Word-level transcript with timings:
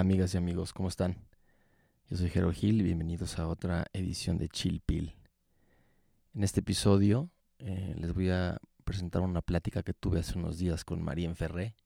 Amigas 0.00 0.34
y 0.34 0.38
amigos, 0.38 0.72
¿cómo 0.72 0.88
están? 0.88 1.16
Yo 2.10 2.16
soy 2.16 2.28
Jero 2.28 2.52
Gil 2.52 2.80
y 2.80 2.82
bienvenidos 2.82 3.38
a 3.38 3.46
otra 3.46 3.86
edición 3.92 4.38
de 4.38 4.48
Chill 4.48 4.80
Pill. 4.80 5.14
En 6.34 6.42
este 6.42 6.60
episodio 6.60 7.30
eh, 7.60 7.94
les 7.96 8.12
voy 8.12 8.28
a 8.30 8.58
presentar 8.84 9.22
una 9.22 9.40
plática 9.40 9.84
que 9.84 9.94
tuve 9.94 10.18
hace 10.18 10.36
unos 10.36 10.58
días 10.58 10.84
con 10.84 11.00
Marien 11.00 11.36
Ferré, 11.36 11.76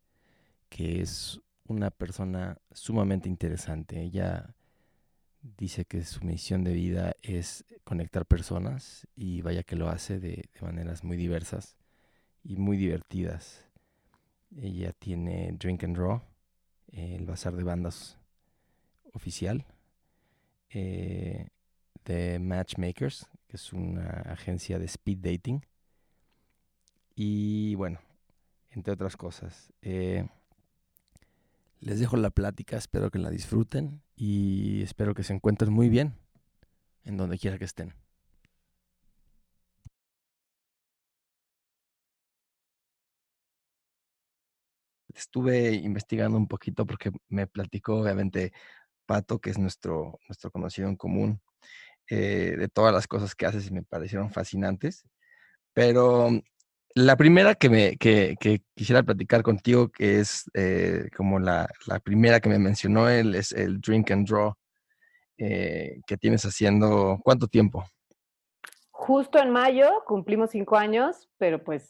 que 0.70 1.02
es 1.02 1.38
una 1.66 1.90
persona 1.90 2.56
sumamente 2.72 3.28
interesante. 3.28 4.00
Ella 4.00 4.54
dice 5.42 5.84
que 5.84 6.02
su 6.02 6.24
misión 6.24 6.64
de 6.64 6.72
vida 6.72 7.14
es 7.20 7.66
conectar 7.84 8.24
personas 8.24 9.06
y 9.16 9.42
vaya 9.42 9.64
que 9.64 9.76
lo 9.76 9.90
hace 9.90 10.18
de, 10.18 10.48
de 10.54 10.60
maneras 10.62 11.04
muy 11.04 11.18
diversas 11.18 11.76
y 12.42 12.56
muy 12.56 12.78
divertidas. 12.78 13.66
Ella 14.56 14.94
tiene 14.94 15.52
Drink 15.58 15.84
and 15.84 15.96
Draw, 16.92 17.06
el 17.06 17.26
bazar 17.26 17.54
de 17.54 17.64
bandas 17.64 18.18
oficial, 19.12 19.64
eh, 20.70 21.48
de 22.04 22.38
Matchmakers, 22.38 23.26
que 23.46 23.56
es 23.56 23.72
una 23.72 24.22
agencia 24.26 24.78
de 24.78 24.86
speed 24.86 25.18
dating. 25.18 25.64
Y 27.14 27.74
bueno, 27.74 28.00
entre 28.70 28.92
otras 28.92 29.16
cosas. 29.16 29.72
Eh, 29.82 30.28
les 31.80 32.00
dejo 32.00 32.16
la 32.16 32.30
plática, 32.30 32.76
espero 32.76 33.10
que 33.10 33.18
la 33.18 33.30
disfruten 33.30 34.02
y 34.16 34.82
espero 34.82 35.14
que 35.14 35.22
se 35.22 35.32
encuentren 35.32 35.72
muy 35.72 35.88
bien 35.88 36.14
en 37.04 37.16
donde 37.16 37.38
quiera 37.38 37.58
que 37.58 37.64
estén. 37.64 37.94
Estuve 45.18 45.72
investigando 45.72 46.38
un 46.38 46.46
poquito 46.46 46.86
porque 46.86 47.10
me 47.28 47.46
platicó 47.46 48.00
obviamente 48.00 48.52
Pato, 49.06 49.40
que 49.40 49.50
es 49.50 49.58
nuestro, 49.58 50.18
nuestro 50.28 50.50
conocido 50.50 50.88
en 50.88 50.96
común, 50.96 51.40
eh, 52.08 52.54
de 52.58 52.68
todas 52.68 52.92
las 52.92 53.06
cosas 53.06 53.34
que 53.34 53.46
haces 53.46 53.66
y 53.66 53.72
me 53.72 53.82
parecieron 53.82 54.30
fascinantes. 54.30 55.04
Pero 55.74 56.30
la 56.94 57.16
primera 57.16 57.54
que, 57.54 57.70
me, 57.70 57.96
que 57.96 58.36
quisiera 58.74 59.02
platicar 59.02 59.42
contigo, 59.42 59.88
que 59.90 60.20
es 60.20 60.50
eh, 60.54 61.08
como 61.16 61.38
la, 61.38 61.68
la, 61.86 62.00
primera 62.00 62.40
que 62.40 62.48
me 62.48 62.58
mencionó 62.58 63.08
él, 63.08 63.34
es 63.34 63.52
el 63.52 63.80
Drink 63.80 64.10
and 64.10 64.28
Draw 64.28 64.54
eh, 65.38 66.00
que 66.06 66.16
tienes 66.16 66.44
haciendo. 66.44 67.18
¿Cuánto 67.22 67.46
tiempo? 67.46 67.84
Justo 68.90 69.38
en 69.38 69.50
mayo 69.50 70.02
cumplimos 70.06 70.50
cinco 70.50 70.76
años, 70.76 71.28
pero 71.38 71.62
pues 71.62 71.88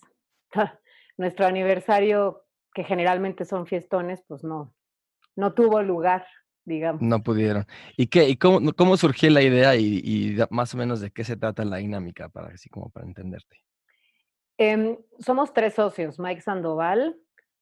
nuestro 1.16 1.46
aniversario, 1.46 2.44
que 2.78 2.84
generalmente 2.84 3.44
son 3.44 3.66
fiestones, 3.66 4.22
pues 4.28 4.44
no, 4.44 4.72
no 5.34 5.52
tuvo 5.52 5.82
lugar, 5.82 6.24
digamos. 6.64 7.02
No 7.02 7.24
pudieron. 7.24 7.66
¿Y 7.96 8.06
qué? 8.06 8.28
¿Y 8.28 8.36
cómo, 8.36 8.72
cómo 8.72 8.96
surgió 8.96 9.28
la 9.30 9.42
idea 9.42 9.74
y, 9.74 10.00
y, 10.04 10.36
más 10.50 10.74
o 10.74 10.76
menos 10.76 11.00
de 11.00 11.10
qué 11.10 11.24
se 11.24 11.36
trata 11.36 11.64
la 11.64 11.78
dinámica, 11.78 12.28
para 12.28 12.50
así 12.54 12.68
como 12.68 12.88
para 12.90 13.04
entenderte? 13.04 13.56
Eh, 14.58 14.96
somos 15.18 15.52
tres 15.52 15.74
socios, 15.74 16.20
Mike 16.20 16.40
Sandoval, 16.40 17.16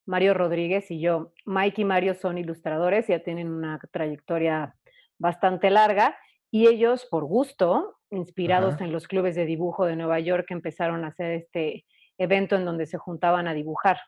Mario 0.04 0.34
Rodríguez 0.34 0.90
y 0.90 1.00
yo. 1.00 1.32
Mike 1.46 1.80
y 1.80 1.84
Mario 1.86 2.12
son 2.12 2.36
ilustradores, 2.36 3.06
ya 3.06 3.20
tienen 3.20 3.48
una 3.48 3.80
trayectoria 3.90 4.76
bastante 5.16 5.70
larga 5.70 6.14
y 6.50 6.66
ellos, 6.66 7.06
por 7.10 7.24
gusto, 7.24 8.00
inspirados 8.10 8.74
Ajá. 8.74 8.84
en 8.84 8.92
los 8.92 9.08
clubes 9.08 9.34
de 9.34 9.46
dibujo 9.46 9.86
de 9.86 9.96
Nueva 9.96 10.20
York, 10.20 10.50
empezaron 10.50 11.06
a 11.06 11.08
hacer 11.08 11.32
este 11.32 11.86
evento 12.18 12.54
en 12.54 12.66
donde 12.66 12.84
se 12.84 12.98
juntaban 12.98 13.48
a 13.48 13.54
dibujar. 13.54 13.98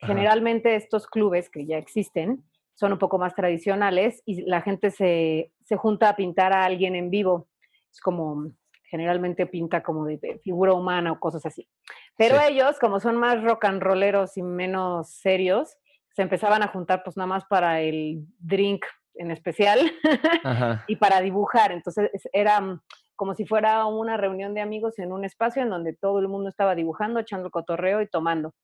Ajá. 0.00 0.12
Generalmente 0.12 0.76
estos 0.76 1.06
clubes 1.06 1.50
que 1.50 1.66
ya 1.66 1.78
existen 1.78 2.44
son 2.74 2.92
un 2.92 2.98
poco 2.98 3.18
más 3.18 3.34
tradicionales 3.34 4.22
y 4.24 4.42
la 4.42 4.62
gente 4.62 4.90
se, 4.90 5.52
se 5.64 5.76
junta 5.76 6.10
a 6.10 6.16
pintar 6.16 6.52
a 6.52 6.64
alguien 6.64 6.94
en 6.94 7.10
vivo. 7.10 7.48
Es 7.90 8.00
como 8.00 8.52
generalmente 8.84 9.46
pinta 9.46 9.82
como 9.82 10.06
de 10.06 10.40
figura 10.42 10.72
humana 10.72 11.12
o 11.12 11.20
cosas 11.20 11.44
así. 11.44 11.68
Pero 12.16 12.36
sí. 12.38 12.44
ellos, 12.50 12.78
como 12.78 13.00
son 13.00 13.16
más 13.16 13.42
rock 13.42 13.64
and 13.64 13.82
rolleros 13.82 14.36
y 14.36 14.42
menos 14.42 15.10
serios, 15.10 15.76
se 16.14 16.22
empezaban 16.22 16.62
a 16.62 16.68
juntar 16.68 17.02
pues 17.04 17.16
nada 17.16 17.26
más 17.26 17.44
para 17.44 17.80
el 17.80 18.24
drink 18.38 18.84
en 19.14 19.30
especial 19.30 19.78
y 20.88 20.96
para 20.96 21.20
dibujar. 21.20 21.72
Entonces 21.72 22.10
era 22.32 22.80
como 23.14 23.34
si 23.34 23.44
fuera 23.46 23.84
una 23.86 24.16
reunión 24.16 24.54
de 24.54 24.60
amigos 24.60 24.98
en 24.98 25.12
un 25.12 25.24
espacio 25.24 25.62
en 25.62 25.70
donde 25.70 25.92
todo 25.92 26.20
el 26.20 26.28
mundo 26.28 26.48
estaba 26.48 26.74
dibujando, 26.74 27.20
echando 27.20 27.50
cotorreo 27.50 28.00
y 28.00 28.08
tomando. 28.08 28.54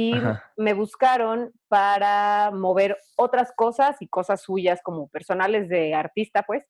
Y 0.00 0.14
Ajá. 0.14 0.44
me 0.56 0.74
buscaron 0.74 1.50
para 1.66 2.52
mover 2.52 2.96
otras 3.16 3.50
cosas 3.50 4.00
y 4.00 4.06
cosas 4.06 4.40
suyas 4.42 4.80
como 4.80 5.08
personales 5.08 5.68
de 5.68 5.92
artista, 5.92 6.44
pues, 6.44 6.64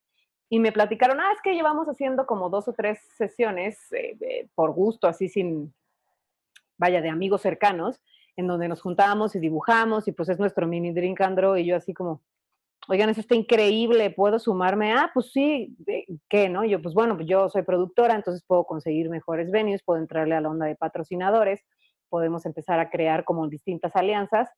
y 0.49 0.61
me 0.61 0.73
platicaron, 0.73 1.21
ah, 1.21 1.31
es 1.35 1.43
que 1.43 1.53
llevamos 1.53 1.89
haciendo 1.89 2.25
como 2.25 2.49
dos 2.49 2.69
o 2.69 2.73
tres 2.73 3.01
sesiones 3.19 3.93
eh, 3.93 4.17
eh, 4.19 4.49
por 4.55 4.73
gusto, 4.73 5.09
así 5.09 5.29
sin, 5.29 5.75
vaya, 6.79 7.03
de 7.03 7.11
amigos 7.11 7.43
cercanos, 7.43 8.01
en 8.35 8.47
donde 8.47 8.67
nos 8.67 8.81
juntábamos 8.81 9.35
y 9.35 9.41
dibujamos 9.41 10.09
y 10.09 10.13
pues 10.13 10.31
es 10.31 10.39
nuestro 10.39 10.67
mini 10.67 10.95
drink 10.95 11.21
andro 11.21 11.59
y 11.59 11.67
yo 11.67 11.77
así 11.77 11.93
como, 11.93 12.23
oigan, 12.89 13.11
eso 13.11 13.21
está 13.21 13.35
increíble, 13.35 14.09
¿puedo 14.09 14.39
sumarme? 14.39 14.95
Ah, 14.95 15.11
pues 15.13 15.33
sí, 15.33 15.77
¿qué, 16.31 16.49
no? 16.49 16.65
yo, 16.65 16.81
pues 16.81 16.95
bueno, 16.95 17.15
pues 17.15 17.29
yo 17.29 17.51
soy 17.51 17.61
productora, 17.61 18.15
entonces 18.15 18.43
puedo 18.47 18.65
conseguir 18.65 19.11
mejores 19.11 19.51
venues, 19.51 19.83
puedo 19.83 20.01
entrarle 20.01 20.35
a 20.35 20.41
la 20.41 20.49
onda 20.49 20.65
de 20.65 20.77
patrocinadores, 20.77 21.63
podemos 22.09 22.47
empezar 22.47 22.81
a 22.81 22.91
crear 22.91 23.25
como 23.25 23.49
distintas 23.49 23.95
alianzas 23.97 24.49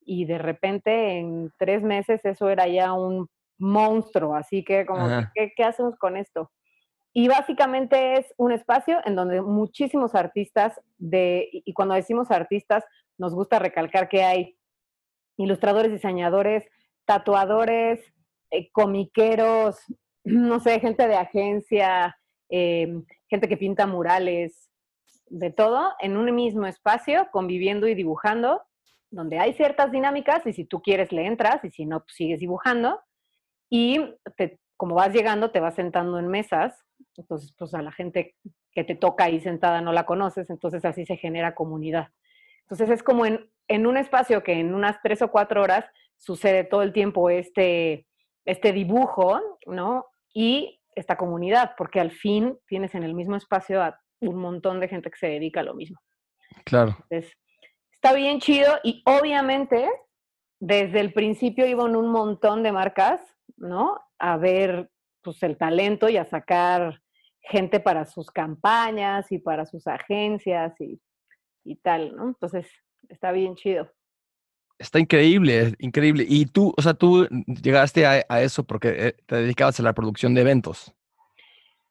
y 0.00 0.24
de 0.24 0.38
repente 0.38 1.18
en 1.18 1.52
tres 1.58 1.82
meses 1.82 2.24
eso 2.24 2.48
era 2.48 2.66
ya 2.66 2.92
un 2.92 3.28
monstruo, 3.58 4.34
así 4.34 4.64
que 4.64 4.86
como, 4.86 5.06
¿qué, 5.34 5.52
¿qué, 5.54 5.64
hacemos 5.64 5.96
con 5.96 6.16
esto? 6.16 6.50
Y 7.12 7.28
básicamente 7.28 8.18
es 8.18 8.32
un 8.36 8.52
espacio 8.52 9.00
en 9.04 9.16
donde 9.16 9.42
muchísimos 9.42 10.14
artistas 10.14 10.80
de, 10.96 11.48
y 11.52 11.72
cuando 11.74 11.94
decimos 11.94 12.30
artistas, 12.30 12.84
nos 13.18 13.34
gusta 13.34 13.58
recalcar 13.58 14.08
que 14.08 14.22
hay 14.22 14.56
ilustradores, 15.36 15.92
diseñadores, 15.92 16.64
tatuadores, 17.04 18.00
eh, 18.50 18.70
comiqueros, 18.72 19.78
no 20.24 20.60
sé, 20.60 20.80
gente 20.80 21.06
de 21.06 21.16
agencia, 21.16 22.16
eh, 22.48 23.02
gente 23.28 23.48
que 23.48 23.56
pinta 23.56 23.86
murales, 23.86 24.69
de 25.30 25.50
todo, 25.50 25.92
en 26.00 26.16
un 26.16 26.34
mismo 26.34 26.66
espacio, 26.66 27.28
conviviendo 27.32 27.88
y 27.88 27.94
dibujando, 27.94 28.62
donde 29.10 29.38
hay 29.38 29.54
ciertas 29.54 29.90
dinámicas 29.90 30.46
y 30.46 30.52
si 30.52 30.64
tú 30.64 30.82
quieres 30.82 31.12
le 31.12 31.26
entras 31.26 31.64
y 31.64 31.70
si 31.70 31.86
no, 31.86 32.00
pues 32.00 32.14
sigues 32.14 32.40
dibujando 32.40 33.00
y 33.68 34.14
como 34.76 34.94
vas 34.94 35.12
llegando, 35.12 35.50
te 35.50 35.60
vas 35.60 35.74
sentando 35.74 36.18
en 36.18 36.28
mesas, 36.28 36.84
entonces 37.16 37.54
pues 37.56 37.74
a 37.74 37.82
la 37.82 37.92
gente 37.92 38.34
que 38.72 38.84
te 38.84 38.94
toca 38.94 39.24
ahí 39.24 39.40
sentada 39.40 39.80
no 39.80 39.92
la 39.92 40.06
conoces, 40.06 40.50
entonces 40.50 40.84
así 40.84 41.06
se 41.06 41.16
genera 41.16 41.54
comunidad. 41.54 42.08
Entonces 42.62 42.90
es 42.90 43.02
como 43.02 43.26
en, 43.26 43.50
en 43.68 43.86
un 43.86 43.96
espacio 43.96 44.42
que 44.42 44.52
en 44.52 44.74
unas 44.74 45.00
tres 45.02 45.22
o 45.22 45.30
cuatro 45.30 45.62
horas 45.62 45.84
sucede 46.16 46.64
todo 46.64 46.82
el 46.82 46.92
tiempo 46.92 47.30
este, 47.30 48.06
este 48.44 48.72
dibujo, 48.72 49.40
¿no? 49.66 50.06
Y 50.32 50.80
esta 50.94 51.16
comunidad, 51.16 51.72
porque 51.76 52.00
al 52.00 52.10
fin 52.10 52.58
tienes 52.66 52.94
en 52.94 53.02
el 53.02 53.14
mismo 53.14 53.36
espacio 53.36 53.82
a 53.82 54.00
un 54.20 54.36
montón 54.36 54.80
de 54.80 54.88
gente 54.88 55.10
que 55.10 55.18
se 55.18 55.28
dedica 55.28 55.60
a 55.60 55.64
lo 55.64 55.74
mismo. 55.74 55.98
Claro. 56.64 56.96
Entonces, 57.08 57.32
está 57.92 58.12
bien 58.12 58.40
chido 58.40 58.78
y 58.82 59.02
obviamente 59.06 59.88
desde 60.58 61.00
el 61.00 61.12
principio 61.12 61.66
iban 61.66 61.96
un 61.96 62.08
montón 62.10 62.62
de 62.62 62.72
marcas 62.72 63.20
¿no? 63.60 64.00
A 64.18 64.36
ver 64.36 64.90
pues 65.22 65.42
el 65.42 65.56
talento 65.56 66.08
y 66.08 66.16
a 66.16 66.24
sacar 66.24 67.00
gente 67.42 67.78
para 67.78 68.06
sus 68.06 68.30
campañas 68.30 69.30
y 69.30 69.38
para 69.38 69.66
sus 69.66 69.86
agencias 69.86 70.72
y, 70.80 71.00
y 71.64 71.76
tal, 71.76 72.16
¿no? 72.16 72.28
Entonces, 72.28 72.66
está 73.08 73.32
bien 73.32 73.54
chido. 73.54 73.90
Está 74.78 74.98
increíble, 74.98 75.74
increíble. 75.78 76.24
Y 76.26 76.46
tú, 76.46 76.72
o 76.76 76.82
sea, 76.82 76.94
tú 76.94 77.26
llegaste 77.62 78.06
a, 78.06 78.24
a, 78.28 78.42
eso 78.42 78.64
porque 78.64 79.08
eh, 79.08 79.16
te 79.26 79.36
dedicabas 79.36 79.78
a 79.78 79.82
la 79.82 79.92
producción 79.92 80.34
de 80.34 80.40
eventos. 80.40 80.94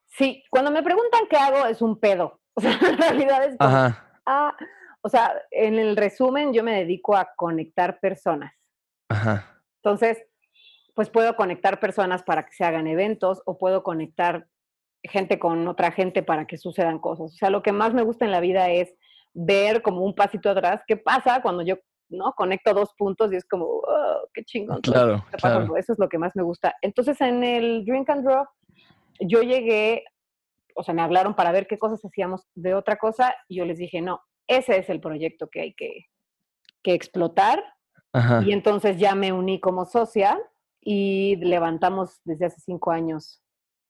Sí, 0.09 0.43
cuando 0.49 0.71
me 0.71 0.83
preguntan 0.83 1.21
qué 1.29 1.37
hago 1.37 1.65
es 1.65 1.81
un 1.81 1.99
pedo. 1.99 2.39
O 2.55 2.61
sea, 2.61 2.73
en 2.73 2.97
realidad 2.97 3.45
es 3.45 3.55
como, 3.57 3.69
Ajá. 3.69 4.11
ah, 4.25 4.57
o 5.01 5.07
sea, 5.07 5.31
en 5.51 5.79
el 5.79 5.95
resumen 5.95 6.51
yo 6.51 6.61
me 6.61 6.75
dedico 6.75 7.15
a 7.15 7.29
conectar 7.37 8.01
personas. 8.01 8.53
Ajá. 9.07 9.61
Entonces, 9.81 10.21
pues 10.93 11.09
puedo 11.09 11.37
conectar 11.37 11.79
personas 11.79 12.21
para 12.21 12.45
que 12.45 12.51
se 12.51 12.65
hagan 12.65 12.87
eventos 12.87 13.41
o 13.45 13.57
puedo 13.57 13.81
conectar 13.81 14.49
gente 15.03 15.39
con 15.39 15.65
otra 15.69 15.91
gente 15.91 16.21
para 16.21 16.47
que 16.47 16.57
sucedan 16.57 16.99
cosas. 16.99 17.31
O 17.31 17.37
sea, 17.37 17.49
lo 17.49 17.63
que 17.63 17.71
más 17.71 17.93
me 17.93 18.03
gusta 18.03 18.25
en 18.25 18.31
la 18.31 18.41
vida 18.41 18.69
es 18.69 18.93
ver 19.33 19.81
como 19.81 20.01
un 20.01 20.13
pasito 20.13 20.49
atrás 20.49 20.81
qué 20.85 20.97
pasa 20.97 21.41
cuando 21.41 21.63
yo 21.63 21.77
no 22.09 22.33
conecto 22.33 22.73
dos 22.73 22.93
puntos 22.97 23.31
y 23.31 23.37
es 23.37 23.45
como, 23.45 23.65
oh, 23.65 24.27
qué 24.33 24.43
chingón. 24.43 24.81
Claro, 24.81 25.23
claro. 25.31 25.77
Eso 25.77 25.93
es 25.93 25.99
lo 25.99 26.09
que 26.09 26.17
más 26.17 26.35
me 26.35 26.43
gusta. 26.43 26.75
Entonces, 26.81 27.21
en 27.21 27.43
el 27.43 27.85
Drink 27.85 28.09
and 28.09 28.25
Draw, 28.25 28.45
yo 29.19 29.41
llegué, 29.41 30.03
o 30.75 30.83
sea, 30.83 30.93
me 30.93 31.01
hablaron 31.01 31.35
para 31.35 31.51
ver 31.51 31.67
qué 31.67 31.77
cosas 31.77 32.03
hacíamos 32.03 32.47
de 32.55 32.73
otra 32.73 32.97
cosa 32.97 33.35
y 33.47 33.57
yo 33.57 33.65
les 33.65 33.77
dije, 33.77 34.01
no, 34.01 34.21
ese 34.47 34.77
es 34.77 34.89
el 34.89 34.99
proyecto 34.99 35.49
que 35.49 35.61
hay 35.61 35.73
que, 35.73 36.07
que 36.83 36.93
explotar. 36.93 37.63
Ajá. 38.11 38.41
Y 38.45 38.53
entonces 38.53 38.97
ya 38.97 39.13
me 39.13 39.31
uní 39.31 39.59
como 39.59 39.85
socia 39.85 40.39
y 40.81 41.35
levantamos 41.37 42.21
desde 42.23 42.47
hace 42.47 42.59
cinco 42.61 42.91
años, 42.91 43.41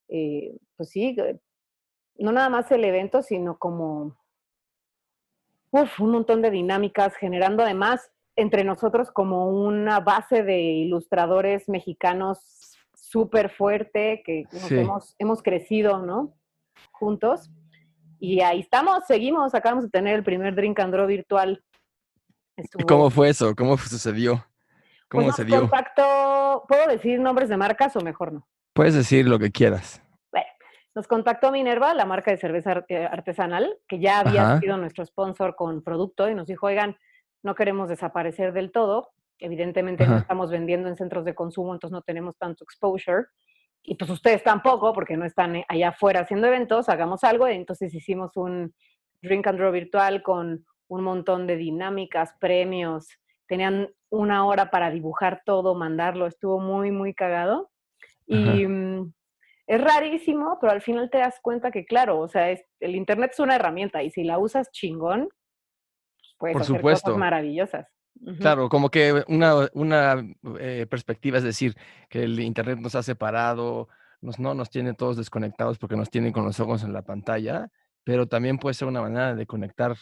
eh, 0.10 0.58
pues 0.76 0.90
sí, 0.90 1.16
no 2.18 2.32
nada 2.32 2.50
más 2.50 2.72
el 2.72 2.84
evento, 2.84 3.22
sino 3.22 3.58
como 3.58 4.18
uf, 5.72 6.00
un 6.00 6.12
montón 6.12 6.42
de 6.42 6.52
dinámicas, 6.52 7.16
generando 7.16 7.64
además 7.64 8.12
entre 8.36 8.64
nosotros 8.64 9.12
como 9.12 9.50
una 9.50 10.00
base 10.00 10.44
de 10.44 10.60
ilustradores 10.60 11.68
mexicanos 11.68 12.78
súper 13.10 13.50
fuerte, 13.50 14.22
que 14.24 14.44
hemos, 14.70 15.16
hemos 15.18 15.42
crecido, 15.42 16.06
¿no? 16.06 16.36
Juntos. 16.92 17.50
Y 18.20 18.42
ahí 18.42 18.60
estamos, 18.60 19.06
seguimos, 19.08 19.56
acabamos 19.56 19.86
de 19.86 19.90
tener 19.90 20.16
el 20.16 20.24
primer 20.24 20.54
Drink 20.56 20.80
and 20.80 20.94
Draw 20.94 21.08
virtual. 21.08 21.64
¿Y 22.58 22.84
cómo 22.84 23.10
fue 23.10 23.30
eso? 23.30 23.56
¿Cómo 23.56 23.78
sucedió? 23.78 24.46
¿Cómo 25.10 25.24
pues 25.24 25.38
se 25.38 25.46
dio? 25.46 25.62
Contactó, 25.62 26.66
¿puedo 26.68 26.88
decir 26.88 27.20
nombres 27.20 27.50
de 27.50 27.58
marcas 27.58 27.96
o 27.96 28.02
mejor 28.02 28.34
no? 28.34 28.48
Puedes 28.74 28.94
decir 28.94 29.28
lo 29.28 29.40
que 29.40 29.52
quieras. 29.52 30.04
Bueno, 30.32 30.48
nos 30.94 31.08
contactó 31.08 31.52
Minerva, 31.52 31.94
la 31.96 32.06
marca 32.06 32.30
de 32.30 32.38
cerveza 32.38 32.86
eh, 32.90 33.08
artesanal, 33.10 33.80
que 33.88 34.00
ya 34.00 34.20
había 34.20 34.60
sido 34.60 34.78
nuestro 34.78 35.04
sponsor 35.06 35.56
con 35.56 35.82
producto 35.82 36.30
y 36.30 36.36
nos 36.36 36.46
dijo, 36.48 36.68
oigan, 36.68 36.96
no 37.42 37.56
queremos 37.56 37.90
desaparecer 37.90 38.54
del 38.54 38.72
todo. 38.72 39.10
Evidentemente 39.40 40.06
no 40.06 40.18
estamos 40.18 40.52
vendiendo 40.52 40.90
en 40.90 40.98
centros 40.98 41.24
de 41.26 41.34
consumo, 41.34 41.74
entonces 41.74 41.94
no 41.94 42.02
tenemos 42.02 42.38
tanto 42.38 42.64
exposure. 42.64 43.26
Y 43.84 43.96
pues 43.96 44.10
ustedes 44.10 44.44
tampoco, 44.44 44.94
porque 44.94 45.16
no 45.16 45.26
están 45.26 45.56
eh, 45.56 45.66
allá 45.70 45.90
afuera 45.90 46.22
haciendo 46.22 46.48
eventos, 46.48 46.90
hagamos 46.90 47.24
algo. 47.24 47.48
Y 47.48 47.54
entonces 47.54 47.94
hicimos 47.94 48.36
un 48.36 48.74
drink 49.22 49.48
and 49.48 49.58
draw 49.58 49.72
virtual 49.72 50.22
con 50.22 50.66
un 50.90 51.04
montón 51.04 51.48
de 51.48 51.56
dinámicas, 51.56 52.36
premios. 52.40 53.08
Tenían 53.48 53.90
una 54.10 54.46
hora 54.46 54.70
para 54.70 54.92
dibujar 54.92 55.42
todo, 55.46 55.74
mandarlo. 55.76 56.28
Estuvo 56.28 56.60
muy, 56.60 56.92
muy 56.92 57.14
cagado. 57.14 57.72
Y 58.28 58.68
mm, 58.68 59.14
es 59.68 59.82
rarísimo, 59.82 60.58
pero 60.60 60.74
al 60.74 60.82
final 60.82 61.10
te 61.10 61.20
das 61.20 61.40
cuenta 61.42 61.72
que, 61.72 61.86
claro, 61.86 62.20
o 62.20 62.28
sea, 62.28 62.50
el 62.52 62.96
Internet 62.96 63.32
es 63.34 63.40
una 63.40 63.56
herramienta 63.56 64.04
y 64.04 64.10
si 64.10 64.24
la 64.24 64.38
usas 64.38 64.72
chingón, 64.72 65.30
puedes 66.38 66.54
Por 66.54 66.62
hacer 66.64 66.76
supuesto. 66.76 67.06
cosas 67.06 67.20
maravillosas. 67.20 67.88
Claro, 68.40 68.68
como 68.68 68.90
que 68.90 69.24
una, 69.28 69.70
una 69.74 70.26
eh, 70.60 70.86
perspectiva 70.90 71.38
es 71.38 71.44
decir, 71.44 71.76
que 72.10 72.24
el 72.24 72.40
Internet 72.40 72.80
nos 72.80 72.96
ha 72.96 73.04
separado, 73.04 73.88
nos, 74.22 74.40
no 74.40 74.54
nos 74.54 74.70
tiene 74.70 74.94
todos 74.94 75.16
desconectados 75.16 75.78
porque 75.78 75.96
nos 75.96 76.10
tienen 76.10 76.34
con 76.34 76.46
los 76.46 76.60
ojos 76.60 76.84
en 76.84 76.92
la 76.92 77.02
pantalla, 77.02 77.70
pero 78.04 78.28
también 78.28 78.58
puede 78.58 78.74
ser 78.74 78.88
una 78.88 79.02
manera 79.02 79.36
de 79.36 79.46
conectar 79.46 79.96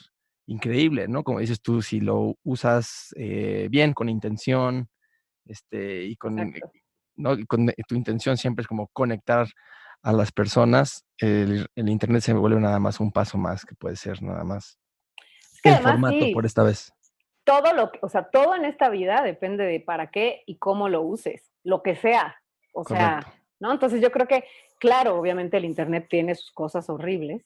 increíble, 0.48 1.08
¿no? 1.08 1.24
Como 1.24 1.40
dices 1.40 1.62
tú, 1.62 1.82
si 1.82 2.00
lo 2.00 2.36
usas 2.44 3.14
eh, 3.18 3.68
bien, 3.70 3.94
con 3.94 4.10
intención, 4.10 4.90
este, 5.46 6.06
y 6.06 6.16
con, 6.16 6.54
¿no? 7.16 7.38
con 7.48 7.72
tu 7.88 7.96
intención 7.96 8.38
siempre 8.38 8.64
es 8.64 8.68
como 8.68 8.88
conectar 8.88 9.48
a 10.02 10.14
las 10.14 10.32
personas, 10.32 11.06
el, 11.18 11.68
el, 11.76 11.90
Internet 11.90 12.22
se 12.22 12.34
vuelve 12.34 12.60
nada 12.60 12.80
más 12.80 13.00
un 13.00 13.12
paso 13.12 13.38
más 13.38 13.66
que 13.66 13.76
puede 13.76 13.96
ser 13.96 14.22
nada 14.22 14.44
más 14.44 14.78
el 15.64 15.76
formato 15.78 16.26
por 16.34 16.46
esta 16.46 16.64
vez. 16.64 16.94
Todo 17.48 17.74
lo 17.74 17.94
que, 17.94 18.00
o 18.02 18.10
sea, 18.10 18.30
todo 18.30 18.56
en 18.56 18.66
esta 18.66 18.90
vida 18.90 19.22
depende 19.24 19.64
de 19.64 19.80
para 19.80 20.12
qué 20.12 20.44
y 20.46 20.58
cómo 20.58 20.90
lo 20.90 21.02
uses, 21.02 21.50
lo 21.64 21.82
que 21.82 21.96
sea. 21.96 22.36
O 22.74 22.84
sea, 22.84 23.22
¿no? 23.62 23.72
Entonces 23.72 24.02
yo 24.02 24.12
creo 24.12 24.28
que, 24.28 24.44
claro, 24.80 25.18
obviamente 25.18 25.56
el 25.56 25.64
Internet 25.64 26.08
tiene 26.10 26.36
sus 26.36 26.52
cosas 26.52 26.90
horribles 26.90 27.46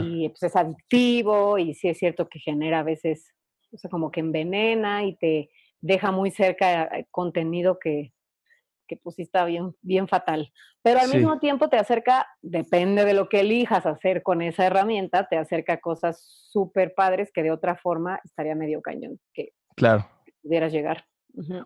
y 0.00 0.28
pues 0.28 0.44
es 0.44 0.54
adictivo 0.54 1.58
y 1.58 1.74
sí 1.74 1.88
es 1.88 1.98
cierto 1.98 2.28
que 2.28 2.38
genera 2.38 2.78
a 2.78 2.84
veces, 2.84 3.34
o 3.72 3.76
sea, 3.76 3.90
como 3.90 4.12
que 4.12 4.20
envenena 4.20 5.02
y 5.04 5.16
te 5.16 5.50
deja 5.80 6.12
muy 6.12 6.30
cerca 6.30 6.84
eh, 6.84 7.06
contenido 7.10 7.80
que, 7.80 8.12
que 8.86 8.96
pues 8.96 9.16
sí 9.16 9.22
está 9.22 9.44
bien, 9.44 9.74
bien 9.82 10.08
fatal. 10.08 10.52
Pero 10.82 11.00
al 11.00 11.08
mismo 11.08 11.38
tiempo 11.38 11.68
te 11.68 11.78
acerca, 11.78 12.26
depende 12.42 13.04
de 13.04 13.14
lo 13.14 13.28
que 13.28 13.40
elijas 13.40 13.86
hacer 13.86 14.22
con 14.22 14.42
esa 14.42 14.66
herramienta, 14.66 15.28
te 15.28 15.36
acerca 15.36 15.74
a 15.74 15.80
cosas 15.80 16.22
súper 16.50 16.94
padres 16.94 17.30
que 17.32 17.42
de 17.42 17.50
otra 17.50 17.76
forma 17.76 18.20
estaría 18.24 18.54
medio 18.54 18.80
cañón 18.80 19.18
que 19.34 19.52
claro. 19.74 20.08
pudieras 20.42 20.72
llegar. 20.72 21.06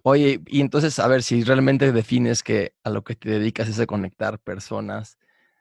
Oye, 0.02 0.40
y 0.46 0.60
entonces, 0.60 0.98
a 0.98 1.06
ver, 1.06 1.22
si 1.22 1.44
realmente 1.44 1.92
defines 1.92 2.42
que 2.42 2.74
a 2.82 2.90
lo 2.90 3.04
que 3.04 3.14
te 3.14 3.30
dedicas 3.30 3.68
es 3.68 3.78
a 3.78 3.86
conectar 3.86 4.38
personas, 4.40 5.18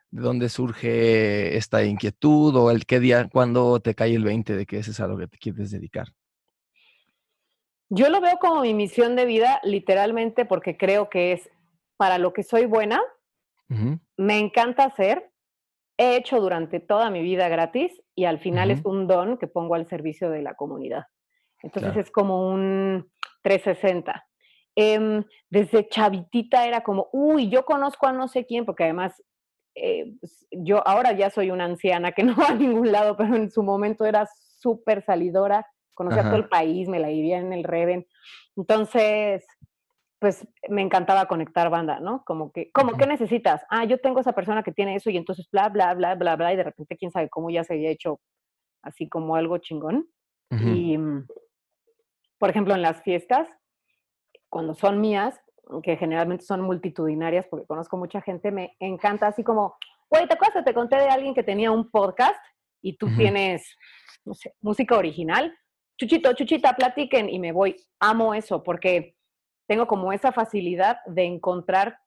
¿de 0.09 0.21
dónde 0.21 0.49
surge 0.49 1.57
esta 1.57 1.83
inquietud 1.83 2.55
o 2.55 2.71
el 2.71 2.85
qué 2.85 2.99
día, 2.99 3.29
cuándo 3.31 3.79
te 3.79 3.93
cae 3.93 4.15
el 4.15 4.23
20 4.23 4.55
de 4.55 4.65
que 4.65 4.79
ese 4.79 4.91
es 4.91 4.99
a 4.99 5.07
lo 5.07 5.17
que 5.17 5.27
te 5.27 5.37
quieres 5.37 5.69
dedicar? 5.69 6.07
Yo 7.89 8.09
lo 8.09 8.21
veo 8.21 8.37
como 8.39 8.61
mi 8.61 8.73
misión 8.73 9.15
de 9.15 9.25
vida, 9.25 9.59
literalmente, 9.63 10.45
porque 10.45 10.77
creo 10.77 11.09
que 11.09 11.33
es 11.33 11.49
para 11.97 12.17
lo 12.17 12.33
que 12.33 12.43
soy 12.43 12.65
buena. 12.65 13.01
Me 14.17 14.39
encanta 14.39 14.85
hacer. 14.85 15.31
He 15.97 16.15
hecho 16.15 16.39
durante 16.39 16.79
toda 16.79 17.09
mi 17.09 17.21
vida 17.21 17.49
gratis 17.49 18.01
y 18.15 18.25
al 18.25 18.39
final 18.39 18.71
es 18.71 18.83
un 18.85 19.05
don 19.05 19.37
que 19.37 19.47
pongo 19.47 19.75
al 19.75 19.87
servicio 19.87 20.29
de 20.29 20.41
la 20.41 20.55
comunidad. 20.55 21.05
Entonces 21.61 21.97
es 21.97 22.11
como 22.11 22.49
un 22.49 23.11
360. 23.43 24.25
Em, 24.75 25.23
desde 25.49 25.87
chavitita 25.89 26.65
era 26.65 26.81
como, 26.81 27.09
uy, 27.11 27.49
yo 27.49 27.65
conozco 27.65 28.07
a 28.07 28.13
no 28.13 28.27
sé 28.27 28.45
quién, 28.45 28.65
porque 28.65 28.85
además 28.85 29.21
eh, 29.75 30.13
pues, 30.19 30.47
yo 30.51 30.85
ahora 30.87 31.11
ya 31.13 31.29
soy 31.29 31.51
una 31.51 31.65
anciana 31.65 32.11
que 32.11 32.23
no 32.23 32.35
va 32.35 32.49
a 32.49 32.55
ningún 32.55 32.91
lado, 32.91 33.15
pero 33.17 33.35
en 33.35 33.51
su 33.51 33.63
momento 33.63 34.05
era 34.05 34.27
súper 34.59 35.03
salidora 35.03 35.65
conocía 35.99 36.23
todo 36.23 36.37
el 36.37 36.47
país, 36.47 36.87
me 36.87 36.97
la 36.97 37.09
vivía 37.09 37.39
en 37.39 37.51
el 37.51 37.65
Reven. 37.65 38.07
Entonces, 38.55 39.45
pues 40.17 40.47
me 40.69 40.81
encantaba 40.81 41.25
conectar 41.25 41.69
banda, 41.69 41.99
¿no? 41.99 42.23
Como 42.25 42.53
que, 42.53 42.71
¿cómo 42.71 42.93
qué 42.93 43.05
necesitas? 43.05 43.63
Ah, 43.69 43.83
yo 43.83 43.99
tengo 43.99 44.21
esa 44.21 44.31
persona 44.31 44.63
que 44.63 44.71
tiene 44.71 44.95
eso 44.95 45.09
y 45.09 45.17
entonces 45.17 45.49
bla, 45.51 45.67
bla, 45.67 45.93
bla, 45.95 46.15
bla, 46.15 46.37
bla, 46.37 46.53
y 46.53 46.55
de 46.55 46.63
repente 46.63 46.95
quién 46.95 47.11
sabe 47.11 47.27
cómo 47.27 47.49
ya 47.49 47.65
se 47.65 47.73
había 47.73 47.89
hecho 47.89 48.21
así 48.81 49.09
como 49.09 49.35
algo 49.35 49.57
chingón. 49.57 50.07
Y, 50.51 50.97
mm, 50.97 51.27
por 52.39 52.49
ejemplo, 52.49 52.73
en 52.73 52.81
las 52.81 53.03
fiestas, 53.03 53.49
cuando 54.47 54.75
son 54.75 55.01
mías, 55.01 55.37
que 55.83 55.97
generalmente 55.97 56.45
son 56.45 56.61
multitudinarias 56.61 57.45
porque 57.49 57.67
conozco 57.67 57.97
mucha 57.97 58.21
gente, 58.21 58.51
me 58.51 58.73
encanta 58.79 59.27
así 59.27 59.43
como, 59.43 59.75
güey, 60.09 60.27
¿te 60.27 60.35
acuerdas? 60.35 60.63
Te 60.63 60.73
conté 60.73 60.95
de 60.95 61.09
alguien 61.09 61.33
que 61.33 61.43
tenía 61.43 61.71
un 61.71 61.91
podcast 61.91 62.41
y 62.81 62.95
tú 62.95 63.07
tienes, 63.17 63.75
no 64.23 64.33
sé, 64.33 64.55
música 64.61 64.97
original. 64.97 65.53
Chuchito, 65.99 66.31
Chuchita, 66.31 66.73
platiquen 66.75 67.29
y 67.29 67.39
me 67.39 67.51
voy. 67.51 67.75
Amo 67.99 68.33
eso 68.33 68.63
porque 68.63 69.15
tengo 69.67 69.85
como 69.85 70.13
esa 70.13 70.31
facilidad 70.31 70.99
de 71.05 71.25
encontrar 71.25 71.99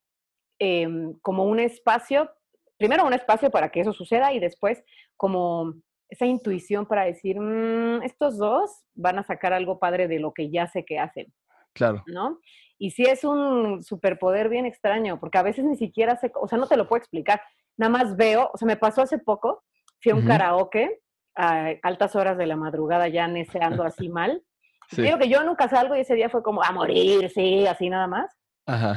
em, 0.59 1.13
como 1.21 1.45
un 1.45 1.61
espacio, 1.61 2.31
primero 2.79 3.05
un 3.05 3.13
espacio 3.13 3.51
para 3.51 3.69
que 3.69 3.81
eso 3.81 3.93
suceda 3.93 4.33
y 4.33 4.41
después 4.41 4.83
como 5.17 5.75
esa 6.09 6.25
intuición 6.25 6.87
para 6.87 7.05
decir, 7.05 7.39
mm, 7.39 8.03
estos 8.03 8.39
dos 8.39 8.83
van 8.95 9.19
a 9.19 9.25
sacar 9.25 9.53
algo 9.53 9.79
padre 9.79 10.09
de 10.09 10.21
lo 10.21 10.33
que 10.33 10.51
ya 10.51 10.67
sé 10.67 10.85
que 10.85 10.99
hacen. 10.99 11.33
Claro. 11.75 12.03
¿No? 12.07 12.39
Y 12.79 12.93
sí 12.93 13.05
es 13.05 13.25
un 13.25 13.83
superpoder 13.83 14.49
bien 14.49 14.65
extraño, 14.65 15.21
porque 15.21 15.39
a 15.39 15.43
veces 15.43 15.65
ni 15.65 15.77
siquiera 15.77 16.17
sé, 16.17 16.33
o 16.35 16.49
sea, 16.49 16.59
no 16.59 16.67
te 16.67 16.77
lo 16.77 16.89
puedo 16.89 16.99
explicar. 16.99 17.43
Nada 17.77 17.91
más 17.91 18.17
veo, 18.17 18.51
o 18.53 18.57
sea, 18.57 18.67
me 18.67 18.77
pasó 18.77 19.03
hace 19.03 19.19
poco, 19.19 19.63
fui 20.01 20.13
a 20.13 20.15
un 20.15 20.27
karaoke 20.27 21.03
a 21.35 21.71
altas 21.83 22.15
horas 22.17 22.37
de 22.39 22.47
la 22.47 22.57
madrugada 22.57 23.09
ya 23.09 23.27
neceando 23.29 23.85
así 23.85 24.09
mal. 24.09 24.43
Digo 24.97 25.19
que 25.19 25.29
yo 25.29 25.43
nunca 25.43 25.69
salgo 25.69 25.97
y 25.97 26.01
ese 26.01 26.15
día 26.15 26.29
fue 26.29 26.43
como 26.43 26.63
a 26.63 26.71
morir, 26.73 27.31
sí, 27.31 27.67
así 27.67 27.89
nada 27.89 28.07
más. 28.07 28.37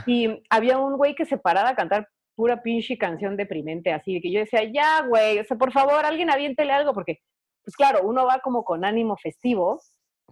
Y 0.06 0.44
había 0.50 0.78
un 0.78 0.98
güey 0.98 1.16
que 1.16 1.26
se 1.26 1.38
paraba 1.38 1.70
a 1.70 1.76
cantar 1.76 2.08
pura 2.36 2.62
pinche 2.62 2.98
canción 2.98 3.38
deprimente, 3.38 3.94
así, 3.94 4.22
que 4.22 4.32
yo 4.32 4.42
decía, 4.42 4.64
ya, 4.72 5.06
güey, 5.08 5.40
o 5.40 5.44
sea, 5.46 5.58
por 5.58 5.72
favor, 5.72 6.06
alguien 6.06 6.30
aviéntele 6.30 6.72
algo, 6.72 6.94
porque, 6.94 7.20
pues 7.64 7.76
claro, 7.76 8.02
uno 8.04 8.26
va 8.26 8.40
como 8.40 8.64
con 8.64 8.84
ánimo 8.86 9.16
festivo. 9.18 9.82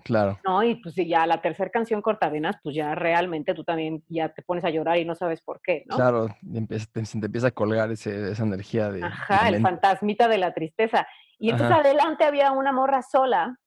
Claro. 0.04 0.40
¿No? 0.44 0.64
Y 0.64 0.76
pues 0.76 0.96
ya 0.96 1.26
la 1.26 1.42
tercera 1.42 1.70
canción 1.70 2.02
cortavenas, 2.02 2.58
pues 2.62 2.76
ya 2.76 2.94
realmente 2.96 3.54
tú 3.54 3.64
también 3.64 4.04
ya 4.10 4.30
te 4.30 4.42
pones 4.42 4.66
a 4.66 4.70
llorar 4.70 4.98
y 4.98 5.06
no 5.06 5.16
sabes 5.16 5.42
por 5.42 5.62
qué, 5.62 5.84
¿no? 5.88 5.96
Claro, 5.96 6.28
te, 6.28 7.04
empieza 7.14 7.48
a 7.48 7.52
colgar 7.52 7.92
ese, 7.92 8.32
esa 8.32 8.44
energía 8.44 8.90
de... 8.90 9.04
Ajá, 9.04 9.48
el 9.50 9.62
fantasmita 9.62 10.28
de 10.28 10.38
la 10.38 10.54
tristeza. 10.54 11.08
Y 11.40 11.50
entonces 11.50 11.78
adelante 11.78 12.26
había 12.26 12.52
una 12.52 12.72
morra 12.72 13.02
sola 13.02 13.58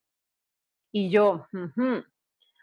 y 0.92 1.10
yo, 1.10 1.46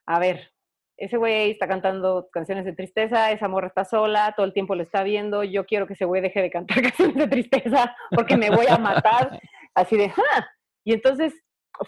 a 0.06 0.20
ver, 0.20 0.52
ese 0.98 1.18
güey 1.18 1.52
está 1.52 1.68
cantando 1.68 2.30
canciones 2.32 2.66
de 2.66 2.74
tristeza, 2.74 3.32
esa 3.32 3.48
morra 3.48 3.68
está 3.68 3.86
sola, 3.86 4.34
todo 4.36 4.46
el 4.46 4.54
tiempo 4.54 4.76
lo 4.76 4.84
está 4.84 5.04
viendo, 5.04 5.44
yo 5.44 5.66
quiero 5.66 5.88
que 5.88 5.94
ese 5.94 6.06
güey 6.06 6.22
deje 6.22 6.42
de 6.42 6.52
cantar 6.52 6.82
canciones 6.82 7.16
de 7.16 7.28
tristeza 7.28 7.96
porque 8.12 8.38
me 8.38 8.50
voy 8.50 8.68
a 8.68 8.78
matar, 8.78 9.40
así 9.76 9.98
de, 9.98 10.06
¡ah! 10.06 10.48
Y 10.84 10.94
entonces 10.94 11.34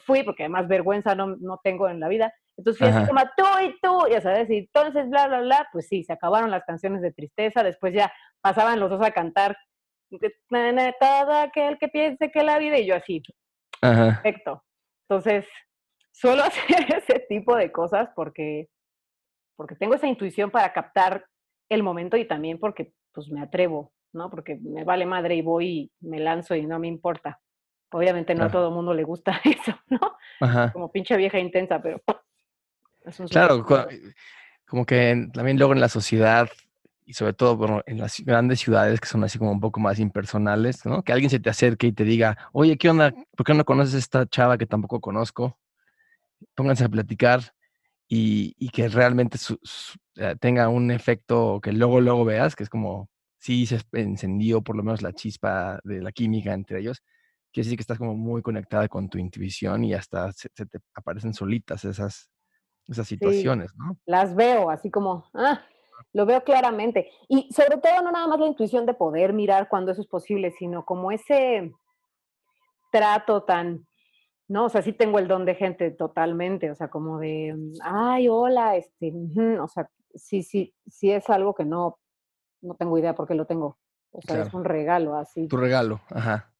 fui, 0.05 0.23
porque 0.23 0.43
además 0.43 0.67
vergüenza 0.67 1.15
no, 1.15 1.35
no 1.37 1.59
tengo 1.63 1.87
en 1.89 1.99
la 1.99 2.07
vida, 2.07 2.33
entonces 2.57 2.79
fui 2.79 2.87
así 2.87 3.07
como, 3.07 3.21
tú 3.35 3.45
y 3.63 3.75
tú, 3.81 4.07
ya 4.09 4.21
sabes, 4.21 4.49
y 4.49 4.57
entonces 4.59 5.09
bla, 5.09 5.27
bla, 5.27 5.41
bla, 5.41 5.67
pues 5.71 5.87
sí, 5.87 6.03
se 6.03 6.13
acabaron 6.13 6.51
las 6.51 6.63
canciones 6.63 7.01
de 7.01 7.11
tristeza, 7.11 7.63
después 7.63 7.93
ya 7.93 8.11
pasaban 8.41 8.79
los 8.79 8.89
dos 8.89 9.01
a 9.05 9.11
cantar 9.11 9.57
todo 10.99 11.33
aquel 11.33 11.77
que 11.77 11.87
piense 11.87 12.31
que 12.31 12.43
la 12.43 12.57
vida 12.59 12.77
y 12.77 12.85
yo 12.85 12.95
así. 12.95 13.21
Perfecto. 13.81 14.63
Entonces, 15.07 15.45
suelo 16.11 16.43
hacer 16.45 16.95
ese 16.95 17.19
tipo 17.27 17.55
de 17.55 17.71
cosas 17.71 18.09
porque, 18.15 18.67
porque 19.55 19.75
tengo 19.75 19.95
esa 19.95 20.07
intuición 20.07 20.51
para 20.51 20.71
captar 20.73 21.25
el 21.69 21.83
momento 21.83 22.17
y 22.17 22.25
también 22.25 22.59
porque 22.59 22.93
pues 23.11 23.29
me 23.29 23.41
atrevo, 23.41 23.93
¿no? 24.13 24.29
Porque 24.29 24.57
me 24.61 24.83
vale 24.83 25.05
madre 25.05 25.35
y 25.35 25.41
voy 25.41 25.67
y 25.67 25.91
me 26.01 26.19
lanzo 26.19 26.55
y 26.55 26.65
no 26.65 26.79
me 26.79 26.87
importa. 26.87 27.39
Obviamente 27.91 28.35
no 28.35 28.45
a 28.45 28.51
todo 28.51 28.69
el 28.69 28.73
mundo 28.73 28.93
le 28.93 29.03
gusta 29.03 29.39
eso, 29.43 29.77
¿no? 29.87 30.71
Como 30.73 30.91
pinche 30.91 31.15
vieja 31.17 31.39
intensa, 31.39 31.81
pero 31.81 32.01
claro, 33.29 33.65
como 34.65 34.85
que 34.85 35.29
también 35.33 35.57
luego 35.57 35.73
en 35.73 35.79
la 35.79 35.89
sociedad 35.89 36.49
y 37.05 37.13
sobre 37.13 37.33
todo 37.33 37.83
en 37.85 37.99
las 37.99 38.19
grandes 38.21 38.59
ciudades 38.59 38.99
que 38.99 39.07
son 39.07 39.23
así 39.23 39.37
como 39.37 39.51
un 39.51 39.59
poco 39.59 39.79
más 39.79 39.99
impersonales, 39.99 40.85
¿no? 40.85 41.03
Que 41.03 41.13
alguien 41.13 41.29
se 41.29 41.39
te 41.39 41.49
acerque 41.49 41.87
y 41.87 41.91
te 41.91 42.03
diga, 42.03 42.49
oye, 42.51 42.77
¿qué 42.77 42.89
onda? 42.89 43.13
¿Por 43.37 43.45
qué 43.45 43.53
no 43.53 43.63
conoces 43.63 43.93
a 43.93 43.99
esta 43.99 44.25
chava 44.25 44.57
que 44.57 44.65
tampoco 44.65 44.99
conozco? 44.99 45.59
Pónganse 46.55 46.83
a 46.83 46.89
platicar 46.89 47.53
y, 48.07 48.69
que 48.69 48.87
realmente 48.87 49.37
eh, 50.15 50.35
tenga 50.39 50.67
un 50.69 50.89
efecto 50.91 51.59
que 51.61 51.71
luego, 51.71 52.01
luego 52.01 52.25
veas, 52.25 52.55
que 52.55 52.63
es 52.63 52.69
como, 52.69 53.09
si 53.37 53.67
se 53.67 53.79
encendió 53.93 54.61
por 54.61 54.75
lo 54.75 54.83
menos 54.83 55.03
la 55.03 55.13
chispa 55.13 55.79
de 55.83 56.01
la 56.01 56.11
química 56.11 56.53
entre 56.53 56.79
ellos, 56.79 57.03
quiere 57.55 57.67
decir 57.67 57.77
que 57.77 57.83
estás 57.83 57.97
como 57.97 58.15
muy 58.15 58.41
conectada 58.41 58.89
con 58.89 59.07
tu 59.07 59.17
intuición 59.17 59.85
y 59.85 59.93
hasta 59.93 60.29
se, 60.33 60.49
te 60.49 60.77
aparecen 60.93 61.33
solitas 61.33 61.85
esas, 61.85 62.29
esas 62.85 63.07
situaciones, 63.07 63.71
¿no? 63.77 63.97
Las 64.05 64.35
veo 64.35 64.69
así 64.69 64.91
como, 64.91 65.23
ah, 65.33 65.61
lo 66.11 66.25
veo 66.25 66.43
claramente. 66.43 67.09
Y 67.29 67.49
sobre 67.53 67.77
todo 67.77 68.01
no 68.01 68.11
nada 68.11 68.27
más 68.27 68.41
la 68.41 68.47
intuición 68.47 68.85
de 68.85 68.93
poder 68.93 69.31
mirar 69.31 69.69
cuando 69.69 69.93
eso 69.93 70.01
es 70.01 70.07
posible, 70.07 70.51
sino 70.51 70.83
como 70.83 71.13
ese 71.13 71.71
trato 72.91 73.43
tan 73.43 73.87
no, 74.49 74.65
o 74.65 74.69
sea, 74.69 74.81
sí 74.81 74.91
tengo 74.91 75.17
el 75.17 75.27
don 75.27 75.45
de 75.45 75.55
gente 75.55 75.89
totalmente, 75.91 76.69
o 76.69 76.75
sea, 76.75 76.89
como 76.89 77.19
de, 77.19 77.55
ay, 77.81 78.27
hola, 78.27 78.75
este, 78.75 79.11
o 79.59 79.67
sea, 79.67 79.89
sí, 80.13 80.43
sí, 80.43 80.75
sí 80.85 81.09
es 81.09 81.27
algo 81.31 81.55
que 81.55 81.65
no, 81.65 81.97
no 82.61 82.75
tengo 82.75 82.95
idea 82.99 83.15
por 83.15 83.27
qué 83.27 83.33
lo 83.33 83.47
tengo. 83.47 83.79
O 84.11 84.21
sea, 84.21 84.43
es 84.43 84.53
un 84.53 84.63
regalo 84.63 85.15
así. 85.15 85.47
Tu 85.47 85.57
regalo, 85.57 85.99
ajá. 86.09 86.54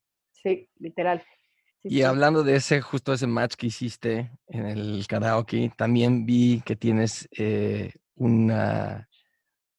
Sí, 0.46 0.70
literal. 0.78 1.24
y 1.82 2.04
hablando 2.04 2.44
de 2.44 2.58
ese, 2.58 2.80
justo 2.82 3.14
ese 3.14 3.26
match 3.26 3.56
que 3.56 3.66
hiciste 3.66 4.30
en 4.48 4.68
el 4.68 5.08
karaoke, 5.08 5.72
también 5.76 6.28
vi 6.28 6.62
que 6.64 6.76
tienes 6.76 7.28
eh, 7.36 7.92
una 8.14 9.10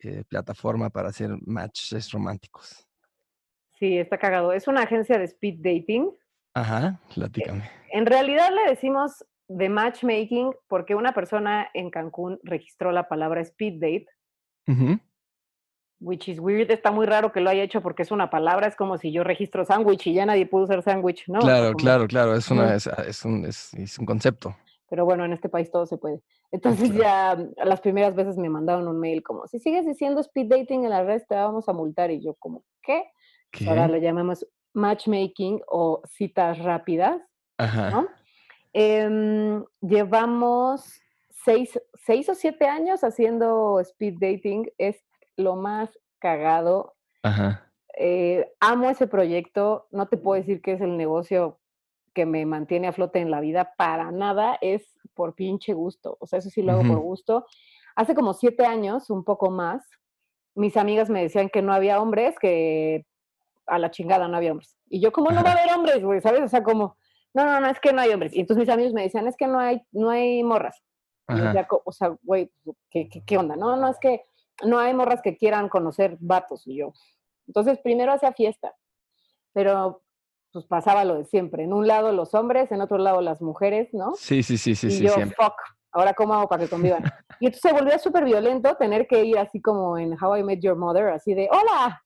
eh, 0.01 0.25
plataforma 0.29 0.91
para 0.91 1.11
hacer 1.11 1.31
matches 1.47 2.11
románticos. 2.11 2.85
Sí, 3.79 3.97
está 3.97 4.19
cagado. 4.19 4.53
Es 4.53 4.67
una 4.67 4.83
agencia 4.83 5.19
de 5.19 5.25
speed 5.27 5.59
dating. 5.59 6.11
Ajá, 6.53 7.01
platícame. 7.15 7.71
En 7.93 8.07
realidad 8.07 8.51
le 8.51 8.71
decimos 8.71 9.25
de 9.47 9.69
matchmaking 9.69 10.53
porque 10.67 10.97
una 10.97 11.15
persona 11.15 11.71
en 11.75 11.91
Cancún 11.91 12.41
registró 12.43 12.91
la 12.91 13.07
palabra 13.07 13.41
speed 13.43 13.75
date. 13.75 14.07
Which 15.99 16.29
is 16.29 16.39
weird, 16.39 16.71
está 16.71 16.91
muy 16.91 17.07
raro 17.07 17.33
que 17.33 17.41
lo 17.41 17.49
haya 17.49 17.63
hecho 17.63 17.81
porque 17.81 18.03
es 18.03 18.11
una 18.11 18.29
palabra, 18.29 18.67
es 18.67 18.77
como 18.77 18.99
si 18.99 19.13
yo 19.13 19.25
registro 19.25 19.65
sándwich 19.65 20.07
y 20.09 20.15
ya 20.15 20.27
nadie 20.27 20.45
pudo 20.45 20.65
usar 20.65 20.83
sándwich, 20.83 21.27
¿no? 21.27 21.39
Claro, 21.39 21.73
claro, 21.73 22.07
claro, 22.07 22.35
es, 22.35 22.51
una, 22.51 22.75
es, 22.75 22.87
un, 23.25 23.47
es, 23.47 23.99
un, 23.99 24.05
concepto. 24.05 24.55
Pero 24.91 25.07
bueno, 25.07 25.25
en 25.25 25.33
este 25.33 25.49
país 25.49 25.71
todo 25.71 25.87
se 25.87 25.97
puede. 25.97 26.21
Entonces 26.53 26.93
ya 26.93 27.37
las 27.65 27.81
primeras 27.81 28.15
veces 28.15 28.37
me 28.37 28.51
mandaron 28.51 28.87
un 28.89 29.01
mail 29.01 29.23
como, 29.23 29.47
si 29.47 29.59
sigues 29.59 29.87
diciendo 29.87 30.21
speed 30.21 30.49
dating 30.49 30.85
en 30.85 30.91
la 30.91 31.03
red 31.03 31.23
te 31.27 31.35
vamos 31.35 31.67
a 31.69 31.73
multar 31.73 32.11
y 32.11 32.23
yo 32.23 32.35
como, 32.35 32.63
¿qué? 32.83 33.05
Ahora 33.67 33.89
lo 33.89 33.97
llamamos 33.97 34.47
matchmaking 34.75 35.63
o 35.67 36.03
citas 36.07 36.59
rápidas. 36.59 37.23
Ajá. 37.57 38.07
Em, 38.75 39.65
llevamos 39.81 41.01
seis, 41.31 41.81
seis, 41.95 42.29
o 42.29 42.35
siete 42.35 42.67
años 42.67 43.03
haciendo 43.03 43.81
speed 43.81 44.17
dating. 44.21 44.71
Es 44.77 45.06
lo 45.37 45.57
más 45.57 45.91
cagado. 46.19 46.95
Ajá. 47.23 47.71
Eh, 47.99 48.53
amo 48.61 48.91
ese 48.91 49.07
proyecto. 49.07 49.89
No 49.91 50.09
te 50.09 50.17
puedo 50.17 50.41
decir 50.41 50.61
que 50.61 50.73
es 50.73 50.81
el 50.81 50.97
negocio 50.97 51.61
que 52.15 52.27
me 52.27 52.45
mantiene 52.47 52.89
a 52.89 52.93
flote 52.93 53.21
en 53.21 53.31
la 53.31 53.41
vida. 53.41 53.75
Para 53.77 54.11
nada. 54.11 54.59
Es 54.61 54.97
por 55.15 55.35
pinche 55.35 55.73
gusto. 55.73 56.17
O 56.21 56.27
sea, 56.27 56.39
eso 56.39 56.51
sí 56.51 56.63
lo 56.63 56.73
hago 56.73 56.83
por 56.83 56.99
gusto. 56.99 57.47
Hace 57.97 58.15
como 58.15 58.35
siete 58.35 58.67
años, 58.67 59.09
un 59.09 59.25
poco 59.25 59.51
más, 59.51 59.83
mis 60.55 60.77
amigas 60.77 61.11
me 61.11 61.23
decían 61.23 61.49
que 61.49 61.63
no 61.63 61.73
había 61.73 62.01
hombres, 62.01 62.39
que 62.39 63.07
a 63.67 63.79
la 63.79 63.91
chingada 63.91 64.27
no 64.29 64.37
había 64.37 64.53
hombres. 64.53 64.77
Y 64.89 65.01
yo, 65.01 65.13
como 65.13 65.31
no 65.31 65.43
va 65.43 65.51
a 65.51 65.53
haber 65.53 65.75
hombres, 65.75 66.03
güey? 66.03 66.21
¿Sabes? 66.21 66.43
O 66.43 66.49
sea, 66.49 66.63
como, 66.63 66.97
no, 67.35 67.45
no, 67.45 67.61
no, 67.61 67.69
es 67.69 67.79
que 67.81 67.93
no 67.93 68.01
hay 68.01 68.11
hombres. 68.11 68.35
Y 68.35 68.41
entonces 68.41 68.63
mis 68.63 68.73
amigos 68.73 68.93
me 68.93 69.03
decían, 69.03 69.27
es 69.27 69.37
que 69.37 69.47
no 69.47 69.59
hay, 69.59 69.83
no 69.93 70.11
hay 70.11 70.43
morras. 70.43 70.83
o 71.85 71.93
sea, 71.93 72.17
güey, 72.23 72.51
¿qué, 72.91 73.09
¿qué, 73.09 73.39
onda? 73.39 73.57
No, 73.57 73.77
no, 73.77 73.89
es 73.89 73.99
que 73.99 74.25
no 74.65 74.79
hay 74.79 74.95
morras 74.95 75.23
que 75.23 75.37
quieran 75.37 75.69
conocer 75.69 76.17
vatos. 76.21 76.67
Y 76.67 76.77
yo, 76.77 76.93
entonces 77.47 77.79
primero 77.79 78.13
hacía 78.13 78.33
fiesta, 78.33 78.75
pero 79.53 80.03
pues 80.53 80.67
pasaba 80.67 81.05
lo 81.05 81.17
de 81.17 81.25
siempre. 81.25 81.65
En 81.65 81.73
un 81.73 81.87
lado 81.87 82.13
los 82.13 82.35
hombres, 82.35 82.73
en 82.73 82.81
otro 82.81 82.99
lado 82.99 83.21
las 83.21 83.43
mujeres, 83.43 83.93
¿no? 83.93 84.15
Sí, 84.17 84.43
sí, 84.43 84.57
sí, 84.57 84.75
sí. 84.75 84.87
Y 84.87 84.91
sí, 84.91 85.05
yo, 85.05 85.13
fuck, 85.13 85.55
ahora 85.93 86.15
cómo 86.15 86.35
hago 86.35 86.49
para 86.49 86.65
que 86.65 86.71
convivan. 86.71 87.05
y 87.41 87.47
entonces 87.47 87.71
se 87.71 87.73
volvió 87.73 87.99
súper 87.99 88.25
violento 88.25 88.75
tener 88.77 89.07
que 89.07 89.25
ir 89.25 89.39
así 89.39 89.61
como 89.61 89.99
en 89.99 90.17
How 90.23 90.37
I 90.37 90.43
Met 90.43 90.61
Your 90.61 90.77
Mother, 90.77 91.09
así 91.09 91.35
de, 91.35 91.49
hola, 91.51 92.03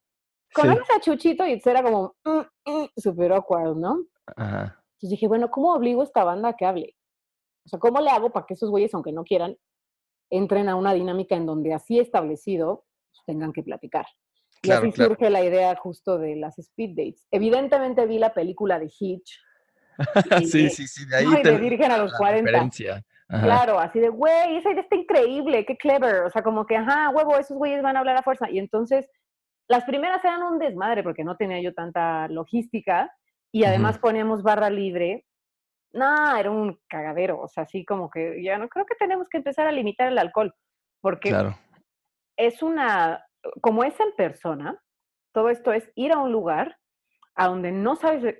¿conoces 0.53 0.89
a 0.95 0.99
Chuchito? 0.99 1.45
Y 1.45 1.61
era 1.63 1.81
como, 1.81 2.15
mm, 2.25 2.71
mm, 2.71 2.87
súper 2.97 3.31
awkward, 3.33 3.77
¿no? 3.77 4.03
Ajá. 4.35 4.81
Entonces 4.95 5.09
dije, 5.11 5.27
bueno, 5.27 5.49
¿cómo 5.49 5.73
obligo 5.73 6.01
a 6.01 6.05
esta 6.05 6.23
banda 6.23 6.49
a 6.49 6.53
que 6.53 6.65
hable? 6.65 6.95
O 7.65 7.69
sea, 7.69 7.79
¿cómo 7.79 8.01
le 8.01 8.09
hago 8.09 8.31
para 8.31 8.45
que 8.45 8.53
esos 8.53 8.69
güeyes, 8.69 8.93
aunque 8.93 9.11
no 9.11 9.23
quieran, 9.23 9.57
entren 10.31 10.69
a 10.69 10.75
una 10.75 10.93
dinámica 10.93 11.35
en 11.35 11.45
donde 11.45 11.73
así 11.73 11.99
establecido 11.99 12.85
pues, 13.11 13.23
tengan 13.25 13.53
que 13.53 13.61
platicar? 13.61 14.05
y 14.63 14.71
así 14.71 14.91
surge 14.91 15.29
la 15.29 15.43
idea 15.43 15.75
justo 15.75 16.17
de 16.17 16.35
las 16.35 16.59
speed 16.59 16.91
dates. 16.91 17.25
Evidentemente 17.31 18.05
vi 18.05 18.19
la 18.19 18.33
película 18.33 18.79
de 18.79 18.91
Hitch. 18.99 19.39
sí, 20.45 20.69
sí, 20.69 20.87
sí, 20.87 21.05
de 21.07 21.17
ahí 21.17 21.41
te, 21.41 21.51
de 21.51 21.57
Virgen 21.57 21.91
a 21.91 21.97
los 21.97 22.13
40. 22.13 22.69
Claro, 23.27 23.79
así 23.79 23.99
de, 23.99 24.09
güey, 24.09 24.57
esa 24.57 24.71
idea 24.71 24.81
está 24.81 24.95
increíble, 24.95 25.65
qué 25.65 25.77
clever. 25.77 26.23
O 26.23 26.29
sea, 26.29 26.43
como 26.43 26.65
que, 26.65 26.75
ajá, 26.75 27.09
huevo, 27.09 27.37
esos 27.37 27.57
güeyes 27.57 27.81
van 27.81 27.95
a 27.95 27.99
hablar 27.99 28.17
a 28.17 28.23
fuerza. 28.23 28.49
Y 28.51 28.59
entonces, 28.59 29.09
las 29.69 29.85
primeras 29.85 30.23
eran 30.25 30.43
un 30.43 30.59
desmadre 30.59 31.01
porque 31.01 31.23
no 31.23 31.37
tenía 31.37 31.61
yo 31.61 31.73
tanta 31.73 32.27
logística 32.27 33.09
y 33.51 33.63
además 33.63 33.99
poníamos 33.99 34.43
barra 34.43 34.69
libre. 34.69 35.25
No, 35.93 36.35
era 36.37 36.49
un 36.49 36.79
cagadero, 36.87 37.39
o 37.41 37.47
sea, 37.47 37.63
así 37.63 37.83
como 37.85 38.09
que 38.09 38.41
ya 38.43 38.57
no 38.57 38.69
creo 38.69 38.85
que 38.85 38.95
tenemos 38.95 39.27
que 39.29 39.37
empezar 39.37 39.67
a 39.67 39.71
limitar 39.71 40.07
el 40.07 40.17
alcohol, 40.17 40.53
porque 41.01 41.35
es 42.37 42.63
una, 42.63 43.25
como 43.61 43.83
es 43.83 43.99
en 43.99 44.13
persona, 44.15 44.81
todo 45.33 45.49
esto 45.49 45.73
es 45.73 45.91
ir 45.95 46.13
a 46.13 46.19
un 46.19 46.31
lugar 46.31 46.77
a 47.35 47.47
donde 47.47 47.71
no 47.71 47.95
sabes 47.95 48.39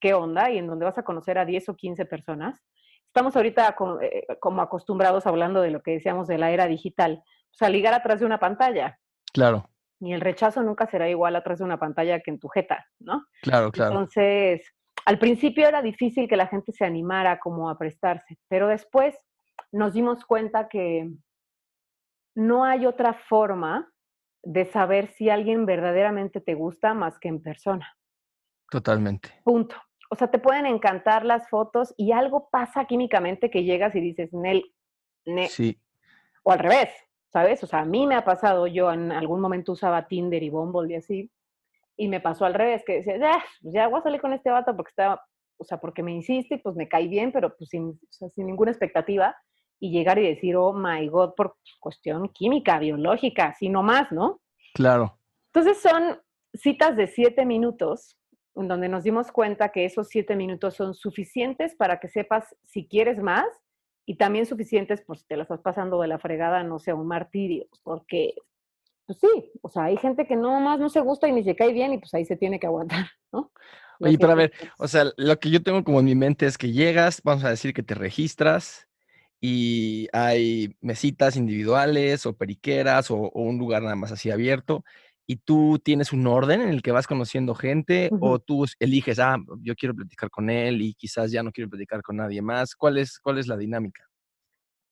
qué 0.00 0.14
onda 0.14 0.50
y 0.50 0.58
en 0.58 0.66
donde 0.66 0.84
vas 0.84 0.98
a 0.98 1.04
conocer 1.04 1.38
a 1.38 1.44
10 1.44 1.68
o 1.70 1.76
15 1.76 2.04
personas. 2.06 2.60
Estamos 3.06 3.36
ahorita 3.36 3.76
eh, 4.00 4.26
como 4.40 4.62
acostumbrados 4.62 5.26
hablando 5.26 5.60
de 5.60 5.70
lo 5.70 5.82
que 5.82 5.92
decíamos 5.92 6.28
de 6.28 6.38
la 6.38 6.50
era 6.50 6.66
digital, 6.66 7.22
o 7.24 7.54
sea, 7.54 7.68
ligar 7.68 7.94
atrás 7.94 8.20
de 8.20 8.26
una 8.26 8.38
pantalla. 8.40 8.98
Claro 9.32 9.68
ni 10.02 10.12
el 10.12 10.20
rechazo 10.20 10.62
nunca 10.64 10.88
será 10.88 11.08
igual 11.08 11.36
atrás 11.36 11.60
de 11.60 11.64
una 11.64 11.78
pantalla 11.78 12.18
que 12.20 12.32
en 12.32 12.40
tu 12.40 12.48
jeta, 12.48 12.84
¿no? 12.98 13.24
Claro, 13.40 13.70
claro. 13.70 13.92
Entonces, 13.92 14.68
al 15.04 15.18
principio 15.18 15.66
era 15.66 15.82
difícil 15.82 16.28
que 16.28 16.36
la 16.36 16.46
gente 16.46 16.72
se 16.72 16.84
animara 16.84 17.38
como 17.38 17.68
a 17.68 17.78
prestarse, 17.78 18.38
pero 18.48 18.68
después 18.68 19.16
nos 19.72 19.94
dimos 19.94 20.24
cuenta 20.24 20.68
que 20.68 21.10
no 22.34 22.64
hay 22.64 22.86
otra 22.86 23.14
forma 23.14 23.92
de 24.42 24.64
saber 24.64 25.08
si 25.08 25.30
alguien 25.30 25.66
verdaderamente 25.66 26.40
te 26.40 26.54
gusta 26.54 26.94
más 26.94 27.18
que 27.18 27.28
en 27.28 27.42
persona. 27.42 27.96
Totalmente. 28.70 29.40
Punto. 29.44 29.76
O 30.10 30.14
sea, 30.14 30.30
te 30.30 30.38
pueden 30.38 30.66
encantar 30.66 31.24
las 31.24 31.48
fotos 31.48 31.94
y 31.96 32.12
algo 32.12 32.48
pasa 32.50 32.84
químicamente 32.86 33.50
que 33.50 33.64
llegas 33.64 33.94
y 33.94 34.00
dices, 34.00 34.32
Nel, 34.32 34.74
ne. 35.24 35.48
Sí. 35.48 35.80
O 36.42 36.52
al 36.52 36.58
revés, 36.58 36.90
¿sabes? 37.32 37.62
O 37.62 37.66
sea, 37.66 37.80
a 37.80 37.84
mí 37.84 38.06
me 38.06 38.14
ha 38.14 38.24
pasado, 38.24 38.66
yo 38.66 38.92
en 38.92 39.12
algún 39.12 39.40
momento 39.40 39.72
usaba 39.72 40.08
Tinder 40.08 40.42
y 40.42 40.50
Bumble 40.50 40.92
y 40.92 40.96
así, 40.96 41.30
y 42.02 42.08
me 42.08 42.20
pasó 42.20 42.44
al 42.44 42.54
revés, 42.54 42.82
que 42.84 42.94
decía, 42.94 43.16
ya, 43.16 43.44
pues 43.60 43.74
ya 43.74 43.86
voy 43.86 44.00
a 44.00 44.02
salir 44.02 44.20
con 44.20 44.32
este 44.32 44.50
vato 44.50 44.74
porque 44.74 44.90
estaba, 44.90 45.24
o 45.56 45.62
sea, 45.62 45.78
porque 45.78 46.02
me 46.02 46.10
insiste 46.10 46.56
y 46.56 46.58
pues 46.58 46.74
me 46.74 46.88
cae 46.88 47.06
bien, 47.06 47.30
pero 47.30 47.54
pues 47.56 47.70
sin, 47.70 47.96
sin 48.10 48.44
ninguna 48.44 48.72
expectativa, 48.72 49.36
y 49.78 49.92
llegar 49.92 50.18
y 50.18 50.26
decir, 50.26 50.56
oh 50.56 50.72
my 50.72 51.06
God, 51.06 51.34
por 51.36 51.54
cuestión 51.78 52.28
química, 52.30 52.80
biológica, 52.80 53.46
así 53.46 53.68
nomás, 53.68 54.10
¿no? 54.10 54.40
Claro. 54.74 55.16
Entonces 55.52 55.80
son 55.80 56.20
citas 56.54 56.96
de 56.96 57.06
siete 57.06 57.46
minutos, 57.46 58.18
en 58.56 58.66
donde 58.66 58.88
nos 58.88 59.04
dimos 59.04 59.30
cuenta 59.30 59.70
que 59.70 59.84
esos 59.84 60.08
siete 60.08 60.34
minutos 60.34 60.74
son 60.74 60.94
suficientes 60.94 61.76
para 61.76 62.00
que 62.00 62.08
sepas 62.08 62.56
si 62.66 62.88
quieres 62.88 63.22
más 63.22 63.46
y 64.06 64.16
también 64.16 64.44
suficientes 64.44 65.04
pues 65.06 65.20
si 65.20 65.26
te 65.28 65.36
la 65.36 65.44
estás 65.44 65.60
pasando 65.60 66.00
de 66.00 66.08
la 66.08 66.18
fregada, 66.18 66.64
no 66.64 66.80
sea 66.80 66.96
un 66.96 67.06
martirio, 67.06 67.66
porque 67.84 68.34
pues 69.06 69.18
sí, 69.18 69.50
o 69.60 69.68
sea, 69.68 69.84
hay 69.84 69.96
gente 69.96 70.26
que 70.26 70.36
no 70.36 70.60
más 70.60 70.78
no 70.78 70.88
se 70.88 71.00
gusta 71.00 71.28
y 71.28 71.32
ni 71.32 71.44
se 71.44 71.56
cae 71.56 71.72
bien 71.72 71.92
y 71.92 71.98
pues 71.98 72.12
ahí 72.14 72.24
se 72.24 72.36
tiene 72.36 72.58
que 72.60 72.66
aguantar, 72.66 73.06
¿no? 73.32 73.52
Oye, 74.00 74.18
pero 74.18 74.32
a 74.32 74.36
ver, 74.36 74.52
o 74.78 74.88
sea, 74.88 75.04
lo 75.16 75.38
que 75.38 75.50
yo 75.50 75.62
tengo 75.62 75.84
como 75.84 76.00
en 76.00 76.06
mi 76.06 76.14
mente 76.16 76.46
es 76.46 76.58
que 76.58 76.72
llegas, 76.72 77.20
vamos 77.22 77.44
a 77.44 77.50
decir 77.50 77.72
que 77.72 77.84
te 77.84 77.94
registras 77.94 78.88
y 79.40 80.08
hay 80.12 80.76
mesitas 80.80 81.36
individuales 81.36 82.26
o 82.26 82.36
periqueras 82.36 83.10
o, 83.10 83.30
un 83.30 83.58
lugar 83.58 83.82
nada 83.82 83.94
más 83.94 84.10
así 84.10 84.30
abierto 84.30 84.84
y 85.26 85.36
tú 85.36 85.78
tienes 85.82 86.12
un 86.12 86.26
orden 86.26 86.62
en 86.62 86.68
el 86.68 86.82
que 86.82 86.90
vas 86.90 87.06
conociendo 87.06 87.54
gente 87.54 88.10
o 88.20 88.40
tú 88.40 88.66
eliges, 88.80 89.18
ah, 89.20 89.36
yo 89.60 89.74
quiero 89.76 89.94
platicar 89.94 90.30
con 90.30 90.50
él 90.50 90.82
y 90.82 90.94
quizás 90.94 91.30
ya 91.30 91.42
no 91.42 91.52
quiero 91.52 91.70
platicar 91.70 92.02
con 92.02 92.16
nadie 92.16 92.42
más. 92.42 92.74
¿Cuál 92.74 92.98
es, 92.98 93.18
cuál 93.20 93.38
es 93.38 93.46
la 93.46 93.56
dinámica? 93.56 94.04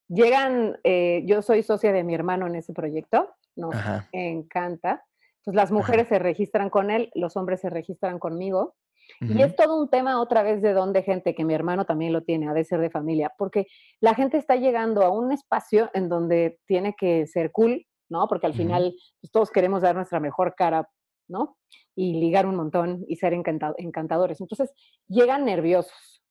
Llegan, 0.09 0.79
eh, 0.83 1.23
yo 1.27 1.43
soy 1.43 1.63
socia 1.63 1.93
de 1.93 2.05
mi 2.05 2.15
hermano 2.15 2.47
en 2.47 2.57
ese 2.57 2.73
proyecto, 2.73 3.29
nos 3.57 3.75
encanta. 4.13 5.05
Entonces 5.39 5.55
las 5.55 5.73
mujeres 5.73 6.09
se 6.09 6.19
registran 6.19 6.71
con 6.71 6.91
él, 6.91 7.11
los 7.15 7.37
hombres 7.37 7.61
se 7.61 7.71
registran 7.71 8.19
conmigo. 8.19 8.75
Y 9.21 9.43
es 9.43 9.57
todo 9.57 9.81
un 9.81 9.89
tema 9.89 10.21
otra 10.21 10.43
vez 10.43 10.63
de 10.63 10.73
dónde 10.73 11.03
gente, 11.03 11.35
que 11.35 11.45
mi 11.45 11.53
hermano 11.53 11.85
también 11.85 12.13
lo 12.13 12.23
tiene, 12.23 12.49
ha 12.49 12.53
de 12.53 12.65
ser 12.65 12.81
de 12.81 12.91
familia, 12.91 13.33
porque 13.37 13.67
la 14.01 14.15
gente 14.15 14.37
está 14.37 14.55
llegando 14.55 15.03
a 15.03 15.11
un 15.11 15.33
espacio 15.33 15.91
en 15.95 16.09
donde 16.09 16.61
tiene 16.67 16.95
que 16.97 17.27
ser 17.27 17.51
cool, 17.51 17.87
¿no? 18.09 18.29
Porque 18.29 18.47
al 18.47 18.55
final 18.55 18.95
pues, 19.21 19.33
todos 19.33 19.51
queremos 19.51 19.83
dar 19.83 19.97
nuestra 19.97 20.21
mejor 20.21 20.55
cara, 20.55 20.89
¿no? 21.29 21.57
Y 21.97 22.21
ligar 22.21 22.47
un 22.47 22.55
montón 22.55 23.05
y 23.09 23.17
ser 23.17 23.33
encantadores. 23.35 24.41
Entonces 24.41 24.73
llegan 25.09 25.45
nerviosos. 25.45 26.23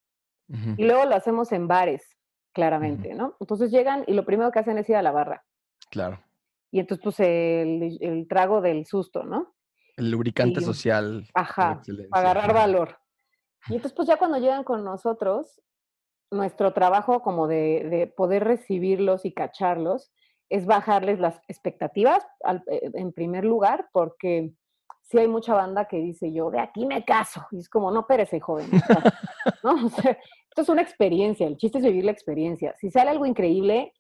Y 0.78 0.84
luego 0.84 1.06
lo 1.06 1.16
hacemos 1.16 1.52
en 1.52 1.68
bares, 1.68 2.18
claramente, 2.54 3.14
¿no? 3.14 3.36
Entonces 3.40 3.72
llegan 3.72 4.04
y 4.08 4.14
lo 4.14 4.26
primero 4.26 4.52
que 4.52 4.60
hacen 4.60 4.78
es 4.78 4.90
ir 4.90 4.96
a 4.96 5.04
la 5.04 5.12
barra. 5.12 5.44
Claro. 5.92 6.24
Y 6.72 6.80
entonces, 6.80 7.04
pues, 7.04 7.20
el 7.20 8.28
trago 8.28 8.62
del 8.62 8.86
susto, 8.86 9.24
¿no? 9.24 9.56
El 9.98 10.12
lubricante 10.12 10.62
social. 10.62 11.28
Ajá, 11.34 11.82
para 12.10 12.32
agarrar 12.32 12.54
valor. 12.54 12.98
Y 13.68 13.76
entonces, 13.76 13.94
pues 13.94 14.08
ya 14.08 14.18
cuando 14.18 14.38
llegan 14.38 14.64
con 14.64 14.84
nosotros, 14.86 15.62
nuestro 16.32 16.74
trabajo 16.74 17.22
como 17.22 17.48
de, 17.48 18.14
poder 18.16 18.46
recibirlos 18.46 19.26
y 19.26 19.34
cacharlos 19.34 20.12
es 20.50 20.66
bajarles 20.66 21.20
las 21.20 21.42
expectativas 21.48 22.26
eh, 22.72 22.92
en 22.94 23.12
primer 23.12 23.44
lugar, 23.46 23.90
porque 23.92 24.54
sí 25.02 25.18
hay 25.18 25.28
mucha 25.28 25.54
banda 25.54 25.86
que 25.86 25.98
dice 25.98 26.32
yo, 26.32 26.50
de 26.50 26.60
aquí 26.60 26.86
me 26.86 27.04
caso. 27.04 27.46
Y 27.52 27.60
es 27.60 27.70
como, 27.70 27.92
no 27.92 28.08
perece, 28.08 28.40
joven. 28.40 28.70
¿no? 29.64 29.88
esto 29.88 30.62
es 30.62 30.70
una 30.70 30.82
experiencia, 30.82 31.46
el 31.46 31.58
chiste 31.58 31.80
es 31.80 31.84
vivir 31.84 32.06
la 32.06 32.12
experiencia. 32.12 32.74
Si 32.80 32.90
sale 32.90 33.10
algo 33.10 33.26
increíble, 33.26 33.94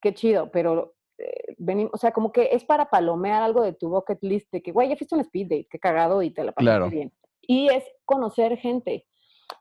qué 0.00 0.14
chido, 0.14 0.50
pero 0.50 0.94
eh, 1.18 1.54
venimos, 1.58 1.92
o 1.94 1.98
sea, 1.98 2.12
como 2.12 2.32
que 2.32 2.50
es 2.52 2.64
para 2.64 2.88
palomear 2.88 3.42
algo 3.42 3.62
de 3.62 3.72
tu 3.72 3.88
bucket 3.88 4.18
list, 4.22 4.50
de 4.52 4.62
que, 4.62 4.72
güey, 4.72 4.88
ya 4.88 4.96
fuiste 4.96 5.14
un 5.14 5.20
speed 5.20 5.48
date, 5.48 5.66
qué 5.70 5.78
cagado 5.78 6.22
y 6.22 6.30
te 6.30 6.44
la 6.44 6.52
pasaste 6.52 6.88
bien. 6.88 7.12
Y 7.42 7.68
es 7.68 7.84
conocer 8.04 8.56
gente. 8.56 9.06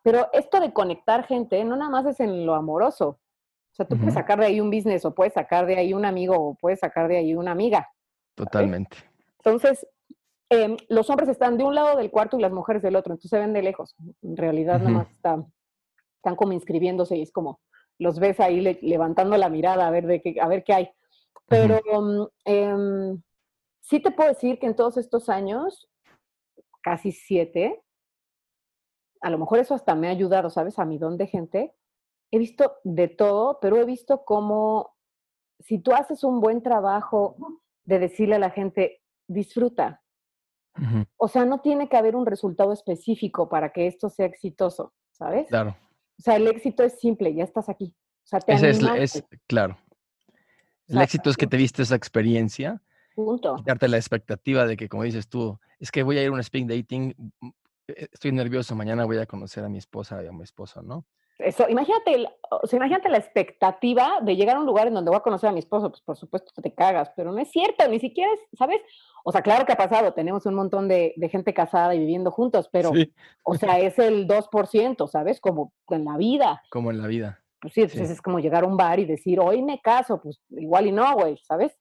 Pero 0.04 0.28
esto 0.34 0.60
de 0.60 0.74
conectar 0.74 1.26
gente 1.26 1.64
no 1.64 1.76
nada 1.76 1.90
más 1.90 2.06
es 2.06 2.20
en 2.20 2.46
lo 2.46 2.54
amoroso. 2.54 3.08
O 3.10 3.76
sea, 3.78 3.88
tú 3.88 3.98
puedes 3.98 4.16
sacar 4.16 4.40
de 4.40 4.48
ahí 4.48 4.60
un 4.60 4.72
business 4.72 5.06
o 5.06 5.14
puedes 5.14 5.34
sacar 5.34 5.66
de 5.66 5.78
ahí 5.78 5.94
un 5.94 6.04
amigo 6.04 6.36
o 6.36 6.56
puedes 6.56 6.80
sacar 6.80 7.08
de 7.08 7.18
ahí 7.18 7.36
una 7.36 7.52
amiga. 7.52 7.88
Totalmente. 8.36 8.98
Entonces, 9.38 9.88
em, 10.50 10.78
los 10.90 11.10
hombres 11.10 11.30
están 11.30 11.58
de 11.58 11.64
un 11.64 11.76
lado 11.76 11.96
del 11.96 12.12
cuarto 12.12 12.38
y 12.38 12.42
las 12.42 12.52
mujeres 12.52 12.82
del 12.82 12.96
otro, 12.96 13.14
entonces 13.14 13.30
se 13.30 13.40
ven 13.40 13.54
de 13.54 13.62
lejos. 13.62 13.96
En 14.22 14.36
realidad, 14.36 14.80
nada 14.80 14.90
más 14.90 15.12
están, 15.12 15.54
están 16.16 16.36
como 16.36 16.54
inscribiéndose 16.54 17.18
y 17.18 17.22
es 17.22 17.32
como 17.32 17.62
los 18.00 18.20
ves 18.20 18.40
ahí 18.40 18.62
levantando 18.82 19.38
la 19.38 19.50
mirada 19.50 19.88
a 19.88 19.92
ver, 19.92 20.06
de 20.06 20.22
qué, 20.22 20.36
a 20.42 20.48
ver 20.48 20.64
qué 20.64 20.74
hay. 20.74 20.90
Pero 21.46 21.79
em, 22.46 23.22
sí 23.82 24.00
te 24.00 24.12
puedo 24.12 24.29
decir 24.29 24.60
que 24.60 24.67
en 24.67 24.75
todos 24.75 24.98
estos 24.98 25.29
años, 25.29 25.89
casi 26.82 27.12
siete, 27.12 27.84
a 29.22 29.29
lo 29.29 29.38
mejor 29.38 29.60
eso 29.60 29.74
hasta 29.74 29.96
me 29.96 30.08
ha 30.08 30.12
ayudado, 30.12 30.50
¿sabes? 30.50 30.79
A 30.79 30.86
mi 30.86 30.98
don 30.98 31.17
de 31.17 31.27
gente. 31.27 31.75
He 32.32 32.38
visto 32.38 32.77
de 32.84 33.08
todo, 33.08 33.60
pero 33.62 33.77
he 33.77 33.86
visto 33.86 34.25
cómo 34.25 34.98
si 35.59 35.79
tú 35.79 35.94
haces 35.94 36.24
un 36.24 36.40
buen 36.40 36.62
trabajo 36.62 37.38
de 37.85 38.00
decirle 38.00 38.35
a 38.35 38.40
la 38.40 38.50
gente, 38.50 39.01
disfruta. 39.27 40.03
O 41.16 41.27
sea, 41.27 41.44
no 41.44 41.62
tiene 41.62 41.90
que 41.90 41.98
haber 41.98 42.16
un 42.16 42.27
resultado 42.27 42.72
específico 42.72 43.50
para 43.50 43.72
que 43.72 43.88
esto 43.88 44.09
sea 44.09 44.27
exitoso, 44.27 44.94
¿sabes? 45.12 45.48
Claro. 45.48 45.75
O 46.20 46.22
sea, 46.22 46.35
el 46.35 46.46
éxito 46.46 46.83
es 46.83 47.00
simple, 47.00 47.33
ya 47.33 47.44
estás 47.44 47.68
aquí. 47.68 47.96
O 48.24 48.27
sea, 48.27 48.40
te 48.40 48.53
es, 48.53 48.62
es, 48.62 49.24
claro. 49.48 49.75
El 50.88 51.02
éxito 51.02 51.30
es 51.30 51.38
que 51.38 51.48
te 51.48 51.58
viste 51.58 51.82
esa 51.82 51.96
experiencia. 51.96 52.82
Punto. 53.16 53.58
Darte 53.66 53.88
la 53.88 53.98
expectativa 53.98 54.66
de 54.66 54.78
que, 54.78 54.88
como 54.88 55.04
dices 55.04 55.28
tú, 55.28 55.60
es 55.80 55.92
que 55.92 56.04
voy 56.04 56.18
a 56.18 56.24
ir 56.24 56.30
a 56.30 56.32
un 56.32 56.40
speed 56.40 56.68
dating, 56.68 57.16
eh, 57.88 58.08
estoy 58.12 58.32
nervioso, 58.32 58.76
mañana 58.76 59.06
voy 59.06 59.18
a 59.18 59.26
conocer 59.26 59.64
a 59.64 59.70
mi 59.70 59.78
esposa 59.78 60.24
y 60.24 60.28
a 60.28 60.32
mi 60.32 60.44
esposo, 60.44 60.82
¿no? 60.82 61.06
Eso, 61.40 61.70
imagínate, 61.70 62.26
o 62.50 62.66
sea, 62.66 62.78
imagínate 62.78 63.10
la 63.10 63.20
expectativa 63.20 64.20
de 64.22 64.36
llegar 64.36 64.56
a 64.56 64.60
un 64.60 64.66
lugar 64.66 64.88
en 64.88 64.96
donde 64.96 65.10
voy 65.10 65.20
a 65.20 65.24
conocer 65.24 65.50
a 65.50 65.54
mi 65.54 65.60
esposo, 65.60 65.92
pues 65.92 66.02
por 66.02 66.18
supuesto 66.18 66.52
te 66.62 66.74
cagas, 66.74 67.12
pero 67.16 67.32
no 67.32 67.38
es 67.38 67.52
cierto, 67.52 67.88
ni 67.88 68.00
siquiera 68.00 68.32
es, 68.34 68.58
¿sabes? 68.58 68.82
O 69.24 69.32
sea, 69.32 69.44
claro 69.44 69.66
que 69.66 69.74
ha 69.74 69.78
pasado, 69.78 70.14
tenemos 70.14 70.48
un 70.48 70.56
montón 70.56 70.88
de, 70.88 71.14
gente 71.30 71.54
casada 71.54 71.94
y 71.94 72.00
viviendo 72.00 72.32
juntos, 72.32 72.70
pero, 72.72 72.92
o 73.44 73.56
sea, 73.56 73.80
es 73.80 74.00
el 74.00 74.28
2%, 74.28 75.08
¿sabes? 75.08 75.40
Como 75.40 75.74
en 75.90 76.06
la 76.06 76.18
vida. 76.18 76.64
Como 76.72 76.90
en 76.90 77.02
la 77.02 77.08
vida. 77.08 77.40
Pues 77.74 77.92
sí, 77.92 78.00
es 78.00 78.22
como 78.22 78.40
llegar 78.40 78.64
a 78.64 78.68
un 78.68 78.77
bar 78.77 79.00
y 79.00 79.06
decir, 79.06 79.40
hoy 79.40 79.62
me 79.62 79.80
caso, 79.80 80.22
pues 80.22 80.42
igual 80.50 80.88
y 80.88 80.92
no, 80.92 81.14
güey, 81.16 81.38
¿sabes? 81.38 81.77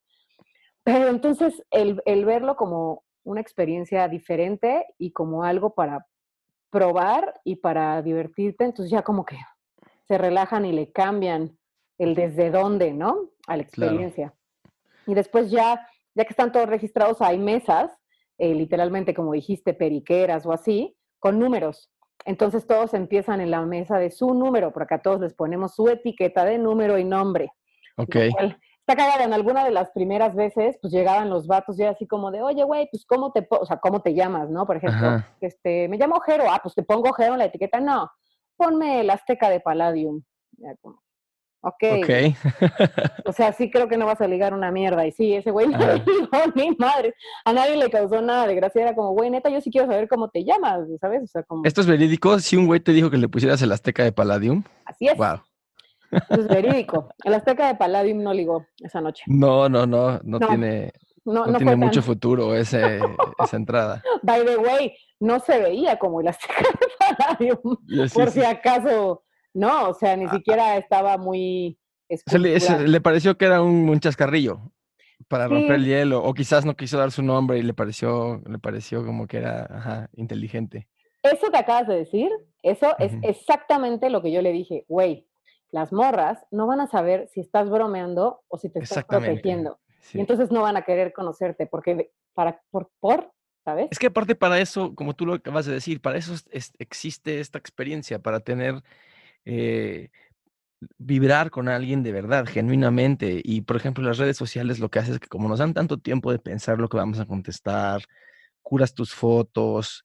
Pero 0.82 1.08
entonces 1.08 1.62
el, 1.70 2.02
el 2.04 2.24
verlo 2.24 2.56
como 2.56 3.04
una 3.24 3.40
experiencia 3.40 4.06
diferente 4.08 4.86
y 4.98 5.12
como 5.12 5.42
algo 5.42 5.74
para 5.74 6.06
probar 6.70 7.40
y 7.44 7.56
para 7.56 8.00
divertirte, 8.02 8.64
entonces 8.64 8.90
ya 8.90 9.02
como 9.02 9.24
que 9.24 9.36
se 10.06 10.18
relajan 10.18 10.64
y 10.64 10.72
le 10.72 10.92
cambian 10.92 11.58
el 11.98 12.14
desde 12.14 12.50
dónde, 12.50 12.92
¿no? 12.92 13.30
A 13.46 13.56
la 13.56 13.62
experiencia. 13.62 14.34
Y 15.06 15.14
después 15.14 15.50
ya, 15.50 15.88
ya 16.14 16.24
que 16.24 16.30
están 16.30 16.52
todos 16.52 16.68
registrados, 16.68 17.20
hay 17.20 17.38
mesas, 17.38 17.90
eh, 18.38 18.54
literalmente 18.54 19.14
como 19.14 19.32
dijiste, 19.32 19.74
periqueras 19.74 20.44
o 20.46 20.52
así, 20.52 20.96
con 21.18 21.38
números. 21.38 21.90
Entonces 22.24 22.66
todos 22.66 22.94
empiezan 22.94 23.40
en 23.40 23.50
la 23.50 23.62
mesa 23.62 23.98
de 23.98 24.10
su 24.10 24.34
número, 24.34 24.72
porque 24.72 24.94
acá 24.94 25.02
todos 25.02 25.20
les 25.20 25.34
ponemos 25.34 25.74
su 25.74 25.88
etiqueta 25.88 26.44
de 26.44 26.58
número 26.58 26.98
y 26.98 27.04
nombre. 27.04 27.52
Ok. 27.96 28.16
Está 28.16 29.02
cagada, 29.02 29.24
en 29.24 29.32
alguna 29.32 29.64
de 29.64 29.72
las 29.72 29.90
primeras 29.90 30.36
veces, 30.36 30.78
pues 30.80 30.92
llegaban 30.92 31.28
los 31.28 31.48
vatos 31.48 31.76
ya 31.76 31.90
así 31.90 32.06
como 32.06 32.30
de, 32.30 32.40
oye, 32.40 32.62
güey, 32.62 32.88
pues 32.88 33.04
¿cómo 33.04 33.32
te, 33.32 33.44
o 33.50 33.66
sea, 33.66 33.78
cómo 33.78 34.00
te 34.00 34.14
llamas, 34.14 34.48
no? 34.48 34.64
Por 34.64 34.76
ejemplo, 34.76 35.24
este, 35.40 35.88
me 35.88 35.96
llamo 35.96 36.20
Jero, 36.20 36.44
ah, 36.48 36.60
pues 36.62 36.76
te 36.76 36.84
pongo 36.84 37.12
Jero 37.12 37.32
en 37.32 37.40
la 37.40 37.46
etiqueta, 37.46 37.80
no, 37.80 38.08
ponme 38.56 39.00
el 39.00 39.10
Azteca 39.10 39.50
de 39.50 39.58
Palladium. 39.58 40.22
Ok. 41.62 41.82
okay. 41.98 42.36
o 43.24 43.32
sea, 43.32 43.52
sí 43.52 43.70
creo 43.70 43.88
que 43.88 43.96
no 43.96 44.06
vas 44.06 44.20
a 44.20 44.28
ligar 44.28 44.54
una 44.54 44.70
mierda. 44.70 45.06
Y 45.06 45.12
sí, 45.12 45.34
ese 45.34 45.50
güey 45.50 45.66
no 45.68 45.78
ligó 45.78 46.52
ni 46.54 46.70
madre. 46.78 47.14
A 47.44 47.52
nadie 47.52 47.76
le 47.76 47.90
causó 47.90 48.20
nada 48.22 48.46
de 48.46 48.54
gracia. 48.54 48.82
Era 48.82 48.94
como, 48.94 49.10
güey, 49.10 49.30
neta, 49.30 49.50
yo 49.50 49.60
sí 49.60 49.70
quiero 49.70 49.86
saber 49.86 50.08
cómo 50.08 50.28
te 50.28 50.44
llamas, 50.44 50.86
¿sabes? 51.00 51.22
O 51.24 51.26
sea, 51.26 51.42
como... 51.42 51.62
¿Esto 51.64 51.80
es 51.80 51.86
verídico? 51.86 52.38
Si 52.38 52.56
un 52.56 52.66
güey 52.66 52.80
te 52.80 52.92
dijo 52.92 53.10
que 53.10 53.16
le 53.16 53.28
pusieras 53.28 53.60
el 53.62 53.72
Azteca 53.72 54.04
de 54.04 54.12
Palladium. 54.12 54.62
Así 54.84 55.08
es. 55.08 55.16
Wow. 55.16 55.40
es 56.30 56.48
verídico. 56.48 57.08
El 57.24 57.34
Azteca 57.34 57.66
de 57.68 57.74
Palladium 57.74 58.22
no 58.22 58.32
ligó 58.32 58.66
esa 58.78 59.00
noche. 59.00 59.24
No, 59.26 59.68
no, 59.68 59.86
no, 59.86 60.20
no, 60.22 60.38
tiene, 60.38 60.92
no, 61.24 61.52
tiene 61.56 61.76
mucho 61.76 62.02
futuro 62.02 62.54
ese, 62.54 63.00
esa 63.42 63.56
entrada. 63.56 64.02
By 64.22 64.44
the 64.44 64.56
way, 64.56 64.96
no 65.18 65.40
se 65.40 65.58
veía 65.58 65.98
como 65.98 66.20
el 66.20 66.28
Azteca 66.28 66.60
de 66.60 67.16
Palladium. 67.16 67.58
por 68.14 68.30
si 68.30 68.44
acaso 68.44 69.24
no, 69.56 69.88
o 69.88 69.94
sea, 69.94 70.16
ni 70.16 70.26
ah, 70.26 70.28
ah. 70.30 70.36
siquiera 70.36 70.76
estaba 70.76 71.16
muy... 71.16 71.78
le, 72.38 73.00
pareció 73.00 73.38
que 73.38 73.46
era 73.46 73.62
un, 73.62 73.98
chascarrillo 74.00 74.60
para 75.28 75.48
romper 75.48 75.76
el 75.76 75.86
hielo, 75.86 76.22
o 76.22 76.34
quizás 76.34 76.66
no 76.66 76.76
quiso 76.76 76.98
dar 76.98 77.10
su 77.10 77.22
nombre 77.22 77.58
y 77.58 77.62
le 77.62 77.72
pareció, 77.72 78.42
le 78.46 78.58
pareció 78.58 79.04
como 79.04 79.26
que 79.26 79.38
era 79.38 80.10
inteligente. 80.12 80.88
Eso 81.22 81.50
que 81.50 81.56
acabas 81.56 81.88
de 81.88 81.96
decir, 81.96 82.30
eso 82.62 82.94
es 82.98 83.12
exactamente 83.22 84.10
lo 84.10 84.22
que 84.22 84.30
yo 84.30 84.42
le 84.42 84.52
dije, 84.52 84.84
güey, 84.88 85.26
las 85.70 85.90
morras 85.90 86.44
no 86.50 86.66
van 86.66 86.80
a 86.80 86.86
saber 86.86 87.28
si 87.32 87.40
estás 87.40 87.70
bromeando 87.70 88.42
o 88.48 88.58
si 88.58 88.68
te 88.68 88.80
estás 88.80 89.04
protegiendo. 89.04 89.80
Y 90.12 90.20
entonces 90.20 90.50
no 90.52 90.60
van 90.60 90.76
a 90.76 90.82
querer 90.82 91.12
conocerte 91.12 91.66
porque 91.66 92.12
para 92.34 92.60
por, 92.70 92.90
por 93.00 93.32
¿sabes? 93.64 93.88
Es 93.90 93.98
que 93.98 94.08
aparte 94.08 94.34
para 94.34 94.60
eso, 94.60 94.94
como 94.94 95.14
tú 95.14 95.26
lo 95.26 95.34
acabas 95.34 95.66
de 95.66 95.72
decir, 95.72 96.00
para 96.00 96.18
eso 96.18 96.34
existe 96.78 97.40
esta 97.40 97.58
experiencia, 97.58 98.20
para 98.20 98.38
tener 98.40 98.82
eh, 99.46 100.10
vibrar 100.98 101.50
con 101.50 101.68
alguien 101.68 102.02
de 102.02 102.12
verdad, 102.12 102.46
genuinamente. 102.46 103.40
Y, 103.42 103.62
por 103.62 103.76
ejemplo, 103.76 104.04
las 104.04 104.18
redes 104.18 104.36
sociales 104.36 104.78
lo 104.78 104.90
que 104.90 104.98
hace 104.98 105.12
es 105.12 105.18
que 105.18 105.28
como 105.28 105.48
nos 105.48 105.60
dan 105.60 105.72
tanto 105.72 105.98
tiempo 105.98 106.30
de 106.32 106.38
pensar 106.38 106.78
lo 106.78 106.88
que 106.88 106.98
vamos 106.98 107.18
a 107.18 107.26
contestar, 107.26 108.02
curas 108.60 108.92
tus 108.92 109.14
fotos, 109.14 110.04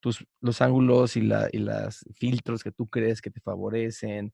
tus, 0.00 0.24
los 0.40 0.60
ángulos 0.60 1.16
y, 1.16 1.22
la, 1.22 1.48
y 1.50 1.58
los 1.58 2.04
filtros 2.14 2.62
que 2.62 2.70
tú 2.70 2.86
crees 2.88 3.20
que 3.20 3.30
te 3.30 3.40
favorecen. 3.40 4.32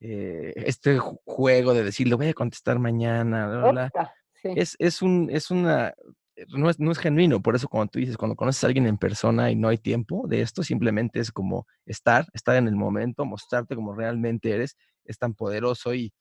Eh, 0.00 0.52
este 0.54 0.98
juego 0.98 1.74
de 1.74 1.82
decir, 1.82 2.08
lo 2.08 2.16
voy 2.16 2.28
a 2.28 2.34
contestar 2.34 2.78
mañana, 2.78 3.90
es, 4.44 4.76
es, 4.78 5.02
un, 5.02 5.28
es 5.32 5.50
una 5.50 5.92
no 6.48 6.70
es, 6.70 6.78
no 6.78 6.92
es 6.92 6.98
genuino. 6.98 7.42
Por 7.42 7.56
eso 7.56 7.68
cuando 7.68 7.90
tú 7.90 7.98
dices, 7.98 8.16
cuando 8.16 8.36
conoces 8.36 8.62
a 8.64 8.68
alguien 8.68 8.86
en 8.86 8.98
persona 8.98 9.50
y 9.50 9.56
no 9.56 9.68
hay 9.68 9.78
tiempo 9.78 10.26
de 10.28 10.40
esto, 10.42 10.62
simplemente 10.62 11.20
es 11.20 11.32
como 11.32 11.66
estar, 11.86 12.26
estar 12.32 12.56
en 12.56 12.68
el 12.68 12.76
momento, 12.76 13.24
mostrarte 13.24 13.74
como 13.74 13.94
realmente 13.94 14.52
eres, 14.52 14.76
es 15.04 15.18
tan 15.18 15.34
poderoso 15.34 15.94
y, 15.94 16.12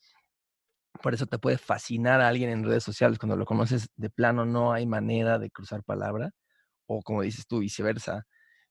Por 1.01 1.13
eso 1.13 1.27
te 1.27 1.37
puede 1.37 1.57
fascinar 1.57 2.21
a 2.21 2.27
alguien 2.27 2.49
en 2.49 2.63
redes 2.63 2.83
sociales. 2.83 3.19
Cuando 3.19 3.35
lo 3.35 3.45
conoces 3.45 3.87
de 3.95 4.09
plano, 4.09 4.45
no 4.45 4.73
hay 4.73 4.87
manera 4.87 5.37
de 5.37 5.51
cruzar 5.51 5.83
palabra. 5.83 6.31
O 6.87 7.01
como 7.01 7.21
dices 7.21 7.45
tú, 7.47 7.59
viceversa. 7.59 8.25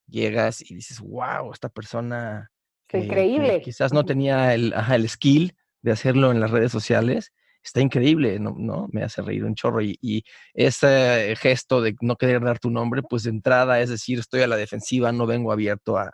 Llegas 0.06 0.60
y 0.68 0.74
dices, 0.74 1.00
wow, 1.00 1.52
esta 1.52 1.68
persona. 1.68 2.50
increíble. 2.92 3.60
quizás 3.62 3.92
no 3.92 4.04
tenía 4.04 4.54
el, 4.54 4.74
el 4.74 5.08
skill 5.08 5.56
de 5.82 5.92
hacerlo 5.92 6.32
en 6.32 6.40
las 6.40 6.50
redes 6.50 6.72
sociales. 6.72 7.32
Está 7.66 7.80
increíble, 7.80 8.38
¿no? 8.38 8.54
¿no? 8.56 8.88
Me 8.92 9.02
hace 9.02 9.20
reír 9.20 9.44
un 9.44 9.54
chorro. 9.54 9.82
Y, 9.82 9.98
y, 10.00 10.24
ese 10.54 11.34
gesto 11.36 11.82
de 11.82 11.96
no 12.00 12.16
querer 12.16 12.42
dar 12.42 12.58
tu 12.58 12.70
nombre, 12.70 13.02
pues 13.02 13.24
de 13.24 13.30
entrada 13.30 13.80
es 13.80 13.90
decir, 13.90 14.18
estoy 14.18 14.42
a 14.42 14.46
la 14.46 14.56
defensiva, 14.56 15.12
no 15.12 15.26
vengo 15.26 15.52
abierto 15.52 15.98
a, 15.98 16.12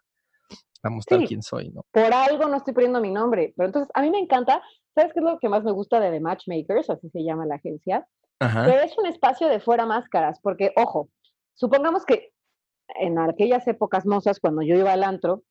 a 0.83 0.91
mostrar 0.91 1.25
quién 1.25 1.43
soy, 1.43 1.71
¿no? 1.71 1.85
Por 1.93 2.13
algo 2.13 2.49
no 2.49 2.57
estoy 2.57 2.75
poniendo 2.75 3.01
mi 3.01 3.11
nombre. 3.11 3.53
Pero 3.57 3.67
entonces, 3.67 3.91
a 3.95 4.03
mí 4.03 4.11
me 4.11 4.19
encanta 4.19 4.63
¿Sabes 4.95 5.13
qué 5.13 5.21
es 5.21 5.25
lo 5.25 5.39
que 5.39 5.49
más 5.49 5.65
me 5.65 5.73
gusta 5.73 6.01
de 6.01 6.11
The 6.11 6.21
Matchmakers? 6.21 6.91
Así 6.91 7.09
se 7.11 7.25
llama 7.25 7.47
la 7.47 7.57
agencia. 7.57 8.07
Que 8.39 8.85
es 8.85 8.99
un 8.99 9.07
espacio 9.07 9.47
de 9.47 9.61
fuera 9.61 9.87
máscaras, 9.87 10.41
porque, 10.43 10.73
ojo, 10.75 11.09
supongamos 11.55 12.05
que 12.05 12.33
en 12.97 13.17
aquellas 13.17 13.69
épocas 13.69 14.05
mozas, 14.05 14.41
cuando 14.41 14.63
yo 14.63 14.75
iba 14.75 14.93
al 14.93 15.05
antro, 15.05 15.45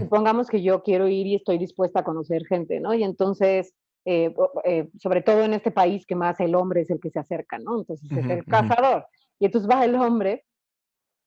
supongamos 0.00 0.48
que 0.48 0.60
yo 0.60 0.82
quiero 0.82 1.06
ir 1.06 1.28
y 1.28 1.36
estoy 1.36 1.58
dispuesta 1.58 2.00
a 2.00 2.04
conocer 2.04 2.44
gente, 2.46 2.80
¿no? 2.80 2.92
Y 2.92 3.04
entonces, 3.04 3.72
eh, 4.04 4.34
eh, 4.64 4.88
sobre 4.98 5.22
todo 5.22 5.42
en 5.42 5.54
este 5.54 5.70
país 5.70 6.04
que 6.06 6.14
más 6.14 6.38
el 6.40 6.54
hombre 6.54 6.82
es 6.82 6.90
el 6.90 7.00
que 7.00 7.10
se 7.10 7.20
acerca, 7.20 7.58
¿no? 7.58 7.78
Entonces 7.78 8.10
es 8.10 8.26
el 8.26 8.44
cazador. 8.44 9.06
Y 9.38 9.46
entonces 9.46 9.68
va 9.68 9.84
el 9.84 9.94
hombre 9.94 10.44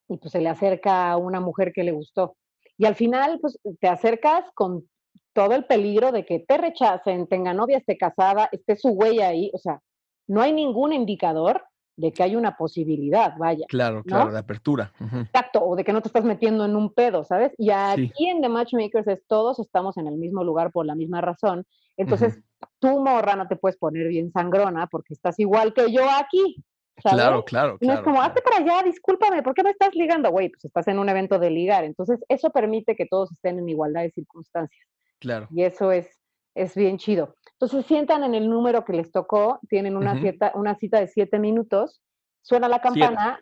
y 0.09 0.17
pues 0.17 0.31
se 0.31 0.41
le 0.41 0.49
acerca 0.49 1.11
a 1.11 1.17
una 1.17 1.39
mujer 1.39 1.73
que 1.73 1.83
le 1.83 1.91
gustó. 1.91 2.37
Y 2.77 2.85
al 2.85 2.95
final, 2.95 3.39
pues 3.41 3.59
te 3.79 3.87
acercas 3.87 4.45
con 4.53 4.87
todo 5.33 5.53
el 5.53 5.65
peligro 5.65 6.11
de 6.11 6.25
que 6.25 6.39
te 6.39 6.57
rechacen, 6.57 7.27
tenga 7.27 7.53
novia, 7.53 7.77
esté 7.77 7.97
casada, 7.97 8.49
esté 8.51 8.75
su 8.75 8.89
huella 8.89 9.29
ahí, 9.29 9.51
o 9.53 9.57
sea, 9.57 9.81
no 10.27 10.41
hay 10.41 10.53
ningún 10.53 10.93
indicador 10.93 11.63
de 11.95 12.13
que 12.13 12.21
hay 12.21 12.35
una 12.35 12.55
posibilidad, 12.55 13.35
vaya. 13.37 13.65
Claro, 13.67 14.03
claro, 14.03 14.31
de 14.31 14.37
apertura. 14.37 14.93
Exacto, 14.99 15.63
o 15.63 15.75
de 15.75 15.83
que 15.83 15.93
no 15.93 16.01
te 16.01 16.09
estás 16.09 16.23
metiendo 16.23 16.63
en 16.63 16.75
un 16.75 16.93
pedo, 16.93 17.23
¿sabes? 17.23 17.53
Y 17.57 17.71
aquí 17.71 18.29
en 18.29 18.41
The 18.41 18.49
Matchmakers 18.49 19.07
es 19.07 19.25
todos 19.27 19.59
estamos 19.59 19.97
en 19.97 20.07
el 20.07 20.15
mismo 20.15 20.43
lugar 20.43 20.71
por 20.71 20.85
la 20.85 20.93
misma 20.93 21.21
razón. 21.21 21.65
Entonces, 21.97 22.39
tú, 22.79 22.99
morra, 22.99 23.35
no 23.35 23.47
te 23.47 23.55
puedes 23.55 23.77
poner 23.77 24.07
bien 24.07 24.31
sangrona 24.31 24.87
porque 24.87 25.13
estás 25.13 25.39
igual 25.39 25.73
que 25.73 25.91
yo 25.91 26.09
aquí. 26.09 26.63
Claro, 26.95 27.45
claro, 27.45 27.77
No 27.79 27.93
es 27.93 27.99
como, 28.01 28.21
hazte 28.21 28.41
para 28.41 28.57
allá, 28.57 28.81
discúlpame, 28.83 29.43
¿por 29.43 29.53
qué 29.53 29.61
me 29.63 29.69
estás 29.69 29.93
ligando? 29.93 30.31
Güey, 30.31 30.49
pues 30.49 30.65
estás 30.65 30.87
en 30.87 30.97
un 30.97 31.07
evento 31.09 31.37
de 31.37 31.51
ligar. 31.51 31.83
Entonces, 31.83 32.19
eso 32.27 32.49
permite 32.49 32.95
que 32.95 33.05
todos 33.05 33.31
estén 33.31 33.59
en 33.59 33.69
igualdad 33.69 34.01
de 34.01 34.11
circunstancias. 34.11 34.87
Claro. 35.19 35.47
Y 35.51 35.61
eso 35.61 35.91
es, 35.91 36.09
es 36.55 36.73
bien 36.75 36.97
chido. 36.97 37.35
Entonces 37.53 37.85
sientan 37.85 38.23
en 38.23 38.33
el 38.33 38.49
número 38.49 38.83
que 38.83 38.93
les 38.93 39.11
tocó, 39.11 39.59
tienen 39.69 39.95
una, 39.95 40.19
cita, 40.19 40.51
una 40.55 40.75
cita 40.75 40.99
de 40.99 41.07
siete 41.07 41.39
minutos, 41.39 42.01
suena 42.41 42.67
la 42.67 42.81
campana, 42.81 43.41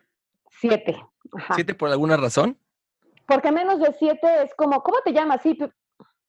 siete. 0.50 1.02
¿Siete 1.54 1.74
por 1.74 1.89
alguna 1.89 2.17
razón? 2.17 2.58
Porque 3.26 3.52
menos 3.52 3.80
de 3.80 3.93
siete 3.93 4.43
es 4.43 4.54
como, 4.56 4.82
¿cómo 4.84 5.00
te 5.04 5.12
llamas? 5.12 5.41
Sí, 5.41 5.58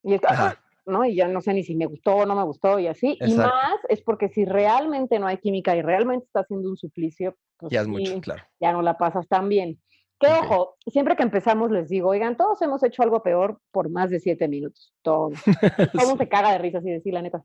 y 0.02 0.14
está, 0.14 0.60
¿no? 0.86 1.04
Y 1.04 1.16
ya 1.16 1.28
no 1.28 1.40
sé 1.40 1.52
ni 1.52 1.62
si 1.62 1.74
me 1.74 1.86
gustó 1.86 2.16
o 2.16 2.26
no 2.26 2.34
me 2.34 2.44
gustó 2.44 2.78
y 2.78 2.86
así. 2.86 3.18
Y 3.20 3.34
más 3.34 3.78
es 3.88 4.00
porque 4.02 4.28
si 4.28 4.44
realmente 4.44 5.18
no 5.18 5.26
hay 5.26 5.38
química 5.38 5.76
y 5.76 5.82
realmente 5.82 6.26
está 6.26 6.40
haciendo 6.40 6.70
un 6.70 6.76
suplicio, 6.76 7.36
pues 7.56 7.72
ya 7.72 7.80
es 7.80 7.88
mucho, 7.88 8.20
claro. 8.20 8.42
Ya 8.60 8.72
no 8.72 8.82
la 8.82 8.96
pasas 8.96 9.28
tan 9.28 9.48
bien. 9.48 9.80
Que 10.18 10.28
ojo, 10.28 10.76
siempre 10.86 11.14
que 11.14 11.22
empezamos 11.22 11.70
les 11.70 11.90
digo, 11.90 12.08
oigan, 12.08 12.38
todos 12.38 12.62
hemos 12.62 12.82
hecho 12.82 13.02
algo 13.02 13.22
peor 13.22 13.60
por 13.70 13.90
más 13.90 14.08
de 14.08 14.18
siete 14.18 14.48
minutos. 14.48 14.94
Todos. 15.02 15.34
Todo 15.92 16.16
se 16.16 16.28
caga 16.28 16.52
de 16.52 16.58
risa 16.58 16.78
así 16.78 16.90
decir, 16.90 17.12
la 17.12 17.20
neta. 17.20 17.42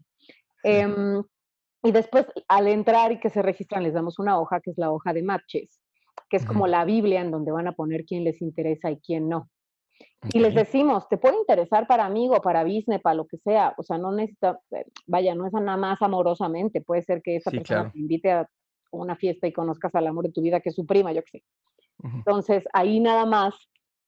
Em, 0.64 1.22
y 1.84 1.92
después, 1.92 2.28
al 2.48 2.68
entrar 2.68 3.12
y 3.12 3.20
que 3.20 3.30
se 3.30 3.42
registran, 3.42 3.84
les 3.84 3.94
damos 3.94 4.20
una 4.20 4.40
hoja 4.40 4.62
que 4.62 4.72
es 4.72 4.78
la 4.78 4.92
hoja 4.92 5.12
de 5.12 5.24
matches, 5.24 5.82
que 6.30 6.38
es 6.38 6.46
como 6.46 6.66
la 6.66 6.86
Biblia 6.86 7.20
en 7.20 7.32
donde 7.32 7.52
van 7.52 7.68
a 7.68 7.74
poner 7.74 8.06
quién 8.06 8.24
les 8.24 8.42
interesa 8.42 8.90
y 8.90 9.00
quién 9.02 9.28
no. 9.28 9.50
Y 10.34 10.40
les 10.40 10.54
decimos, 10.54 11.08
te 11.10 11.18
puede 11.18 11.38
interesar 11.38 11.88
para 11.88 12.06
amigo, 12.06 12.42
para 12.42 12.64
business, 12.64 13.02
para 13.02 13.16
lo 13.16 13.28
que 13.28 13.38
sea. 13.38 13.74
O 13.78 13.84
sea, 13.84 13.98
no 13.98 14.12
necesita, 14.12 14.60
eh, 14.72 14.86
vaya, 15.08 15.34
no 15.36 15.48
es 15.48 15.54
nada 15.54 15.78
más 15.78 16.02
amorosamente. 16.02 16.82
Puede 16.82 17.02
ser 17.02 17.22
que 17.22 17.38
esa 17.38 17.52
persona 17.52 17.92
te 17.92 18.00
invite 18.00 18.32
a 18.32 18.50
una 18.92 19.16
fiesta 19.16 19.48
y 19.48 19.54
conozcas 19.54 19.94
al 19.96 20.08
amor 20.08 20.26
de 20.26 20.32
tu 20.32 20.42
vida, 20.42 20.60
que 20.60 20.70
es 20.70 20.76
su 20.76 20.86
prima, 20.86 21.12
yo 21.12 21.24
qué 21.24 21.40
sé. 21.40 21.44
Entonces, 22.04 22.64
ahí 22.74 23.00
nada 23.00 23.26
más 23.26 23.56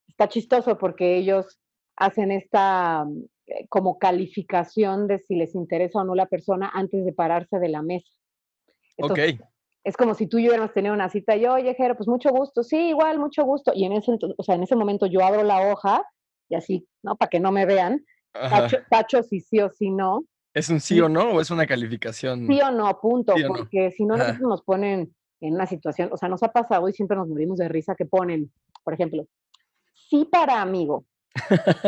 está 0.07 0.27
chistoso 0.27 0.77
porque 0.77 1.15
ellos 1.17 1.59
hacen 1.95 2.31
esta 2.31 3.05
eh, 3.45 3.67
como 3.69 3.99
calificación 3.99 5.07
de 5.07 5.19
si 5.19 5.35
les 5.35 5.53
interesa 5.53 5.99
o 5.99 6.03
no 6.03 6.15
la 6.15 6.25
persona 6.25 6.71
antes 6.73 7.05
de 7.05 7.13
pararse 7.13 7.59
de 7.59 7.69
la 7.69 7.81
mesa. 7.81 8.09
ok. 8.97 9.19
Es 9.83 9.97
como 9.97 10.13
si 10.13 10.27
tú 10.27 10.37
y 10.37 10.43
yo 10.43 10.49
hubiéramos 10.49 10.73
tenido 10.73 10.93
una 10.93 11.09
cita, 11.09 11.35
yo, 11.35 11.53
oye, 11.53 11.73
Jero, 11.75 11.95
pues 11.95 12.07
mucho 12.07 12.29
gusto, 12.29 12.63
sí, 12.63 12.89
igual, 12.89 13.19
mucho 13.19 13.43
gusto. 13.43 13.73
Y 13.75 13.83
en 13.83 13.93
ese, 13.93 14.17
o 14.37 14.43
sea, 14.43 14.55
en 14.55 14.63
ese 14.63 14.75
momento 14.75 15.05
yo 15.07 15.23
abro 15.23 15.43
la 15.43 15.71
hoja 15.71 16.03
y 16.49 16.55
así, 16.55 16.87
¿no? 17.03 17.15
Para 17.15 17.29
que 17.29 17.39
no 17.39 17.51
me 17.51 17.65
vean, 17.65 18.05
tacho, 18.89 19.23
si 19.23 19.41
sí 19.41 19.59
o 19.59 19.69
si 19.69 19.89
no. 19.89 20.23
¿Es 20.53 20.69
un 20.69 20.79
sí 20.79 21.01
o 21.01 21.09
no 21.09 21.31
o 21.31 21.41
es 21.41 21.51
una 21.51 21.65
calificación? 21.65 22.47
Sí 22.47 22.61
o 22.61 22.71
no, 22.71 22.99
punto, 22.99 23.33
porque 23.47 23.91
si 23.91 24.05
no, 24.05 24.15
nos 24.15 24.61
ponen 24.61 25.13
en 25.41 25.53
una 25.55 25.65
situación, 25.65 26.09
o 26.13 26.17
sea, 26.17 26.29
nos 26.29 26.43
ha 26.43 26.53
pasado 26.53 26.87
y 26.87 26.93
siempre 26.93 27.17
nos 27.17 27.27
morimos 27.27 27.57
de 27.57 27.67
risa 27.67 27.95
que 27.95 28.05
ponen, 28.05 28.51
por 28.83 28.93
ejemplo, 28.93 29.25
sí 29.91 30.25
para 30.31 30.61
amigo, 30.61 31.05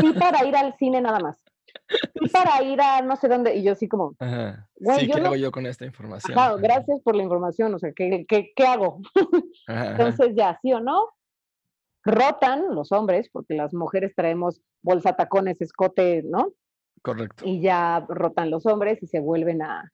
sí 0.02 0.12
para 0.20 0.46
ir 0.46 0.56
al 0.56 0.76
cine 0.78 1.00
nada 1.00 1.20
más, 1.20 1.45
para 2.34 2.64
ir 2.64 2.82
a 2.82 3.02
no 3.02 3.16
sé 3.16 3.28
dónde, 3.28 3.56
y 3.56 3.64
yo 3.64 3.74
así 3.74 3.88
como, 3.88 4.16
sí, 4.20 5.08
¿qué 5.08 5.22
hago 5.22 5.36
yo 5.36 5.52
con 5.52 5.66
esta 5.66 5.86
información? 5.86 6.38
gracias 6.62 7.02
por 7.02 7.16
la 7.16 7.24
información, 7.24 7.74
o 7.74 7.80
sea, 7.80 7.92
¿qué, 7.94 8.26
qué, 8.28 8.52
qué 8.56 8.66
hago? 8.66 9.00
Entonces 9.68 10.34
ya, 10.36 10.58
sí 10.62 10.74
o 10.74 10.80
no, 10.80 11.10
rotan 12.04 12.76
los 12.76 12.92
hombres, 12.92 13.30
porque 13.32 13.56
las 13.56 13.74
mujeres 13.74 14.14
traemos 14.16 14.62
bolsa, 14.82 15.16
tacones, 15.16 15.60
escote, 15.62 16.24
¿no? 16.24 16.54
Correcto. 17.02 17.44
Y 17.46 17.62
ya 17.62 18.06
rotan 18.08 18.50
los 18.50 18.66
hombres 18.66 19.02
y 19.02 19.08
se 19.08 19.20
vuelven 19.20 19.62
a, 19.62 19.92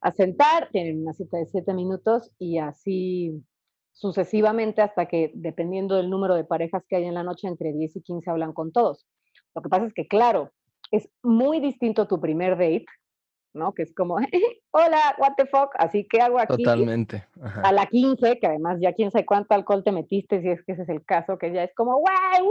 a 0.00 0.12
sentar, 0.12 0.68
tienen 0.70 1.02
una 1.02 1.12
cita 1.12 1.38
de 1.38 1.46
siete 1.46 1.74
minutos 1.74 2.30
y 2.38 2.58
así 2.58 3.44
sucesivamente 3.92 4.80
hasta 4.80 5.06
que, 5.06 5.32
dependiendo 5.34 5.96
del 5.96 6.08
número 6.08 6.36
de 6.36 6.44
parejas 6.44 6.84
que 6.88 6.96
hay 6.96 7.04
en 7.04 7.14
la 7.14 7.24
noche, 7.24 7.48
entre 7.48 7.72
10 7.72 7.96
y 7.96 8.02
15 8.02 8.30
hablan 8.30 8.52
con 8.52 8.70
todos. 8.70 9.06
Lo 9.54 9.62
que 9.62 9.68
pasa 9.68 9.86
es 9.86 9.94
que, 9.94 10.06
claro, 10.06 10.52
es 10.90 11.08
muy 11.22 11.60
distinto 11.60 12.06
tu 12.06 12.20
primer 12.20 12.52
date, 12.52 12.86
¿no? 13.54 13.72
Que 13.72 13.82
es 13.82 13.94
como, 13.94 14.16
hola, 14.70 15.16
what 15.18 15.34
the 15.36 15.46
fuck, 15.46 15.70
así 15.78 16.06
que 16.06 16.20
hago 16.20 16.38
aquí. 16.38 16.62
Totalmente. 16.62 17.26
A 17.62 17.72
la 17.72 17.86
15, 17.86 18.38
que 18.38 18.46
además 18.46 18.78
ya 18.80 18.92
quién 18.92 19.10
sabe 19.10 19.26
cuánto 19.26 19.54
alcohol 19.54 19.84
te 19.84 19.92
metiste, 19.92 20.40
si 20.40 20.48
es 20.48 20.62
que 20.64 20.72
ese 20.72 20.82
es 20.82 20.88
el 20.88 21.04
caso, 21.04 21.38
que 21.38 21.52
ya 21.52 21.64
es 21.64 21.74
como, 21.74 21.98
guay, 21.98 22.48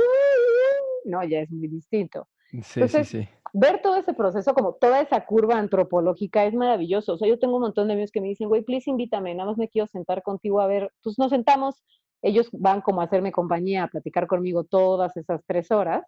no, 1.05 1.23
ya 1.23 1.39
es 1.39 1.51
muy 1.51 1.67
distinto. 1.67 2.27
Sí, 2.63 2.87
sí, 2.87 3.03
sí 3.03 3.29
ver 3.53 3.81
todo 3.81 3.97
ese 3.97 4.13
proceso, 4.13 4.53
como 4.53 4.73
toda 4.73 5.01
esa 5.01 5.25
curva 5.25 5.57
antropológica, 5.57 6.45
es 6.45 6.53
maravilloso. 6.53 7.13
O 7.13 7.17
sea, 7.17 7.27
yo 7.27 7.39
tengo 7.39 7.55
un 7.55 7.63
montón 7.63 7.87
de 7.87 7.93
amigos 7.93 8.11
que 8.11 8.21
me 8.21 8.27
dicen, 8.27 8.49
güey, 8.49 8.63
please 8.63 8.89
invítame, 8.89 9.33
nada 9.33 9.49
más 9.49 9.57
me 9.57 9.69
quiero 9.69 9.87
sentar 9.87 10.23
contigo 10.23 10.61
a 10.61 10.67
ver. 10.67 10.91
Pues 11.03 11.17
nos 11.17 11.29
sentamos, 11.29 11.83
ellos 12.21 12.49
van 12.51 12.81
como 12.81 13.01
a 13.01 13.05
hacerme 13.05 13.31
compañía, 13.31 13.83
a 13.83 13.87
platicar 13.87 14.27
conmigo 14.27 14.63
todas 14.63 15.15
esas 15.17 15.41
tres 15.45 15.71
horas, 15.71 16.05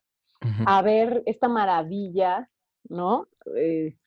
a 0.65 0.81
ver 0.81 1.23
esta 1.25 1.47
maravilla, 1.47 2.49
¿no? 2.87 3.27
Eh, 3.55 3.97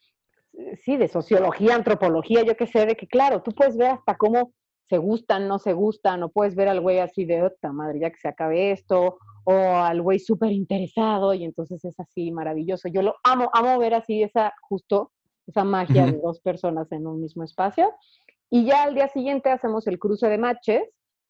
sí, 0.85 0.97
de 0.97 1.09
sociología, 1.09 1.75
antropología, 1.75 2.43
yo 2.43 2.57
qué 2.57 2.67
sé, 2.67 2.87
de 2.87 2.97
que 2.97 3.07
claro, 3.07 3.43
tú 3.43 3.53
puedes 3.53 3.77
ver 3.77 3.91
hasta 3.91 4.17
cómo 4.17 4.53
se 4.89 4.99
gustan, 4.99 5.49
no 5.49 5.59
se 5.59 5.73
gustan, 5.73 6.21
no 6.21 6.29
puedes 6.29 6.55
ver 6.55 6.69
al 6.69 6.81
güey 6.81 6.99
así 6.99 7.25
de, 7.25 7.43
otra 7.43 7.73
madre, 7.73 8.01
ya 8.01 8.11
que 8.11 8.19
se 8.19 8.29
acabe 8.29 8.73
esto, 8.73 9.19
o 9.45 9.55
al 9.55 10.03
güey 10.03 10.19
súper 10.19 10.53
interesado, 10.53 11.33
y 11.35 11.45
entonces 11.45 11.85
es 11.85 11.99
así 11.99 12.31
maravilloso. 12.31 12.89
Yo 12.89 13.03
lo 13.03 13.15
amo, 13.25 13.49
amo 13.55 13.79
ver 13.79 13.95
así 13.95 14.23
esa, 14.23 14.53
justo, 14.61 15.11
esa 15.47 15.65
magia 15.65 16.07
de 16.07 16.19
dos 16.19 16.41
personas 16.41 16.93
en 16.93 17.07
un 17.07 17.21
mismo 17.23 17.43
espacio. 17.43 17.91
Y 18.51 18.67
ya 18.67 18.83
al 18.83 18.95
día 18.95 19.09
siguiente 19.09 19.51
hacemos 19.51 19.87
el 19.87 19.99
cruce 19.99 20.29
de 20.29 20.37
matches, 20.37 20.83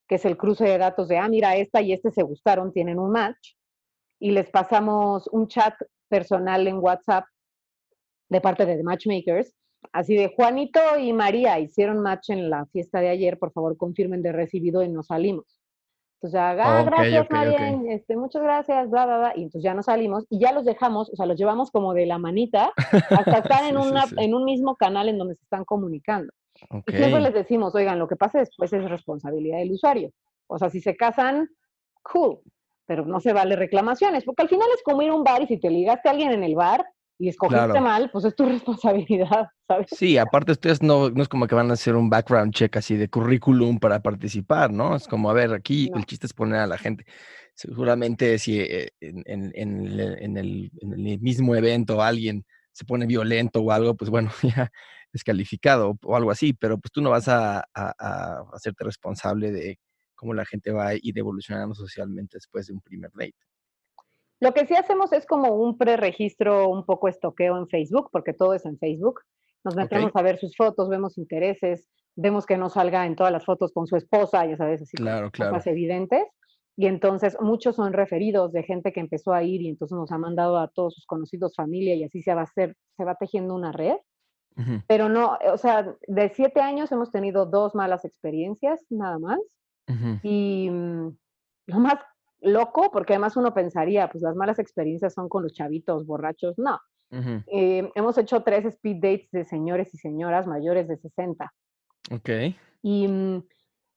que 0.08 0.16
es 0.16 0.24
el 0.24 0.36
cruce 0.36 0.64
de 0.64 0.78
datos 0.78 1.06
de, 1.06 1.18
ah, 1.18 1.28
mira, 1.28 1.54
esta 1.54 1.80
y 1.80 1.92
este 1.92 2.10
se 2.10 2.24
gustaron, 2.24 2.72
tienen 2.72 2.98
un 2.98 3.12
match, 3.12 3.52
y 4.22 4.30
les 4.30 4.48
pasamos 4.50 5.28
un 5.32 5.48
chat 5.48 5.74
personal 6.08 6.66
en 6.68 6.78
WhatsApp 6.78 7.24
de 8.28 8.40
parte 8.40 8.64
de 8.64 8.76
The 8.76 8.82
Matchmakers, 8.85 9.54
Así 9.90 10.14
de 10.14 10.28
Juanito 10.28 10.80
y 11.00 11.12
María 11.12 11.58
hicieron 11.58 12.00
match 12.00 12.30
en 12.30 12.48
la 12.48 12.66
fiesta 12.66 13.00
de 13.00 13.08
ayer, 13.08 13.37
por 13.37 13.52
favor 13.52 13.76
confirmen 13.76 14.22
de 14.22 14.30
recibido 14.30 14.82
y 14.82 14.88
nos 14.88 15.08
salimos. 15.08 15.61
Entonces, 16.20 16.40
ah, 16.40 16.85
gracias 16.85 17.26
María, 17.30 17.82
Este, 17.88 18.16
muchas 18.16 18.42
gracias, 18.42 18.88
bla, 18.88 19.06
bla, 19.06 19.18
bla. 19.18 19.32
Y 19.35 19.42
entonces 19.42 19.64
ya 19.64 19.74
nos 19.74 19.87
salimos 19.87 20.24
y 20.30 20.38
ya 20.38 20.52
los 20.52 20.64
dejamos, 20.64 21.11
o 21.11 21.16
sea, 21.16 21.26
los 21.26 21.37
llevamos 21.37 21.72
como 21.72 21.94
de 21.94 22.06
la 22.06 22.18
manita 22.18 22.72
hasta 23.11 23.38
estar 23.61 23.64
en, 23.64 23.76
una, 23.76 24.04
en 24.16 24.35
un 24.35 24.44
mismo 24.44 24.76
canal 24.76 25.08
en 25.08 25.18
donde 25.18 25.35
se 25.35 25.42
están 25.42 25.64
comunicando. 25.64 26.32
Y 26.87 26.92
siempre 26.92 27.20
les 27.20 27.35
decimos, 27.35 27.74
oigan, 27.74 27.98
lo 27.98 28.06
que 28.06 28.14
pasa 28.14 28.38
después 28.38 28.72
es 28.72 28.88
responsabilidad 28.88 29.58
del 29.58 29.72
usuario. 29.72 30.12
O 30.46 30.58
sea, 30.58 30.70
si 30.70 30.80
se 30.80 30.94
casan, 30.94 31.48
cool, 32.02 32.38
pero 32.92 33.07
no 33.07 33.20
se 33.20 33.33
vale 33.33 33.57
reclamaciones, 33.57 34.22
porque 34.22 34.42
al 34.42 34.50
final 34.50 34.68
es 34.76 34.83
como 34.83 35.00
ir 35.00 35.09
a 35.09 35.14
un 35.14 35.24
bar 35.24 35.40
y 35.40 35.46
si 35.46 35.59
te 35.59 35.70
ligaste 35.70 36.11
a 36.11 36.12
alguien 36.12 36.31
en 36.31 36.44
el 36.44 36.55
bar, 36.55 36.85
y 37.18 37.28
escogiste 37.28 37.81
mal, 37.81 38.11
pues 38.11 38.26
es 38.26 38.37
tu 38.37 38.44
responsabilidad, 38.46 39.48
¿sabes? 39.66 39.87
Sí, 39.96 40.18
aparte 40.18 40.52
ustedes 40.52 40.83
no, 40.83 41.09
no 41.09 41.22
es 41.22 41.28
como 41.28 41.46
que 41.46 41.55
van 41.55 41.70
a 41.70 41.74
hacer 41.74 41.96
un 41.96 42.11
background 42.11 42.52
check 42.52 42.76
así 42.76 42.96
de 42.96 43.09
currículum 43.09 43.78
para 43.78 44.02
participar, 44.02 44.70
¿no? 44.70 44.94
Es 44.94 45.09
como, 45.09 45.31
a 45.31 45.33
ver, 45.33 45.55
aquí 45.55 45.90
el 45.94 46.05
chiste 46.05 46.26
es 46.26 46.35
poner 46.35 46.61
a 46.61 46.66
la 46.66 46.76
gente. 46.76 47.07
Seguramente 47.55 48.38
si 48.38 48.61
eh, 48.61 48.90
en, 49.00 49.22
en, 49.24 49.52
en, 49.55 50.37
el, 50.37 50.70
mismo 51.20 51.57
evento 51.57 52.02
alguien 52.02 52.44
se 52.72 52.85
pone 52.85 53.07
violento 53.07 53.62
o 53.62 53.72
algo, 53.72 53.94
pues 53.94 54.11
bueno, 54.11 54.31
ya 54.42 54.70
descalificado 55.12 55.96
o 56.02 56.16
algo 56.16 56.31
así, 56.31 56.52
pero 56.52 56.76
pues 56.76 56.92
tú 56.92 57.00
no 57.00 57.09
vas 57.09 57.28
a, 57.28 57.61
a, 57.72 57.94
a 57.98 58.44
hacerte 58.52 58.85
responsable 58.85 59.50
de 59.50 59.78
cómo 60.22 60.35
la 60.35 60.44
gente 60.44 60.70
va 60.70 60.87
a 60.87 60.94
ir 60.94 61.18
evolucionando 61.18 61.74
socialmente 61.74 62.37
después 62.37 62.68
de 62.68 62.74
un 62.74 62.80
primer 62.80 63.11
date. 63.12 63.35
Lo 64.38 64.54
que 64.54 64.66
sí 64.66 64.74
hacemos 64.76 65.12
es 65.12 65.26
como 65.26 65.56
un 65.56 65.76
preregistro, 65.76 66.68
un 66.68 66.87
poco 66.87 67.08
estoqueo 67.08 67.58
en 67.58 67.66
Facebook, 67.66 68.08
porque 68.12 68.32
todo 68.32 68.54
es 68.54 68.64
en 68.64 68.78
Facebook. 68.78 69.20
Nos 69.64 69.74
metemos 69.74 70.12
a 70.14 70.22
ver 70.22 70.38
sus 70.38 70.56
fotos, 70.56 70.88
vemos 70.88 71.18
intereses, 71.18 71.88
vemos 72.14 72.46
que 72.46 72.56
no 72.56 72.70
salga 72.70 73.04
en 73.04 73.16
todas 73.16 73.32
las 73.32 73.44
fotos 73.44 73.72
con 73.72 73.88
su 73.88 73.96
esposa, 73.96 74.46
ya 74.46 74.56
sabes, 74.56 74.82
así 74.82 74.96
claro, 74.96 75.32
claro. 75.32 75.54
cosas 75.54 75.66
evidentes. 75.66 76.24
Y 76.76 76.87
entonces 76.87 77.37
muchos 77.40 77.74
son 77.74 77.92
referidos 77.92 78.52
de 78.52 78.62
gente 78.62 78.92
que 78.92 79.00
empezó 79.00 79.32
a 79.32 79.42
ir 79.42 79.61
y 79.61 79.68
entonces 79.68 79.96
nos 79.98 80.12
ha 80.12 80.18
mandado 80.18 80.56
a 80.56 80.68
todos 80.68 80.94
sus 80.94 81.04
conocidos, 81.04 81.56
familia, 81.56 81.96
y 81.96 82.04
así 82.04 82.22
se 82.22 82.32
va 82.32 82.42
a 82.42 82.44
hacer, 82.44 82.76
se 82.96 83.04
va 83.04 83.16
tejiendo 83.16 83.56
una 83.56 83.72
red. 83.72 83.96
Pero 84.87 85.08
no, 85.08 85.37
o 85.52 85.56
sea, 85.56 85.96
de 86.06 86.28
siete 86.28 86.61
años 86.61 86.92
hemos 86.92 87.11
tenido 87.11 87.46
dos 87.46 87.74
malas 87.74 88.04
experiencias, 88.04 88.85
nada 88.88 89.18
más. 89.18 89.40
Y 90.23 90.71
mm, 90.71 91.16
lo 91.66 91.79
más 91.79 91.99
loco, 92.40 92.90
porque 92.90 93.14
además 93.14 93.37
uno 93.37 93.55
pensaría, 93.55 94.09
pues 94.11 94.23
las 94.23 94.37
malas 94.37 94.59
experiencias 94.59 95.14
son 95.14 95.29
con 95.29 95.42
los 95.42 95.53
chavitos 95.53 96.07
borrachos. 96.07 96.59
No. 96.59 96.81
Eh, 97.11 97.90
hemos 97.95 98.16
hecho 98.16 98.42
tres 98.42 98.64
speed 98.64 98.97
dates 98.97 99.31
de 99.33 99.45
señores 99.45 99.92
y 99.92 99.99
señoras 99.99 100.47
mayores 100.47 100.88
de 100.88 100.97
60. 100.97 101.53
Ok. 102.11 102.31
Y 102.83 103.07
mm, 103.07 103.45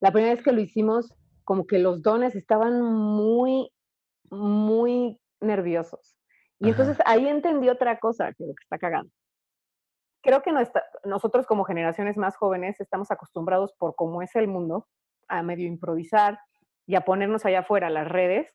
la 0.02 0.12
primera 0.12 0.34
vez 0.34 0.43
que 0.43 0.52
lo 0.52 0.60
hicimos, 0.60 1.13
como 1.45 1.65
que 1.65 1.80
los 1.80 2.02
dones 2.02 2.36
estaban 2.36 2.82
muy, 2.82 3.71
muy 4.30 5.19
nerviosos. 5.39 6.17
Y 6.60 6.69
entonces 6.69 6.98
ahí 7.06 7.28
entendí 7.28 7.69
otra 7.69 8.00
cosa, 8.00 8.34
que 8.34 8.45
lo 8.45 8.54
que 8.54 8.63
está 8.63 8.78
cagando. 8.78 9.12
Creo 10.21 10.41
que 10.41 10.52
nosotros 11.04 11.45
como 11.45 11.63
generaciones 11.65 12.17
más 12.17 12.36
jóvenes 12.36 12.82
estamos 12.82 13.12
acostumbrados 13.12 13.74
por 13.78 13.95
cómo 13.95 14.21
es 14.21 14.36
el 14.36 14.48
mundo 14.48 14.88
a 15.27 15.43
medio 15.43 15.67
improvisar, 15.67 16.39
y 16.88 16.95
a 16.95 17.01
ponernos 17.01 17.45
allá 17.45 17.59
afuera, 17.59 17.89
las 17.89 18.07
redes, 18.07 18.47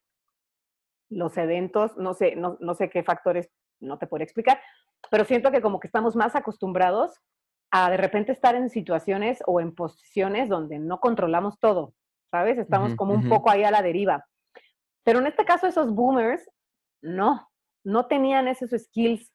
los 1.09 1.37
eventos, 1.37 1.96
no 1.96 2.14
sé, 2.14 2.37
no, 2.37 2.56
no 2.61 2.74
sé 2.74 2.88
qué 2.88 3.02
factores, 3.02 3.50
no 3.80 3.98
te 3.98 4.06
puedo 4.06 4.22
explicar, 4.22 4.61
pero 5.11 5.24
siento 5.24 5.50
que 5.50 5.61
como 5.61 5.80
que 5.80 5.88
estamos 5.88 6.14
más 6.14 6.37
acostumbrados 6.37 7.20
a 7.72 7.90
de 7.90 7.96
repente 7.96 8.33
estar 8.33 8.54
en 8.54 8.70
situaciones 8.70 9.42
o 9.46 9.61
en 9.61 9.74
posiciones 9.74 10.48
donde 10.48 10.78
no 10.78 11.00
controlamos 11.00 11.59
todo, 11.59 11.94
¿sabes? 12.30 12.59
Estamos 12.59 12.94
como 12.94 13.14
un 13.14 13.28
poco 13.28 13.50
ahí 13.50 13.64
a 13.64 13.70
la 13.70 13.83
deriva. 13.83 14.24
Pero 15.04 15.20
en 15.20 15.26
este 15.26 15.44
caso 15.44 15.66
esos 15.66 15.94
boomers, 15.94 16.48
no, 17.00 17.48
no 17.85 18.06
tenían 18.06 18.48
esos 18.48 18.70
skills, 18.70 19.33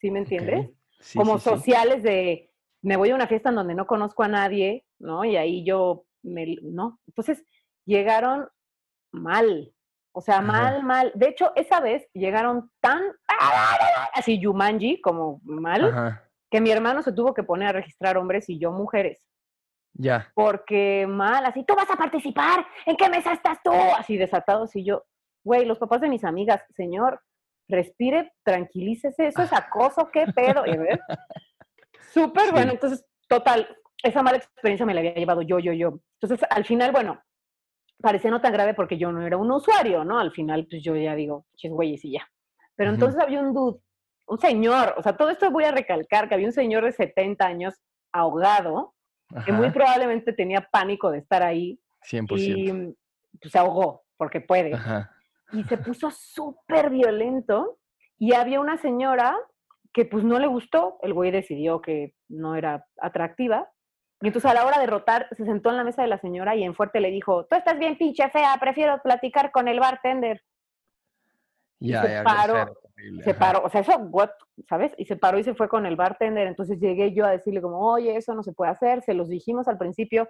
¿sí 0.00 0.10
me 0.10 0.20
entiendes? 0.20 0.70
como 1.16 1.38
sociales 1.38 2.02
de, 2.04 2.50
me 2.80 2.96
voy 2.96 3.10
a 3.10 3.14
una 3.16 3.26
fiesta 3.26 3.48
en 3.48 3.56
donde 3.56 3.74
no 3.74 3.86
conozco 3.86 4.22
a 4.22 4.28
nadie, 4.28 4.86
¿no? 5.00 5.24
Y 5.24 5.36
ahí 5.36 5.64
yo, 5.64 6.04
me, 6.22 6.56
no. 6.62 7.00
Entonces, 7.06 7.44
llegaron 7.84 8.48
mal. 9.12 9.72
O 10.14 10.20
sea, 10.20 10.40
mal, 10.40 10.82
mal. 10.82 11.10
De 11.14 11.28
hecho, 11.28 11.52
esa 11.56 11.80
vez 11.80 12.06
llegaron 12.12 12.70
tan 12.80 13.02
así 14.14 14.38
Yumanji 14.38 15.00
como 15.00 15.40
mal, 15.42 16.20
que 16.50 16.60
mi 16.60 16.70
hermano 16.70 17.02
se 17.02 17.12
tuvo 17.12 17.32
que 17.32 17.42
poner 17.42 17.68
a 17.68 17.72
registrar 17.72 18.18
hombres 18.18 18.48
y 18.50 18.58
yo 18.58 18.72
mujeres. 18.72 19.26
Ya. 19.94 20.30
Porque 20.34 21.06
mal, 21.08 21.44
así, 21.46 21.64
tú 21.64 21.74
vas 21.74 21.90
a 21.90 21.96
participar, 21.96 22.66
¿en 22.86 22.96
qué 22.96 23.08
mesa 23.08 23.32
estás 23.32 23.58
tú? 23.62 23.72
Así 23.72 24.16
desatados 24.16 24.74
y 24.76 24.84
yo, 24.84 25.04
güey, 25.44 25.64
los 25.64 25.78
papás 25.78 26.00
de 26.00 26.08
mis 26.08 26.24
amigas, 26.24 26.62
señor, 26.76 27.20
respire, 27.68 28.32
tranquilícese, 28.42 29.28
eso 29.28 29.42
es 29.42 29.52
acoso, 29.52 30.10
qué 30.12 30.26
pedo. 30.26 30.64
Súper 32.12 32.52
bueno, 32.52 32.72
entonces, 32.72 33.04
total, 33.28 33.66
esa 34.02 34.22
mala 34.22 34.38
experiencia 34.38 34.86
me 34.86 34.94
la 34.94 35.00
había 35.00 35.14
llevado 35.14 35.42
yo, 35.42 35.58
yo, 35.58 35.72
yo. 35.72 36.00
Entonces, 36.20 36.46
al 36.50 36.64
final, 36.64 36.92
bueno, 36.92 37.22
parecía 38.00 38.30
no 38.30 38.40
tan 38.40 38.52
grave 38.52 38.74
porque 38.74 38.98
yo 38.98 39.12
no 39.12 39.26
era 39.26 39.36
un 39.36 39.50
usuario, 39.50 40.04
¿no? 40.04 40.18
Al 40.18 40.32
final, 40.32 40.66
pues 40.68 40.82
yo 40.82 40.96
ya 40.96 41.14
digo, 41.14 41.46
chis, 41.56 41.70
güeyes 41.70 42.04
y 42.04 42.12
ya. 42.12 42.28
Pero 42.74 42.90
entonces 42.90 43.20
había 43.20 43.40
un 43.40 43.54
dude, 43.54 43.80
un 44.26 44.38
señor, 44.38 44.94
o 44.96 45.02
sea, 45.02 45.16
todo 45.16 45.30
esto 45.30 45.50
voy 45.50 45.64
a 45.64 45.72
recalcar 45.72 46.28
que 46.28 46.34
había 46.34 46.46
un 46.46 46.52
señor 46.52 46.84
de 46.84 46.92
70 46.92 47.44
años 47.44 47.74
ahogado, 48.12 48.94
que 49.44 49.52
muy 49.52 49.70
probablemente 49.70 50.32
tenía 50.32 50.68
pánico 50.70 51.10
de 51.10 51.18
estar 51.18 51.42
ahí. 51.42 51.80
100%. 52.10 52.26
Y 52.38 52.72
pues, 53.40 53.52
se 53.52 53.58
ahogó, 53.58 54.04
porque 54.16 54.40
puede. 54.40 54.72
Y 55.52 55.64
se 55.64 55.78
puso 55.78 56.10
súper 56.10 56.90
violento. 56.90 57.78
Y 58.18 58.34
había 58.34 58.60
una 58.60 58.76
señora 58.76 59.36
que 59.92 60.04
pues 60.04 60.24
no 60.24 60.38
le 60.38 60.46
gustó, 60.46 60.98
el 61.02 61.12
güey 61.12 61.30
decidió 61.30 61.80
que 61.82 62.14
no 62.28 62.56
era 62.56 62.86
atractiva, 62.98 63.70
y 64.22 64.28
entonces 64.28 64.48
a 64.48 64.54
la 64.54 64.64
hora 64.64 64.78
de 64.78 64.86
rotar, 64.86 65.26
se 65.32 65.44
sentó 65.44 65.70
en 65.70 65.76
la 65.76 65.84
mesa 65.84 66.02
de 66.02 66.08
la 66.08 66.18
señora 66.18 66.54
y 66.54 66.62
en 66.62 66.76
fuerte 66.76 67.00
le 67.00 67.10
dijo, 67.10 67.44
tú 67.46 67.56
estás 67.56 67.76
bien 67.78 67.98
pinche 67.98 68.30
fea, 68.30 68.56
prefiero 68.60 69.02
platicar 69.02 69.50
con 69.50 69.66
el 69.66 69.80
bartender. 69.80 70.44
Ya, 71.80 72.02
se 72.02 72.12
ya, 72.12 72.22
paró, 72.22 72.78
se 73.24 73.34
paró, 73.34 73.64
o 73.64 73.68
sea, 73.68 73.80
eso, 73.80 73.96
what, 73.98 74.30
¿sabes? 74.68 74.92
Y 74.96 75.06
se 75.06 75.16
paró 75.16 75.40
y 75.40 75.42
se 75.42 75.54
fue 75.54 75.68
con 75.68 75.86
el 75.86 75.96
bartender. 75.96 76.46
Entonces 76.46 76.78
llegué 76.78 77.12
yo 77.12 77.26
a 77.26 77.32
decirle 77.32 77.60
como, 77.60 77.80
oye, 77.80 78.16
eso 78.16 78.32
no 78.34 78.44
se 78.44 78.52
puede 78.52 78.70
hacer, 78.70 79.02
se 79.02 79.14
los 79.14 79.28
dijimos 79.28 79.66
al 79.66 79.76
principio, 79.76 80.28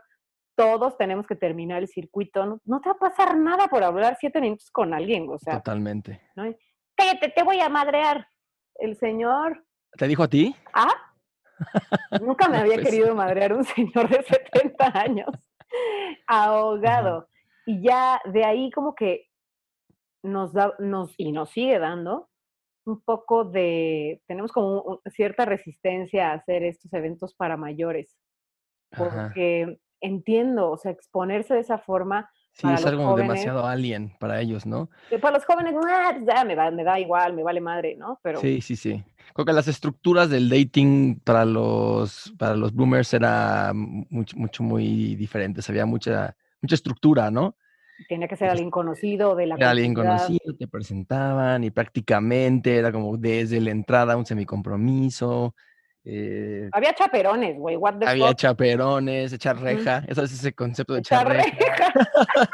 todos 0.54 0.96
tenemos 0.96 1.26
que 1.26 1.36
terminar 1.36 1.82
el 1.82 1.88
circuito, 1.88 2.60
no, 2.64 2.80
te 2.80 2.88
va 2.88 2.94
a 2.94 2.98
pasar 2.98 3.36
nada 3.36 3.68
por 3.68 3.82
hablar 3.82 4.16
siete 4.18 4.40
minutos 4.40 4.70
con 4.70 4.94
alguien, 4.94 5.28
o 5.28 5.38
sea. 5.38 5.56
Totalmente. 5.58 6.22
¿no? 6.34 6.44
Cállate, 6.94 7.28
te 7.28 7.42
voy 7.42 7.60
a 7.60 7.68
madrear. 7.68 8.26
El 8.76 8.96
señor. 8.96 9.66
¿Te 9.98 10.08
dijo 10.08 10.22
a 10.22 10.28
ti? 10.28 10.56
Ah, 10.72 11.11
Nunca 12.20 12.48
me 12.48 12.58
había 12.58 12.74
pues 12.74 12.86
querido 12.86 13.14
madrear 13.14 13.52
un 13.52 13.64
señor 13.64 14.08
de 14.08 14.22
70 14.22 14.98
años, 14.98 15.28
ahogado. 16.26 17.28
Y 17.66 17.82
ya 17.82 18.20
de 18.24 18.44
ahí 18.44 18.70
como 18.70 18.94
que 18.94 19.28
nos 20.22 20.52
da, 20.52 20.74
nos, 20.78 21.14
y 21.16 21.32
nos 21.32 21.50
sigue 21.50 21.78
dando 21.78 22.28
un 22.84 23.00
poco 23.00 23.44
de, 23.44 24.22
tenemos 24.26 24.52
como 24.52 25.00
cierta 25.06 25.44
resistencia 25.44 26.30
a 26.30 26.34
hacer 26.34 26.64
estos 26.64 26.92
eventos 26.92 27.34
para 27.34 27.56
mayores, 27.56 28.16
porque 28.96 29.78
entiendo, 30.00 30.70
o 30.70 30.76
sea, 30.76 30.90
exponerse 30.90 31.54
de 31.54 31.60
esa 31.60 31.78
forma 31.78 32.30
Sí, 32.52 32.68
es 32.72 32.84
algo 32.84 33.16
demasiado 33.16 33.66
alien 33.66 34.14
para 34.18 34.40
ellos, 34.40 34.66
¿no? 34.66 34.90
Para 35.20 35.38
los 35.38 35.44
jóvenes, 35.46 35.74
ah, 35.88 36.12
pues 36.14 36.44
me 36.46 36.54
da, 36.54 36.70
me 36.70 36.84
da 36.84 37.00
igual, 37.00 37.32
me 37.32 37.42
vale 37.42 37.60
madre, 37.60 37.96
¿no? 37.96 38.20
Pero... 38.22 38.40
Sí, 38.40 38.60
sí, 38.60 38.76
sí. 38.76 39.02
Creo 39.34 39.46
que 39.46 39.52
las 39.54 39.68
estructuras 39.68 40.28
del 40.28 40.50
dating 40.50 41.20
para 41.20 41.46
los, 41.46 42.34
para 42.38 42.54
los 42.54 42.74
boomers 42.74 43.14
era 43.14 43.72
mucho, 43.74 44.36
mucho, 44.36 44.62
muy 44.62 45.14
diferentes. 45.16 45.68
Había 45.70 45.86
mucha, 45.86 46.36
mucha 46.60 46.74
estructura, 46.74 47.30
¿no? 47.30 47.56
Tenía 48.08 48.28
que 48.28 48.36
ser 48.36 48.50
alguien 48.50 48.70
conocido 48.70 49.34
de 49.34 49.46
la 49.46 49.54
Era 49.54 49.70
alguien 49.70 49.94
conocido, 49.94 50.54
te 50.58 50.68
presentaban 50.68 51.64
y 51.64 51.70
prácticamente 51.70 52.76
era 52.76 52.92
como 52.92 53.16
desde 53.16 53.60
la 53.60 53.70
entrada 53.70 54.16
un 54.16 54.26
semicompromiso. 54.26 55.54
Eh, 56.04 56.68
había 56.72 56.94
chaperones, 56.94 57.58
güey. 57.58 57.78
Había 58.06 58.34
chaperones, 58.34 59.32
echar 59.32 59.60
reja. 59.60 60.04
Eso 60.08 60.22
es 60.22 60.32
ese 60.32 60.52
concepto 60.52 60.94
de 60.94 61.00
echar, 61.00 61.28
reja. 61.28 61.92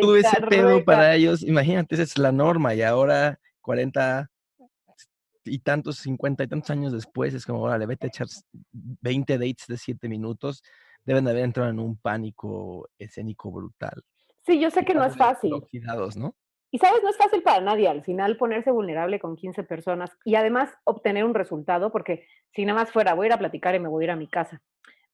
Todo 0.00 0.16
ese 0.16 0.40
pedo 0.42 0.84
para 0.84 1.14
ellos, 1.14 1.42
imagínate, 1.42 1.94
esa 1.94 2.04
es 2.04 2.18
la 2.18 2.30
norma. 2.30 2.74
Y 2.74 2.82
ahora, 2.82 3.40
40 3.62 4.30
y 5.44 5.58
tantos, 5.60 5.96
50 5.98 6.44
y 6.44 6.48
tantos 6.48 6.70
años 6.70 6.92
después, 6.92 7.34
es 7.34 7.46
como, 7.46 7.62
órale, 7.62 7.86
vete 7.86 8.06
a 8.06 8.08
echar 8.08 8.26
20 8.72 9.38
dates 9.38 9.66
de 9.66 9.76
7 9.76 10.08
minutos. 10.08 10.62
Deben 11.04 11.24
de 11.24 11.30
haber 11.30 11.44
entrado 11.44 11.70
en 11.70 11.78
un 11.78 11.96
pánico 11.96 12.88
escénico 12.98 13.50
brutal. 13.50 14.02
Sí, 14.44 14.60
yo 14.60 14.70
sé 14.70 14.84
que 14.84 14.94
no 14.94 15.04
es 15.04 15.16
fácil. 15.16 15.52
¿no? 16.16 16.36
Y 16.76 16.78
sabes, 16.78 17.02
no 17.02 17.08
es 17.08 17.16
fácil 17.16 17.42
para 17.42 17.62
nadie 17.62 17.88
al 17.88 18.02
final 18.02 18.36
ponerse 18.36 18.70
vulnerable 18.70 19.18
con 19.18 19.34
15 19.34 19.62
personas 19.62 20.10
y 20.26 20.34
además 20.34 20.68
obtener 20.84 21.24
un 21.24 21.32
resultado, 21.32 21.90
porque 21.90 22.26
si 22.52 22.66
nada 22.66 22.80
más 22.80 22.90
fuera, 22.90 23.14
voy 23.14 23.24
a 23.24 23.26
ir 23.28 23.32
a 23.32 23.38
platicar 23.38 23.74
y 23.74 23.80
me 23.80 23.88
voy 23.88 24.04
a 24.04 24.08
ir 24.08 24.10
a 24.10 24.16
mi 24.16 24.28
casa. 24.28 24.60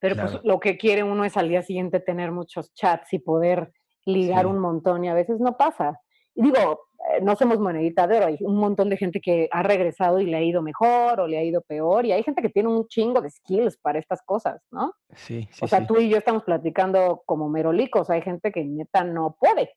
Pero 0.00 0.16
pues 0.16 0.40
lo 0.42 0.58
que 0.58 0.76
quiere 0.76 1.04
uno 1.04 1.24
es 1.24 1.36
al 1.36 1.48
día 1.48 1.62
siguiente 1.62 2.00
tener 2.00 2.32
muchos 2.32 2.74
chats 2.74 3.12
y 3.12 3.20
poder 3.20 3.72
ligar 4.04 4.48
un 4.48 4.58
montón 4.58 5.04
y 5.04 5.08
a 5.08 5.14
veces 5.14 5.38
no 5.38 5.56
pasa. 5.56 6.00
Y 6.34 6.42
digo, 6.42 6.80
eh, 7.12 7.20
no 7.22 7.36
somos 7.36 7.60
monedita 7.60 8.08
de 8.08 8.16
oro, 8.16 8.26
hay 8.26 8.38
un 8.40 8.56
montón 8.56 8.90
de 8.90 8.96
gente 8.96 9.20
que 9.20 9.48
ha 9.52 9.62
regresado 9.62 10.18
y 10.18 10.26
le 10.26 10.38
ha 10.38 10.42
ido 10.42 10.62
mejor 10.62 11.20
o 11.20 11.28
le 11.28 11.38
ha 11.38 11.44
ido 11.44 11.60
peor 11.60 12.06
y 12.06 12.10
hay 12.10 12.24
gente 12.24 12.42
que 12.42 12.48
tiene 12.48 12.70
un 12.70 12.88
chingo 12.88 13.20
de 13.20 13.30
skills 13.30 13.76
para 13.76 14.00
estas 14.00 14.20
cosas, 14.22 14.60
¿no? 14.72 14.94
Sí, 15.14 15.48
sí. 15.52 15.64
O 15.64 15.68
sea, 15.68 15.86
tú 15.86 15.98
y 15.98 16.08
yo 16.08 16.16
estamos 16.16 16.42
platicando 16.42 17.22
como 17.24 17.48
merolicos, 17.48 18.10
hay 18.10 18.22
gente 18.22 18.50
que 18.50 18.64
neta 18.64 19.04
no 19.04 19.36
puede. 19.38 19.70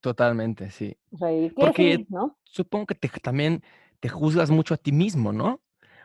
Totalmente, 0.00 0.70
sí. 0.70 0.96
O 1.12 1.18
sea, 1.18 1.28
Porque 1.56 2.06
¿no? 2.08 2.38
supongo 2.44 2.86
que 2.86 2.94
también 2.94 3.62
te 4.00 4.08
juzgas 4.08 4.50
mucho 4.50 4.74
a 4.74 4.76
ti 4.76 4.92
mismo, 4.92 5.32
¿no? 5.32 5.60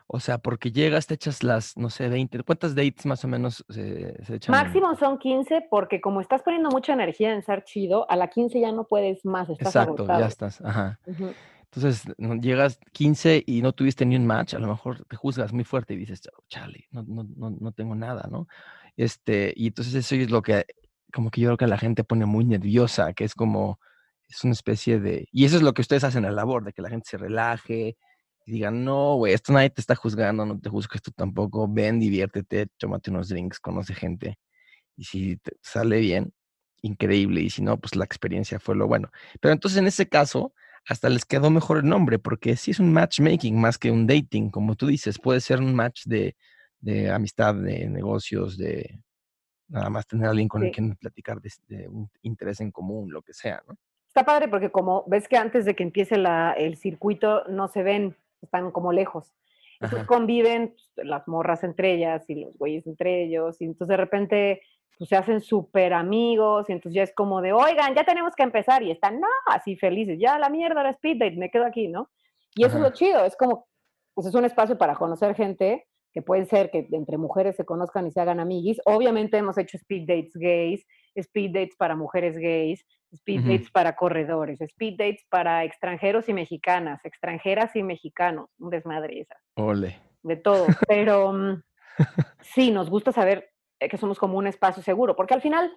O 0.09 0.21
sea, 0.21 0.37
porque 0.37 0.71
llegas, 0.71 1.05
te 1.05 1.15
echas 1.15 1.43
las, 1.43 1.75
no 1.75 1.89
sé, 1.89 2.07
20, 2.07 2.43
¿cuántas 2.43 2.75
dates 2.75 3.05
más 3.05 3.25
o 3.25 3.27
menos 3.27 3.65
se, 3.67 4.15
echan? 4.33 4.53
Máximo 4.53 4.95
son 4.95 5.17
15 5.17 5.67
porque 5.69 5.99
como 5.99 6.21
estás 6.21 6.43
poniendo 6.43 6.69
mucha 6.69 6.93
energía 6.93 7.33
en 7.33 7.43
ser 7.43 7.65
chido, 7.65 8.09
a 8.09 8.15
la 8.15 8.29
15 8.29 8.61
ya 8.61 8.71
no 8.71 8.85
puedes 8.85 9.25
más, 9.25 9.49
estás 9.49 9.67
Exacto, 9.67 10.07
ya 10.07 10.27
estás, 10.27 10.61
ajá. 10.61 10.99
Entonces, 11.05 12.05
llegas 12.41 12.79
15 12.93 13.43
y 13.45 13.61
no 13.61 13.73
tuviste 13.73 14.05
ni 14.05 14.15
un 14.15 14.25
match, 14.25 14.53
a 14.53 14.59
lo 14.59 14.67
mejor 14.67 15.03
te 15.03 15.17
juzgas 15.17 15.51
muy 15.51 15.65
fuerte 15.65 15.93
y 15.93 15.97
dices, 15.97 16.21
oh, 16.33 16.43
chale, 16.47 16.87
no, 16.91 17.03
no, 17.03 17.27
no, 17.35 17.49
no 17.49 17.71
tengo 17.73 17.93
nada, 17.93 18.29
¿no? 18.31 18.47
Este, 18.95 19.53
y 19.57 19.67
entonces 19.67 19.93
eso 19.93 20.15
es 20.15 20.31
lo 20.31 20.41
que, 20.41 20.65
como 21.13 21.31
que 21.31 21.41
yo 21.41 21.49
creo 21.49 21.57
que 21.57 21.67
la 21.67 21.77
gente 21.77 22.03
pone 22.03 22.25
muy 22.25 22.45
nerviosa, 22.45 23.13
que 23.13 23.23
es 23.23 23.33
como, 23.33 23.79
es 24.27 24.43
una 24.43 24.53
especie 24.53 24.99
de, 24.99 25.27
y 25.31 25.45
eso 25.45 25.57
es 25.57 25.61
lo 25.63 25.73
que 25.73 25.81
ustedes 25.81 26.03
hacen 26.03 26.25
en 26.25 26.31
la 26.31 26.41
labor, 26.41 26.63
de 26.65 26.73
que 26.73 26.81
la 26.81 26.89
gente 26.89 27.07
se 27.09 27.17
relaje, 27.17 27.97
y 28.45 28.51
digan, 28.53 28.85
no, 28.85 29.15
güey, 29.15 29.33
esto 29.33 29.51
nadie 29.53 29.69
te 29.69 29.81
está 29.81 29.95
juzgando, 29.95 30.45
no 30.45 30.59
te 30.59 30.69
juzgues 30.69 31.01
tú 31.01 31.11
tampoco, 31.11 31.67
ven, 31.69 31.99
diviértete, 31.99 32.67
tómate 32.77 33.11
unos 33.11 33.27
drinks, 33.29 33.59
conoce 33.59 33.93
gente. 33.93 34.39
Y 34.95 35.03
si 35.03 35.37
te 35.37 35.51
sale 35.61 35.99
bien, 35.99 36.33
increíble, 36.81 37.41
y 37.41 37.49
si 37.49 37.61
no, 37.61 37.77
pues 37.77 37.95
la 37.95 38.05
experiencia 38.05 38.59
fue 38.59 38.75
lo 38.75 38.87
bueno. 38.87 39.09
Pero 39.41 39.53
entonces 39.53 39.77
en 39.79 39.87
ese 39.87 40.07
caso, 40.07 40.53
hasta 40.87 41.09
les 41.09 41.25
quedó 41.25 41.49
mejor 41.49 41.79
el 41.79 41.89
nombre, 41.89 42.19
porque 42.19 42.55
sí 42.55 42.71
es 42.71 42.79
un 42.79 42.93
matchmaking 42.93 43.59
más 43.59 43.77
que 43.77 43.91
un 43.91 44.07
dating, 44.07 44.49
como 44.49 44.75
tú 44.75 44.87
dices, 44.87 45.19
puede 45.19 45.41
ser 45.41 45.59
un 45.59 45.75
match 45.75 46.05
de, 46.05 46.37
de 46.79 47.11
amistad, 47.11 47.53
de 47.55 47.89
negocios, 47.89 48.57
de 48.57 49.01
nada 49.67 49.89
más 49.89 50.07
tener 50.07 50.27
a 50.27 50.29
alguien 50.31 50.47
con 50.47 50.63
el 50.63 50.71
que 50.71 50.81
platicar 50.99 51.41
de, 51.41 51.51
de, 51.67 51.87
un 51.87 52.09
interés 52.21 52.61
en 52.61 52.71
común, 52.71 53.11
lo 53.11 53.21
que 53.21 53.33
sea, 53.33 53.61
¿no? 53.67 53.75
Está 54.07 54.23
padre 54.25 54.47
porque 54.47 54.71
como 54.71 55.03
ves 55.07 55.27
que 55.27 55.37
antes 55.37 55.65
de 55.65 55.75
que 55.75 55.83
empiece 55.83 56.17
la, 56.17 56.53
el 56.53 56.77
circuito 56.77 57.43
no 57.49 57.67
se 57.67 57.83
ven 57.83 58.15
están 58.41 58.71
como 58.71 58.91
lejos. 58.91 59.33
Entonces 59.79 60.07
conviven 60.07 60.73
pues, 60.95 61.07
las 61.07 61.27
morras 61.27 61.63
entre 61.63 61.93
ellas 61.93 62.27
y 62.29 62.35
los 62.35 62.57
güeyes 62.57 62.87
entre 62.87 63.23
ellos, 63.23 63.61
y 63.61 63.65
entonces 63.65 63.89
de 63.89 63.97
repente 63.97 64.61
pues, 64.97 65.09
se 65.09 65.15
hacen 65.15 65.39
súper 65.41 65.93
amigos, 65.93 66.67
y 66.69 66.73
entonces 66.73 66.95
ya 66.95 67.03
es 67.03 67.13
como 67.13 67.41
de, 67.41 67.53
oigan, 67.53 67.93
ya 67.93 68.03
tenemos 68.03 68.35
que 68.35 68.43
empezar, 68.43 68.81
y 68.81 68.91
están, 68.91 69.19
no, 69.19 69.27
así 69.47 69.75
felices, 69.75 70.17
ya 70.19 70.39
la 70.39 70.49
mierda, 70.49 70.81
la 70.83 70.89
speed 70.91 71.19
date, 71.19 71.37
me 71.37 71.51
quedo 71.51 71.65
aquí, 71.65 71.87
¿no? 71.87 72.09
Y 72.55 72.65
eso 72.65 72.77
es 72.77 72.81
lo 72.81 72.89
chido, 72.89 73.23
es 73.23 73.35
como, 73.35 73.67
pues 74.15 74.25
es 74.25 74.33
un 74.33 74.45
espacio 74.45 74.77
para 74.77 74.95
conocer 74.95 75.35
gente, 75.35 75.86
que 76.17 76.23
puede 76.23 76.45
ser 76.45 76.71
que 76.71 76.87
entre 76.93 77.19
mujeres 77.19 77.55
se 77.55 77.63
conozcan 77.63 78.07
y 78.07 78.11
se 78.11 78.19
hagan 78.19 78.39
amiguis. 78.39 78.81
Obviamente 78.85 79.37
hemos 79.37 79.55
hecho 79.59 79.77
speed 79.77 80.07
dates 80.07 80.33
gays, 80.33 80.83
speed 81.13 81.51
dates 81.53 81.75
para 81.75 81.95
mujeres 81.95 82.35
gays, 82.39 82.83
speed 83.13 83.41
dates 83.41 83.69
para 83.69 83.95
corredores, 83.95 84.59
speed 84.59 84.95
dates 84.97 85.23
para 85.29 85.63
extranjeros 85.63 86.27
y 86.27 86.33
mexicanas, 86.33 87.05
extranjeras 87.05 87.75
y 87.75 87.83
mexicanos, 87.83 88.49
un 88.57 88.71
desmadre 88.71 89.19
esa. 89.19 89.35
Ole. 89.57 90.01
De 90.23 90.37
todo, 90.37 90.65
pero 90.87 91.33
mm, 91.33 91.61
sí, 92.41 92.71
nos 92.71 92.89
gusta 92.89 93.11
saber 93.11 93.51
que 93.79 93.97
somos 93.99 94.17
como 94.17 94.39
un 94.39 94.47
espacio 94.47 94.81
seguro, 94.81 95.15
porque 95.15 95.35
al 95.35 95.41
final, 95.43 95.71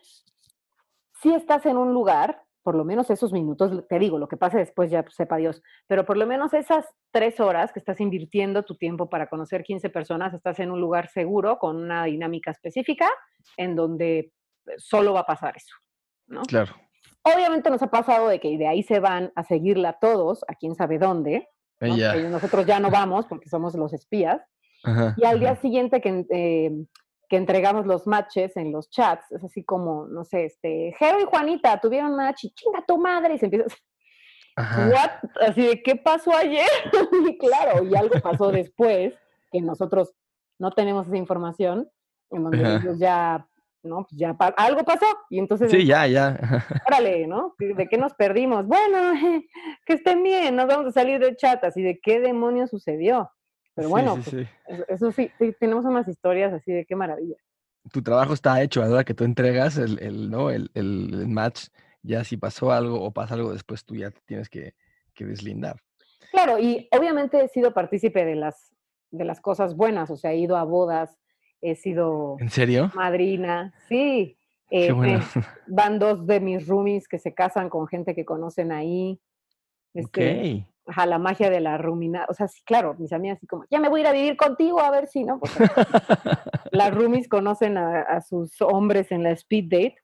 si 1.21 1.35
estás 1.35 1.67
en 1.67 1.77
un 1.77 1.93
lugar 1.93 2.43
por 2.63 2.75
lo 2.75 2.85
menos 2.85 3.11
esos 3.11 3.33
minutos, 3.33 3.87
te 3.89 3.99
digo, 3.99 4.19
lo 4.19 4.29
que 4.29 4.37
pase 4.37 4.59
después 4.59 4.91
ya 4.91 5.05
sepa 5.09 5.37
Dios, 5.37 5.63
pero 5.87 6.05
por 6.05 6.17
lo 6.17 6.27
menos 6.27 6.53
esas 6.53 6.87
tres 7.11 7.41
horas 7.41 7.73
que 7.73 7.79
estás 7.79 8.01
invirtiendo 8.01 8.63
tu 8.65 8.77
tiempo 8.77 9.09
para 9.09 9.29
conocer 9.29 9.63
15 9.63 9.91
personas, 9.91 10.35
estás 10.35 10.59
en 10.61 10.71
un 10.71 10.81
lugar 10.81 11.09
seguro, 11.09 11.59
con 11.59 11.77
una 11.77 12.05
dinámica 12.05 12.51
específica, 12.51 13.09
en 13.57 13.77
donde 13.77 14.33
solo 14.77 15.15
va 15.15 15.21
a 15.21 15.27
pasar 15.27 15.57
eso, 15.57 15.75
¿no? 16.27 16.43
Claro. 16.43 16.75
Obviamente 17.23 17.71
nos 17.71 17.83
ha 17.83 17.91
pasado 17.91 18.29
de 18.29 18.41
que 18.41 18.57
de 18.57 18.67
ahí 18.67 18.83
se 18.83 19.01
van 19.01 19.33
a 19.35 19.43
seguirla 19.43 19.99
todos, 20.01 20.45
a 20.49 20.55
quién 20.55 20.75
sabe 20.75 20.99
dónde, 20.99 21.49
nosotros 21.81 22.67
ya 22.67 22.79
no 22.79 22.91
vamos 22.91 23.27
porque 23.27 23.49
somos 23.49 23.75
los 23.75 23.93
espías, 23.95 24.43
y 25.17 25.25
al 25.25 25.41
día 25.41 25.57
siguiente 25.57 26.01
que... 26.01 26.27
Eh, 26.31 26.87
que 27.31 27.37
entregamos 27.37 27.87
los 27.87 28.09
matches 28.09 28.57
en 28.57 28.73
los 28.73 28.91
chats, 28.91 29.31
es 29.31 29.45
así 29.45 29.63
como, 29.63 30.09
no 30.09 30.25
sé, 30.25 30.47
este, 30.47 30.93
Jero 30.99 31.21
y 31.21 31.25
Juanita 31.27 31.81
tuvieron 31.81 32.17
match 32.17 32.45
y 32.45 32.51
chinga 32.51 32.85
tu 32.85 32.99
madre, 32.99 33.35
y 33.35 33.39
se 33.39 33.45
empieza, 33.45 33.77
¿what? 34.57 35.13
Así 35.49 35.65
de, 35.65 35.81
¿qué 35.81 35.95
pasó 35.95 36.35
ayer? 36.37 36.69
y 37.29 37.39
claro, 37.39 37.85
y 37.85 37.95
algo 37.95 38.21
pasó 38.21 38.51
después, 38.53 39.15
que 39.53 39.61
nosotros 39.61 40.13
no 40.59 40.73
tenemos 40.73 41.07
esa 41.07 41.17
información, 41.17 41.89
en 42.33 42.43
donde 42.43 42.59
ellos 42.59 42.99
ya, 42.99 43.47
¿no? 43.85 44.07
Pues 44.09 44.19
ya 44.19 44.37
algo 44.57 44.83
pasó, 44.83 45.07
y 45.31 45.39
entonces... 45.39 45.71
Sí, 45.71 45.87
ya, 45.87 46.09
ya. 46.09 46.37
Órale, 46.89 47.29
¿no? 47.29 47.55
¿De 47.61 47.87
qué 47.89 47.97
nos 47.97 48.13
perdimos? 48.15 48.67
Bueno, 48.67 48.99
que 49.87 49.93
estén 49.93 50.25
bien, 50.25 50.57
nos 50.57 50.67
vamos 50.67 50.89
a 50.89 50.93
salir 50.93 51.21
del 51.21 51.37
chat, 51.37 51.63
así 51.63 51.81
de 51.81 52.01
qué 52.01 52.19
demonios 52.19 52.71
sucedió. 52.71 53.31
Pero 53.75 53.89
bueno, 53.89 54.17
pues, 54.17 54.49
Eso, 54.89 55.13
sí, 55.13 55.31
tenemos 55.59 55.85
unas 55.85 56.07
historias 56.09 56.53
así 56.53 56.73
de 56.73 56.85
qué 56.85 56.97
maravilla. 56.97 57.37
Tu 57.93 58.03
trabajo 58.03 58.35
está 58.35 58.63
hecho, 58.63 58.83
ahora 58.83 59.05
que 59.05 59.15
tú 59.15 59.25
entregas 59.25 59.79
el, 59.79 59.99
el 60.01 60.31
¿no? 60.31 60.51
El, 60.51 60.71
el, 60.75 61.29
match, 61.29 61.69
ya 62.03 62.25
si 62.25 62.37
pasó 62.37 62.73
algo 62.73 63.01
o 63.03 63.11
pasa 63.13 63.35
algo 63.35 63.53
después, 63.53 63.85
tú 63.85 63.95
ya 63.97 64.11
tienes 64.27 64.49
que, 64.49 64.75
que 65.15 65.25
deslindar. 65.25 65.81
Claro, 66.31 66.59
y 66.59 66.89
obviamente 66.93 67.43
he 67.43 67.49
sido 67.49 67.73
partícipe 67.73 68.25
de 68.25 68.37
las, 68.37 68.75
de 69.11 69.25
las 69.25 69.41
cosas 69.41 69.75
buenas, 69.75 70.11
o 70.11 70.17
sea, 70.17 70.33
he 70.33 70.39
ido 70.39 70.57
a 70.57 70.65
bodas, 70.65 71.19
he 71.61 71.75
sido... 71.75 72.37
¿En 72.39 72.51
serio? 72.51 72.91
Madrina, 72.95 73.73
sí. 73.89 74.37
Eh, 74.71 74.93
van 75.67 75.99
dos 75.99 76.27
de 76.27 76.41
mis 76.41 76.67
roomies 76.67 77.09
que 77.09 77.19
se 77.19 77.35
casan 77.35 77.69
con 77.69 77.89
gente 77.89 78.15
que 78.15 78.25
conocen 78.25 78.73
ahí. 78.73 79.21
Este, 79.95 80.67
Ajá, 80.91 81.07
la 81.07 81.19
magia 81.19 81.51
de 81.51 81.61
la 81.61 81.79
rumina. 81.79 82.27
O 82.29 82.35
sea, 82.35 82.49
sí, 82.49 82.63
claro, 82.65 82.97
mis 82.99 83.13
amigas 83.13 83.37
así 83.37 83.47
como, 83.47 83.65
ya 83.71 83.79
me 83.79 83.89
voy 83.89 84.01
a 84.01 84.03
ir 84.03 84.07
a 84.09 84.13
vivir 84.13 84.37
contigo 84.37 84.81
a 84.81 84.91
ver 84.91 85.07
si, 85.07 85.23
¿no? 85.23 85.41
las 86.73 86.93
roomies 86.93 87.29
conocen 87.29 87.79
a, 87.79 88.21
sus 88.23 88.61
hombres 88.61 89.13
en 89.13 89.23
la 89.23 89.31
speed 89.31 89.67
date. 89.71 89.97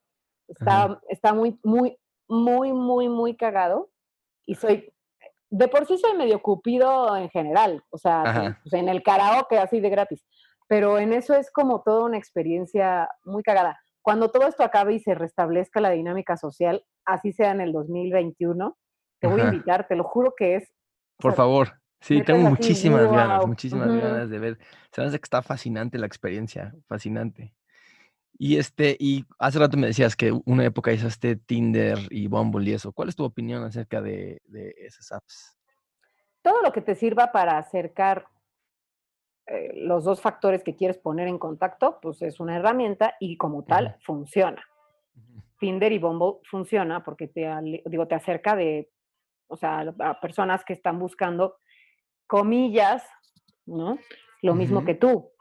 Está, 0.47 1.01
está 1.09 1.33
muy, 1.33 1.59
muy, 1.61 1.97
muy, 2.29 2.71
muy, 2.71 3.09
muy 3.09 3.35
cagado. 3.35 3.89
Y 4.45 4.55
soy, 4.55 4.93
de 5.49 5.67
por 5.67 5.85
sí 5.87 5.97
soy 5.97 6.15
medio 6.15 6.41
cupido 6.41 7.17
en 7.17 7.29
general. 7.29 7.83
O 7.89 7.97
sea, 7.97 8.55
pues, 8.63 8.73
en 8.73 8.87
el 8.87 9.03
karaoke 9.03 9.57
así 9.57 9.81
de 9.81 9.89
gratis. 9.89 10.25
Pero 10.69 10.99
en 10.99 11.11
eso 11.11 11.35
es 11.35 11.51
como 11.51 11.81
toda 11.81 12.05
una 12.05 12.17
experiencia 12.17 13.09
muy 13.25 13.43
cagada. 13.43 13.77
Cuando 14.01 14.31
todo 14.31 14.47
esto 14.47 14.63
acabe 14.63 14.93
y 14.93 14.99
se 15.01 15.15
restablezca 15.15 15.81
la 15.81 15.89
dinámica 15.89 16.37
social, 16.37 16.85
así 17.03 17.33
sea 17.33 17.51
en 17.51 17.59
el 17.59 17.73
2021, 17.73 18.77
te 19.19 19.27
voy 19.27 19.41
a 19.41 19.45
invitar, 19.45 19.85
te 19.87 19.97
lo 19.97 20.05
juro 20.05 20.33
que 20.37 20.55
es 20.55 20.76
por 21.17 21.33
favor. 21.33 21.79
Sí, 21.99 22.21
tengo 22.21 22.49
muchísimas 22.49 23.11
ganas, 23.11 23.45
muchísimas 23.45 23.87
ganas 23.87 24.29
de 24.29 24.39
ver. 24.39 24.59
Se 24.91 25.01
me 25.01 25.07
hace 25.07 25.19
que 25.19 25.23
está 25.23 25.41
fascinante 25.41 25.97
la 25.97 26.05
experiencia, 26.05 26.73
fascinante. 26.87 27.53
Y 28.39 28.57
este, 28.57 28.95
y 28.99 29.25
hace 29.39 29.57
rato 29.57 29.77
me 29.77 29.87
decías 29.87 30.15
que 30.15 30.31
una 30.45 30.63
época 30.63 30.91
usaste 30.91 31.37
Tinder 31.37 31.97
y 32.11 32.27
Bumble 32.27 32.69
y 32.69 32.73
eso. 32.73 32.91
¿Cuál 32.91 33.09
es 33.09 33.15
tu 33.15 33.23
opinión 33.23 33.63
acerca 33.63 33.99
de, 34.01 34.41
esas 34.77 35.11
apps? 35.11 35.57
Todo 36.43 36.61
lo 36.61 36.71
que 36.71 36.81
te 36.81 36.93
sirva 36.93 37.31
para 37.31 37.57
acercar 37.57 38.27
eh, 39.47 39.71
los 39.75 40.03
dos 40.03 40.21
factores 40.21 40.63
que 40.63 40.75
quieres 40.75 40.97
poner 40.99 41.27
en 41.27 41.39
contacto, 41.39 41.99
pues 41.99 42.21
es 42.21 42.39
una 42.39 42.57
herramienta 42.57 43.15
y 43.19 43.37
como 43.37 43.63
tal 43.63 43.97
funciona. 44.01 44.63
Tinder 45.59 45.91
y 45.91 45.97
Bumble 45.97 46.39
funciona 46.43 47.03
porque 47.03 47.27
te, 47.27 47.49
digo, 47.85 48.07
te 48.07 48.13
acerca 48.13 48.55
de 48.55 48.91
o 49.47 49.57
sea, 49.57 49.93
a 49.99 50.19
personas 50.19 50.63
que 50.65 50.73
están 50.73 50.99
buscando 50.99 51.57
comillas, 52.27 53.03
¿no? 53.65 53.97
Lo 54.41 54.53
mismo 54.53 54.85
que 54.85 54.95
tú. 54.95 55.31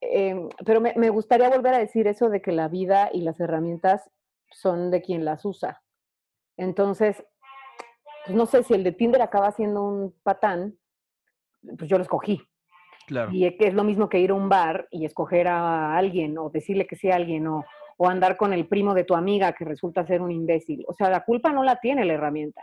Em, 0.00 0.48
pero 0.64 0.80
me, 0.80 1.10
gustaría 1.10 1.48
volver 1.48 1.74
a 1.74 1.78
decir 1.78 2.06
eso 2.06 2.28
de 2.28 2.42
que 2.42 2.52
la 2.52 2.68
vida 2.68 3.10
y 3.12 3.22
las 3.22 3.40
herramientas 3.40 4.10
son 4.52 4.90
de 4.90 5.02
quien 5.02 5.24
las 5.24 5.44
usa. 5.44 5.82
Entonces, 6.56 7.24
pues 8.24 8.36
no 8.36 8.46
sé 8.46 8.62
si 8.62 8.74
el 8.74 8.84
de 8.84 8.92
Tinder 8.92 9.22
acaba 9.22 9.50
siendo 9.52 9.82
un 9.82 10.14
patán, 10.22 10.78
pues 11.78 11.88
yo 11.88 11.96
lo 11.96 12.02
escogí. 12.02 12.40
Claro. 13.06 13.32
Y 13.32 13.46
es 13.46 13.74
lo 13.74 13.84
mismo 13.84 14.08
que 14.08 14.18
ir 14.18 14.30
a 14.30 14.34
un 14.34 14.48
bar 14.48 14.88
y 14.90 15.04
escoger 15.04 15.48
a 15.48 15.96
alguien 15.96 16.36
o 16.38 16.50
decirle 16.50 16.86
que 16.86 16.96
sea 16.96 17.16
alguien 17.16 17.46
o, 17.46 17.64
o 17.96 18.08
andar 18.08 18.36
con 18.36 18.52
el 18.52 18.66
primo 18.66 18.94
de 18.94 19.04
tu 19.04 19.14
amiga 19.14 19.52
que 19.52 19.64
resulta 19.64 20.06
ser 20.06 20.20
un 20.20 20.32
imbécil. 20.32 20.84
O 20.88 20.92
sea, 20.92 21.08
la 21.08 21.24
culpa 21.24 21.52
no 21.52 21.62
la 21.62 21.76
tiene 21.76 22.04
la 22.04 22.14
herramienta. 22.14 22.62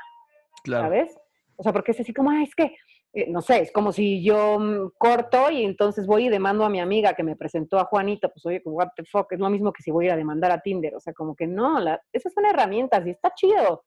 ¿Sabes? 0.65 1.15
O 1.55 1.63
sea, 1.63 1.71
porque 1.71 1.91
es 1.91 1.99
así 1.99 2.13
como, 2.13 2.31
ah, 2.31 2.43
es 2.43 2.55
que, 2.55 2.75
eh, 3.13 3.27
no 3.29 3.41
sé, 3.41 3.61
es 3.61 3.71
como 3.71 3.91
si 3.91 4.23
yo 4.23 4.57
mm, 4.59 4.91
corto 4.97 5.51
y 5.51 5.63
entonces 5.63 6.07
voy 6.07 6.25
y 6.25 6.29
demando 6.29 6.65
a 6.65 6.69
mi 6.69 6.79
amiga 6.79 7.13
que 7.13 7.23
me 7.23 7.35
presentó 7.35 7.79
a 7.79 7.85
Juanita, 7.85 8.29
pues 8.29 8.45
oye, 8.45 8.61
what 8.65 8.89
the 8.95 9.03
fuck, 9.05 9.31
es 9.31 9.39
lo 9.39 9.49
mismo 9.49 9.71
que 9.71 9.83
si 9.83 9.91
voy 9.91 10.05
a 10.05 10.07
ir 10.07 10.13
a 10.13 10.17
demandar 10.17 10.51
a 10.51 10.61
Tinder, 10.61 10.95
o 10.95 10.99
sea, 10.99 11.13
como 11.13 11.35
que 11.35 11.45
no, 11.45 11.79
esas 12.11 12.33
son 12.33 12.45
herramientas 12.45 13.05
y 13.05 13.11
está 13.11 13.33
chido. 13.35 13.83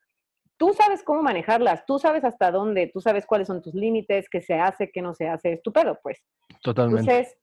Tú 0.56 0.72
sabes 0.72 1.02
cómo 1.02 1.22
manejarlas, 1.22 1.84
tú 1.84 1.98
sabes 1.98 2.24
hasta 2.24 2.50
dónde, 2.50 2.90
tú 2.92 3.00
sabes 3.00 3.26
cuáles 3.26 3.48
son 3.48 3.60
tus 3.60 3.74
límites, 3.74 4.28
qué 4.30 4.40
se 4.40 4.54
hace, 4.54 4.90
qué 4.90 5.02
no 5.02 5.12
se 5.12 5.28
hace, 5.28 5.54
es 5.54 5.62
tu 5.62 5.72
pedo, 5.72 5.98
pues. 6.02 6.22
Totalmente. 6.62 7.00
Entonces, 7.02 7.36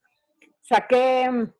saqué 0.62 1.30
mm, 1.30 1.54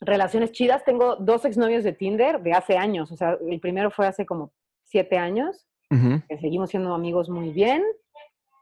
relaciones 0.00 0.52
chidas, 0.52 0.84
tengo 0.84 1.16
dos 1.16 1.44
exnovios 1.44 1.84
de 1.84 1.92
Tinder 1.92 2.40
de 2.42 2.52
hace 2.52 2.76
años, 2.76 3.12
o 3.12 3.16
sea, 3.16 3.38
el 3.48 3.60
primero 3.60 3.90
fue 3.90 4.06
hace 4.06 4.26
como 4.26 4.52
siete 4.84 5.18
años, 5.18 5.66
que 5.88 6.38
seguimos 6.38 6.70
siendo 6.70 6.94
amigos 6.94 7.28
muy 7.28 7.50
bien. 7.50 7.82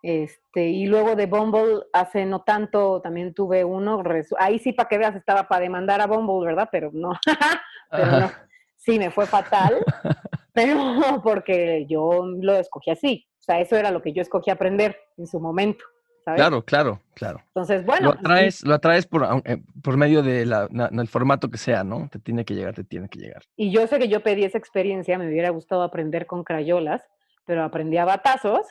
Este, 0.02 0.68
y 0.68 0.86
luego 0.86 1.16
de 1.16 1.24
Bumble, 1.24 1.84
hace 1.94 2.26
no 2.26 2.42
tanto, 2.42 3.00
también 3.00 3.32
tuve 3.32 3.64
uno. 3.64 4.02
Ahí 4.38 4.58
sí, 4.58 4.74
para 4.74 4.88
que 4.88 4.98
veas, 4.98 5.16
estaba 5.16 5.48
para 5.48 5.62
demandar 5.62 6.02
a 6.02 6.06
Bumble, 6.06 6.46
¿verdad? 6.46 6.68
Pero 6.70 6.90
no. 6.92 7.12
pero 7.90 8.20
no. 8.20 8.30
Sí, 8.76 8.98
me 8.98 9.10
fue 9.10 9.24
fatal. 9.26 9.82
pero 10.52 11.22
porque 11.22 11.86
yo 11.88 12.26
lo 12.26 12.54
escogí 12.54 12.90
así. 12.90 13.26
O 13.40 13.42
sea, 13.42 13.60
eso 13.60 13.76
era 13.76 13.90
lo 13.90 14.02
que 14.02 14.12
yo 14.12 14.20
escogí 14.20 14.50
aprender 14.50 14.96
en 15.16 15.26
su 15.26 15.40
momento. 15.40 15.84
¿Sabes? 16.24 16.40
Claro, 16.40 16.62
claro, 16.62 17.00
claro. 17.14 17.40
Entonces, 17.48 17.84
bueno. 17.84 18.06
Lo 18.06 18.12
atraes, 18.12 18.64
lo 18.64 18.74
atraes 18.74 19.06
por, 19.06 19.42
eh, 19.44 19.62
por 19.82 19.96
medio 19.96 20.22
del 20.22 20.50
de 20.50 21.06
formato 21.06 21.50
que 21.50 21.58
sea, 21.58 21.84
¿no? 21.84 22.08
Te 22.10 22.18
tiene 22.18 22.44
que 22.44 22.54
llegar, 22.54 22.74
te 22.74 22.84
tiene 22.84 23.08
que 23.08 23.18
llegar. 23.18 23.42
Y 23.56 23.70
yo 23.70 23.86
sé 23.86 23.98
que 23.98 24.08
yo 24.08 24.22
pedí 24.22 24.44
esa 24.44 24.58
experiencia, 24.58 25.18
me 25.18 25.28
hubiera 25.28 25.50
gustado 25.50 25.82
aprender 25.82 26.26
con 26.26 26.44
crayolas, 26.44 27.02
pero 27.44 27.62
aprendí 27.62 27.98
a 27.98 28.04
batazos 28.04 28.66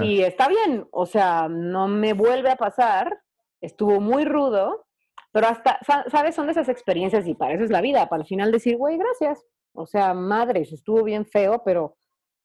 y 0.00 0.22
está 0.22 0.48
bien, 0.48 0.86
o 0.92 1.04
sea, 1.04 1.48
no 1.48 1.88
me 1.88 2.12
vuelve 2.12 2.50
a 2.50 2.56
pasar, 2.56 3.20
estuvo 3.60 4.00
muy 4.00 4.24
rudo, 4.24 4.86
pero 5.32 5.48
hasta, 5.48 5.78
¿sabes? 6.10 6.36
Son 6.36 6.46
de 6.46 6.52
esas 6.52 6.68
experiencias 6.68 7.26
y 7.26 7.34
para 7.34 7.54
eso 7.54 7.64
es 7.64 7.70
la 7.70 7.80
vida, 7.80 8.08
para 8.08 8.22
al 8.22 8.28
final 8.28 8.52
decir, 8.52 8.76
güey, 8.76 8.96
gracias. 8.96 9.44
O 9.72 9.86
sea, 9.86 10.14
madres, 10.14 10.72
estuvo 10.72 11.02
bien 11.02 11.26
feo, 11.26 11.62
pero 11.64 11.96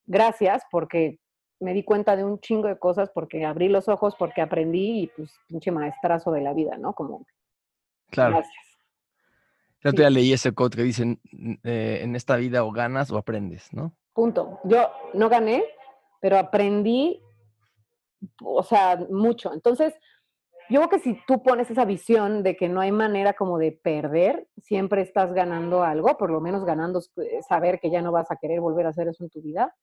gracias 0.08 0.64
porque 0.72 1.20
me 1.60 1.74
di 1.74 1.84
cuenta 1.84 2.16
de 2.16 2.24
un 2.24 2.39
chingo 2.39 2.68
de 2.68 2.78
cosas, 2.78 3.10
porque 3.14 3.45
abrí 3.45 3.68
los 3.68 3.88
ojos, 3.88 4.16
porque 4.18 4.41
aprendí 4.41 5.01
y 5.01 5.07
pues 5.07 5.32
pinche 5.47 5.72
maestrazo 5.72 6.32
de 6.32 6.41
la 6.41 6.53
vida, 6.53 6.78
¿no? 6.78 6.93
Como, 6.93 7.26
claro. 8.10 8.38
gracias. 8.38 8.70
Yo 9.82 9.93
te 9.93 10.10
leí 10.10 10.34
ese 10.34 10.53
code 10.53 10.76
que 10.76 10.84
dicen, 10.84 11.22
eh, 11.64 11.99
en 12.01 12.16
esta 12.16 12.36
vida 12.36 12.64
o 12.66 12.72
ganas 12.72 13.12
o 13.12 13.18
aprendes, 13.18 13.72
¿no? 13.74 13.95
Punto. 14.14 14.60
Yo 14.66 14.89
no 15.14 15.30
gané, 15.30 15.64
pero 16.20 16.38
aprendí, 16.38 17.22
o 18.43 18.62
sea, 18.64 18.97
mucho. 19.10 19.53
Entonces, 19.53 19.93
yo 20.70 20.82
creo 20.82 20.89
que 20.89 20.99
si 20.99 21.20
tú 21.26 21.41
pones 21.41 21.72
esa 21.72 21.86
visión 21.86 22.43
de 22.43 22.57
que 22.57 22.68
no 22.68 22.82
hay 22.82 22.91
manera 22.91 23.34
como 23.34 23.57
de 23.57 23.72
perder, 23.72 24.47
siempre 24.62 25.01
estás 25.01 25.34
ganando 25.34 25.84
algo, 25.84 26.18
por 26.18 26.30
lo 26.30 26.41
menos 26.41 26.66
ganando 26.66 27.01
eh, 27.18 27.41
saber 27.47 27.80
que 27.80 27.89
ya 27.89 28.01
no 28.01 28.12
vas 28.12 28.30
a 28.32 28.36
querer 28.36 28.60
volver 28.60 28.86
a 28.86 28.89
hacer 28.89 29.07
eso 29.07 29.24
en 29.24 29.30
tu 29.30 29.41
vida, 29.41 29.74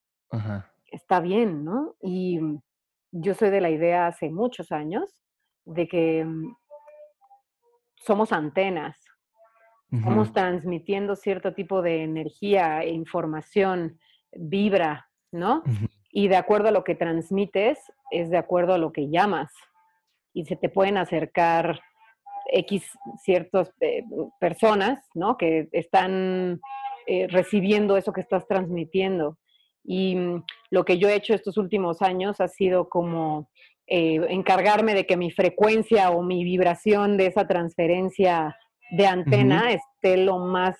está 0.87 1.21
bien, 1.21 1.65
¿no? 1.65 1.95
Y 2.01 2.41
yo 3.13 3.35
soy 3.35 3.51
de 3.51 3.61
la 3.61 3.71
idea 3.71 4.07
hace 4.07 4.31
muchos 4.31 4.73
años 4.73 5.23
de 5.65 5.89
que 5.89 6.25
mm, 6.25 6.55
somos 7.97 8.33
antenas, 8.33 8.99
estamos 9.91 10.33
transmitiendo 10.33 11.15
cierto 11.15 11.55
tipo 11.55 11.81
de 11.81 12.03
energía 12.03 12.83
e 12.83 12.91
información, 12.91 13.99
vibra, 14.33 15.09
¿no? 15.31 15.63
y 16.17 16.29
de 16.29 16.37
acuerdo 16.37 16.69
a 16.69 16.71
lo 16.71 16.83
que 16.83 16.95
transmites, 16.95 17.79
es 18.11 18.31
de 18.31 18.39
acuerdo 18.39 18.73
a 18.73 18.79
lo 18.79 18.91
que 18.91 19.11
llamas. 19.11 19.53
Y 20.33 20.47
se 20.47 20.57
te 20.57 20.71
pueden 20.71 20.97
acercar 20.97 21.79
X 22.53 22.91
ciertas 23.23 23.71
eh, 23.81 24.03
personas, 24.41 24.99
¿no? 25.15 25.37
Que 25.37 25.69
están 25.73 26.59
eh, 27.07 27.27
recibiendo 27.29 27.99
eso 27.99 28.15
que 28.15 28.23
estás 28.23 28.47
transmitiendo. 28.47 29.37
Y 29.87 30.17
mm, 30.17 30.45
lo 30.71 30.85
que 30.85 30.99
yo 30.99 31.09
he 31.09 31.15
hecho 31.15 31.35
estos 31.35 31.57
últimos 31.57 32.03
años 32.03 32.41
ha 32.41 32.49
sido 32.49 32.89
como 32.89 33.51
eh, 33.87 34.21
encargarme 34.29 34.95
de 34.95 35.07
que 35.07 35.17
mi 35.17 35.31
frecuencia 35.31 36.11
o 36.11 36.23
mi 36.23 36.45
vibración 36.45 37.17
de 37.17 37.27
esa 37.27 37.47
transferencia 37.47 38.57
de 38.91 39.07
antena 39.07 39.73
esté 39.73 40.17
lo 40.17 40.39
más 40.39 40.77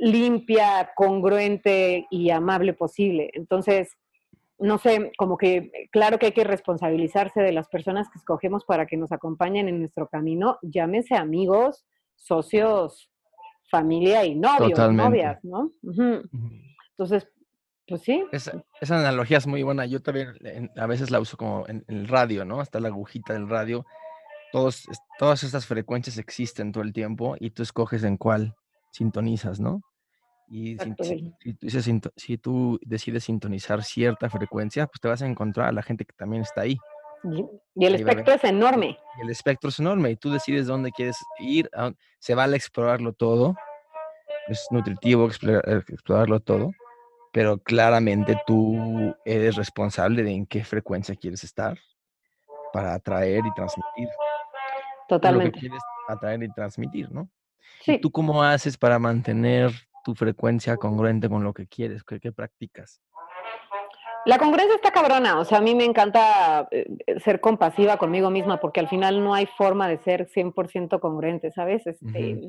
limpia, 0.00 0.90
congruente 0.94 2.06
y 2.10 2.30
amable 2.30 2.72
posible. 2.72 3.30
Entonces, 3.34 3.96
no 4.58 4.78
sé, 4.78 5.12
como 5.18 5.36
que 5.36 5.70
claro 5.90 6.18
que 6.18 6.26
hay 6.26 6.32
que 6.32 6.44
responsabilizarse 6.44 7.40
de 7.40 7.52
las 7.52 7.68
personas 7.68 8.08
que 8.10 8.18
escogemos 8.18 8.64
para 8.64 8.86
que 8.86 8.96
nos 8.96 9.12
acompañen 9.12 9.68
en 9.68 9.80
nuestro 9.80 10.08
camino, 10.08 10.58
llámese 10.62 11.16
amigos, 11.16 11.84
socios, 12.16 13.10
familia 13.70 14.24
y 14.24 14.34
novios, 14.34 14.92
novias, 14.92 15.42
¿no? 15.44 15.72
Entonces, 16.96 17.28
pues 17.86 18.02
sí. 18.02 18.24
Esa, 18.32 18.64
analogía 18.82 19.38
es 19.38 19.46
muy 19.46 19.62
buena. 19.62 19.84
Yo 19.86 20.00
también 20.00 20.70
a 20.76 20.86
veces 20.86 21.10
la 21.10 21.20
uso 21.20 21.36
como 21.36 21.66
en, 21.68 21.84
el 21.88 22.08
radio, 22.08 22.44
¿no? 22.44 22.60
Hasta 22.60 22.80
la 22.80 22.88
agujita 22.88 23.32
del 23.34 23.48
radio. 23.48 23.84
Todos, 24.52 24.86
todas 25.18 25.42
estas 25.42 25.66
frecuencias 25.66 26.16
existen 26.16 26.72
todo 26.72 26.84
el 26.84 26.92
tiempo 26.92 27.36
y 27.38 27.50
tú 27.50 27.62
escoges 27.62 28.04
en 28.04 28.16
cuál 28.16 28.54
sintonizas, 28.92 29.60
¿no? 29.60 29.82
Y 30.48 30.76
si, 32.16 32.38
tú 32.38 32.78
decides 32.82 33.24
sintonizar 33.24 33.82
cierta 33.82 34.30
frecuencia, 34.30 34.86
pues 34.86 35.00
te 35.00 35.08
vas 35.08 35.22
a 35.22 35.26
encontrar 35.26 35.68
a 35.68 35.72
la 35.72 35.82
gente 35.82 36.04
que 36.04 36.12
también 36.12 36.42
está 36.42 36.62
ahí. 36.62 36.78
Y, 37.74 37.86
el 37.86 37.94
espectro 37.94 38.34
es 38.34 38.44
enorme. 38.44 38.98
el 39.20 39.30
espectro 39.30 39.70
es 39.70 39.78
enorme 39.78 40.10
y 40.10 40.16
tú 40.16 40.30
decides 40.30 40.66
dónde 40.66 40.92
quieres 40.92 41.16
ir. 41.40 41.68
Se 42.18 42.34
vale 42.34 42.56
explorarlo 42.56 43.12
todo. 43.14 43.56
Es 44.46 44.66
nutritivo 44.70 45.28
eh, 45.28 45.82
explorarlo 45.88 46.40
todo. 46.40 46.70
Pero 47.34 47.58
claramente 47.58 48.40
tú 48.46 49.12
eres 49.24 49.56
responsable 49.56 50.22
de 50.22 50.30
en 50.30 50.46
qué 50.46 50.62
frecuencia 50.62 51.16
quieres 51.16 51.42
estar 51.42 51.76
para 52.72 52.94
atraer 52.94 53.44
y 53.44 53.52
transmitir. 53.54 54.08
Totalmente. 55.08 55.46
Lo 55.46 55.52
que 55.52 55.60
quieres 55.60 55.82
atraer 56.08 56.44
y 56.44 56.52
transmitir, 56.52 57.10
¿no? 57.10 57.28
Sí. 57.80 57.98
¿Tú 58.00 58.12
cómo 58.12 58.44
haces 58.44 58.78
para 58.78 59.00
mantener 59.00 59.72
tu 60.04 60.14
frecuencia 60.14 60.76
congruente 60.76 61.28
con 61.28 61.42
lo 61.42 61.52
que 61.52 61.66
quieres? 61.66 62.04
¿Qué, 62.04 62.30
practicas? 62.30 63.00
La 64.26 64.38
congruencia 64.38 64.74
está 64.74 64.90
cabrona, 64.90 65.38
o 65.38 65.44
sea, 65.44 65.58
a 65.58 65.60
mí 65.60 65.74
me 65.74 65.84
encanta 65.84 66.66
eh, 66.70 66.86
eh, 67.06 67.20
ser 67.20 67.40
compasiva 67.40 67.98
conmigo 67.98 68.30
misma 68.30 68.58
porque 68.58 68.80
al 68.80 68.88
final 68.88 69.22
no 69.22 69.34
hay 69.34 69.44
forma 69.44 69.86
de 69.86 69.98
ser 69.98 70.28
100% 70.28 70.98
congruente, 70.98 71.52
¿sabes? 71.52 71.86
Este, 71.86 72.40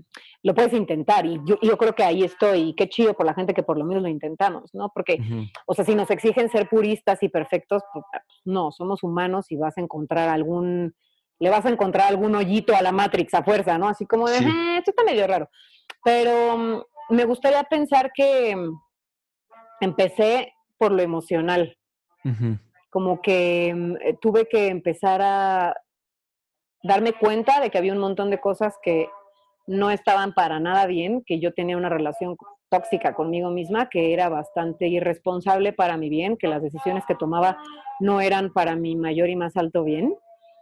Lo 0.42 0.56
puedes 0.56 0.72
intentar 0.72 1.26
y 1.26 1.42
yo, 1.44 1.58
yo, 1.62 1.78
creo 1.78 1.94
que 1.94 2.04
ahí 2.04 2.24
estoy 2.24 2.70
y 2.70 2.76
qué 2.76 2.88
chido 2.88 3.14
por 3.14 3.26
la 3.26 3.34
gente 3.34 3.54
que 3.54 3.64
por 3.64 3.78
lo 3.78 3.84
menos 3.84 4.04
lo 4.04 4.10
intentamos, 4.10 4.74
¿no? 4.74 4.90
Porque, 4.94 5.20
o 5.66 5.74
sea, 5.74 5.84
si 5.84 5.96
nos 5.96 6.10
exigen 6.12 6.50
ser 6.50 6.70
puristas 6.70 7.22
y 7.24 7.28
perfectos, 7.28 7.84
pues, 7.92 8.06
ah, 8.14 8.22
pues 8.26 8.40
no, 8.46 8.72
somos 8.72 9.04
humanos 9.04 9.52
y 9.52 9.58
vas 9.58 9.78
a 9.78 9.82
encontrar 9.82 10.30
algún, 10.30 10.96
le 11.40 11.50
vas 11.50 11.66
a 11.66 11.70
encontrar 11.70 12.08
algún 12.08 12.36
hoyito 12.36 12.74
a 12.74 12.82
la 12.82 12.94
Matrix 12.94 13.34
a 13.34 13.44
fuerza, 13.44 13.78
¿no? 13.78 13.90
Así 13.90 14.06
como 14.06 14.30
de, 14.30 14.38
eh, 14.38 14.78
esto 14.78 14.92
está 14.92 15.04
medio 15.04 15.28
raro. 15.28 15.50
Pero 16.06 16.58
mm, 16.58 16.82
me 17.10 17.26
gustaría 17.26 17.64
pensar 17.64 18.12
que 18.14 18.56
mm, 18.56 18.80
empecé 19.82 20.55
por 20.78 20.92
lo 20.92 21.02
emocional. 21.02 21.78
Como 22.90 23.22
que 23.22 23.74
mm, 23.76 23.96
eh, 24.02 24.18
tuve 24.20 24.48
que 24.48 24.68
empezar 24.68 25.22
a 25.22 25.76
darme 26.82 27.14
cuenta 27.14 27.60
de 27.60 27.70
que 27.70 27.78
había 27.78 27.94
un 27.94 28.00
montón 28.00 28.30
de 28.30 28.40
cosas 28.40 28.76
que 28.82 29.08
no 29.68 29.92
estaban 29.92 30.34
para 30.34 30.60
nada 30.60 30.86
bien, 30.86 31.24
que 31.26 31.40
yo 31.40 31.54
tenía 31.54 31.78
una 31.78 31.90
relación 31.90 32.36
tóxica 32.70 33.14
conmigo 33.14 33.50
misma, 33.50 33.90
que 33.90 34.14
era 34.14 34.30
bastante 34.30 34.88
irresponsable 34.88 35.74
para 35.74 35.98
mi 35.98 36.10
bien, 36.10 36.38
que 36.38 36.48
las 36.48 36.62
decisiones 36.62 37.04
que 37.08 37.16
tomaba 37.16 37.58
no 38.00 38.22
eran 38.22 38.52
para 38.52 38.76
mi 38.76 38.96
mayor 38.96 39.30
y 39.30 39.36
más 39.36 39.56
alto 39.56 39.84
bien. 39.84 40.16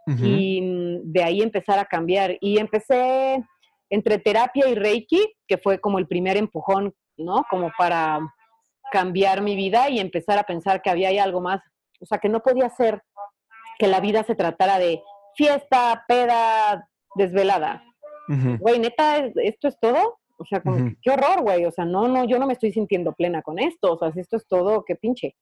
Y 0.06 0.60
mm, 0.60 1.12
de 1.12 1.22
ahí 1.22 1.40
empezar 1.40 1.78
a 1.78 1.86
cambiar. 1.86 2.36
Y 2.40 2.58
empecé 2.58 3.42
entre 3.88 4.18
terapia 4.18 4.68
y 4.68 4.74
Reiki, 4.74 5.34
que 5.46 5.56
fue 5.58 5.78
como 5.78 5.98
el 5.98 6.06
primer 6.06 6.36
empujón, 6.36 6.94
¿no? 7.16 7.44
Como 7.48 7.70
para 7.78 8.20
cambiar 8.90 9.42
mi 9.42 9.56
vida 9.56 9.88
y 9.88 9.98
empezar 9.98 10.38
a 10.38 10.44
pensar 10.44 10.82
que 10.82 10.90
había 10.90 11.22
algo 11.22 11.40
más, 11.40 11.62
o 12.00 12.06
sea, 12.06 12.18
que 12.18 12.28
no 12.28 12.40
podía 12.40 12.68
ser 12.70 13.02
que 13.78 13.86
la 13.86 14.00
vida 14.00 14.22
se 14.24 14.34
tratara 14.34 14.78
de 14.78 15.02
fiesta, 15.36 16.04
peda, 16.06 16.88
desvelada. 17.16 17.82
Güey, 18.28 18.78
neta, 18.78 19.18
¿esto 19.18 19.68
es 19.68 19.78
todo? 19.78 20.18
O 20.38 20.44
sea, 20.46 20.62
qué 21.02 21.10
horror, 21.10 21.42
güey. 21.42 21.64
O 21.66 21.70
sea, 21.70 21.84
no, 21.84 22.08
no, 22.08 22.24
yo 22.24 22.38
no 22.38 22.46
me 22.46 22.54
estoy 22.54 22.72
sintiendo 22.72 23.12
plena 23.12 23.42
con 23.42 23.58
esto. 23.58 23.92
O 23.92 23.98
sea, 23.98 24.12
si 24.12 24.20
esto 24.20 24.36
es 24.36 24.46
todo, 24.46 24.84
qué 24.84 24.96
pinche. 24.96 25.36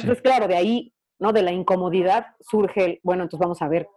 Entonces, 0.00 0.22
claro, 0.22 0.46
de 0.46 0.56
ahí, 0.56 0.92
¿no? 1.18 1.32
De 1.32 1.42
la 1.42 1.52
incomodidad 1.52 2.26
surge 2.40 2.84
el, 2.84 3.00
bueno, 3.02 3.24
entonces 3.24 3.42
vamos 3.42 3.62
a 3.62 3.68
ver 3.68 3.88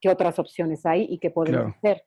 qué 0.00 0.10
otras 0.10 0.38
opciones 0.38 0.84
hay 0.84 1.06
y 1.08 1.18
qué 1.18 1.30
podemos 1.30 1.74
hacer. 1.76 2.02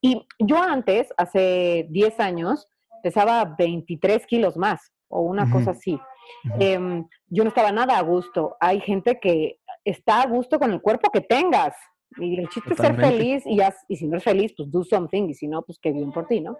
Y 0.00 0.26
yo 0.38 0.62
antes, 0.62 1.12
hace 1.16 1.86
10 1.90 2.20
años, 2.20 2.68
pesaba 3.02 3.56
23 3.58 4.26
kilos 4.26 4.56
más 4.56 4.92
o 5.08 5.22
una 5.22 5.50
cosa 5.50 5.72
así. 5.72 5.98
Em, 6.58 7.06
yo 7.28 7.44
no 7.44 7.48
estaba 7.48 7.72
nada 7.72 7.98
a 7.98 8.02
gusto. 8.02 8.56
Hay 8.60 8.80
gente 8.80 9.18
que 9.20 9.60
está 9.84 10.22
a 10.22 10.26
gusto 10.26 10.58
con 10.58 10.72
el 10.72 10.80
cuerpo 10.80 11.10
que 11.10 11.20
tengas. 11.20 11.74
Y 12.18 12.38
el 12.38 12.48
chiste 12.48 12.72
es 12.72 12.78
ser 12.78 12.96
feliz 12.96 13.44
y, 13.46 13.60
y 13.88 13.96
si 13.96 14.06
no 14.06 14.16
es 14.16 14.24
feliz, 14.24 14.54
pues 14.56 14.70
do 14.70 14.84
something. 14.84 15.28
Y 15.28 15.34
si 15.34 15.48
no, 15.48 15.62
pues 15.62 15.78
qué 15.80 15.92
bien 15.92 16.12
por 16.12 16.26
ti, 16.26 16.40
¿no? 16.40 16.56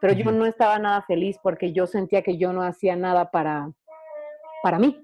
Pero 0.00 0.12
yo 0.12 0.30
no 0.30 0.46
estaba 0.46 0.78
nada 0.78 1.02
feliz 1.02 1.38
porque 1.42 1.72
yo 1.72 1.86
sentía 1.86 2.22
que 2.22 2.38
yo 2.38 2.52
no 2.52 2.62
hacía 2.62 2.94
nada 2.94 3.30
para, 3.30 3.72
para 4.62 4.78
mí. 4.78 4.96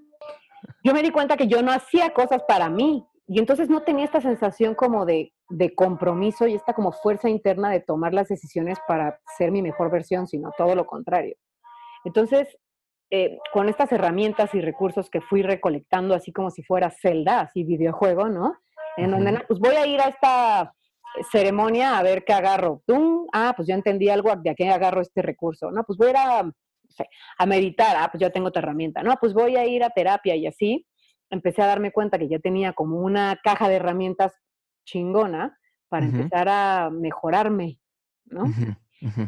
Yo 0.83 0.93
me 0.93 1.03
di 1.03 1.11
cuenta 1.11 1.37
que 1.37 1.47
yo 1.47 1.61
no 1.61 1.71
hacía 1.71 2.13
cosas 2.13 2.43
para 2.47 2.69
mí. 2.69 3.05
Y 3.27 3.39
entonces 3.39 3.69
no 3.69 3.81
tenía 3.81 4.05
esta 4.05 4.21
sensación 4.21 4.75
como 4.75 5.05
de, 5.05 5.33
compromiso 5.75 6.47
y 6.47 6.55
esta 6.55 6.73
como 6.73 6.91
fuerza 6.91 7.29
interna 7.29 7.69
de 7.69 7.79
tomar 7.79 8.13
las 8.13 8.27
decisiones 8.27 8.77
para 8.87 9.19
ser 9.37 9.51
mi 9.51 9.61
mejor 9.61 9.91
versión, 9.91 10.27
sino 10.27 10.51
todo 10.57 10.75
lo 10.75 10.85
contrario. 10.85 11.35
Entonces, 12.03 12.55
eh, 13.11 13.37
con 13.53 13.69
estas 13.69 13.91
herramientas 13.91 14.53
y 14.53 14.61
recursos 14.61 15.09
que 15.09 15.21
fui 15.21 15.41
recolectando, 15.41 16.15
así 16.15 16.31
como 16.31 16.49
si 16.49 16.63
fuera 16.63 16.89
Zelda, 16.89 17.41
así 17.41 17.63
videojuego, 17.63 18.29
¿no? 18.29 18.55
En 18.97 19.11
donde, 19.11 19.41
pues 19.47 19.59
voy 19.59 19.75
a 19.75 19.85
ir 19.85 19.99
a 19.99 20.07
esta 20.07 20.73
ceremonia 21.31 21.97
a 21.97 22.03
ver 22.03 22.23
qué 22.23 22.33
agarro. 22.33 22.81
¡Tum! 22.85 23.27
Ah, 23.33 23.53
pues 23.55 23.67
ya 23.67 23.75
entendí 23.75 24.09
algo, 24.09 24.33
de 24.35 24.49
aquí 24.49 24.63
agarro 24.63 25.01
este 25.01 25.21
recurso. 25.21 25.71
No, 25.71 25.83
pues 25.83 25.97
voy 25.97 26.07
a 26.07 26.11
ir 26.11 26.17
a, 26.17 26.51
a 27.37 27.45
meditar. 27.45 27.95
Ah, 27.99 28.09
pues 28.11 28.21
ya 28.21 28.29
tengo 28.29 28.47
otra 28.47 28.61
herramienta. 28.61 29.03
No, 29.03 29.15
pues 29.19 29.33
voy 29.33 29.55
a 29.55 29.65
ir 29.65 29.83
a 29.83 29.89
terapia 29.89 30.35
y 30.35 30.47
así. 30.47 30.85
Empecé 31.29 31.61
a 31.61 31.67
darme 31.67 31.91
cuenta 31.91 32.17
que 32.17 32.29
ya 32.29 32.39
tenía 32.39 32.73
como 32.73 32.99
una 32.99 33.39
caja 33.43 33.67
de 33.67 33.75
herramientas 33.75 34.33
chingona 34.85 35.57
para 35.89 36.05
empezar 36.05 36.47
a 36.49 36.89
mejorarme, 36.91 37.79
¿no? 38.25 38.45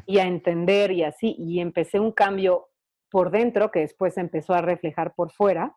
Y 0.06 0.20
a 0.20 0.24
entender 0.24 0.92
y 0.92 1.04
así. 1.04 1.36
Y 1.38 1.60
empecé 1.60 2.00
un 2.00 2.12
cambio 2.12 2.68
por 3.10 3.32
dentro 3.32 3.72
que 3.72 3.80
después 3.80 4.18
empezó 4.18 4.54
a 4.54 4.62
reflejar 4.62 5.14
por 5.16 5.32
fuera. 5.32 5.76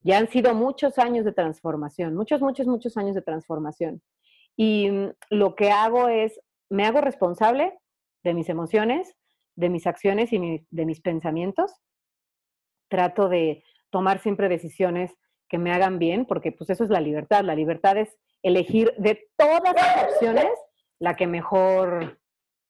Ya 0.00 0.18
han 0.18 0.28
sido 0.28 0.54
muchos 0.54 0.98
años 0.98 1.24
de 1.24 1.32
transformación, 1.32 2.14
muchos, 2.14 2.40
muchos, 2.40 2.66
muchos 2.66 2.96
años 2.96 3.14
de 3.14 3.22
transformación. 3.22 4.02
Y 4.56 4.90
mm, 4.90 5.10
lo 5.30 5.54
que 5.54 5.70
hago 5.70 6.08
es, 6.08 6.40
me 6.70 6.84
hago 6.84 7.00
responsable 7.00 7.78
de 8.22 8.34
mis 8.34 8.48
emociones, 8.48 9.14
de 9.56 9.70
mis 9.70 9.86
acciones 9.86 10.32
y 10.32 10.66
de 10.70 10.86
mis 10.86 11.00
pensamientos. 11.00 11.72
Trato 12.88 13.28
de 13.28 13.64
tomar 13.90 14.20
siempre 14.20 14.48
decisiones 14.48 15.14
que 15.48 15.58
me 15.58 15.72
hagan 15.72 15.98
bien, 15.98 16.26
porque 16.26 16.52
pues 16.52 16.70
eso 16.70 16.84
es 16.84 16.90
la 16.90 17.00
libertad. 17.00 17.42
La 17.42 17.54
libertad 17.54 17.96
es 17.96 18.16
elegir 18.42 18.92
de 18.98 19.28
todas 19.36 19.74
las 19.74 20.04
opciones 20.04 20.48
la 21.00 21.16
que 21.16 21.26
mejor 21.26 22.18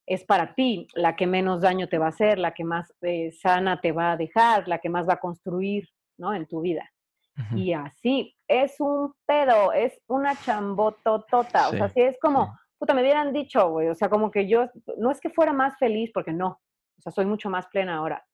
es 0.08 0.24
para 0.24 0.54
ti, 0.54 0.86
la 0.94 1.16
que 1.16 1.26
menos 1.26 1.60
daño 1.60 1.86
te 1.86 1.98
va 1.98 2.06
a 2.06 2.10
hacer, 2.10 2.38
la 2.38 2.54
que 2.54 2.64
más 2.64 2.90
eh, 3.02 3.30
sana 3.30 3.80
te 3.80 3.92
va 3.92 4.12
a 4.12 4.16
dejar, 4.16 4.66
la 4.66 4.78
que 4.78 4.88
más 4.88 5.06
va 5.06 5.14
a 5.14 5.20
construir, 5.20 5.86
¿no? 6.16 6.34
En 6.34 6.46
tu 6.46 6.62
vida. 6.62 6.90
Y 7.54 7.72
así, 7.72 8.34
es 8.48 8.80
un 8.80 9.14
pedo, 9.24 9.72
es 9.72 10.00
una 10.08 10.34
chambototota. 10.34 11.68
O 11.68 11.72
sea, 11.72 11.88
si 11.88 12.00
es 12.00 12.18
como, 12.20 12.58
puta, 12.78 12.94
me 12.94 13.02
hubieran 13.02 13.32
dicho, 13.32 13.68
güey, 13.70 13.86
o 13.88 13.94
sea, 13.94 14.08
como 14.08 14.32
que 14.32 14.48
yo, 14.48 14.68
no 14.96 15.12
es 15.12 15.20
que 15.20 15.30
fuera 15.30 15.52
más 15.52 15.78
feliz, 15.78 16.10
porque 16.12 16.32
no, 16.32 16.48
o 16.48 17.00
sea, 17.00 17.12
soy 17.12 17.26
mucho 17.26 17.48
más 17.48 17.68
plena 17.68 17.96
ahora. 17.96 18.24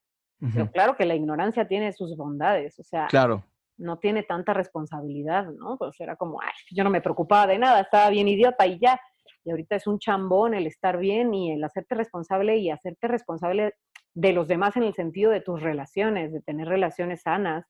Pero 0.55 0.71
claro 0.71 0.97
que 0.97 1.05
la 1.05 1.15
ignorancia 1.15 1.67
tiene 1.67 1.93
sus 1.93 2.17
bondades, 2.17 2.79
o 2.79 2.83
sea, 2.83 3.07
claro. 3.09 3.45
no 3.77 3.99
tiene 3.99 4.23
tanta 4.23 4.55
responsabilidad, 4.55 5.47
¿no? 5.47 5.77
Pues 5.77 6.01
era 6.01 6.17
como, 6.17 6.41
ay, 6.41 6.53
yo 6.71 6.85
no 6.85 6.91
me 6.91 7.01
preocupaba 7.01 7.47
de 7.47 7.59
nada, 7.59 7.81
estaba 7.81 8.09
bien 8.11 8.29
idiota 8.29 8.67
y 8.67 8.79
ya. 8.79 8.99
Y 9.45 9.51
ahorita 9.51 9.77
es 9.77 9.87
un 9.87 9.99
chambón 9.99 10.55
el 10.55 10.67
estar 10.67 10.99
bien 10.99 11.35
y 11.35 11.53
el 11.53 11.63
hacerte 11.63 11.95
responsable 11.95 12.57
y 12.57 12.71
hacerte 12.71 13.09
responsable 13.09 13.75
de 14.15 14.33
los 14.33 14.49
demás 14.49 14.77
en 14.77 14.85
el 14.85 14.95
sentido 14.95 15.31
de 15.31 15.41
tus 15.41 15.61
relaciones, 15.63 16.33
de 16.33 16.41
tener 16.41 16.69
relaciones 16.69 17.23
sanas, 17.23 17.67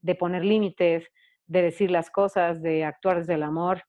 de 0.00 0.14
poner 0.14 0.44
límites, 0.44 1.06
de 1.46 1.62
decir 1.62 1.90
las 1.90 2.10
cosas, 2.10 2.62
de 2.62 2.84
actuar 2.84 3.18
desde 3.18 3.34
el 3.34 3.42
amor. 3.42 3.82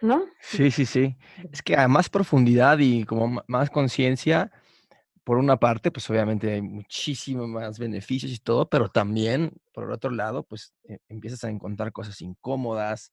¿No? 0.00 0.24
Sí, 0.40 0.70
sí, 0.70 0.86
sí. 0.86 1.16
Es 1.52 1.62
que 1.62 1.76
a 1.76 1.86
más 1.88 2.10
profundidad 2.10 2.78
y 2.78 3.04
como 3.04 3.42
más 3.46 3.70
conciencia, 3.70 4.50
por 5.24 5.38
una 5.38 5.58
parte, 5.58 5.90
pues 5.90 6.08
obviamente 6.10 6.52
hay 6.52 6.62
muchísimos 6.62 7.48
más 7.48 7.78
beneficios 7.78 8.30
y 8.32 8.38
todo, 8.38 8.68
pero 8.68 8.90
también, 8.90 9.52
por 9.72 9.84
el 9.84 9.92
otro 9.92 10.10
lado, 10.10 10.42
pues 10.42 10.74
eh, 10.88 10.98
empiezas 11.08 11.44
a 11.44 11.50
encontrar 11.50 11.92
cosas 11.92 12.20
incómodas. 12.20 13.12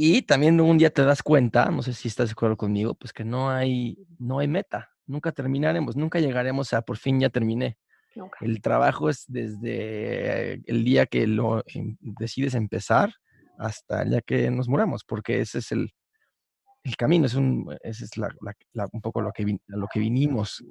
Y 0.00 0.22
también 0.22 0.60
un 0.60 0.78
día 0.78 0.90
te 0.90 1.02
das 1.02 1.24
cuenta, 1.24 1.72
no 1.72 1.82
sé 1.82 1.92
si 1.92 2.06
estás 2.06 2.28
de 2.28 2.32
acuerdo 2.34 2.56
conmigo, 2.56 2.94
pues 2.94 3.12
que 3.12 3.24
no 3.24 3.50
hay, 3.50 3.98
no 4.20 4.38
hay 4.38 4.46
meta. 4.46 4.90
Nunca 5.08 5.32
terminaremos, 5.32 5.96
nunca 5.96 6.20
llegaremos 6.20 6.72
a 6.72 6.82
por 6.82 6.98
fin 6.98 7.18
ya 7.18 7.30
terminé. 7.30 7.78
El 8.40 8.62
trabajo 8.62 9.10
es 9.10 9.24
desde 9.26 10.62
el 10.70 10.84
día 10.84 11.06
que 11.06 11.26
lo 11.26 11.64
em, 11.66 11.96
decides 12.00 12.54
empezar 12.54 13.12
hasta 13.58 14.02
el 14.02 14.10
día 14.10 14.20
que 14.20 14.48
nos 14.52 14.68
muramos, 14.68 15.02
porque 15.02 15.40
ese 15.40 15.58
es 15.58 15.72
el, 15.72 15.92
el 16.84 16.96
camino, 16.96 17.26
es 17.26 17.34
un, 17.34 17.76
ese 17.82 18.04
es 18.04 18.16
la, 18.16 18.30
un 18.92 19.00
poco 19.00 19.20
lo 19.20 19.32
que, 19.32 19.58
lo 19.66 19.88
que 19.92 19.98
vinimos, 19.98 20.64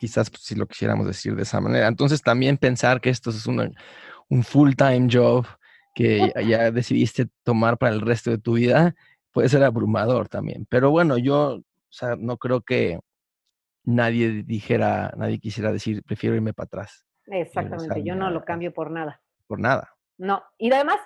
quizás 0.00 0.30
pues, 0.30 0.42
si 0.42 0.56
lo 0.56 0.66
quisiéramos 0.66 1.06
decir 1.06 1.36
de 1.36 1.42
esa 1.42 1.60
manera. 1.60 1.86
Entonces 1.86 2.22
también 2.22 2.58
pensar 2.58 3.00
que 3.00 3.10
esto 3.10 3.30
es 3.30 3.46
un 3.46 4.42
full-time 4.42 5.06
job 5.08 5.46
que 5.94 6.32
ya 6.46 6.70
decidiste 6.70 7.26
tomar 7.42 7.78
para 7.78 7.94
el 7.94 8.00
resto 8.00 8.30
de 8.30 8.38
tu 8.38 8.54
vida, 8.54 8.94
puede 9.32 9.48
ser 9.48 9.64
abrumador 9.64 10.28
también. 10.28 10.66
Pero 10.68 10.90
bueno, 10.90 11.18
yo 11.18 11.60
no 12.18 12.36
creo 12.36 12.60
que 12.60 12.98
nadie 13.84 14.42
dijera, 14.44 15.12
nadie 15.16 15.38
quisiera 15.38 15.72
decir, 15.72 16.02
prefiero 16.02 16.36
irme 16.36 16.52
para 16.52 16.66
atrás. 16.66 17.06
Exactamente, 17.26 18.02
yo 18.02 18.14
no 18.14 18.30
lo 18.30 18.44
cambio 18.44 18.72
por 18.72 18.90
nada. 18.90 19.20
Por 19.46 19.60
nada. 19.60 19.94
No, 20.18 20.42
y 20.58 20.72
además, 20.72 20.98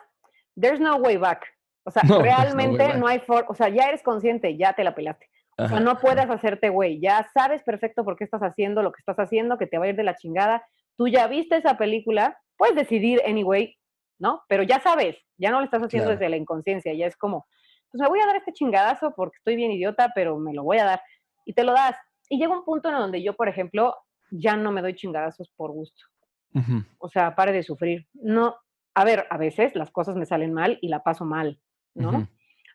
there's 0.61 0.80
no 0.80 0.97
way 0.97 1.16
back. 1.16 1.47
O 1.84 1.91
sea, 1.91 2.03
realmente 2.22 2.95
no, 2.95 3.07
hay 3.07 3.20
forma, 3.20 3.49
o 3.49 3.55
sea, 3.55 3.68
ya 3.68 3.89
eres 3.89 4.03
consciente, 4.03 4.57
ya 4.57 4.72
te 4.74 4.84
la 4.84 4.95
pelaste. 4.95 5.28
O 5.57 5.66
sea, 5.66 5.80
no 5.80 5.99
puedes 5.99 6.30
hacerte 6.30 6.68
güey, 6.68 7.01
ya 7.01 7.28
sabes 7.34 7.64
perfecto 7.64 8.05
por 8.05 8.16
qué 8.16 8.22
estás 8.22 8.43
haciendo 8.43 8.80
lo 8.80 8.93
que 8.93 9.01
estás 9.01 9.16
haciendo, 9.16 9.59
que 9.59 9.66
te 9.66 9.76
va 9.76 9.86
a 9.86 9.89
ir 9.89 9.97
de 9.97 10.05
la 10.05 10.14
chingada. 10.14 10.64
Tú 10.97 11.09
ya 11.09 11.26
viste 11.26 11.57
esa 11.57 11.76
película, 11.76 12.39
puedes 12.57 12.76
decidir 12.76 13.20
anyway, 13.26 13.76
¿no? 14.18 14.42
Pero 14.48 14.62
ya 14.62 14.80
sabes, 14.80 15.16
ya 15.36 15.50
no 15.50 15.58
lo 15.58 15.64
estás 15.64 15.82
haciendo 15.82 16.10
desde 16.10 16.28
la 16.28 16.36
inconsciencia, 16.36 16.92
ya 16.94 17.06
es 17.06 17.16
como, 17.16 17.46
pues 17.90 18.00
me 18.00 18.08
voy 18.08 18.20
a 18.20 18.26
dar 18.26 18.36
este 18.36 18.52
chingadazo 18.52 19.12
porque 19.14 19.36
estoy 19.38 19.56
bien 19.56 19.72
idiota, 19.72 20.12
pero 20.14 20.38
me 20.38 20.52
lo 20.52 20.62
voy 20.62 20.78
a 20.78 20.84
dar. 20.84 21.02
Y 21.44 21.54
te 21.54 21.64
lo 21.64 21.72
das. 21.72 21.96
Y 22.28 22.38
llega 22.38 22.52
un 22.56 22.64
punto 22.64 22.88
en 22.88 22.96
donde 22.96 23.22
yo, 23.22 23.34
por 23.34 23.48
ejemplo, 23.48 23.94
ya 24.30 24.56
no 24.56 24.72
me 24.72 24.82
doy 24.82 24.94
chingadazos 24.94 25.50
por 25.56 25.72
gusto. 25.72 26.04
O 26.98 27.08
sea, 27.08 27.34
pare 27.36 27.52
de 27.52 27.62
sufrir. 27.62 28.08
No, 28.14 28.56
a 28.94 29.04
ver, 29.04 29.26
a 29.30 29.38
veces 29.38 29.76
las 29.76 29.90
cosas 29.90 30.16
me 30.16 30.26
salen 30.26 30.52
mal 30.52 30.78
y 30.82 30.88
la 30.88 31.04
paso 31.04 31.24
mal, 31.24 31.60
¿no? 31.94 32.28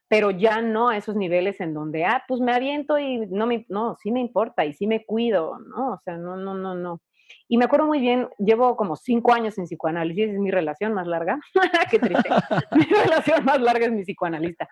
Pero 0.07 0.31
ya 0.31 0.61
no 0.61 0.89
a 0.89 0.97
esos 0.97 1.15
niveles 1.15 1.59
en 1.59 1.73
donde, 1.73 2.05
ah, 2.05 2.23
pues 2.27 2.39
me 2.39 2.53
aviento 2.53 2.97
y 2.97 3.25
no 3.27 3.45
me, 3.45 3.65
no, 3.67 3.97
sí 4.01 4.11
me 4.11 4.21
importa 4.21 4.63
y 4.63 4.73
sí 4.73 4.87
me 4.87 5.05
cuido, 5.05 5.59
¿no? 5.59 5.93
O 5.93 5.99
sea, 6.03 6.17
no, 6.17 6.37
no, 6.37 6.53
no, 6.53 6.75
no. 6.75 7.01
Y 7.47 7.57
me 7.57 7.65
acuerdo 7.65 7.88
muy 7.88 7.99
bien, 7.99 8.30
llevo 8.38 8.76
como 8.76 8.95
cinco 8.95 9.34
años 9.34 9.57
en 9.57 9.65
psicoanálisis, 9.65 10.30
es 10.30 10.39
mi 10.39 10.51
relación 10.51 10.93
más 10.93 11.07
larga. 11.07 11.39
Qué 11.91 11.99
triste. 11.99 12.30
mi 12.71 12.86
relación 12.86 13.45
más 13.45 13.61
larga 13.61 13.86
es 13.86 13.91
mi 13.91 14.03
psicoanalista. 14.03 14.67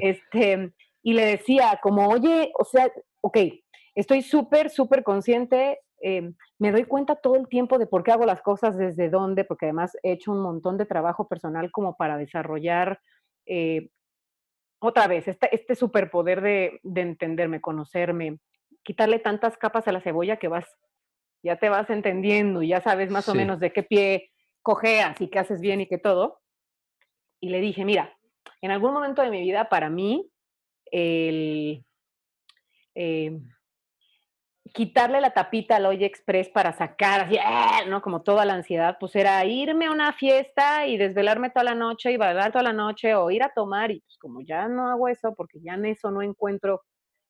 Este, 0.00 0.72
y 1.02 1.12
le 1.14 1.24
decía 1.24 1.78
como, 1.82 2.08
oye, 2.08 2.52
o 2.58 2.64
sea, 2.64 2.90
ok, 3.20 3.38
estoy 3.94 4.22
súper, 4.22 4.70
súper 4.70 5.02
consciente, 5.02 5.80
em, 6.00 6.34
me 6.58 6.72
doy 6.72 6.84
cuenta 6.84 7.16
todo 7.16 7.36
el 7.36 7.48
tiempo 7.48 7.78
de 7.78 7.86
por 7.86 8.02
qué 8.02 8.12
hago 8.12 8.26
las 8.26 8.42
cosas, 8.42 8.76
desde 8.76 9.10
dónde, 9.10 9.44
porque 9.44 9.66
además 9.66 9.96
he 10.02 10.12
hecho 10.12 10.32
un 10.32 10.42
montón 10.42 10.76
de 10.78 10.86
trabajo 10.86 11.28
personal 11.28 11.70
como 11.70 11.96
para 11.96 12.16
desarrollar 12.16 13.00
eh, 13.46 13.88
otra 14.80 15.06
vez 15.06 15.28
este, 15.28 15.54
este 15.54 15.74
superpoder 15.74 16.40
de, 16.40 16.80
de 16.82 17.00
entenderme, 17.02 17.60
conocerme, 17.60 18.38
quitarle 18.82 19.18
tantas 19.18 19.56
capas 19.56 19.86
a 19.88 19.92
la 19.92 20.00
cebolla 20.00 20.38
que 20.38 20.48
vas, 20.48 20.66
ya 21.42 21.56
te 21.56 21.68
vas 21.68 21.88
entendiendo, 21.90 22.62
ya 22.62 22.80
sabes 22.80 23.10
más 23.10 23.28
o 23.28 23.34
menos 23.34 23.60
de 23.60 23.72
qué 23.72 23.82
pie 23.82 24.30
cojeas 24.62 25.20
y 25.20 25.28
qué 25.28 25.38
haces 25.38 25.60
bien 25.60 25.80
y 25.80 25.86
qué 25.86 25.98
todo. 25.98 26.40
Y 27.40 27.48
le 27.48 27.60
dije, 27.60 27.84
mira, 27.84 28.16
en 28.60 28.70
algún 28.70 28.92
momento 28.92 29.22
de 29.22 29.30
mi 29.30 29.40
vida, 29.40 29.68
para 29.68 29.88
mí, 29.88 30.30
el, 30.90 31.84
em, 32.94 33.48
quitarle 34.72 35.20
la 35.20 35.32
tapita 35.32 35.76
al 35.76 35.86
Oye 35.86 36.06
Express 36.06 36.48
para 36.48 36.72
sacar 36.72 37.22
así, 37.22 37.38
¡ah! 37.42 37.82
¿no? 37.88 38.02
Como 38.02 38.22
toda 38.22 38.44
la 38.44 38.54
ansiedad, 38.54 38.96
pues 39.00 39.16
era 39.16 39.44
irme 39.44 39.86
a 39.86 39.90
una 39.90 40.12
fiesta 40.12 40.86
y 40.86 40.96
desvelarme 40.96 41.50
toda 41.50 41.64
la 41.64 41.74
noche 41.74 42.12
y 42.12 42.16
bailar 42.16 42.52
toda 42.52 42.64
la 42.64 42.72
noche 42.72 43.14
o 43.14 43.30
ir 43.30 43.42
a 43.42 43.52
tomar 43.52 43.90
y 43.90 44.00
pues 44.00 44.18
como 44.18 44.42
ya 44.42 44.68
no 44.68 44.88
hago 44.88 45.08
eso 45.08 45.34
porque 45.34 45.60
ya 45.60 45.74
en 45.74 45.86
eso 45.86 46.10
no 46.10 46.22
encuentro 46.22 46.82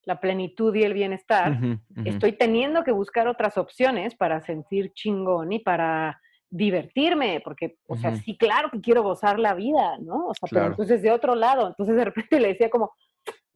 la 0.05 0.21
plenitud 0.21 0.75
y 0.75 0.83
el 0.83 0.95
bienestar, 0.95 1.59
estoy 2.05 2.33
teniendo 2.33 2.85
que 2.85 2.93
buscar 2.93 3.29
otras 3.29 3.59
opciones 3.59 4.15
para 4.15 4.41
sentir 4.41 4.93
chingón 4.93 5.53
y 5.53 5.59
para 5.59 6.21
divertirme, 6.49 7.41
porque, 7.45 7.77
o 7.87 7.97
sea, 7.97 8.17
sí, 8.17 8.37
claro 8.37 8.71
que 8.71 8.81
quiero 8.81 9.03
gozar 9.03 9.39
la 9.39 9.55
vida, 9.55 9.99
¿no? 9.99 10.29
O 10.29 10.35
sea, 10.35 10.49
pero 10.51 10.67
entonces 10.67 11.01
de 11.03 11.13
otro 11.13 11.35
lado, 11.35 11.69
entonces 11.69 11.95
de 11.95 12.05
repente 12.05 12.41
le 12.41 12.49
decía 12.49 12.71
como, 12.71 12.93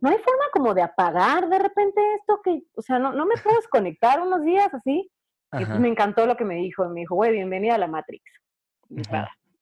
no 0.01 0.11
hay 0.11 0.19
forma 0.19 0.45
como 0.53 0.75
de 0.75 0.83
apagar 0.83 1.49
de 1.49 1.59
repente 1.59 2.01
esto 2.17 2.41
que, 2.45 2.63
o 2.77 2.83
sea, 2.83 2.99
no, 2.99 3.13
no 3.13 3.25
me 3.25 3.37
puedo 3.43 3.57
desconectar 3.57 4.21
unos 4.21 4.45
días 4.45 4.73
así. 4.73 5.11
Y 5.59 5.65
pues 5.65 5.79
me 5.79 5.89
encantó 5.89 6.27
lo 6.27 6.37
que 6.37 6.45
me 6.45 6.57
dijo. 6.57 6.87
Me 6.89 7.01
dijo, 7.01 7.15
güey, 7.15 7.31
bienvenida 7.31 7.77
a 7.77 7.79
la 7.79 7.87
Matrix. 7.87 8.25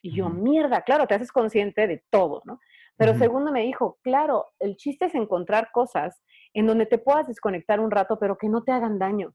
Y 0.00 0.16
yo, 0.16 0.30
mierda, 0.30 0.80
claro, 0.82 1.06
te 1.06 1.14
haces 1.14 1.30
consciente 1.30 1.86
de 1.86 2.02
todo, 2.10 2.42
¿no? 2.46 2.58
Pero 2.96 3.14
segundo 3.18 3.52
me 3.52 3.62
dijo, 3.62 3.98
claro, 4.02 4.46
el 4.58 4.76
chiste 4.76 5.06
es 5.06 5.14
encontrar 5.14 5.70
cosas 5.72 6.22
en 6.54 6.66
donde 6.66 6.86
te 6.86 6.98
puedas 6.98 7.26
desconectar 7.26 7.80
un 7.80 7.90
rato, 7.90 8.18
pero 8.18 8.36
que 8.36 8.48
no 8.48 8.62
te 8.62 8.72
hagan 8.72 8.98
daño. 8.98 9.34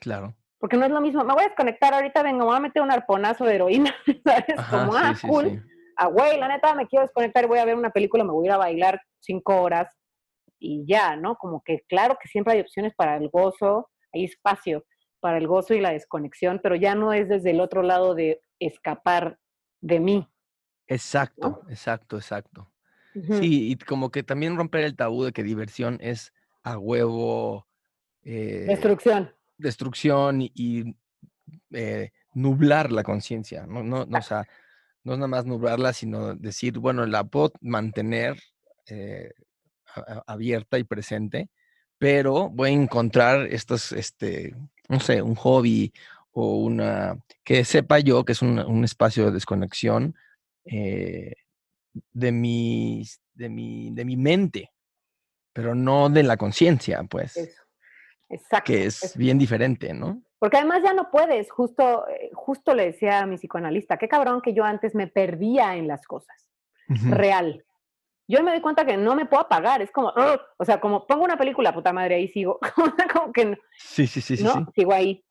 Claro. 0.00 0.34
Porque 0.58 0.76
no 0.76 0.84
es 0.84 0.90
lo 0.90 1.00
mismo, 1.00 1.24
me 1.24 1.34
voy 1.34 1.44
a 1.44 1.48
desconectar 1.48 1.94
ahorita, 1.94 2.22
venga, 2.22 2.38
me 2.38 2.44
voy 2.44 2.56
a 2.56 2.60
meter 2.60 2.82
un 2.82 2.90
arponazo 2.90 3.44
de 3.44 3.54
heroína, 3.54 3.94
¿sabes? 4.24 4.66
Como, 4.70 4.94
ah, 4.96 5.14
cool. 5.26 5.64
Ah, 5.96 6.06
güey, 6.06 6.38
la 6.38 6.48
neta, 6.48 6.74
me 6.74 6.86
quiero 6.86 7.04
desconectar 7.04 7.46
voy 7.46 7.58
a 7.58 7.64
ver 7.64 7.76
una 7.76 7.90
película, 7.90 8.24
me 8.24 8.32
voy 8.32 8.46
a 8.46 8.48
ir 8.48 8.52
a 8.52 8.56
bailar 8.56 9.00
cinco 9.20 9.60
horas 9.62 9.88
y 10.58 10.84
ya, 10.86 11.16
¿no? 11.16 11.36
Como 11.36 11.62
que 11.64 11.84
claro 11.88 12.16
que 12.20 12.28
siempre 12.28 12.54
hay 12.54 12.60
opciones 12.60 12.94
para 12.96 13.16
el 13.16 13.28
gozo, 13.28 13.90
hay 14.12 14.24
espacio, 14.24 14.84
para 15.20 15.38
el 15.38 15.46
gozo 15.46 15.74
y 15.74 15.80
la 15.80 15.90
desconexión, 15.90 16.60
pero 16.62 16.76
ya 16.76 16.94
no 16.94 17.12
es 17.12 17.28
desde 17.28 17.50
el 17.50 17.60
otro 17.60 17.82
lado 17.82 18.14
de 18.14 18.40
escapar 18.58 19.38
de 19.80 20.00
mí. 20.00 20.28
Exacto, 20.86 21.62
exacto, 21.68 22.16
exacto. 22.16 22.72
Sí, 23.40 23.72
y 23.72 23.76
como 23.76 24.10
que 24.10 24.22
también 24.22 24.56
romper 24.56 24.84
el 24.84 24.94
tabú 24.94 25.24
de 25.24 25.32
que 25.32 25.42
diversión 25.42 25.98
es 26.00 26.32
a 26.62 26.78
huevo. 26.78 27.66
Eh, 28.22 28.64
destrucción. 28.68 29.32
Destrucción 29.56 30.42
y, 30.42 30.96
eh, 31.72 32.10
nublar 32.34 32.92
la 32.92 33.02
conciencia. 33.02 33.66
No, 33.66 33.82
no, 33.82 34.06
no, 34.06 34.18
o 34.18 34.22
sea, 34.22 34.46
no 35.04 35.14
es 35.14 35.18
nada 35.18 35.28
más 35.28 35.46
nublarla, 35.46 35.92
sino 35.92 36.34
decir, 36.34 36.78
bueno, 36.78 37.06
la 37.06 37.24
puedo 37.24 37.52
mantener 37.60 38.38
eh, 38.86 39.32
abierta 40.26 40.78
y 40.78 40.84
presente, 40.84 41.48
pero 41.98 42.50
voy 42.50 42.70
a 42.70 42.72
encontrar 42.72 43.46
estos, 43.46 43.92
este, 43.92 44.54
no 44.88 45.00
sé, 45.00 45.22
un 45.22 45.34
hobby 45.34 45.92
o 46.32 46.58
una, 46.58 47.18
que 47.44 47.64
sepa 47.64 47.98
yo 47.98 48.24
que 48.24 48.32
es 48.32 48.42
un, 48.42 48.84
espacio 48.84 49.26
de 49.26 49.32
desconexión 49.32 50.14
eh, 50.64 51.34
de, 52.12 52.32
mi, 52.32 53.04
de, 53.34 53.48
mi, 53.48 53.90
de 53.92 54.04
mi 54.04 54.16
mente, 54.16 54.70
pero 55.58 55.74
no 55.74 56.08
de 56.08 56.22
la 56.22 56.36
conciencia, 56.36 57.02
pues. 57.02 57.36
Exacto. 58.28 58.72
Que 58.72 58.84
es, 58.84 59.16
bien 59.16 59.38
diferente, 59.38 59.92
¿no? 59.92 60.22
Porque 60.38 60.56
además 60.56 60.82
ya 60.84 60.94
no 60.94 61.10
puedes, 61.10 61.50
justo, 61.50 62.06
eh, 62.06 62.30
justo 62.32 62.74
le 62.74 62.86
decía 62.86 63.18
a 63.18 63.26
mi 63.26 63.38
psicoanalista, 63.38 63.96
qué 63.96 64.06
cabrón 64.06 64.40
que 64.40 64.54
yo 64.54 64.62
antes 64.62 64.94
me 64.94 65.08
perdía 65.08 65.74
en 65.74 65.88
las 65.88 66.06
cosas. 66.06 66.48
Real 66.86 67.64
yo 68.28 68.42
me 68.42 68.50
doy 68.52 68.60
cuenta 68.60 68.84
que 68.84 68.96
no 68.96 69.16
me 69.16 69.24
puedo 69.26 69.42
apagar, 69.42 69.80
es 69.80 69.90
como, 69.90 70.12
o 70.58 70.64
sea, 70.64 70.78
como 70.80 71.06
pongo 71.06 71.24
una 71.24 71.38
película, 71.38 71.72
puta 71.72 71.94
madre, 71.94 72.16
ahí 72.16 72.28
sigo, 72.28 72.60
como 73.12 73.32
que 73.32 73.58
sí, 73.78 74.06
sí, 74.06 74.20
sí, 74.20 74.44
¿no? 74.44 74.70
sigo 74.74 74.92
ahí, 74.92 75.24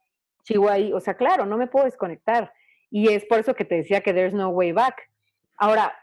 sigo 0.44 0.68
ahí, 0.68 0.92
o 0.92 1.00
sea, 1.00 1.14
claro, 1.14 1.46
no 1.46 1.58
me 1.58 1.68
puedo 1.68 1.86
desconectar. 1.86 2.52
Y 2.90 3.10
es 3.10 3.24
por 3.26 3.40
eso 3.40 3.54
que 3.54 3.66
te 3.66 3.76
decía 3.76 4.02
que 4.02 4.14
there's 4.14 4.34
no 4.34 4.50
way 4.50 4.72
back. 4.72 5.10
Ahora, 5.58 5.94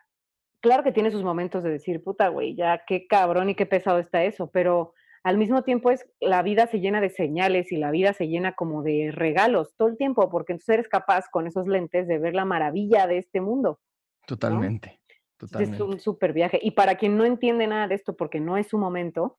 claro 0.64 0.82
que 0.82 0.92
tiene 0.92 1.10
sus 1.10 1.22
momentos 1.22 1.62
de 1.62 1.68
decir, 1.68 2.02
puta, 2.02 2.28
güey, 2.28 2.56
ya 2.56 2.84
qué 2.86 3.06
cabrón 3.06 3.50
y 3.50 3.54
qué 3.54 3.66
pesado 3.66 3.98
está 3.98 4.24
eso, 4.24 4.50
pero 4.50 4.94
al 5.22 5.36
mismo 5.36 5.62
tiempo 5.62 5.90
es, 5.90 6.06
la 6.20 6.40
vida 6.42 6.66
se 6.66 6.80
llena 6.80 7.02
de 7.02 7.10
señales 7.10 7.70
y 7.70 7.76
la 7.76 7.90
vida 7.90 8.14
se 8.14 8.28
llena 8.28 8.54
como 8.54 8.82
de 8.82 9.10
regalos 9.12 9.74
todo 9.76 9.88
el 9.88 9.98
tiempo, 9.98 10.30
porque 10.30 10.54
entonces 10.54 10.72
eres 10.72 10.88
capaz 10.88 11.28
con 11.30 11.46
esos 11.46 11.68
lentes 11.68 12.08
de 12.08 12.18
ver 12.18 12.34
la 12.34 12.46
maravilla 12.46 13.06
de 13.06 13.18
este 13.18 13.42
mundo. 13.42 13.78
Totalmente. 14.26 15.74
Es 15.74 15.78
un 15.78 16.00
súper 16.00 16.32
viaje. 16.32 16.58
Y 16.62 16.70
para 16.70 16.94
quien 16.94 17.18
no 17.18 17.26
entiende 17.26 17.66
nada 17.66 17.86
de 17.86 17.96
esto 17.96 18.16
porque 18.16 18.40
no 18.40 18.56
es 18.56 18.68
su 18.68 18.78
momento, 18.78 19.38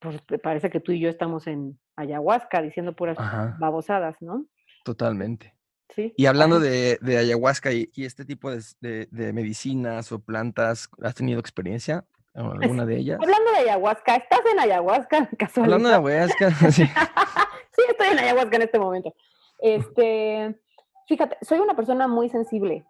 pues 0.00 0.20
parece 0.42 0.68
que 0.68 0.80
tú 0.80 0.92
y 0.92 1.00
yo 1.00 1.08
estamos 1.08 1.46
en 1.46 1.80
ayahuasca 1.96 2.60
diciendo 2.60 2.94
puras 2.94 3.16
babosadas, 3.58 4.20
¿no? 4.20 4.44
Totalmente. 4.84 5.55
Sí. 5.94 6.12
Y 6.16 6.26
hablando 6.26 6.60
de, 6.60 6.98
ayahuasca 7.06 7.72
y, 7.72 7.90
este 7.96 8.24
tipo 8.24 8.50
de, 8.50 9.32
medicinas 9.32 10.12
o 10.12 10.18
plantas, 10.18 10.88
¿has 11.02 11.14
tenido 11.14 11.40
experiencia 11.40 12.04
con 12.34 12.62
alguna 12.62 12.84
de 12.84 12.98
ellas? 12.98 13.18
Hablando 13.20 13.50
de 13.52 13.58
ayahuasca, 13.58 14.16
¿estás 14.16 14.40
en 14.52 14.60
ayahuasca? 14.60 15.30
Hablando 15.56 15.88
de 15.88 15.94
ayahuasca, 15.94 16.50
sí. 16.70 16.84
sí, 17.72 17.82
estoy 17.88 18.08
en 18.08 18.18
ayahuasca 18.18 18.56
en 18.56 18.62
este 18.62 18.78
momento. 18.78 19.14
Este, 19.58 20.54
fíjate, 21.06 21.36
soy 21.42 21.60
una 21.60 21.74
persona 21.74 22.08
muy 22.08 22.28
sensible, 22.28 22.84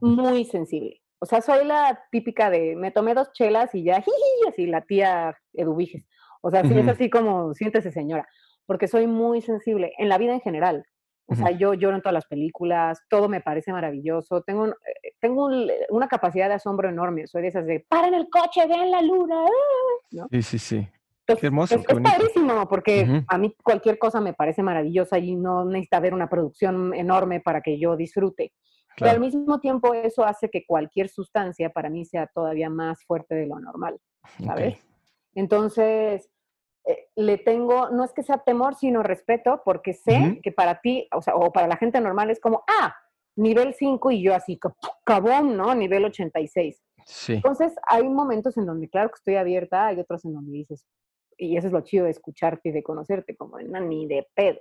muy 0.00 0.44
sensible. 0.44 1.00
O 1.20 1.26
sea, 1.26 1.40
soy 1.40 1.64
la 1.64 2.04
típica 2.10 2.50
de 2.50 2.76
me 2.76 2.90
tomé 2.90 3.14
dos 3.14 3.32
chelas 3.32 3.74
y 3.74 3.84
ya, 3.84 3.96
jiji, 4.02 4.48
así 4.48 4.66
la 4.66 4.82
tía 4.82 5.34
Eduviges. 5.54 6.04
O 6.42 6.50
sea, 6.50 6.62
sí 6.62 6.78
es 6.78 6.86
así 6.86 7.08
como, 7.08 7.54
siéntese 7.54 7.90
señora, 7.90 8.28
porque 8.66 8.88
soy 8.88 9.06
muy 9.06 9.40
sensible 9.40 9.94
en 9.96 10.10
la 10.10 10.18
vida 10.18 10.34
en 10.34 10.42
general. 10.42 10.84
O 11.26 11.34
sea, 11.34 11.50
yo 11.52 11.72
lloro 11.72 11.96
en 11.96 12.02
todas 12.02 12.14
las 12.14 12.26
películas, 12.26 13.00
todo 13.08 13.28
me 13.28 13.40
parece 13.40 13.72
maravilloso. 13.72 14.42
Tengo, 14.42 14.68
eh, 14.68 14.74
tengo 15.20 15.48
una 15.88 16.06
capacidad 16.06 16.48
de 16.48 16.54
asombro 16.54 16.88
enorme. 16.88 17.26
Soy 17.26 17.42
de 17.42 17.48
esas 17.48 17.66
de, 17.66 17.80
paren 17.88 18.14
el 18.14 18.28
coche, 18.28 18.66
vean 18.66 18.90
la 18.90 19.00
luna. 19.00 19.46
¿no? 20.10 20.28
Sí, 20.30 20.42
sí, 20.42 20.58
sí. 20.58 20.88
qué 21.26 21.46
hermoso. 21.46 21.76
Es, 21.76 21.84
padrísimo, 21.86 22.68
porque 22.68 23.22
a 23.26 23.38
mí 23.38 23.54
cualquier 23.62 23.98
cosa 23.98 24.20
me 24.20 24.34
parece 24.34 24.62
maravillosa 24.62 25.18
y 25.18 25.34
no 25.34 25.64
necesita 25.64 25.96
haber 25.96 26.12
una 26.12 26.28
producción 26.28 26.92
enorme 26.94 27.40
para 27.40 27.62
que 27.62 27.78
yo 27.78 27.96
disfrute. 27.96 28.52
Pero 28.96 29.10
al 29.10 29.20
mismo 29.20 29.58
tiempo 29.60 29.94
eso 29.94 30.24
hace 30.24 30.50
que 30.50 30.64
cualquier 30.66 31.08
sustancia 31.08 31.70
para 31.70 31.90
mí 31.90 32.04
sea 32.04 32.28
todavía 32.32 32.70
más 32.70 33.02
fuerte 33.04 33.34
de 33.34 33.46
lo 33.46 33.58
normal, 33.58 33.98
¿sabes? 34.44 34.78
Entonces, 35.34 36.30
eh, 36.86 37.08
le 37.16 37.38
tengo, 37.38 37.90
no 37.90 38.04
es 38.04 38.12
que 38.12 38.22
sea 38.22 38.38
temor, 38.38 38.74
sino 38.74 39.02
respeto, 39.02 39.62
porque 39.64 39.94
sé 39.94 40.40
que 40.42 40.52
para 40.52 40.80
ti, 40.80 41.08
o 41.12 41.22
sea, 41.22 41.34
o 41.34 41.52
para 41.52 41.66
la 41.66 41.76
gente 41.76 42.00
normal 42.00 42.30
es 42.30 42.40
como, 42.40 42.64
ah, 42.68 42.94
nivel 43.36 43.74
5 43.74 44.10
y 44.10 44.22
yo 44.22 44.34
así, 44.34 44.58
cabón, 45.04 45.56
¿no? 45.56 45.74
Nivel 45.74 46.04
86. 46.04 46.82
Sí. 47.06 47.34
Entonces, 47.34 47.74
hay 47.86 48.08
momentos 48.08 48.56
en 48.56 48.66
donde, 48.66 48.88
claro 48.88 49.08
que 49.08 49.16
estoy 49.16 49.36
abierta, 49.36 49.86
hay 49.86 50.00
otros 50.00 50.24
en 50.24 50.34
donde 50.34 50.52
dices, 50.52 50.84
y 51.36 51.56
eso 51.56 51.66
es 51.66 51.72
lo 51.72 51.80
chido 51.80 52.04
de 52.04 52.10
escucharte 52.10 52.68
y 52.68 52.72
de 52.72 52.82
conocerte, 52.82 53.36
como 53.36 53.58
ni 53.58 54.06
de 54.06 54.26
pedo. 54.34 54.60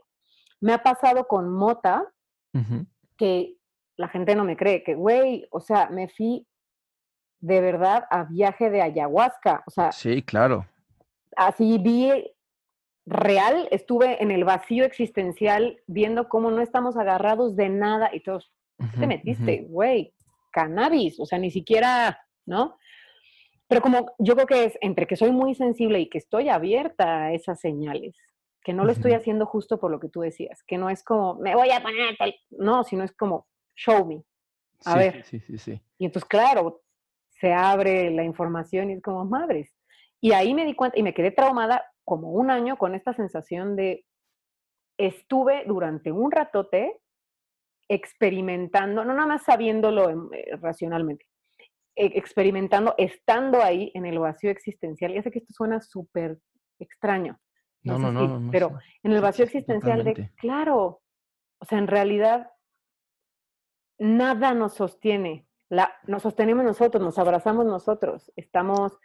Me 0.59 0.74
ha 0.74 0.82
pasado 0.82 1.28
con 1.28 1.49
Mota, 1.49 2.05
que 3.17 3.57
la 3.97 4.07
gente 4.07 4.36
no 4.36 4.43
me 4.43 4.55
cree, 4.55 4.84
que, 4.84 4.95
güey, 4.95 5.47
o 5.51 5.59
sea, 5.59 5.89
me 5.89 6.07
fui 6.07 6.47
de 7.41 7.59
verdad 7.59 8.05
a 8.09 8.24
viaje 8.24 8.69
de 8.69 8.82
ayahuasca, 8.82 9.63
o 9.67 9.71
sea. 9.71 9.91
Sí, 9.91 10.21
claro. 10.24 10.65
Así 11.36 11.77
vi 11.77 12.11
real, 13.05 13.67
estuve 13.71 14.21
en 14.21 14.31
el 14.31 14.43
vacío 14.43 14.86
existencial 14.86 15.81
viendo 15.88 16.29
cómo 16.29 16.51
no 16.51 16.61
estamos 16.61 16.97
agarrados 16.97 17.55
de 17.55 17.69
nada 17.69 18.09
y 18.13 18.21
todos, 18.21 18.51
¿qué 18.77 18.99
te 18.99 19.07
metiste, 19.07 19.65
güey? 19.67 20.13
Cannabis, 20.51 21.19
o 21.19 21.25
sea, 21.25 21.39
ni 21.39 21.51
siquiera, 21.51 22.19
¿no? 22.45 22.77
Pero 23.67 23.81
como 23.81 24.13
yo 24.19 24.36
creo 24.36 24.47
que 24.47 24.65
es 24.65 24.77
entre 24.81 25.07
que 25.07 25.15
soy 25.15 25.31
muy 25.31 25.55
sensible 25.55 25.99
y 25.99 26.09
que 26.09 26.17
estoy 26.17 26.49
abierta 26.49 27.25
a 27.25 27.34
esas 27.34 27.59
señales, 27.59 28.15
que 28.63 28.73
no 28.73 28.86
lo 28.86 28.91
estoy 28.91 29.13
haciendo 29.13 29.45
justo 29.45 29.79
por 29.79 29.91
lo 29.91 29.99
que 29.99 30.09
tú 30.09 30.21
decías, 30.21 30.63
que 30.63 30.77
no 30.77 30.89
es 30.89 31.03
como, 31.03 31.36
me 31.36 31.55
voy 31.55 31.71
a 31.71 31.81
poner 31.81 32.15
tal, 32.17 32.34
no, 32.51 32.84
sino 32.84 33.03
es 33.03 33.11
como, 33.13 33.47
show 33.75 34.05
me. 34.05 34.23
A 34.86 34.97
ver. 34.97 35.23
Sí, 35.23 35.39
sí, 35.39 35.57
sí. 35.57 35.81
Y 35.97 36.05
entonces, 36.05 36.27
claro, 36.27 36.81
se 37.29 37.51
abre 37.51 38.09
la 38.11 38.23
información 38.23 38.89
y 38.89 38.93
es 38.93 39.01
como 39.01 39.25
madres. 39.25 39.73
Y 40.24 40.32
ahí 40.32 40.53
me 40.53 40.63
di 40.63 40.74
cuenta 40.74 40.97
y 40.97 41.03
me 41.03 41.13
quedé 41.13 41.32
traumada 41.32 41.84
como 42.05 42.32
un 42.32 42.49
año 42.49 42.78
con 42.78 42.95
esta 42.95 43.13
sensación 43.13 43.76
de 43.76 44.05
estuve 44.97 45.65
durante 45.67 46.13
un 46.13 46.32
ratote 46.32 47.01
experimentando, 47.89 49.03
no 49.03 49.13
nada 49.13 49.28
más 49.28 49.43
sabiéndolo 49.43 50.32
eh, 50.32 50.55
racionalmente, 50.61 51.26
e, 51.93 52.05
experimentando, 52.17 52.95
estando 52.97 53.61
ahí 53.61 53.91
en 53.95 54.05
el 54.05 54.17
vacío 54.17 54.49
existencial. 54.49 55.13
Ya 55.13 55.24
sé 55.24 55.30
que 55.30 55.39
esto 55.39 55.51
suena 55.51 55.82
súper 55.82 56.39
extraño. 56.80 57.38
No, 57.82 57.99
no, 57.99 58.13
no, 58.13 58.49
Pero 58.49 58.80
en 59.03 59.11
el 59.11 59.19
vacío 59.19 59.43
existencial 59.43 60.05
de, 60.05 60.32
claro, 60.38 61.01
o 61.59 61.65
sea, 61.65 61.80
en 61.80 61.88
realidad 61.88 62.49
nada 63.99 64.53
nos 64.53 64.76
sostiene. 64.76 65.49
La, 65.67 65.93
nos 66.07 66.21
sostenemos 66.21 66.63
nosotros, 66.63 67.03
nos 67.03 67.19
abrazamos 67.19 67.65
nosotros, 67.65 68.32
estamos 68.38 68.97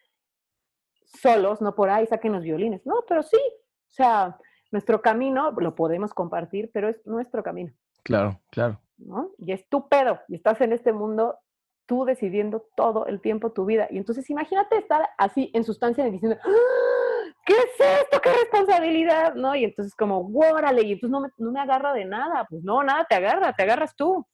solos, 1.21 1.61
no 1.61 1.75
por 1.75 1.91
ahí, 1.91 2.07
saquen 2.07 2.33
los 2.33 2.43
violines. 2.43 2.85
No, 2.87 3.05
pero 3.09 3.23
sí, 3.23 3.37
o 3.37 3.91
sea, 3.91 4.39
nuestro 4.71 5.01
camino 5.01 5.53
lo 5.53 5.75
podemos 5.75 6.15
compartir, 6.15 6.71
pero 6.73 6.89
es 6.89 7.05
nuestro 7.07 7.43
camino. 7.43 7.73
Claro, 8.03 8.41
claro. 8.51 8.81
¿no? 8.99 9.31
Y 9.39 9.53
es 9.53 9.69
tu 9.69 9.89
pedo, 9.89 10.21
y 10.29 10.35
estás 10.35 10.61
en 10.61 10.73
este 10.73 10.93
mundo 10.93 11.39
tú 11.87 12.05
decidiendo 12.05 12.67
todo 12.77 13.07
el 13.07 13.21
tiempo 13.21 13.53
tu 13.53 13.65
vida. 13.65 13.89
Y 13.91 13.97
entonces 13.97 14.29
imagínate 14.29 14.77
estar 14.77 15.09
así 15.17 15.51
en 15.55 15.65
sustancia 15.65 16.07
y 16.07 16.11
diciendo, 16.11 16.37
¡Ah! 16.45 17.33
¿qué 17.47 17.55
es 17.55 18.01
esto? 18.03 18.21
¿Qué 18.21 18.31
responsabilidad? 18.31 19.35
¿No? 19.35 19.57
Y 19.57 19.65
entonces 19.65 19.95
como, 19.95 20.21
órale, 20.35 20.83
y 20.83 20.93
entonces 20.93 21.11
no 21.11 21.21
me, 21.21 21.29
no 21.39 21.51
me 21.51 21.61
agarra 21.61 21.95
de 21.95 22.05
nada. 22.05 22.47
Pues 22.49 22.63
no, 22.63 22.83
nada 22.83 23.07
te 23.09 23.15
agarra, 23.15 23.55
te 23.55 23.63
agarras 23.63 23.97
tú. 23.97 24.27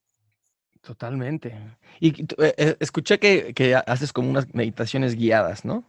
Totalmente. 0.81 1.57
Y 2.01 2.23
eh, 2.23 2.55
eh, 2.57 2.77
escuché 2.81 3.19
que, 3.19 3.75
haces 3.87 4.13
como 4.13 4.29
unas 4.29 4.53
meditaciones 4.53 5.15
guiadas, 5.15 5.65
¿no? 5.65 5.85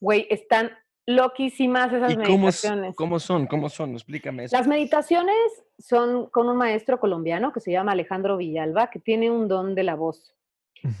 Güey, 0.00 0.26
están 0.30 0.70
loquísimas 1.06 1.92
esas 1.92 2.16
meditaciones. 2.16 2.94
Cómo, 2.96 3.18
son? 3.18 3.46
¿Cómo 3.46 3.68
son? 3.68 3.92
Explícame 3.92 4.44
eso. 4.44 4.56
Las 4.56 4.66
meditaciones 4.66 5.36
son 5.78 6.28
con 6.30 6.48
un 6.48 6.56
maestro 6.56 6.98
colombiano 6.98 7.52
que 7.52 7.60
se 7.60 7.72
llama 7.72 7.92
Alejandro 7.92 8.36
Villalba, 8.36 8.90
que 8.90 8.98
tiene 8.98 9.30
un 9.30 9.48
don 9.48 9.74
de 9.74 9.82
la 9.82 9.94
voz. 9.94 10.34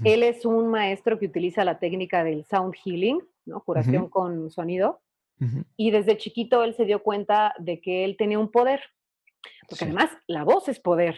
Él 0.02 0.24
es 0.24 0.44
un 0.44 0.68
maestro 0.68 1.16
que 1.16 1.26
utiliza 1.26 1.64
la 1.64 1.78
técnica 1.78 2.24
del 2.24 2.44
sound 2.44 2.74
healing, 2.74 3.20
¿no? 3.44 3.60
Curación 3.60 4.08
con 4.08 4.50
sonido. 4.50 5.00
Y 5.76 5.90
desde 5.90 6.16
chiquito 6.16 6.64
él 6.64 6.74
se 6.74 6.86
dio 6.86 7.02
cuenta 7.02 7.54
de 7.58 7.80
que 7.80 8.04
él 8.04 8.16
tenía 8.16 8.38
un 8.38 8.50
poder. 8.50 8.80
Porque 9.68 9.84
además 9.84 10.10
la 10.26 10.44
voz 10.44 10.68
es 10.68 10.80
poder, 10.80 11.16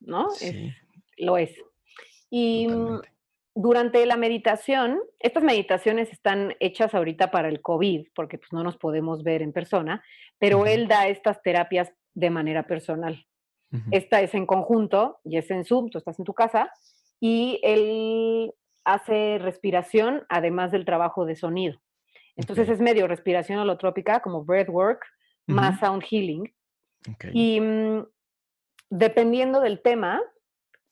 ¿no? 0.00 0.30
Sí 0.30 0.72
lo 1.20 1.36
es. 1.36 1.50
Y 2.30 2.66
mm, 2.68 3.00
durante 3.54 4.04
la 4.06 4.16
meditación, 4.16 5.00
estas 5.18 5.42
meditaciones 5.42 6.12
están 6.12 6.54
hechas 6.60 6.94
ahorita 6.94 7.30
para 7.30 7.48
el 7.48 7.60
COVID, 7.60 8.08
porque 8.14 8.38
pues 8.38 8.52
no 8.52 8.62
nos 8.62 8.76
podemos 8.76 9.22
ver 9.22 9.42
en 9.42 9.52
persona, 9.52 10.02
pero 10.38 10.66
él 10.66 10.88
da 10.88 11.08
estas 11.08 11.42
terapias 11.42 11.92
de 12.14 12.30
manera 12.30 12.66
personal. 12.66 13.26
Esta 13.92 14.20
es 14.20 14.34
en 14.34 14.46
conjunto 14.46 15.20
y 15.24 15.36
es 15.36 15.48
en 15.50 15.64
Zoom, 15.64 15.90
tú 15.90 15.98
estás 15.98 16.18
en 16.18 16.24
tu 16.24 16.34
casa 16.34 16.72
y 17.20 17.60
él 17.62 18.52
hace 18.84 19.38
respiración 19.38 20.24
además 20.28 20.72
del 20.72 20.84
trabajo 20.84 21.24
de 21.24 21.36
sonido. 21.36 21.80
Entonces 22.34 22.68
es 22.68 22.80
medio 22.80 23.06
respiración 23.06 23.58
holotrópica 23.58 24.20
como 24.20 24.44
breathwork 24.44 25.04
más 25.46 25.78
sound 25.80 26.02
healing. 26.02 26.52
Y 27.32 27.60
mm, 27.60 28.06
dependiendo 28.90 29.60
del 29.60 29.82
tema, 29.82 30.20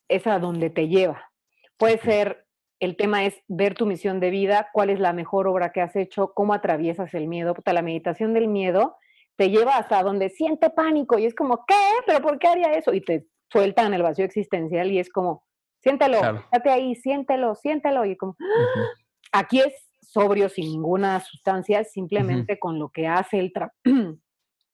es 0.08 0.26
a 0.26 0.38
donde 0.38 0.70
te 0.70 0.88
lleva. 0.88 1.30
Puede 1.76 1.98
ser, 1.98 2.46
el 2.80 2.96
tema 2.96 3.24
es 3.24 3.42
ver 3.48 3.74
tu 3.74 3.86
misión 3.86 4.20
de 4.20 4.30
vida, 4.30 4.68
cuál 4.72 4.90
es 4.90 5.00
la 5.00 5.12
mejor 5.12 5.48
obra 5.48 5.72
que 5.72 5.80
has 5.80 5.96
hecho, 5.96 6.32
cómo 6.34 6.54
atraviesas 6.54 7.12
el 7.14 7.26
miedo. 7.26 7.54
Puta, 7.54 7.72
la 7.72 7.82
meditación 7.82 8.34
del 8.34 8.48
miedo 8.48 8.96
te 9.36 9.50
lleva 9.50 9.76
hasta 9.76 10.02
donde 10.02 10.30
siente 10.30 10.70
pánico 10.70 11.18
y 11.18 11.26
es 11.26 11.34
como, 11.34 11.64
¿qué? 11.66 11.74
¿Pero 12.06 12.20
por 12.20 12.38
qué 12.38 12.48
haría 12.48 12.72
eso? 12.74 12.92
Y 12.92 13.00
te 13.00 13.26
sueltan 13.50 13.94
el 13.94 14.02
vacío 14.02 14.24
existencial 14.24 14.90
y 14.90 14.98
es 14.98 15.10
como, 15.10 15.44
siéntelo, 15.80 16.18
estate 16.18 16.70
ahí, 16.70 16.94
siéntelo, 16.94 17.54
siéntelo. 17.54 18.04
Y 18.04 18.16
como, 18.16 18.36
aquí 19.32 19.60
es 19.60 19.90
sobrio, 20.00 20.48
sin 20.48 20.66
ninguna 20.70 21.20
sustancia, 21.20 21.84
simplemente 21.84 22.58
con 22.58 22.78
lo 22.78 22.90
que 22.90 23.06
hace 23.06 23.38
el, 23.38 23.52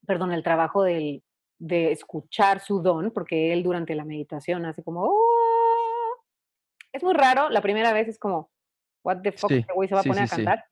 perdón, 0.07 0.33
el 0.33 0.43
trabajo 0.43 0.83
del, 0.83 1.23
de 1.59 1.93
escuchar 1.93 2.61
su 2.61 2.83
don, 2.83 3.11
porque 3.13 3.53
él 3.53 3.63
durante 3.63 3.95
la 3.95 4.05
meditación 4.05 4.67
hace 4.67 4.83
como, 4.83 5.05
oh". 5.05 5.34
Es 6.95 7.03
muy 7.03 7.15
raro, 7.15 7.51
la 7.51 7.61
primera 7.61 7.93
vez 7.93 8.09
es 8.09 8.19
como, 8.19 8.51
what 9.03 9.21
the 9.23 9.33
fuck, 9.33 9.51
este 9.51 9.73
güey 9.75 9.89
se 9.89 9.95
va 9.95 10.01
a 10.01 10.05
poner 10.05 10.23
a 10.23 10.29
cantar, 10.29 10.65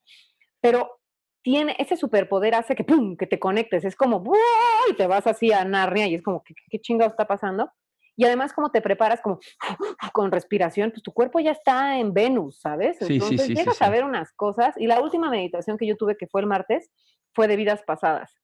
pero 0.61 1.01
tiene 1.43 1.75
ese 1.79 1.97
superpoder 1.97 2.55
hace 2.55 2.75
que 2.75 2.85
pum, 2.85 3.17
que 3.17 3.27
te 3.27 3.39
conectes, 3.39 3.85
es 3.85 3.97
como, 3.97 4.23
y 4.89 4.95
te 4.95 5.07
vas 5.07 5.27
así 5.27 5.53
a 5.53 5.65
Narnia 5.65 6.07
y 6.07 6.15
es 6.15 6.23
como, 6.23 6.43
¿qué, 6.45 6.55
qué 6.71 6.81
chingado 6.81 7.11
está 7.11 7.27
pasando? 7.27 7.71
Y 8.15 8.25
además, 8.25 8.53
como 8.53 8.71
te 8.71 8.81
preparas 8.81 9.21
como 9.21 9.41
con 10.13 10.31
respiración, 10.31 10.91
pues 10.91 11.03
tu 11.03 11.13
cuerpo 11.13 11.41
ya 11.41 11.53
está 11.53 11.99
en 11.99 12.13
Venus, 12.13 12.61
¿sabes? 12.61 13.01
Entonces 13.01 13.49
llegas 13.49 13.81
a 13.81 13.91
ver 13.91 14.05
unas 14.05 14.33
cosas. 14.35 14.75
Y 14.77 14.87
la 14.87 15.01
última 15.01 15.31
meditación 15.31 15.79
que 15.79 15.87
yo 15.87 15.97
tuve, 15.97 16.17
que 16.17 16.27
fue 16.27 16.43
el 16.43 16.47
martes, 16.47 16.91
fue 17.33 17.49
de 17.49 17.57
vidas 17.57 17.83
pasadas. 17.83 18.35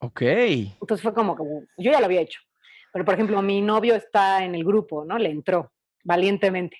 Ok. 0.00 0.22
Entonces 0.22 1.02
fue 1.02 1.14
como 1.14 1.36
que 1.36 1.44
yo 1.78 1.92
ya 1.92 2.00
lo 2.00 2.06
había 2.06 2.20
hecho. 2.20 2.40
Pero, 2.92 3.04
por 3.04 3.14
ejemplo, 3.14 3.40
mi 3.40 3.62
novio 3.62 3.94
está 3.94 4.44
en 4.44 4.54
el 4.54 4.64
grupo, 4.64 5.04
¿no? 5.04 5.16
Le 5.18 5.30
entró 5.30 5.72
valientemente. 6.04 6.76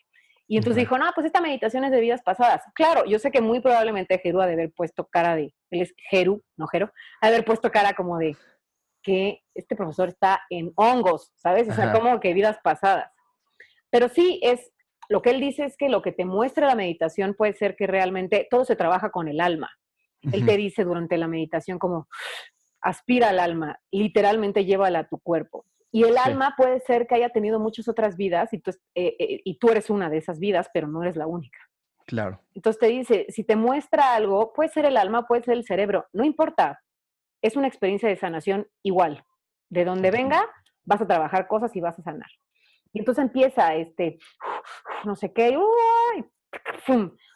Y 0.52 0.58
entonces 0.58 0.82
dijo, 0.82 0.98
no, 0.98 1.10
pues 1.14 1.24
esta 1.24 1.40
meditación 1.40 1.82
es 1.84 1.92
de 1.92 2.00
vidas 2.02 2.20
pasadas. 2.20 2.62
Claro, 2.74 3.06
yo 3.06 3.18
sé 3.18 3.30
que 3.30 3.40
muy 3.40 3.60
probablemente 3.60 4.18
Jeru 4.18 4.42
ha 4.42 4.46
de 4.46 4.52
haber 4.52 4.70
puesto 4.70 5.06
cara 5.06 5.34
de, 5.34 5.54
él 5.70 5.80
es 5.80 5.94
Jeru, 6.10 6.42
no 6.58 6.66
Jeru, 6.66 6.90
ha 7.22 7.26
de 7.26 7.36
haber 7.36 7.46
puesto 7.46 7.70
cara 7.70 7.94
como 7.94 8.18
de 8.18 8.36
que 9.02 9.40
este 9.54 9.74
profesor 9.76 10.10
está 10.10 10.42
en 10.50 10.70
hongos, 10.76 11.32
¿sabes? 11.36 11.70
O 11.70 11.72
sea, 11.72 11.90
como 11.94 12.20
que 12.20 12.34
vidas 12.34 12.58
pasadas. 12.62 13.10
Pero 13.88 14.10
sí 14.10 14.40
es, 14.42 14.70
lo 15.08 15.22
que 15.22 15.30
él 15.30 15.40
dice 15.40 15.64
es 15.64 15.78
que 15.78 15.88
lo 15.88 16.02
que 16.02 16.12
te 16.12 16.26
muestra 16.26 16.66
la 16.66 16.74
meditación 16.74 17.32
puede 17.32 17.54
ser 17.54 17.74
que 17.74 17.86
realmente 17.86 18.46
todo 18.50 18.66
se 18.66 18.76
trabaja 18.76 19.08
con 19.08 19.28
el 19.28 19.40
alma. 19.40 19.70
Él 20.20 20.44
te 20.44 20.58
dice 20.58 20.84
durante 20.84 21.16
la 21.16 21.28
meditación 21.28 21.78
como, 21.78 22.08
aspira 22.82 23.30
al 23.30 23.40
alma, 23.40 23.80
literalmente 23.90 24.66
llévala 24.66 24.98
a 24.98 25.08
tu 25.08 25.18
cuerpo. 25.18 25.64
Y 25.94 26.04
el 26.04 26.16
alma 26.16 26.54
puede 26.56 26.80
ser 26.80 27.06
que 27.06 27.14
haya 27.14 27.28
tenido 27.28 27.60
muchas 27.60 27.86
otras 27.86 28.16
vidas 28.16 28.52
y 28.54 28.58
tú, 28.58 28.70
eh, 28.94 29.14
eh, 29.18 29.42
y 29.44 29.58
tú 29.58 29.68
eres 29.68 29.90
una 29.90 30.08
de 30.08 30.16
esas 30.16 30.38
vidas, 30.38 30.70
pero 30.72 30.88
no 30.88 31.02
eres 31.02 31.16
la 31.16 31.26
única. 31.26 31.58
Claro. 32.06 32.40
Entonces 32.54 32.80
te 32.80 32.86
dice, 32.86 33.26
si 33.28 33.44
te 33.44 33.56
muestra 33.56 34.14
algo, 34.14 34.54
puede 34.54 34.70
ser 34.70 34.86
el 34.86 34.96
alma, 34.96 35.26
puede 35.26 35.42
ser 35.42 35.54
el 35.54 35.64
cerebro, 35.64 36.06
no 36.14 36.24
importa. 36.24 36.80
Es 37.42 37.56
una 37.56 37.68
experiencia 37.68 38.08
de 38.08 38.16
sanación 38.16 38.66
igual. 38.82 39.22
De 39.68 39.84
donde 39.84 40.10
venga, 40.10 40.48
vas 40.84 41.02
a 41.02 41.06
trabajar 41.06 41.46
cosas 41.46 41.76
y 41.76 41.80
vas 41.80 41.98
a 41.98 42.02
sanar. 42.02 42.30
Y 42.94 43.00
entonces 43.00 43.24
empieza 43.24 43.74
este, 43.74 44.18
no 45.04 45.14
sé 45.14 45.32
qué, 45.32 45.56
uy, 45.56 46.24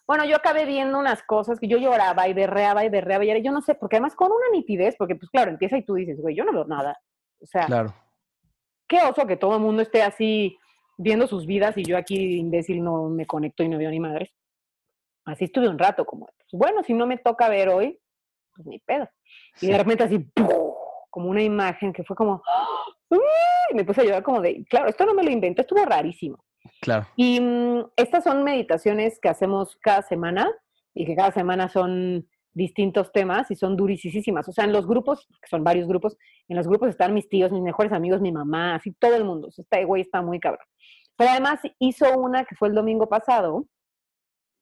bueno, 0.06 0.24
yo 0.24 0.36
acabé 0.36 0.64
viendo 0.64 0.98
unas 0.98 1.22
cosas 1.22 1.58
que 1.58 1.68
yo 1.68 1.78
lloraba 1.78 2.28
y 2.28 2.34
berreaba 2.34 2.84
y 2.84 2.88
berreaba 2.88 3.24
y 3.24 3.42
yo 3.42 3.52
no 3.52 3.60
sé, 3.60 3.74
porque 3.74 3.96
además 3.96 4.14
con 4.14 4.30
una 4.32 4.48
nitidez, 4.52 4.94
porque 4.96 5.16
pues 5.16 5.30
claro, 5.30 5.50
empieza 5.50 5.76
y 5.76 5.84
tú 5.84 5.94
dices, 5.94 6.20
güey, 6.20 6.34
yo 6.34 6.44
no 6.44 6.52
veo 6.52 6.64
nada. 6.64 6.98
O 7.40 7.46
sea, 7.46 7.66
claro. 7.66 7.94
Qué 8.88 9.00
oso 9.00 9.26
que 9.26 9.36
todo 9.36 9.56
el 9.56 9.62
mundo 9.62 9.82
esté 9.82 10.02
así 10.02 10.56
viendo 10.96 11.26
sus 11.26 11.46
vidas 11.46 11.76
y 11.76 11.84
yo 11.84 11.96
aquí 11.96 12.38
imbécil 12.38 12.82
no 12.82 13.08
me 13.08 13.26
conecto 13.26 13.62
y 13.62 13.68
no 13.68 13.78
veo 13.78 13.90
ni 13.90 14.00
madres. 14.00 14.30
Así 15.24 15.44
estuve 15.44 15.68
un 15.68 15.78
rato 15.78 16.04
como, 16.04 16.26
pues, 16.26 16.48
bueno, 16.52 16.82
si 16.84 16.94
no 16.94 17.06
me 17.06 17.18
toca 17.18 17.48
ver 17.48 17.68
hoy, 17.68 17.98
pues 18.54 18.66
ni 18.66 18.78
pedo. 18.78 19.08
Y 19.60 19.66
de 19.66 19.78
repente 19.78 20.04
así, 20.04 20.24
como 21.10 21.28
una 21.28 21.42
imagen 21.42 21.92
que 21.92 22.04
fue 22.04 22.16
como, 22.16 22.42
me 23.74 23.84
puse 23.84 24.00
a 24.00 24.04
llorar 24.04 24.22
como 24.22 24.40
de, 24.40 24.64
claro, 24.68 24.88
esto 24.88 25.04
no 25.04 25.14
me 25.14 25.24
lo 25.24 25.30
inventé, 25.30 25.62
estuvo 25.62 25.84
rarísimo. 25.84 26.44
Claro. 26.80 27.06
Y 27.16 27.40
mm, 27.40 27.90
estas 27.96 28.24
son 28.24 28.44
meditaciones 28.44 29.18
que 29.20 29.28
hacemos 29.28 29.76
cada 29.80 30.02
semana 30.02 30.50
y 30.94 31.06
que 31.06 31.16
cada 31.16 31.32
semana 31.32 31.68
son 31.68 32.28
distintos 32.56 33.12
temas 33.12 33.50
y 33.50 33.54
son 33.54 33.76
durísimas. 33.76 34.48
O 34.48 34.52
sea, 34.52 34.64
en 34.64 34.72
los 34.72 34.86
grupos, 34.86 35.28
que 35.42 35.48
son 35.48 35.62
varios 35.62 35.86
grupos, 35.86 36.16
en 36.48 36.56
los 36.56 36.66
grupos 36.66 36.88
están 36.88 37.12
mis 37.12 37.28
tíos, 37.28 37.52
mis 37.52 37.62
mejores 37.62 37.92
amigos, 37.92 38.22
mi 38.22 38.32
mamá, 38.32 38.76
así 38.76 38.92
todo 38.92 39.14
el 39.14 39.24
mundo. 39.24 39.48
Este 39.54 39.84
güey 39.84 40.02
está 40.02 40.22
muy 40.22 40.40
cabrón. 40.40 40.66
Pero 41.16 41.30
además 41.30 41.60
hizo 41.78 42.18
una 42.18 42.44
que 42.44 42.56
fue 42.56 42.68
el 42.68 42.74
domingo 42.74 43.08
pasado, 43.08 43.66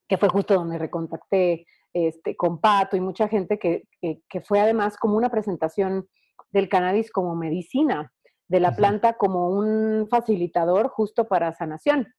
que 0.09 0.19
fue 0.19 0.29
justo 0.29 0.55
donde 0.55 0.77
recontacté 0.77 1.67
este, 1.93 2.35
con 2.37 2.61
Pato 2.61 2.97
y 2.97 3.01
mucha 3.01 3.29
gente, 3.29 3.59
que, 3.59 3.85
que 4.01 4.41
fue 4.41 4.59
además 4.59 4.97
como 4.97 5.17
una 5.17 5.31
presentación 5.31 6.09
del 6.51 6.69
cannabis 6.69 7.13
como 7.13 7.37
medicina 7.37 8.13
de 8.49 8.61
la 8.61 8.75
planta 8.75 9.15
como 9.15 9.49
un 9.51 10.09
facilitador 10.09 10.89
justo 10.89 11.29
para 11.29 11.53
sanación. 11.55 12.13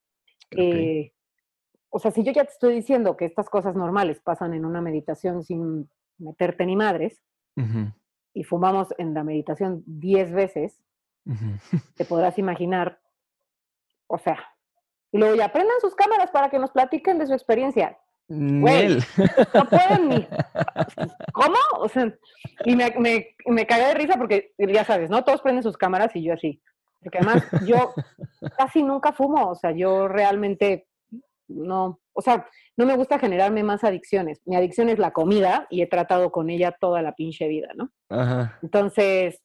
Eh, 0.52 1.12
o 1.96 2.00
sea, 2.00 2.12
si 2.12 2.24
yo 2.24 2.34
ya 2.34 2.44
te 2.44 2.52
estoy 2.52 2.76
diciendo 2.76 3.16
que 3.16 3.24
estas 3.24 3.50
cosas 3.50 3.74
normales 3.74 4.20
pasan 4.20 4.54
en 4.54 4.66
una 4.66 4.82
meditación 4.82 5.44
sin 5.46 5.90
meterte 6.18 6.66
ni 6.66 6.76
madres, 6.76 7.24
y 8.34 8.44
fumamos 8.44 8.94
en 8.98 9.14
la 9.14 9.24
meditación 9.24 9.82
10 9.86 10.34
veces, 10.34 10.84
te 11.96 12.04
podrás 12.04 12.38
imaginar, 12.38 13.00
o 14.08 14.18
sea, 14.18 14.38
y 15.14 15.18
luego 15.18 15.36
ya 15.36 15.54
prendan 15.54 15.80
sus 15.80 15.96
cámaras 15.96 16.32
para 16.32 16.50
que 16.50 16.60
nos 16.60 16.72
platiquen 16.72 17.18
de 17.18 17.28
su 17.28 17.34
experiencia. 17.34 17.98
Güey, 18.28 18.98
no 19.54 19.66
pueden 19.70 20.10
ni. 20.10 20.28
¿Cómo? 21.32 21.58
O 21.78 21.88
sea, 21.88 22.14
y 22.66 22.76
me, 22.76 22.94
me, 23.00 23.36
me 23.46 23.66
cagué 23.66 23.86
de 23.86 23.94
risa 23.94 24.18
porque 24.18 24.54
ya 24.58 24.84
sabes, 24.84 25.10
¿no? 25.10 25.24
Todos 25.24 25.42
prenden 25.42 25.64
sus 25.64 25.78
cámaras 25.78 26.14
y 26.14 26.24
yo 26.24 26.34
así. 26.34 26.62
Porque 27.00 27.20
además 27.20 27.46
yo 27.66 27.94
casi 28.58 28.84
nunca 28.84 29.14
fumo, 29.14 29.48
o 29.48 29.56
sea, 29.56 29.72
yo 29.72 30.10
realmente 30.10 30.90
no, 31.48 32.00
o 32.14 32.22
sea, 32.22 32.48
no 32.78 32.86
me 32.86 32.96
gusta 32.96 33.20
generarme 33.20 33.64
más 33.64 33.84
adicciones. 33.84 34.42
Mi 34.46 34.56
adicción 34.56 34.90
es 34.90 35.00
la 35.00 35.12
comida 35.12 35.68
y 35.70 35.82
he 35.82 35.88
tratado 35.88 36.32
con 36.32 36.50
ella 36.50 36.76
toda 36.80 37.02
la 37.02 37.14
pinche 37.14 37.48
vida, 37.48 37.70
¿no? 37.76 37.92
Ajá. 38.10 38.58
Entonces, 38.62 39.42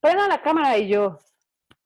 prendan 0.00 0.28
la 0.28 0.42
cámara 0.42 0.78
y 0.78 0.88
yo, 0.88 1.18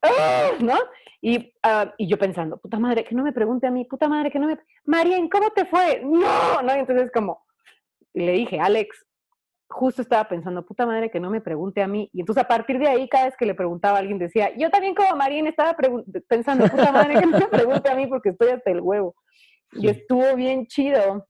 ¡ah! 0.02 0.50
¿no? 0.60 0.78
Y, 1.22 1.52
uh, 1.64 1.90
y 1.98 2.08
yo 2.08 2.18
pensando, 2.18 2.56
puta 2.58 2.78
madre, 2.78 3.04
que 3.04 3.14
no 3.14 3.22
me 3.22 3.32
pregunte 3.32 3.66
a 3.66 3.70
mí, 3.70 3.84
puta 3.84 4.08
madre, 4.08 4.30
que 4.30 4.38
no 4.38 4.46
me... 4.46 4.58
Marien, 4.84 5.28
¿cómo 5.28 5.50
te 5.50 5.66
fue? 5.66 6.00
No, 6.02 6.62
no, 6.62 6.76
y 6.76 6.78
entonces 6.78 7.10
como, 7.12 7.44
le 8.14 8.32
dije, 8.32 8.58
Alex, 8.58 9.04
justo 9.68 10.02
estaba 10.02 10.28
pensando, 10.28 10.64
puta 10.64 10.84
madre, 10.84 11.10
que 11.10 11.20
no 11.20 11.30
me 11.30 11.40
pregunte 11.40 11.82
a 11.82 11.86
mí. 11.86 12.10
Y 12.12 12.20
entonces 12.20 12.42
a 12.42 12.48
partir 12.48 12.78
de 12.78 12.88
ahí, 12.88 13.08
cada 13.08 13.26
vez 13.26 13.36
que 13.36 13.46
le 13.46 13.54
preguntaba 13.54 13.98
a 13.98 14.00
alguien, 14.00 14.18
decía, 14.18 14.50
yo 14.56 14.70
también 14.70 14.94
como 14.94 15.14
Marien 15.16 15.46
estaba 15.46 15.76
pensando, 16.28 16.66
puta 16.68 16.90
madre, 16.90 17.20
que 17.20 17.26
no 17.26 17.38
me 17.38 17.46
pregunte 17.46 17.88
a 17.88 17.94
mí 17.94 18.06
porque 18.06 18.30
estoy 18.30 18.48
hasta 18.48 18.70
el 18.70 18.80
huevo. 18.80 19.14
Y 19.72 19.88
estuvo 19.88 20.34
bien 20.36 20.66
chido. 20.66 21.26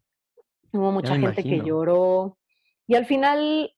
Hubo 0.72 0.92
mucha 0.92 1.16
gente 1.16 1.42
que 1.42 1.60
lloró. 1.60 2.38
Y 2.86 2.94
al 2.94 3.06
final, 3.06 3.74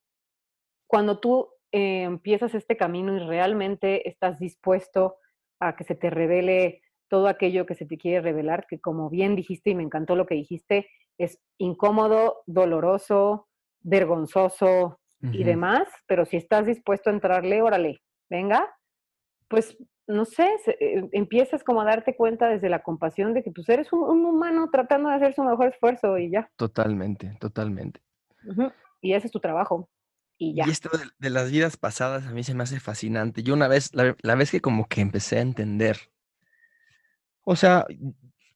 cuando 0.87 1.19
tú 1.21 1.49
eh, 1.73 2.03
empiezas 2.03 2.55
este 2.55 2.77
camino 2.77 3.17
y 3.17 3.21
realmente 3.21 4.09
estás 4.09 4.39
dispuesto 4.39 5.17
a 5.59 5.75
que 5.77 5.85
se 5.85 5.95
te 5.95 6.11
revele 6.11 6.83
todo 7.09 7.29
aquello 7.29 7.67
que 7.67 7.75
se 7.75 7.87
te 7.87 7.99
quiere 7.99 8.21
revelar, 8.21 8.67
que 8.67 8.81
como 8.81 9.11
bien 9.11 9.37
dijiste 9.37 9.71
y 9.71 9.75
me 9.75 9.83
encantó 9.83 10.17
lo 10.17 10.27
que 10.27 10.35
dijiste, 10.35 10.89
es 11.19 11.41
incómodo, 11.59 12.43
doloroso, 12.47 13.49
vergonzoso 13.81 14.99
y 15.21 15.45
demás, 15.45 15.87
pero 16.07 16.25
si 16.25 16.37
estás 16.37 16.67
dispuesto 16.67 17.09
a 17.09 17.13
entrarle, 17.13 17.63
órale, 17.63 18.03
venga, 18.29 18.75
pues 19.47 19.77
no 20.07 20.25
sé, 20.25 20.49
eh, 20.81 21.09
empiezas 21.13 21.63
como 21.63 21.81
a 21.81 21.85
darte 21.85 22.17
cuenta 22.17 22.49
desde 22.49 22.69
la 22.69 22.83
compasión 22.83 23.35
de 23.35 23.43
que 23.43 23.51
pues 23.51 23.69
eres 23.69 23.93
un, 23.93 24.25
humano 24.25 24.69
tratando 24.71 25.09
de 25.09 25.17
hacer 25.17 25.35
su 25.35 25.43
mejor 25.45 25.69
esfuerzo 25.69 26.19
y 26.19 26.31
ya. 26.31 26.51
Totalmente, 26.57 27.37
totalmente. 27.41 28.01
Y 29.01 29.15
ese 29.15 29.27
es 29.27 29.33
tu 29.33 29.41
trabajo. 29.41 29.89
Y 30.37 30.55
ya. 30.55 30.65
Y 30.67 30.71
esto 30.71 30.91
de, 31.19 31.31
las 31.31 31.51
vidas 31.51 31.77
pasadas 31.77 32.27
a 32.27 32.33
mí 32.33 32.43
se 32.43 32.55
me 32.55 32.65
hace 32.65 32.81
fascinante. 32.81 33.43
Yo 33.43 33.55
una 33.55 33.69
vez, 33.69 33.91
la, 33.95 34.35
vez 34.35 34.51
que 34.51 34.61
como 34.61 34.89
que 34.89 35.01
empecé 35.01 35.39
a 35.39 35.43
entender, 35.43 35.99
o 37.43 37.55
sea, 37.55 37.87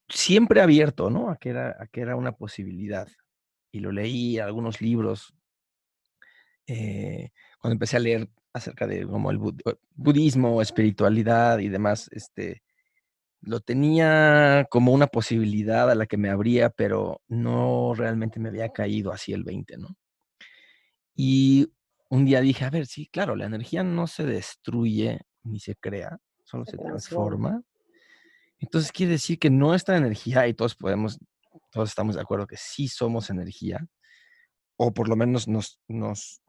siempre 0.08 0.60
abierto, 0.60 1.10
¿no? 1.10 1.30
A 1.30 1.36
que 1.36 1.50
era, 1.50 1.76
a 1.78 1.86
que 1.86 2.00
era 2.00 2.16
una 2.16 2.32
posibilidad. 2.32 3.08
Y 3.70 3.80
lo 3.80 3.92
leí, 3.92 4.38
algunos 4.38 4.80
libros. 4.80 5.34
Eh, 6.66 7.30
cuando 7.60 7.74
empecé 7.74 7.96
a 7.96 8.00
leer 8.00 8.28
acerca 8.56 8.86
de 8.86 9.06
como 9.06 9.30
el 9.30 9.38
budismo, 9.94 10.62
espiritualidad 10.62 11.58
y 11.58 11.68
demás, 11.68 12.08
este, 12.12 12.62
lo 13.40 13.60
tenía 13.60 14.66
como 14.70 14.92
una 14.92 15.06
posibilidad 15.06 15.90
a 15.90 15.94
la 15.94 16.06
que 16.06 16.16
me 16.16 16.30
abría, 16.30 16.70
pero 16.70 17.22
no 17.28 17.94
realmente 17.94 18.40
me 18.40 18.48
había 18.48 18.70
caído 18.70 19.12
así 19.12 19.32
el 19.32 19.44
20, 19.44 19.76
¿no? 19.78 19.96
Y 21.14 21.72
un 22.08 22.24
día 22.24 22.40
dije, 22.40 22.64
a 22.64 22.70
ver, 22.70 22.86
sí, 22.86 23.06
claro, 23.06 23.36
la 23.36 23.46
energía 23.46 23.82
no 23.82 24.06
se 24.06 24.24
destruye 24.24 25.20
ni 25.44 25.60
se 25.60 25.76
crea, 25.76 26.18
solo 26.44 26.64
se, 26.64 26.76
transforma. 26.76 27.62
Entonces 28.58 28.90
quiere 28.90 29.12
decir 29.12 29.38
que 29.38 29.50
nuestra 29.50 29.96
energía, 29.96 30.46
y 30.48 30.54
todos 30.54 30.74
podemos, 30.74 31.18
todos 31.70 31.88
estamos 31.88 32.16
de 32.16 32.22
acuerdo 32.22 32.46
que 32.46 32.56
sí 32.56 32.88
somos 32.88 33.30
energía, 33.30 33.86
o 34.76 34.92
por 34.92 35.08
lo 35.08 35.16
menos 35.16 35.46
nos, 35.48 35.80
nos, 35.88 36.42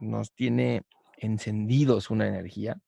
nos 0.00 0.32
tiene 0.34 0.82
encendidos 1.20 2.10
una 2.10 2.26
energía, 2.26 2.80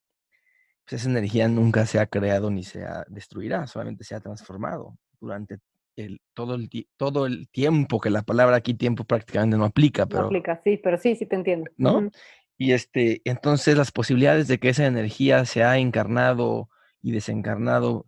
pues 0.84 1.02
esa 1.02 1.10
energía 1.10 1.48
nunca 1.48 1.86
se 1.86 1.98
ha 1.98 2.06
creado 2.06 2.50
ni 2.50 2.64
se 2.64 2.84
destruirá, 3.08 3.66
solamente 3.66 4.04
se 4.04 4.14
ha 4.14 4.20
transformado 4.20 4.98
durante 5.20 5.58
el, 5.96 6.20
todo, 6.34 6.54
el, 6.54 6.70
todo 6.96 7.26
el 7.26 7.48
tiempo, 7.48 8.00
que 8.00 8.10
la 8.10 8.22
palabra 8.22 8.56
aquí 8.56 8.74
tiempo 8.74 9.04
prácticamente 9.04 9.56
no 9.56 9.64
aplica, 9.64 10.06
pero... 10.06 10.22
No 10.22 10.26
aplica, 10.26 10.60
sí, 10.64 10.78
pero 10.82 10.98
sí, 10.98 11.14
sí 11.14 11.26
te 11.26 11.36
entiendo. 11.36 11.70
¿No? 11.76 12.10
Y 12.58 12.72
este, 12.72 13.20
entonces 13.24 13.76
las 13.76 13.92
posibilidades 13.92 14.48
de 14.48 14.58
que 14.58 14.68
esa 14.68 14.86
energía 14.86 15.44
se 15.44 15.64
ha 15.64 15.78
encarnado 15.78 16.68
y 17.00 17.12
desencarnado 17.12 18.06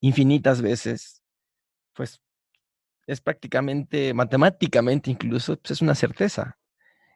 infinitas 0.00 0.62
veces, 0.62 1.22
pues 1.94 2.20
es 3.06 3.20
prácticamente, 3.20 4.14
matemáticamente 4.14 5.10
incluso, 5.10 5.56
pues 5.56 5.72
es 5.72 5.82
una 5.82 5.94
certeza. 5.94 6.58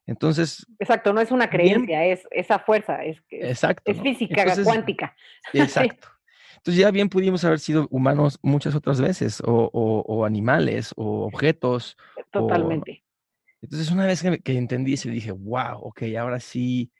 Entonces. 0.07 0.67
Exacto, 0.79 1.13
no 1.13 1.21
es 1.21 1.31
una 1.31 1.49
creencia, 1.49 2.05
es 2.05 2.27
esa 2.31 2.59
fuerza, 2.59 3.03
es, 3.05 3.19
exacto, 3.31 3.91
es 3.91 4.01
física, 4.01 4.45
cuántica. 4.63 5.17
Exacto. 5.53 6.09
Entonces 6.57 6.81
ya 6.81 6.91
bien 6.91 7.11
pudimos 7.11 7.45
haber 7.45 7.61
sido 7.61 7.87
humanos 7.91 8.39
muchas 8.43 8.75
otras 8.75 9.01
veces, 9.01 9.43
o, 9.45 10.25
animales, 10.25 10.95
o 10.97 11.27
objetos. 11.27 11.97
Totalmente. 12.31 13.05
Entonces 13.61 13.91
una 13.91 14.07
vez 14.07 14.23
que, 14.23 14.39
que, 14.39 14.57
entendí 14.57 14.95
eso, 14.95 15.09
dije, 15.11 15.31
wow, 15.31 15.79
ok, 15.81 16.03
ahora 16.19 16.41
sí, 16.41 16.91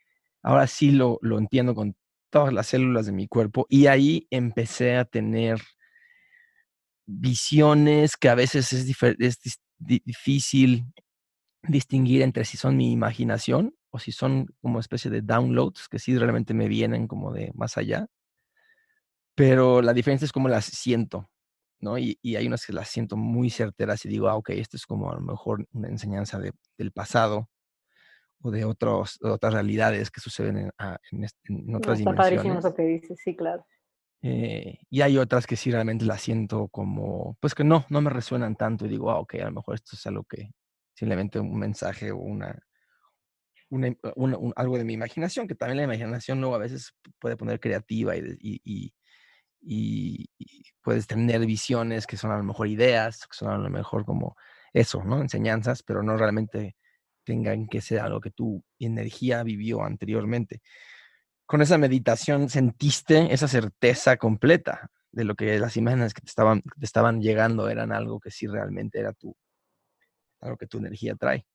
ahora 0.43 0.67
sí 0.67 0.91
lo, 0.91 1.17
lo 1.21 1.39
entiendo 1.39 1.73
con 1.73 1.95
todas 2.29 2.53
las 2.53 2.67
células 2.67 3.05
de 3.07 3.11
mi 3.11 3.27
cuerpo. 3.27 3.65
Y 3.69 3.87
ahí 3.87 4.27
empecé 4.29 4.97
a 4.97 5.05
tener 5.05 5.59
visiones 7.05 8.17
que 8.17 8.29
a 8.29 8.35
veces 8.35 8.73
es, 8.73 8.87
es 9.19 9.59
difícil 9.77 10.85
distinguir 11.67 12.21
entre 12.21 12.45
si 12.45 12.57
son 12.57 12.77
mi 12.77 12.91
imaginación 12.91 13.75
o 13.89 13.99
si 13.99 14.11
son 14.11 14.47
como 14.61 14.79
especie 14.79 15.09
de 15.11 15.21
downloads 15.21 15.87
que 15.87 15.99
sí 15.99 16.17
realmente 16.17 16.53
me 16.53 16.67
vienen 16.67 17.07
como 17.07 17.31
de 17.31 17.51
más 17.55 17.77
allá. 17.77 18.07
Pero 19.35 19.81
la 19.81 19.93
diferencia 19.93 20.25
es 20.25 20.31
cómo 20.31 20.47
las 20.47 20.65
siento, 20.65 21.29
¿no? 21.79 21.97
Y, 21.97 22.17
hay 22.23 22.47
unas 22.47 22.65
que 22.65 22.73
las 22.73 22.89
siento 22.89 23.17
muy 23.17 23.49
certeras 23.49 24.05
y 24.05 24.09
digo, 24.09 24.29
ah, 24.29 24.35
ok, 24.35 24.51
esto 24.51 24.77
es 24.77 24.85
como 24.85 25.11
a 25.11 25.15
lo 25.15 25.21
mejor 25.21 25.67
una 25.73 25.89
enseñanza 25.89 26.39
del 26.39 26.91
pasado 26.91 27.49
o 28.41 28.51
de 28.51 28.63
otros, 28.63 29.17
otras 29.21 29.53
realidades 29.53 30.11
que 30.11 30.21
suceden 30.21 30.57
en, 30.57 30.71
ah, 30.77 30.97
en, 31.11 31.75
otras 31.75 31.99
está 31.99 32.11
dimensiones. 32.11 32.59
eso 32.59 32.75
que 32.75 32.83
dices, 32.83 33.19
sí, 33.23 33.35
claro. 33.35 33.65
Eh, 34.21 34.79
y 34.89 35.01
hay 35.01 35.17
otras 35.17 35.45
que 35.45 35.55
sí 35.55 35.71
realmente 35.71 36.05
las 36.05 36.21
siento 36.21 36.67
como, 36.69 37.37
pues 37.39 37.53
que 37.53 37.63
no, 37.63 37.85
no 37.89 38.01
me 38.01 38.09
resuenan 38.09 38.55
tanto 38.55 38.85
y 38.85 38.89
digo, 38.89 39.11
ah, 39.11 39.19
ok, 39.19 39.35
a 39.35 39.45
lo 39.45 39.51
mejor 39.51 39.75
esto 39.75 39.91
es 39.93 40.07
algo 40.07 40.23
que, 40.23 40.49
simplemente 40.95 41.39
un 41.39 41.59
mensaje 41.59 42.11
o 42.11 42.17
una, 42.17 42.57
algo 44.55 44.77
de 44.77 44.85
mi 44.85 44.93
imaginación, 44.93 45.47
que 45.47 45.55
también 45.55 45.77
la 45.77 45.83
imaginación 45.83 46.39
luego 46.39 46.55
a 46.55 46.59
veces 46.59 46.93
puede 47.19 47.37
poner 47.37 47.59
creativa 47.59 48.15
y, 48.15 48.93
y, 49.61 50.29
puedes 50.81 51.07
tener 51.07 51.45
visiones 51.45 52.05
que 52.05 52.17
son 52.17 52.31
a 52.31 52.37
lo 52.37 52.43
mejor 52.43 52.67
ideas, 52.67 53.21
que 53.21 53.35
son 53.35 53.49
a 53.49 53.57
lo 53.57 53.69
mejor 53.69 54.05
como 54.05 54.35
eso, 54.73 55.03
¿no? 55.03 55.21
Enseñanzas, 55.21 55.81
pero 55.81 56.03
no 56.03 56.15
realmente 56.17 56.75
tengan 57.23 57.67
que 57.67 57.81
ser 57.81 57.99
algo 57.99 58.21
que 58.21 58.29
tu 58.29 58.63
energía 58.77 59.41
vivió 59.43 59.83
anteriormente. 59.83 60.61
Con 61.47 61.61
esa 61.61 61.77
meditación 61.79 62.49
sentiste 62.49 63.33
esa 63.33 63.47
certeza 63.47 64.17
completa 64.17 64.91
de 65.11 65.23
lo 65.23 65.35
que 65.35 65.57
las 65.59 65.77
imágenes 65.77 66.13
que 66.13 66.21
te 66.21 66.29
estaban, 66.29 66.61
te 66.61 66.85
estaban 66.85 67.21
llegando 67.21 67.69
eran 67.69 67.91
algo 67.91 68.19
que 68.19 68.29
sí 68.29 68.47
realmente 68.47 68.99
era 68.99 69.13
tu, 69.13 69.35
lo 70.49 70.57
que 70.57 70.67
tu 70.67 70.77
energía 70.77 71.15
trae. 71.15 71.45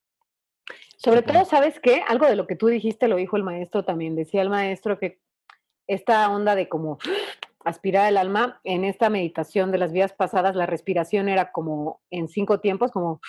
Sobre 0.97 1.23
todo, 1.23 1.45
¿sabes 1.45 1.81
qué? 1.81 2.03
Algo 2.07 2.27
de 2.27 2.37
lo 2.37 2.47
que 2.47 2.57
tú 2.57 2.67
dijiste 2.67 3.09
lo 3.09 3.17
dijo 3.17 3.37
el 3.37 3.43
maestro 3.43 3.85
también. 3.85 4.15
Decía 4.15 4.43
el 4.43 4.51
maestro 4.51 4.99
que 4.99 5.21
esta 5.87 6.31
onda 6.31 6.55
de 6.55 6.69
como 6.69 6.99
aspirar 7.65 8.09
el 8.09 8.17
alma, 8.17 8.61
en 8.65 8.85
esta 8.85 9.11
meditación 9.11 9.73
de 9.73 9.79
las 9.79 9.93
vidas 9.93 10.13
pasadas, 10.13 10.57
la 10.57 10.67
respiración 10.67 11.29
era 11.29 11.53
como 11.53 12.01
en 12.11 12.29
cinco 12.29 12.61
tiempos, 12.61 12.91
como 12.91 13.21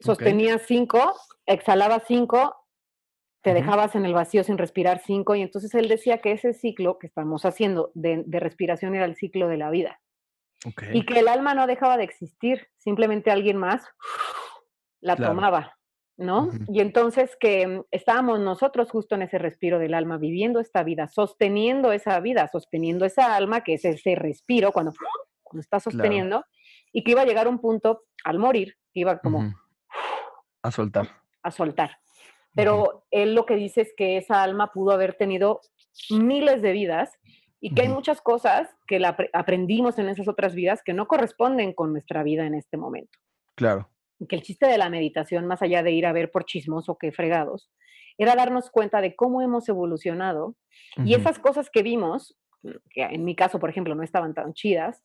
sostenías 0.00 0.62
cinco, 0.66 1.14
exhalabas 1.46 2.04
cinco, 2.06 2.56
te 3.42 3.54
dejabas 3.54 3.94
en 3.94 4.04
el 4.04 4.14
vacío 4.14 4.44
sin 4.44 4.58
respirar 4.58 5.00
cinco, 5.04 5.34
y 5.34 5.42
entonces 5.42 5.74
él 5.74 5.88
decía 5.88 6.18
que 6.18 6.32
ese 6.32 6.52
ciclo 6.52 6.98
que 6.98 7.08
estamos 7.08 7.44
haciendo 7.44 7.90
de 7.94 8.40
respiración 8.40 8.94
era 8.94 9.04
el 9.04 9.16
ciclo 9.16 9.48
de 9.48 9.56
la 9.56 9.70
vida. 9.70 10.01
Y 10.92 11.04
que 11.04 11.18
el 11.18 11.28
alma 11.28 11.54
no 11.54 11.66
dejaba 11.66 11.96
de 11.96 12.04
existir, 12.04 12.68
simplemente 12.78 13.30
alguien 13.30 13.56
más 13.56 13.84
la 15.00 15.16
tomaba, 15.16 15.76
¿no? 16.16 16.50
Y 16.68 16.80
entonces 16.80 17.36
que 17.38 17.66
mm, 17.66 17.84
estábamos 17.90 18.38
nosotros 18.38 18.90
justo 18.90 19.14
en 19.16 19.22
ese 19.22 19.38
respiro 19.38 19.78
del 19.78 19.94
alma, 19.94 20.18
viviendo 20.18 20.60
esta 20.60 20.84
vida, 20.84 21.08
sosteniendo 21.08 21.92
esa 21.92 22.20
vida, 22.20 22.48
sosteniendo 22.48 23.04
esa 23.04 23.34
alma, 23.34 23.62
que 23.62 23.74
es 23.74 23.84
ese 23.84 24.14
respiro 24.14 24.72
cuando, 24.72 24.92
cuando 25.42 25.60
está 25.60 25.80
sosteniendo, 25.80 26.44
y 26.92 27.02
que 27.02 27.12
iba 27.12 27.22
a 27.22 27.26
llegar 27.26 27.48
un 27.48 27.58
punto 27.58 28.04
al 28.24 28.38
morir, 28.38 28.76
que 28.92 29.00
iba 29.00 29.18
como... 29.18 29.52
A 30.62 30.70
soltar. 30.70 31.08
A 31.42 31.50
soltar. 31.50 31.98
Pero 32.54 33.06
él 33.10 33.34
lo 33.34 33.46
que 33.46 33.56
dice 33.56 33.80
es 33.80 33.94
que 33.96 34.18
esa 34.18 34.42
alma 34.42 34.72
pudo 34.72 34.92
haber 34.92 35.14
tenido 35.14 35.60
miles 36.10 36.62
de 36.62 36.72
vidas 36.72 37.18
y 37.64 37.72
que 37.72 37.82
hay 37.82 37.88
muchas 37.88 38.20
cosas 38.20 38.68
que 38.88 38.98
la 38.98 39.16
aprendimos 39.32 39.96
en 40.00 40.08
esas 40.08 40.26
otras 40.26 40.52
vidas 40.52 40.82
que 40.84 40.94
no 40.94 41.06
corresponden 41.06 41.72
con 41.72 41.92
nuestra 41.92 42.24
vida 42.24 42.44
en 42.44 42.56
este 42.56 42.76
momento. 42.76 43.20
Claro. 43.54 43.88
Y 44.18 44.26
que 44.26 44.34
el 44.34 44.42
chiste 44.42 44.66
de 44.66 44.78
la 44.78 44.90
meditación, 44.90 45.46
más 45.46 45.62
allá 45.62 45.84
de 45.84 45.92
ir 45.92 46.04
a 46.06 46.12
ver 46.12 46.32
por 46.32 46.44
chismos 46.44 46.88
o 46.88 46.98
que 46.98 47.12
fregados, 47.12 47.70
era 48.18 48.34
darnos 48.34 48.68
cuenta 48.68 49.00
de 49.00 49.14
cómo 49.14 49.42
hemos 49.42 49.68
evolucionado 49.68 50.56
y 51.04 51.14
esas 51.14 51.38
cosas 51.38 51.70
que 51.70 51.84
vimos, 51.84 52.36
que 52.90 53.02
en 53.02 53.24
mi 53.24 53.36
caso, 53.36 53.60
por 53.60 53.70
ejemplo, 53.70 53.94
no 53.94 54.02
estaban 54.02 54.34
tan 54.34 54.54
chidas, 54.54 55.00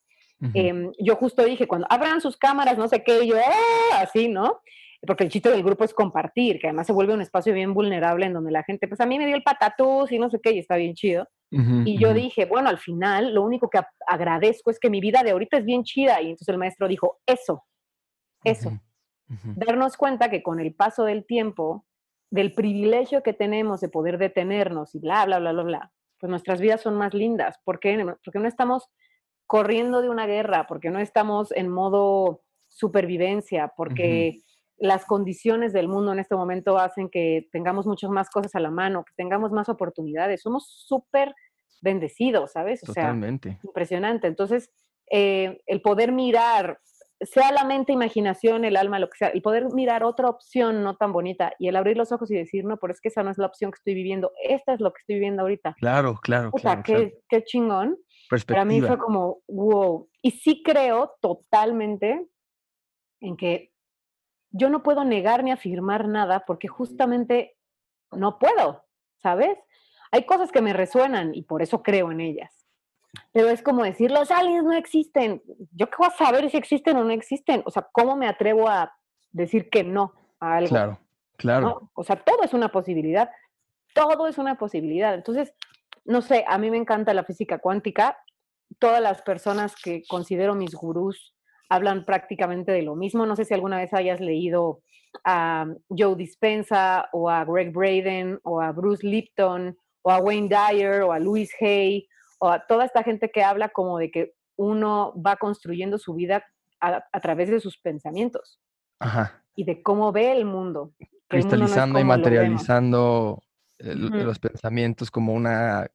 em, 0.56 0.92
yo 1.00 1.16
justo 1.16 1.44
dije, 1.44 1.68
cuando 1.68 1.86
abran 1.92 2.22
sus 2.22 2.38
cámaras, 2.38 2.80
no 2.80 2.88
sé 2.88 3.04
qué, 3.04 3.28
yo, 3.28 3.36
¡ah! 3.38 4.02
así, 4.02 4.30
¿no? 4.30 4.62
Porque 5.08 5.24
el 5.24 5.32
chiste 5.32 5.50
del 5.50 5.64
grupo 5.64 5.86
es 5.86 5.94
compartir, 5.94 6.60
que 6.60 6.68
además 6.68 6.86
se 6.86 6.94
vuelve 6.94 7.14
un 7.14 7.22
espacio 7.22 7.54
bien 7.54 7.74
vulnerable 7.74 8.26
en 8.26 8.34
donde 8.34 8.52
la 8.52 8.64
gente, 8.64 8.88
pues 8.88 9.00
a 9.00 9.06
mí 9.06 9.18
me 9.18 9.26
dio 9.26 9.36
el 9.36 9.42
patatús 9.42 10.12
y 10.12 10.20
no 10.20 10.30
sé 10.30 10.40
qué, 10.42 10.52
y 10.52 10.60
está 10.60 10.76
bien 10.76 10.94
chido. 10.94 11.28
y 11.50 11.98
yo 11.98 12.14
dije, 12.14 12.46
bueno, 12.46 12.68
al 12.68 12.78
final 12.78 13.34
lo 13.34 13.42
único 13.42 13.70
que 13.70 13.80
agradezco 14.06 14.70
es 14.70 14.80
que 14.80 14.90
mi 14.90 15.00
vida 15.00 15.24
de 15.24 15.32
ahorita 15.32 15.58
es 15.58 15.66
bien 15.66 15.84
chida. 15.84 16.22
Y 16.22 16.26
entonces 16.26 16.50
el 16.50 16.58
maestro 16.58 16.88
dijo, 16.90 17.20
eso, 17.26 17.64
eso. 18.44 18.78
Darnos 19.56 19.98
cuenta 19.98 20.30
que 20.30 20.44
con 20.44 20.60
el 20.60 20.76
paso 20.76 21.06
del 21.06 21.26
tiempo, 21.26 21.86
del 22.30 22.54
privilegio 22.54 23.24
que 23.24 23.34
tenemos 23.34 23.80
de 23.80 23.90
poder 23.90 24.18
detenernos 24.18 24.94
y 24.94 25.00
bla, 25.00 25.26
bla, 25.26 25.40
bla, 25.40 25.54
bla, 25.54 25.64
bla, 25.64 25.92
pues 26.20 26.30
nuestras 26.30 26.60
vidas 26.60 26.82
son 26.82 26.96
más 26.96 27.14
lindas. 27.14 27.58
¿Por 27.64 27.80
qué? 27.80 27.98
Porque 28.24 28.40
no 28.40 28.48
estamos 28.48 28.90
corriendo 29.46 30.02
de 30.02 30.10
una 30.10 30.28
guerra, 30.28 30.68
porque 30.68 30.90
no 30.90 31.00
estamos 31.00 31.52
en 31.54 31.70
modo 31.70 32.42
supervivencia, 32.68 33.72
porque 33.76 34.42
las 34.78 35.06
condiciones 35.06 35.74
del 35.74 35.88
mundo 35.88 36.14
en 36.14 36.20
este 36.20 36.36
momento 36.36 36.78
hacen 36.78 37.10
que 37.10 37.48
tengamos 37.52 37.88
muchas 37.88 38.10
más 38.10 38.30
cosas 38.30 38.54
a 38.56 38.60
la 38.60 38.72
mano, 38.72 39.04
que 39.04 39.14
tengamos 39.16 39.52
más 39.52 39.70
oportunidades. 39.70 40.42
Somos 40.42 40.68
súper 40.88 41.34
bendecidos, 41.82 42.52
¿sabes? 42.52 42.84
O 42.84 42.88
Totalmente. 42.88 43.60
impresionante. 43.64 44.28
Entonces, 44.28 44.72
eh, 45.12 45.62
el 45.66 45.82
poder 45.82 46.12
mirar, 46.12 46.80
sea 47.22 47.52
la 47.52 47.64
mente, 47.64 47.92
imaginación, 47.92 48.66
el 48.66 48.78
alma, 48.78 49.00
lo 49.00 49.10
que 49.10 49.18
sea, 49.18 49.30
el 49.30 49.42
poder 49.42 49.74
mirar 49.74 50.04
otra 50.04 50.30
opción 50.30 50.84
no 50.84 50.96
tan 50.96 51.12
bonita 51.12 51.54
y 51.58 51.68
el 51.68 51.76
abrir 51.76 51.98
los 51.98 52.12
ojos 52.12 52.30
y 52.30 52.36
decir, 52.36 52.64
no, 52.66 52.78
pero 52.78 52.94
es 52.94 53.02
que 53.02 53.08
esa 53.08 53.24
no 53.24 53.32
es 53.32 53.40
la 53.40 53.48
opción 53.48 53.72
que 53.72 53.78
estoy 53.78 53.96
viviendo, 53.96 54.32
esta 54.44 54.74
es 54.74 54.80
lo 54.80 54.92
que 54.94 55.00
estoy 55.00 55.16
viviendo 55.16 55.42
ahorita. 55.42 55.76
Claro, 55.80 56.20
claro. 56.22 56.52
O 56.54 56.60
sea, 56.60 56.84
qué, 56.84 57.18
qué 57.30 57.44
chingón. 57.44 57.98
Para 58.46 58.66
mí 58.66 58.82
fue 58.82 58.98
como, 58.98 59.40
wow. 59.48 60.10
Y 60.22 60.32
sí 60.32 60.62
creo 60.64 61.16
totalmente 61.22 62.28
en 63.22 63.38
que 63.38 63.72
yo 64.52 64.70
no 64.70 64.84
puedo 64.84 65.04
negar 65.04 65.44
ni 65.44 65.52
afirmar 65.52 66.08
nada 66.08 66.46
porque 66.46 66.68
justamente 66.68 67.58
no 68.12 68.40
puedo, 68.40 68.86
¿sabes? 69.18 69.58
Hay 70.12 70.26
cosas 70.26 70.52
que 70.52 70.62
me 70.62 70.74
resuenan 70.74 71.36
y 71.36 71.44
por 71.44 71.62
eso 71.62 71.84
creo 71.84 72.12
en 72.12 72.22
ellas. 72.22 72.66
Pero 73.32 73.50
es 73.50 73.62
como 73.62 73.84
decir, 73.84 74.12
los 74.12 74.32
aliens 74.32 74.64
no 74.64 74.74
existen. 74.74 75.42
¿Yo 75.72 75.90
qué 75.90 75.96
voy 75.98 76.08
a 76.08 76.12
saber 76.12 76.50
si 76.50 76.58
existen 76.58 76.98
o 76.98 77.04
no 77.04 77.12
existen? 77.12 77.64
O 77.66 77.72
sea, 77.72 77.88
¿cómo 77.92 78.16
me 78.16 78.28
atrevo 78.28 78.68
a 78.70 78.94
decir 79.32 79.70
que 79.70 79.84
no 79.84 80.14
a 80.40 80.58
algo? 80.58 80.70
Claro, 80.70 81.00
claro. 81.38 81.90
O 81.94 82.04
sea, 82.04 82.18
todo 82.18 82.44
es 82.44 82.54
una 82.54 82.70
posibilidad. 82.72 83.30
todo 83.94 84.28
es 84.28 84.38
una 84.38 84.56
posibilidad. 84.56 85.16
Entonces, 85.16 85.54
no 86.06 86.22
sé, 86.22 86.46
a 86.48 86.58
mí 86.58 86.70
me 86.70 86.78
encanta 86.78 87.14
la 87.14 87.24
física 87.24 87.58
cuántica. 87.58 88.18
Todas 88.80 89.02
las 89.02 89.24
personas 89.24 89.76
que 89.76 90.04
considero 90.08 90.54
mis 90.54 90.76
gurús 90.76 91.37
hablan 91.70 92.06
prácticamente 92.06 92.72
de 92.72 92.82
lo 92.82 92.96
mismo. 92.96 93.26
No 93.26 93.36
sé 93.36 93.46
si 93.46 93.54
alguna 93.54 93.78
vez 93.78 93.94
hayas 93.94 94.20
leído 94.20 94.82
a 95.24 95.66
Joe 95.90 96.16
Dispensa 96.16 97.10
o 97.12 97.30
a 97.30 97.46
Greg 97.46 97.72
Braden 97.72 98.40
o 98.44 98.62
a 98.62 98.72
Bruce 98.72 99.06
Lipton 99.06 99.78
o 100.02 100.12
a 100.12 100.20
Wayne 100.20 100.50
Dyer 100.50 101.02
o 101.02 101.12
a 101.12 101.20
Louis 101.20 101.50
Hay 101.60 102.08
o 102.40 102.50
a 102.50 102.66
toda 102.66 102.86
esta 102.86 103.04
gente 103.04 103.30
que 103.32 103.44
habla 103.44 103.70
como 103.70 103.98
de 103.98 104.12
que 104.12 104.34
uno 104.56 105.14
va 105.22 105.36
construyendo 105.36 105.98
su 105.98 106.14
vida 106.14 106.44
a, 106.80 107.20
través 107.20 107.50
de 107.50 107.60
sus 107.60 107.78
pensamientos 107.78 108.60
y 109.56 109.64
de 109.64 109.82
cómo 109.82 110.12
ve 110.12 110.32
el 110.32 110.46
mundo. 110.46 110.94
Cristalizando 111.28 112.00
y 112.00 112.04
materializando 112.04 113.42
los 113.80 114.40
pensamientos 114.40 115.12
como 115.12 115.34
una 115.34 115.88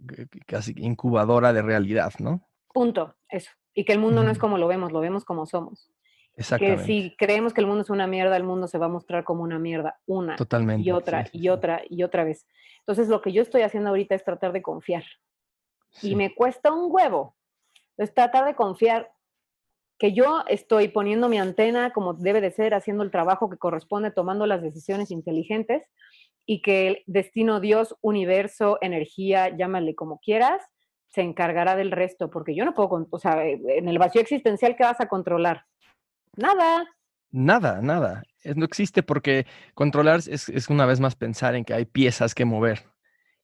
casi 0.47 0.75
incubadora 0.77 1.53
de 1.53 1.63
realidad, 1.63 2.13
¿no? 2.19 2.49
Punto, 2.73 3.17
eso. 3.29 3.51
Y 3.75 3.85
que 3.85 3.93
el 3.93 3.99
mundo 3.99 4.23
no 4.23 4.31
es 4.31 4.39
como 4.39 4.59
lo 4.59 4.69
vemos, 4.69 4.93
lo 4.93 5.01
vemos 5.01 5.25
como 5.25 5.47
somos. 5.47 5.91
Exactamente. 6.37 6.83
Que 6.83 6.87
si 6.87 7.17
creemos 7.17 7.53
que 7.53 7.61
el 7.61 7.67
mundo 7.67 7.83
es 7.83 7.91
una 7.91 8.07
mierda, 8.07 8.37
el 8.37 8.45
mundo 8.45 8.67
se 8.67 8.79
va 8.79 8.87
a 8.87 8.91
mostrar 8.91 9.25
como 9.25 9.43
una 9.43 9.59
mierda 9.59 10.01
una 10.07 10.37
Totalmente, 10.37 10.89
y 10.89 10.91
otra 10.91 11.27
y 11.33 11.49
otra 11.49 11.83
y 11.89 12.03
otra 12.03 12.25
vez. 12.25 12.47
Entonces 12.81 13.09
lo 13.09 13.21
que 13.21 13.33
yo 13.33 13.43
estoy 13.43 13.63
haciendo 13.63 13.91
ahorita 13.91 14.15
es 14.15 14.25
tratar 14.25 14.53
de 14.53 14.63
confiar. 14.63 15.05
Y 16.01 16.17
me 16.17 16.35
cuesta 16.35 16.73
un 16.73 16.89
huevo. 16.91 17.37
Es 17.99 18.15
tratar 18.15 18.47
de 18.47 18.55
confiar 18.55 19.13
que 19.99 20.13
yo 20.13 20.43
estoy 20.49 20.89
poniendo 20.89 21.29
mi 21.29 21.39
antena 21.39 21.93
como 21.93 22.15
debe 22.15 22.41
de 22.41 22.51
ser, 22.51 22.75
haciendo 22.75 23.05
el 23.05 23.11
trabajo 23.11 23.49
que 23.51 23.59
corresponde, 23.59 24.11
tomando 24.11 24.47
las 24.47 24.63
decisiones 24.63 25.11
inteligentes 25.11 25.87
y 26.45 26.61
que 26.63 26.89
el 26.89 27.03
destino, 27.07 27.61
Dios, 27.61 27.95
universo, 28.01 28.79
energía, 28.81 29.55
llámale 29.57 29.95
como 29.95 30.19
quieras, 30.19 30.63
se 31.13 31.21
encargará 31.21 31.77
del 31.77 31.91
resto, 31.91 32.31
porque 32.31 32.55
yo 32.55 32.65
no 32.65 32.75
puedo, 32.75 33.07
o 33.11 33.19
sea, 33.19 33.45
eh, 33.45 33.61
en 33.67 33.89
el 33.89 33.99
vacío 33.99 34.23
existencial, 34.23 34.77
¿qué 34.77 34.85
vas 34.85 35.01
a 35.01 35.09
controlar? 35.09 35.67
Nada. 36.37 36.87
Nada, 37.31 37.81
nada. 37.83 38.23
no 38.57 38.65
existe 38.65 39.03
porque 39.03 39.47
controlar 39.75 40.21
es, 40.27 40.49
es, 40.49 40.69
una 40.69 40.87
vez 40.87 41.01
más 41.01 41.15
pensar 41.15 41.55
en 41.55 41.65
que 41.65 41.75
hay 41.75 41.85
piezas 41.85 42.35
que 42.35 42.45
mover. 42.45 42.85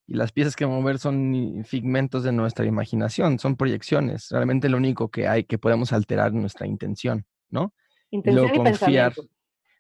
Y 0.07 0.15
las 0.15 0.33
piezas 0.33 0.57
que 0.57 0.67
mover 0.67 0.99
son 0.99 1.65
figmentos 1.67 2.23
de 2.23 2.33
nuestra 2.33 2.65
imaginación, 2.65 3.39
son 3.39 3.57
proyecciones. 3.57 4.29
Realmente 4.31 4.71
lo 4.71 4.79
único 4.79 5.11
que 5.11 5.29
hay 5.29 5.45
que 5.45 5.59
podemos 5.59 5.93
alterar 5.93 6.33
nuestra 6.33 6.67
intención, 6.67 7.27
¿no? 7.51 7.75
Intención 8.11 8.55
y, 8.55 8.57
confiar, 8.57 9.13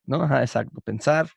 ¿no? 0.04 0.22
Ajá, 0.22 0.42
exacto. 0.42 0.80
Pensar, 0.82 1.30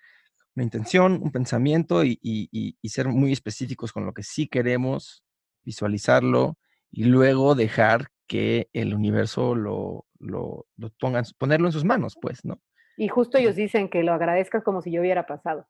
una 0.55 0.63
intención, 0.63 1.21
un 1.23 1.31
pensamiento 1.31 2.03
y, 2.03 2.19
y, 2.21 2.77
y, 2.81 2.89
ser 2.89 3.07
muy 3.07 3.31
específicos 3.31 3.93
con 3.93 4.05
lo 4.05 4.13
que 4.13 4.23
sí 4.23 4.47
queremos, 4.47 5.23
visualizarlo 5.63 6.57
y 6.91 7.05
luego 7.05 7.55
dejar 7.55 8.07
que 8.27 8.69
el 8.73 8.93
universo 8.93 9.55
lo, 9.55 10.05
lo, 10.19 10.65
lo 10.77 10.89
pongan, 10.99 11.25
ponerlo 11.37 11.67
en 11.67 11.73
sus 11.73 11.85
manos, 11.85 12.17
pues, 12.21 12.45
¿no? 12.45 12.61
Y 12.97 13.07
justo 13.07 13.37
ellos 13.37 13.55
dicen 13.55 13.89
que 13.89 14.03
lo 14.03 14.13
agradezcas 14.13 14.63
como 14.63 14.81
si 14.81 14.91
yo 14.91 15.01
hubiera 15.01 15.25
pasado, 15.25 15.67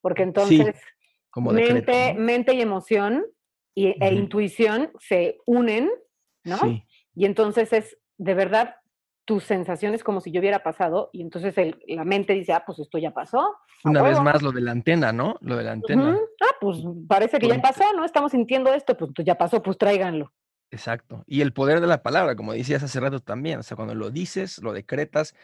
porque 0.00 0.22
entonces 0.22 0.76
como 1.30 1.52
mente, 1.52 2.14
mente 2.14 2.54
y 2.54 2.60
emoción 2.60 3.24
y, 3.74 3.94
e 4.02 4.12
intuición 4.12 4.90
se 4.98 5.38
unen, 5.46 5.90
¿no? 6.44 6.58
Sí. 6.58 6.84
Y 7.14 7.24
entonces 7.24 7.72
es 7.72 7.98
de 8.18 8.34
verdad 8.34 8.76
tus 9.24 9.44
sensaciones 9.44 10.02
como 10.02 10.20
si 10.20 10.32
yo 10.32 10.40
hubiera 10.40 10.62
pasado 10.62 11.10
y 11.12 11.22
entonces 11.22 11.56
el, 11.58 11.80
la 11.86 12.04
mente 12.04 12.32
dice, 12.32 12.52
ah, 12.52 12.64
pues 12.66 12.78
esto 12.78 12.98
ya 12.98 13.12
pasó. 13.12 13.56
Una 13.84 14.02
vez 14.02 14.20
más 14.20 14.42
lo 14.42 14.52
de 14.52 14.60
la 14.60 14.72
antena, 14.72 15.12
¿no? 15.12 15.36
Lo 15.40 15.56
de 15.56 15.64
la 15.64 15.72
antena. 15.72 16.18
Ah, 16.40 16.56
pues 16.60 16.78
parece 17.08 17.38
que 17.38 17.48
ya 17.48 17.60
pasó, 17.60 17.84
¿no? 17.96 18.04
Estamos 18.04 18.32
sintiendo 18.32 18.72
esto, 18.72 18.96
pues, 18.96 19.10
pues 19.14 19.26
ya 19.26 19.36
pasó, 19.36 19.62
pues 19.62 19.78
tráiganlo. 19.78 20.32
Exacto. 20.70 21.22
Y 21.26 21.42
el 21.42 21.52
poder 21.52 21.80
de 21.80 21.86
la 21.86 22.02
palabra, 22.02 22.34
como 22.34 22.52
decías 22.52 22.82
hace 22.82 22.98
rato 22.98 23.20
también, 23.20 23.58
o 23.58 23.62
sea, 23.62 23.76
cuando 23.76 23.94
lo 23.94 24.10
dices, 24.10 24.58
lo 24.62 24.72
decretas, 24.72 25.34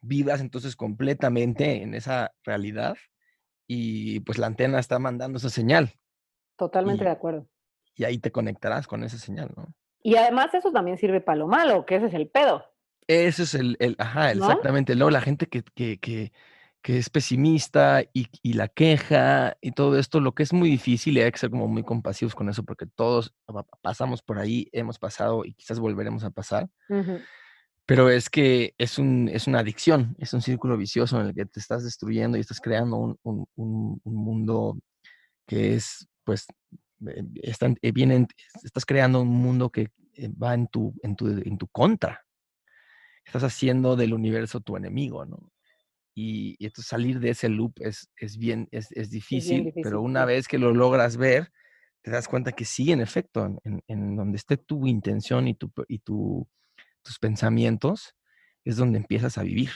vivas 0.00 0.40
entonces 0.40 0.76
completamente 0.76 1.82
en 1.82 1.94
esa 1.94 2.32
realidad 2.44 2.96
y 3.66 4.20
pues 4.20 4.38
la 4.38 4.46
antena 4.46 4.78
está 4.78 4.98
mandando 4.98 5.38
esa 5.38 5.48
señal. 5.48 5.94
Totalmente 6.56 7.04
de 7.04 7.10
acuerdo. 7.10 7.48
Y 7.96 8.04
ahí 8.04 8.18
te 8.18 8.30
conectarás 8.30 8.86
con 8.86 9.02
esa 9.04 9.18
señal, 9.18 9.50
¿no? 9.56 9.74
Y 10.02 10.16
además 10.16 10.52
eso 10.52 10.70
también 10.70 10.98
sirve 10.98 11.22
para 11.22 11.38
lo 11.38 11.48
malo, 11.48 11.86
que 11.86 11.96
ese 11.96 12.06
es 12.06 12.14
el 12.14 12.28
pedo. 12.28 12.62
Ese 13.06 13.42
es 13.42 13.54
el, 13.54 13.76
el 13.80 13.96
ajá, 13.98 14.32
exactamente. 14.32 14.94
Luego 14.94 15.10
la 15.10 15.20
gente 15.20 15.46
que, 15.46 15.62
que, 15.62 15.98
que, 15.98 16.32
que 16.82 16.98
es 16.98 17.10
pesimista 17.10 18.02
y, 18.12 18.28
y, 18.42 18.54
la 18.54 18.68
queja 18.68 19.56
y 19.60 19.72
todo 19.72 19.98
esto, 19.98 20.20
lo 20.20 20.32
que 20.32 20.42
es 20.42 20.52
muy 20.52 20.70
difícil 20.70 21.16
y 21.16 21.20
hay 21.20 21.32
que 21.32 21.38
ser 21.38 21.50
como 21.50 21.68
muy 21.68 21.82
compasivos 21.82 22.34
con 22.34 22.48
eso 22.48 22.62
porque 22.62 22.86
todos 22.86 23.34
pasamos 23.82 24.22
por 24.22 24.38
ahí, 24.38 24.68
hemos 24.72 24.98
pasado 24.98 25.44
y 25.44 25.54
quizás 25.54 25.78
volveremos 25.78 26.24
a 26.24 26.30
pasar. 26.30 26.68
Pero 27.86 28.08
es 28.08 28.30
que 28.30 28.74
es, 28.78 28.98
un, 28.98 29.28
es 29.28 29.46
una 29.46 29.58
adicción, 29.58 30.16
es 30.18 30.32
un 30.32 30.40
círculo 30.40 30.76
vicioso 30.76 31.20
en 31.20 31.26
el 31.26 31.34
que 31.34 31.44
te 31.44 31.60
estás 31.60 31.84
destruyendo 31.84 32.38
y 32.38 32.40
estás 32.40 32.60
creando 32.60 32.96
un, 32.96 33.18
un, 33.22 33.46
un, 33.56 34.00
mundo 34.14 34.78
que 35.46 35.74
es, 35.74 36.08
pues, 36.24 36.46
eh, 37.06 37.22
están, 37.42 37.76
eh, 37.82 37.92
vienen, 37.92 38.26
estás 38.62 38.86
creando 38.86 39.20
un 39.20 39.28
mundo 39.28 39.70
que 39.70 39.90
eh, 40.14 40.30
va 40.30 40.54
en 40.54 40.66
tu, 40.68 40.94
en 41.02 41.14
tu, 41.14 41.28
en 41.28 41.58
tu 41.58 41.68
contra. 41.68 42.23
Estás 43.24 43.44
haciendo 43.44 43.96
del 43.96 44.14
universo 44.14 44.60
tu 44.60 44.76
enemigo, 44.76 45.24
¿no? 45.24 45.50
y, 46.14 46.56
entonces 46.64 46.86
salir 46.86 47.20
de 47.20 47.30
ese 47.30 47.48
loop 47.48 47.72
es, 47.80 48.08
es 48.16 48.38
bien, 48.38 48.68
es, 48.70 48.90
es, 48.92 49.10
difícil, 49.10 49.72
pero 49.82 50.00
una 50.00 50.24
vez 50.24 50.46
que 50.46 50.58
lo 50.58 50.72
logras 50.72 51.16
ver, 51.16 51.50
te 52.02 52.10
das 52.10 52.28
cuenta 52.28 52.52
que 52.52 52.64
sí, 52.64 52.92
en 52.92 53.00
efecto, 53.00 53.44
en, 53.64 53.82
en 53.88 54.16
donde 54.16 54.36
esté 54.36 54.56
tu 54.56 54.86
intención 54.86 55.48
y, 55.48 55.54
tu, 55.54 55.72
y 55.88 55.98
tu, 55.98 56.46
tus 57.02 57.18
pensamientos, 57.18 58.14
es 58.64 58.76
donde 58.76 58.98
empiezas 58.98 59.38
a 59.38 59.42
vivir. 59.42 59.70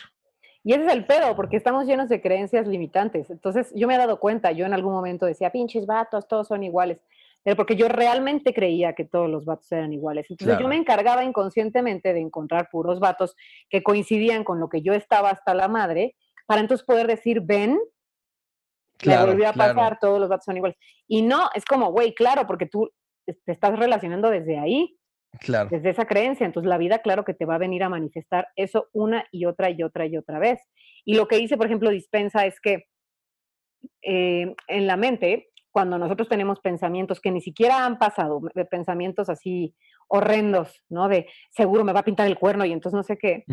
Y 0.63 0.73
ese 0.73 0.87
es 0.87 0.93
el 0.93 1.07
pedo, 1.07 1.35
porque 1.35 1.57
estamos 1.57 1.87
llenos 1.87 2.09
de 2.09 2.21
creencias 2.21 2.67
limitantes. 2.67 3.31
Entonces, 3.31 3.73
yo 3.75 3.89
me 3.89 3.95
he 3.95 3.99
dado 3.99 4.21
cuenta, 4.21 4.53
yo 4.53 4.67
en 4.67 4.75
algún 4.75 4.93
momento 4.93 5.25
decía, 5.25 5.51
pinches 5.51 5.87
vatos, 5.87 6.29
todos 6.29 6.49
son 6.49 6.63
iguales. 6.63 6.99
Pero 7.45 7.57
porque 7.57 7.77
yo 7.77 7.89
realmente 7.89 8.53
creía 8.53 8.95
que 8.95 9.05
todos 9.05 9.31
los 9.31 9.45
vatos 9.45 9.71
eran 9.73 9.93
iguales. 9.93 10.27
Entonces, 10.29 10.59
yo 10.59 10.69
me 10.69 10.77
encargaba 10.77 11.25
inconscientemente 11.25 12.13
de 12.13 12.21
encontrar 12.21 12.69
puros 12.71 13.01
vatos 13.01 13.37
que 13.71 13.83
coincidían 13.83 14.45
con 14.45 14.61
lo 14.61 14.69
que 14.69 14.83
yo 14.83 14.93
estaba 14.93 15.31
hasta 15.31 15.55
la 15.55 15.69
madre 15.69 16.17
para 16.47 16.61
entonces 16.61 16.87
poder 16.87 17.07
decir, 17.07 17.41
ven, 17.43 17.79
claro, 18.97 19.27
me 19.27 19.33
volvió 19.33 19.49
a 19.49 19.53
pasar, 19.53 19.99
todos 20.01 20.19
los 20.19 20.29
datos 20.29 20.45
son 20.45 20.57
iguales. 20.57 20.79
Y 21.07 21.23
no, 21.23 21.49
es 21.55 21.65
como, 21.65 21.93
güey, 21.93 22.15
claro, 22.15 22.47
porque 22.47 22.67
tú 22.67 22.91
te 23.45 23.53
estás 23.53 23.79
relacionando 23.79 24.31
desde 24.31 24.59
ahí. 24.59 24.97
Claro. 25.41 25.69
Desde 25.71 25.91
esa 25.91 26.07
creencia. 26.07 26.47
Entonces 26.47 26.69
la 26.69 26.79
vida, 26.79 27.01
claro 27.01 27.25
que 27.25 27.35
te 27.35 27.45
va 27.45 27.57
a 27.57 27.59
venir 27.59 27.83
a 27.83 27.91
manifestar 27.91 28.49
eso 28.57 28.89
una 28.93 29.27
y 29.31 29.45
otra 29.45 29.71
y 29.71 29.83
otra 29.83 30.07
y 30.07 30.17
otra 30.17 30.39
vez. 30.39 30.61
Y 31.05 31.15
lo 31.15 31.29
que 31.29 31.37
dice, 31.37 31.57
por 31.57 31.67
ejemplo, 31.67 31.91
Dispensa 31.91 32.47
es 32.47 32.61
que 32.61 32.87
eh, 34.03 34.55
en 34.69 34.87
la 34.87 34.97
mente, 34.97 35.51
cuando 35.79 35.97
nosotros 35.97 36.29
tenemos 36.29 36.59
pensamientos 36.59 37.21
que 37.21 37.31
ni 37.31 37.41
siquiera 37.41 37.87
han 37.87 37.99
pasado, 38.01 38.41
pensamientos 38.69 39.29
así 39.29 39.77
horrendos, 40.09 40.83
¿no? 40.89 41.07
De 41.07 41.29
seguro 41.51 41.85
me 41.85 41.93
va 41.93 42.01
a 42.01 42.05
pintar 42.05 42.27
el 42.27 42.37
cuerno 42.37 42.65
y 42.65 42.73
entonces 42.73 42.97
no 42.97 43.05
sé 43.05 43.17
qué. 43.17 43.45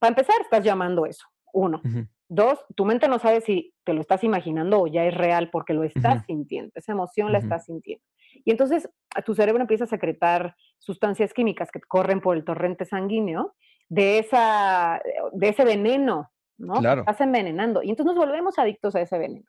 Para 0.00 0.08
empezar, 0.08 0.34
estás 0.40 0.64
llamando 0.64 1.06
eso, 1.06 1.28
uno. 1.52 1.80
Dos, 2.28 2.58
tu 2.74 2.84
mente 2.84 3.06
no 3.06 3.20
sabe 3.20 3.42
si 3.42 3.72
te 3.84 3.92
lo 3.92 4.00
estás 4.00 4.24
imaginando 4.24 4.80
o 4.80 4.86
ya 4.88 5.04
es 5.04 5.14
real 5.14 5.50
porque 5.50 5.72
lo 5.72 5.84
estás 5.84 6.26
sintiendo, 6.26 6.72
esa 6.74 6.90
emoción 6.90 7.30
la 7.30 7.38
estás 7.38 7.66
sintiendo. 7.66 8.04
Y 8.44 8.50
entonces 8.50 8.90
tu 9.24 9.36
cerebro 9.36 9.60
empieza 9.60 9.84
a 9.84 9.86
secretar 9.86 10.56
sustancias 10.78 11.32
químicas 11.32 11.70
que 11.70 11.80
corren 11.80 12.20
por 12.20 12.36
el 12.36 12.42
torrente 12.42 12.86
sanguíneo 12.86 13.54
de, 13.88 14.18
esa, 14.18 15.00
de 15.32 15.48
ese 15.48 15.64
veneno, 15.64 16.28
¿no? 16.56 16.80
Claro. 16.80 17.02
Estás 17.02 17.20
envenenando. 17.20 17.84
Y 17.84 17.90
entonces 17.90 18.16
nos 18.16 18.26
volvemos 18.26 18.58
adictos 18.58 18.96
a 18.96 19.00
ese 19.00 19.16
veneno. 19.16 19.46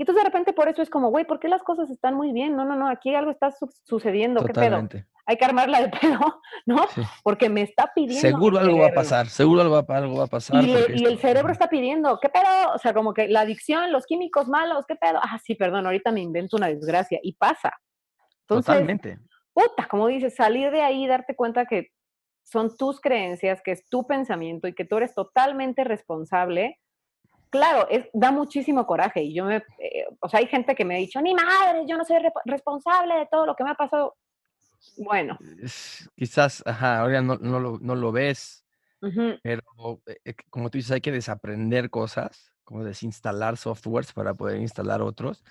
Y 0.00 0.02
entonces 0.02 0.24
de 0.24 0.30
repente 0.30 0.54
por 0.54 0.66
eso 0.66 0.80
es 0.80 0.88
como, 0.88 1.10
güey, 1.10 1.26
¿por 1.26 1.38
qué 1.38 1.48
las 1.48 1.62
cosas 1.62 1.90
están 1.90 2.14
muy 2.14 2.32
bien? 2.32 2.56
No, 2.56 2.64
no, 2.64 2.74
no, 2.74 2.88
aquí 2.88 3.14
algo 3.14 3.30
está 3.30 3.50
sucediendo, 3.84 4.42
¿qué 4.42 4.54
pedo? 4.54 4.88
hay 5.26 5.36
que 5.36 5.44
armarla 5.44 5.82
de 5.82 5.88
pedo, 6.00 6.40
¿no? 6.64 6.86
Porque 7.22 7.50
me 7.50 7.60
está 7.60 7.92
pidiendo. 7.94 8.18
Seguro 8.18 8.58
algo 8.58 8.78
va 8.78 8.86
a 8.86 8.94
pasar, 8.94 9.26
seguro 9.26 9.60
algo 9.60 9.84
va, 9.86 9.96
algo 9.98 10.16
va 10.16 10.24
a 10.24 10.26
pasar. 10.26 10.64
Y, 10.64 11.04
el 11.04 11.18
cerebro 11.18 11.52
está 11.52 11.68
pidiendo, 11.68 12.18
¿qué 12.18 12.30
pedo? 12.30 12.72
O 12.74 12.78
sea, 12.78 12.94
como 12.94 13.12
que 13.12 13.28
la 13.28 13.40
adicción, 13.42 13.92
los 13.92 14.06
químicos 14.06 14.48
malos, 14.48 14.86
¿qué 14.86 14.96
pedo? 14.96 15.20
Ah, 15.22 15.38
sí, 15.44 15.54
perdón, 15.54 15.84
ahorita 15.84 16.12
me 16.12 16.22
invento 16.22 16.56
una 16.56 16.68
desgracia 16.68 17.20
y 17.22 17.34
pasa. 17.34 17.70
Totalmente. 18.46 19.18
Puta, 19.52 19.86
como 19.86 20.06
dices, 20.06 20.34
salir 20.34 20.70
de 20.70 20.80
ahí 20.80 21.04
y 21.04 21.08
darte 21.08 21.36
cuenta 21.36 21.66
que 21.66 21.88
son 22.42 22.74
tus 22.74 23.02
creencias, 23.02 23.60
que 23.62 23.72
es 23.72 23.84
tu 23.84 24.06
pensamiento 24.06 24.66
y 24.66 24.72
que 24.72 24.86
tú 24.86 24.96
eres 24.96 25.14
totalmente 25.14 25.84
responsable. 25.84 26.79
Claro, 27.50 27.88
es, 27.90 28.06
da 28.12 28.30
muchísimo 28.30 28.86
coraje 28.86 29.22
y 29.22 29.34
yo 29.34 29.44
me, 29.44 29.56
eh, 29.56 30.06
o 30.20 30.28
sea, 30.28 30.38
hay 30.38 30.46
gente 30.46 30.74
que 30.76 30.84
me 30.84 30.94
ha 30.94 30.98
dicho, 30.98 31.20
ni 31.20 31.34
madre, 31.34 31.84
yo 31.86 31.98
no 31.98 32.04
soy 32.04 32.18
responsable 32.44 33.14
de 33.14 33.26
todo 33.26 33.44
lo 33.44 33.56
que 33.56 33.64
me 33.64 33.70
ha 33.70 33.74
pasado. 33.74 34.16
Bueno. 34.96 35.36
quizás, 36.14 36.62
ajá, 36.64 37.00
ahora 37.00 37.20
no, 37.20 37.36
no, 37.36 37.58
lo, 37.58 37.78
no 37.80 37.94
lo 37.96 38.12
ves, 38.12 38.64
pero 39.42 40.00
eh, 40.06 40.16
eh, 40.24 40.34
como 40.48 40.70
tú 40.70 40.78
dices, 40.78 40.92
hay 40.92 41.00
que 41.00 41.12
desaprender 41.12 41.90
cosas, 41.90 42.52
como 42.64 42.84
desinstalar 42.84 43.56
softwares 43.56 44.12
para 44.12 44.34
poder 44.34 44.60
instalar 44.60 45.02
otros. 45.02 45.44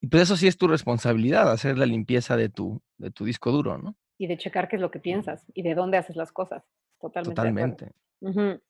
Y 0.00 0.08
pues 0.08 0.24
eso 0.24 0.36
sí 0.36 0.46
es 0.46 0.56
tu 0.56 0.66
responsabilidad, 0.66 1.50
hacer 1.50 1.78
la 1.78 1.86
limpieza 1.86 2.36
de 2.36 2.48
tu, 2.48 2.80
de 2.98 3.10
tu 3.10 3.24
disco 3.24 3.52
duro, 3.52 3.78
¿no? 3.78 3.96
Y 4.16 4.28
de 4.28 4.38
checar 4.38 4.68
qué 4.68 4.76
es 4.76 4.82
lo 4.82 4.90
que 4.90 5.00
piensas 5.00 5.44
y 5.52 5.62
de 5.62 5.74
dónde 5.74 5.98
haces 5.98 6.16
las 6.16 6.32
cosas. 6.32 6.62
Totalmente. 7.00 7.34
Totalmente. 7.34 8.62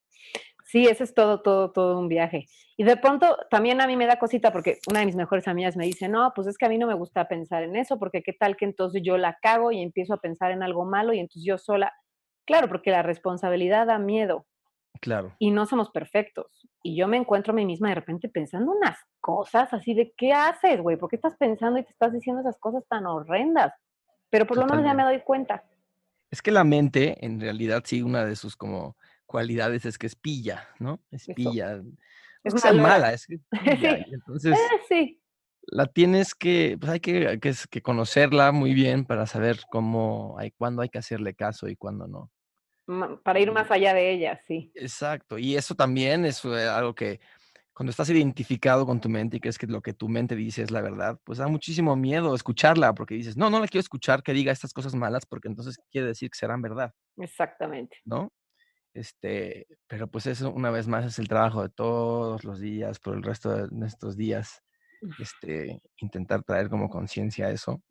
Sí, 0.75 0.89
ese 0.89 1.05
es 1.05 1.15
todo, 1.15 1.41
todo, 1.41 1.71
todo 1.71 2.01
un 2.01 2.09
viaje. 2.09 2.49
Y 2.77 2.83
de 2.83 2.97
pronto 2.97 3.39
también 3.49 3.81
a 3.81 3.87
mí 3.87 3.97
me 3.97 4.09
da 4.09 4.19
cosita 4.19 4.51
porque 4.51 4.81
una 4.91 4.99
de 4.99 5.07
mis 5.07 5.15
mejores 5.15 5.47
amigas 5.47 5.77
me 5.77 5.85
dice, 5.85 6.09
no, 6.09 6.33
pues 6.35 6.49
es 6.49 6.59
que 6.59 6.67
a 6.67 6.69
mí 6.69 6.79
no 6.79 6.89
me 6.89 6.95
gusta 6.95 7.29
pensar 7.29 7.63
en 7.63 7.77
eso, 7.77 7.97
porque 7.97 8.25
qué 8.25 8.33
tal 8.33 8.57
que 8.57 8.65
entonces 8.65 9.01
yo 9.05 9.17
la 9.17 9.39
cago 9.41 9.71
y 9.71 9.81
empiezo 9.81 10.15
a 10.15 10.21
pensar 10.21 10.51
en 10.51 10.65
algo 10.65 10.85
malo 10.85 11.13
y 11.13 11.21
entonces 11.21 11.45
yo 11.45 11.59
sola, 11.59 11.93
claro, 12.45 12.67
porque 12.67 12.91
la 12.91 13.05
responsabilidad 13.05 13.87
da 13.87 14.01
miedo. 14.01 14.47
Claro. 15.01 15.37
Y 15.39 15.53
no 15.53 15.65
somos 15.65 15.91
perfectos. 15.91 16.67
Y 16.83 16.97
yo 16.97 17.07
me 17.07 17.19
encuentro 17.19 17.53
a 17.53 17.55
mí 17.55 17.65
misma 17.65 17.91
de 17.91 17.95
repente 17.95 18.29
pensando 18.29 18.73
unas 18.73 18.99
cosas 19.21 19.73
así 19.73 19.95
de, 19.95 20.13
¿qué 20.17 20.33
haces, 20.33 20.81
güey? 20.81 20.97
¿Por 20.97 21.09
qué 21.09 21.15
estás 21.15 21.37
pensando 21.37 21.79
y 21.79 21.85
te 21.85 21.93
estás 21.93 22.13
diciendo 22.13 22.41
esas 22.41 22.59
cosas 22.59 22.85
tan 22.89 23.07
horrendas? 23.07 23.73
Pero 24.29 24.45
por 24.45 24.57
lo 24.57 24.67
menos 24.67 24.85
ya 24.85 24.93
me 24.93 25.05
doy 25.05 25.21
cuenta. 25.21 25.63
Es 26.33 26.43
que 26.43 26.51
la 26.51 26.65
mente, 26.65 27.25
en 27.25 27.41
realidad, 27.41 27.85
sí, 27.87 28.03
una 28.03 28.25
de 28.25 28.35
sus 28.35 28.57
como 28.57 28.97
cualidades 29.27 29.85
es 29.85 29.99
que 29.99 30.07
es 30.07 30.17
pilla, 30.17 30.69
¿no? 30.79 31.01
Es 31.11 31.27
pilla. 31.35 31.83
Es, 32.43 32.55
que 32.63 32.73
mala, 32.73 33.13
es 33.13 33.27
que 33.27 33.39
Entonces, 34.13 34.59
eh, 34.59 34.81
sí. 34.89 35.23
la 35.63 35.87
tienes 35.87 36.35
que, 36.35 36.77
pues 36.79 36.93
hay 36.93 37.01
que, 37.01 37.41
que, 37.41 37.83
conocerla 37.83 38.53
muy 38.53 38.75
bien 38.75 39.05
para 39.05 39.27
saber 39.27 39.61
cómo, 39.71 40.37
hay, 40.39 40.51
cuándo 40.51 40.83
hay 40.83 40.89
que 40.89 40.99
hacerle 40.99 41.35
caso 41.35 41.69
y 41.69 41.77
cuándo 41.77 42.07
no. 42.07 42.31
Para 43.23 43.41
ir 43.41 43.51
más 43.51 43.71
allá 43.71 43.95
de 43.95 44.13
ella, 44.13 44.39
sí. 44.47 44.71
Exacto. 44.75 45.39
Y 45.39 45.57
eso 45.57 45.75
también 45.75 46.27
es 46.27 46.45
eh, 46.45 46.69
algo 46.69 46.95
que 46.95 47.19
cuando 47.75 47.91
estás 47.91 48.09
identificado 48.09 48.87
con 48.87 49.01
tu 49.01 49.09
mente 49.09 49.37
y 49.37 49.41
crees 49.41 49.59
que 49.59 49.67
lo 49.67 49.83
que 49.83 49.93
tu 49.93 50.09
mente 50.09 50.37
dice 50.37 50.63
es 50.63 50.71
la 50.71 50.81
verdad, 50.81 51.19
pues 51.25 51.39
da 51.39 51.49
muchísimo 51.49 51.97
miedo 51.97 52.35
escucharla 52.35 52.95
porque 52.95 53.15
dices, 53.15 53.37
no, 53.37 53.51
no 53.51 53.59
la 53.59 53.67
quiero 53.67 53.81
escuchar 53.81 54.23
que 54.23 54.33
diga 54.33 54.53
estas 54.53 54.73
cosas 54.73 54.95
malas 54.95 55.27
porque 55.27 55.49
entonces 55.49 55.79
quiere 55.91 56.07
decir 56.07 56.31
que 56.31 56.39
serán 56.39 56.63
verdad. 56.63 56.93
Exactamente. 57.17 57.99
¿No? 58.05 58.31
Este, 58.95 59.67
pero 59.89 60.07
pues 60.07 60.27
eso 60.27 60.53
una 60.53 60.71
vez 60.71 60.87
más 60.87 61.05
es 61.05 61.19
el 61.19 61.27
trabajo 61.27 61.63
de 61.63 61.69
todos 61.69 62.45
los 62.45 62.61
días, 62.61 63.01
por 63.01 63.17
el 63.17 63.25
resto 63.25 63.51
de 63.51 63.69
nuestros 63.73 64.17
días, 64.17 64.63
este, 65.19 65.81
intentar 65.97 66.45
traer 66.45 66.71
como 66.71 66.89
conciencia 66.89 67.51
eso. 67.51 67.83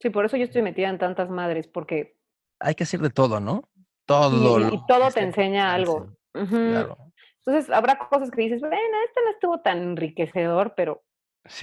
Sí, 0.00 0.10
por 0.10 0.24
eso 0.24 0.36
yo 0.36 0.44
estoy 0.44 0.62
metida 0.62 0.88
en 0.88 0.98
tantas 0.98 1.28
madres, 1.28 1.66
porque... 1.66 2.16
Hay 2.60 2.76
que 2.76 2.84
hacer 2.84 3.00
de 3.00 3.10
todo, 3.10 3.40
¿no? 3.40 3.68
Todo. 4.06 4.60
Y, 4.72 4.86
todo 4.86 5.10
te 5.10 5.20
enseña 5.20 5.74
algo. 5.74 6.16
Entonces, 6.34 7.70
habrá 7.70 7.98
cosas 7.98 8.30
que 8.30 8.42
dices, 8.42 8.60
bueno, 8.60 8.76
este 8.76 9.20
no 9.24 9.30
estuvo 9.30 9.60
tan 9.60 9.78
enriquecedor, 9.78 10.74
pero 10.76 11.02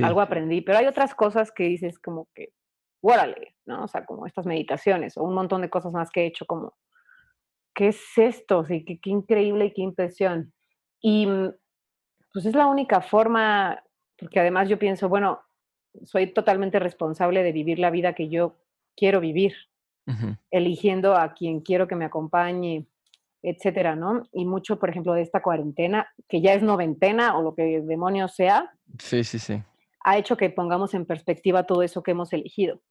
algo 0.03 0.19
aprendí. 0.19 0.59
Pero 0.61 0.77
hay 0.77 0.87
otras 0.87 1.15
cosas 1.15 1.51
que 1.53 1.63
dices 1.63 1.99
como 1.99 2.27
que, 2.35 2.49
órale, 3.01 3.55
¿no? 3.65 3.85
O 3.85 3.87
sea, 3.87 4.05
como 4.05 4.25
estas 4.25 4.45
meditaciones 4.45 5.17
o 5.17 5.23
un 5.23 5.33
montón 5.33 5.61
de 5.61 5.69
cosas 5.69 5.93
más 5.93 6.09
que 6.11 6.23
he 6.23 6.25
hecho 6.27 6.45
como 6.45 6.73
¿qué 7.79 7.87
es 7.87 8.17
esto? 8.17 8.65
Sí, 8.65 8.83
qué, 8.83 9.09
increíble 9.09 9.67
y 9.67 9.71
qué 9.71 9.81
impresión. 9.81 10.51
Y 10.99 11.25
mm, 11.25 11.53
pues 12.33 12.45
es 12.45 12.53
la 12.53 12.67
única 12.67 12.99
forma, 12.99 13.81
porque 14.17 14.41
además 14.41 14.67
yo 14.67 14.77
pienso, 14.77 15.07
bueno, 15.07 15.39
soy 16.03 16.33
totalmente 16.33 16.77
responsable 16.77 17.41
de 17.41 17.53
vivir 17.53 17.79
la 17.79 17.89
vida 17.89 18.15
que 18.15 18.27
yo 18.27 18.57
quiero 18.97 19.21
vivir, 19.21 19.53
eligiendo 20.51 21.15
a 21.15 21.33
quien 21.33 21.61
quiero 21.61 21.87
que 21.87 21.95
me 21.95 22.03
acompañe, 22.03 22.85
etcétera, 23.43 23.95
¿no? 23.95 24.23
Y 24.33 24.43
mucho, 24.43 24.77
por 24.77 24.89
ejemplo, 24.89 25.13
de 25.13 25.21
esta 25.21 25.41
cuarentena, 25.41 26.09
que 26.27 26.41
ya 26.41 26.53
es 26.53 26.63
noventena 26.63 27.37
o 27.37 27.43
lo 27.43 27.55
que 27.55 27.79
demonios 27.81 28.35
sea. 28.35 28.73
Sí, 28.97 29.23
sí, 29.23 29.39
sí. 29.39 29.63
Ha 30.03 30.17
hecho 30.17 30.35
que 30.35 30.49
pongamos 30.49 30.93
en 30.95 31.05
perspectiva 31.05 31.65
todo 31.65 31.83
eso 31.83 32.03
que 32.03 32.11
hemos 32.11 32.33
elegido. 32.33 32.81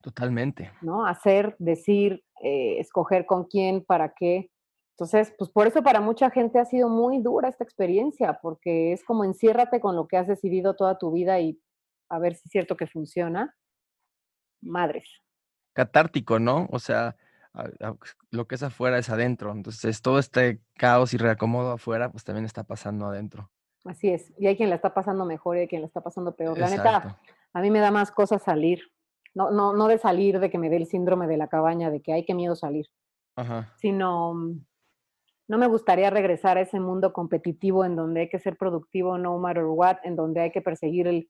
Totalmente. 0.00 0.70
¿No? 0.80 1.06
Hacer, 1.06 1.56
decir, 1.58 2.22
eh, 2.42 2.78
escoger 2.78 3.26
con 3.26 3.44
quién, 3.44 3.84
para 3.84 4.14
qué. 4.14 4.50
Entonces, 4.92 5.32
pues 5.38 5.50
por 5.50 5.66
eso 5.66 5.82
para 5.82 6.00
mucha 6.00 6.30
gente 6.30 6.58
ha 6.58 6.64
sido 6.64 6.88
muy 6.88 7.22
dura 7.22 7.48
esta 7.48 7.64
experiencia, 7.64 8.40
porque 8.42 8.92
es 8.92 9.04
como 9.04 9.24
enciérrate 9.24 9.80
con 9.80 9.94
lo 9.94 10.08
que 10.08 10.16
has 10.16 10.26
decidido 10.26 10.74
toda 10.74 10.98
tu 10.98 11.12
vida 11.12 11.38
y 11.40 11.60
a 12.08 12.18
ver 12.18 12.34
si 12.34 12.42
es 12.46 12.50
cierto 12.50 12.76
que 12.76 12.86
funciona. 12.86 13.54
Madres. 14.60 15.08
Catártico, 15.72 16.40
¿no? 16.40 16.66
O 16.72 16.80
sea, 16.80 17.16
lo 18.30 18.46
que 18.46 18.56
es 18.56 18.62
afuera 18.62 18.98
es 18.98 19.08
adentro. 19.08 19.52
Entonces, 19.52 20.02
todo 20.02 20.18
este 20.18 20.60
caos 20.74 21.14
y 21.14 21.16
reacomodo 21.16 21.72
afuera, 21.72 22.10
pues 22.10 22.24
también 22.24 22.44
está 22.44 22.64
pasando 22.64 23.06
adentro. 23.06 23.50
Así 23.84 24.10
es. 24.10 24.32
Y 24.38 24.46
hay 24.46 24.56
quien 24.56 24.70
la 24.70 24.76
está 24.76 24.92
pasando 24.92 25.24
mejor 25.24 25.56
y 25.56 25.60
hay 25.60 25.68
quien 25.68 25.82
la 25.82 25.86
está 25.86 26.00
pasando 26.00 26.34
peor. 26.34 26.58
La 26.58 26.68
neta, 26.68 27.20
a 27.52 27.60
mí 27.60 27.70
me 27.70 27.78
da 27.78 27.90
más 27.90 28.10
cosas 28.10 28.42
salir. 28.42 28.82
No, 29.38 29.52
no, 29.52 29.72
no 29.72 29.86
de 29.86 29.98
salir 29.98 30.40
de 30.40 30.50
que 30.50 30.58
me 30.58 30.68
dé 30.68 30.78
el 30.78 30.86
síndrome 30.86 31.28
de 31.28 31.36
la 31.36 31.46
cabaña, 31.46 31.92
de 31.92 32.02
que 32.02 32.12
hay 32.12 32.24
que 32.24 32.34
miedo 32.34 32.56
salir, 32.56 32.86
sino 33.76 34.34
mm, 34.34 34.66
no 35.46 35.58
me 35.58 35.68
gustaría 35.68 36.10
regresar 36.10 36.58
a 36.58 36.62
ese 36.62 36.80
mundo 36.80 37.12
competitivo 37.12 37.84
en 37.84 37.94
donde 37.94 38.22
hay 38.22 38.28
que 38.28 38.40
ser 38.40 38.56
productivo 38.56 39.16
no 39.16 39.38
matter 39.38 39.66
what, 39.66 39.98
en 40.02 40.16
donde 40.16 40.40
hay 40.40 40.50
que 40.50 40.60
perseguir 40.60 41.06
el, 41.06 41.28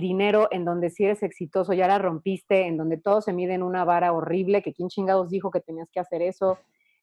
dinero, 0.00 0.46
en 0.52 0.64
donde 0.64 0.90
si 0.90 1.04
eres 1.04 1.24
exitoso 1.24 1.72
ya 1.72 1.88
la 1.88 1.98
rompiste, 1.98 2.68
en 2.68 2.76
donde 2.76 2.96
todo 2.96 3.22
se 3.22 3.32
mide 3.32 3.54
en 3.54 3.64
una 3.64 3.84
vara 3.84 4.12
horrible, 4.12 4.62
que 4.62 4.72
quién 4.72 4.88
chingados 4.88 5.28
dijo 5.28 5.50
que 5.50 5.60
tenías 5.60 5.90
que 5.90 5.98
hacer 5.98 6.22
eso, 6.22 6.58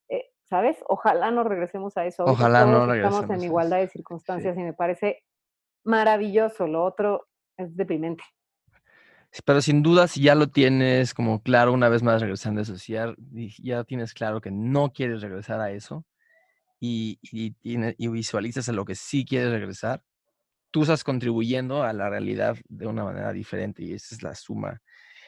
eh, 0.07 0.29
¿sabes? 0.45 0.77
Ojalá 0.87 1.31
no 1.31 1.43
regresemos 1.43 1.97
a 1.97 2.05
eso. 2.05 2.23
Ojalá 2.23 2.65
no 2.65 2.85
regresemos. 2.85 3.23
Estamos 3.23 3.43
en 3.43 3.43
igualdad 3.43 3.79
de 3.79 3.89
circunstancias 3.89 4.55
y 4.57 4.61
me 4.61 4.73
parece 4.73 5.21
maravilloso. 5.83 6.65
Lo 6.65 6.85
otro 6.85 7.27
es 7.57 7.75
deprimente. 7.75 8.23
Pero 9.43 9.61
sin 9.61 9.83
duda, 9.83 10.07
si 10.07 10.21
ya 10.21 10.35
lo 10.35 10.47
tienes 10.47 11.13
como 11.13 11.41
claro, 11.41 11.73
una 11.73 11.89
vez 11.89 12.03
más 12.03 12.21
regresando 12.21 12.59
a 12.59 12.63
eso, 12.63 12.77
si 12.77 12.93
ya, 12.93 13.83
tienes 13.83 14.13
claro 14.13 14.39
que 14.39 14.51
no 14.51 14.93
quieres 14.93 15.21
regresar 15.21 15.59
a 15.59 15.71
eso 15.71 16.05
y, 16.79 17.19
y, 17.21 17.55
y, 17.63 18.07
visualizas 18.07 18.69
a 18.69 18.71
lo 18.71 18.85
que 18.85 18.95
sí 18.95 19.25
quieres 19.25 19.51
regresar, 19.51 20.03
tú 20.71 20.83
estás 20.83 21.03
contribuyendo 21.03 21.83
a 21.83 21.91
la 21.93 22.09
realidad 22.09 22.57
de 22.69 22.87
una 22.87 23.03
manera 23.03 23.33
diferente 23.33 23.83
y 23.83 23.93
esa 23.93 24.15
es 24.15 24.23
la 24.23 24.35
suma. 24.35 24.81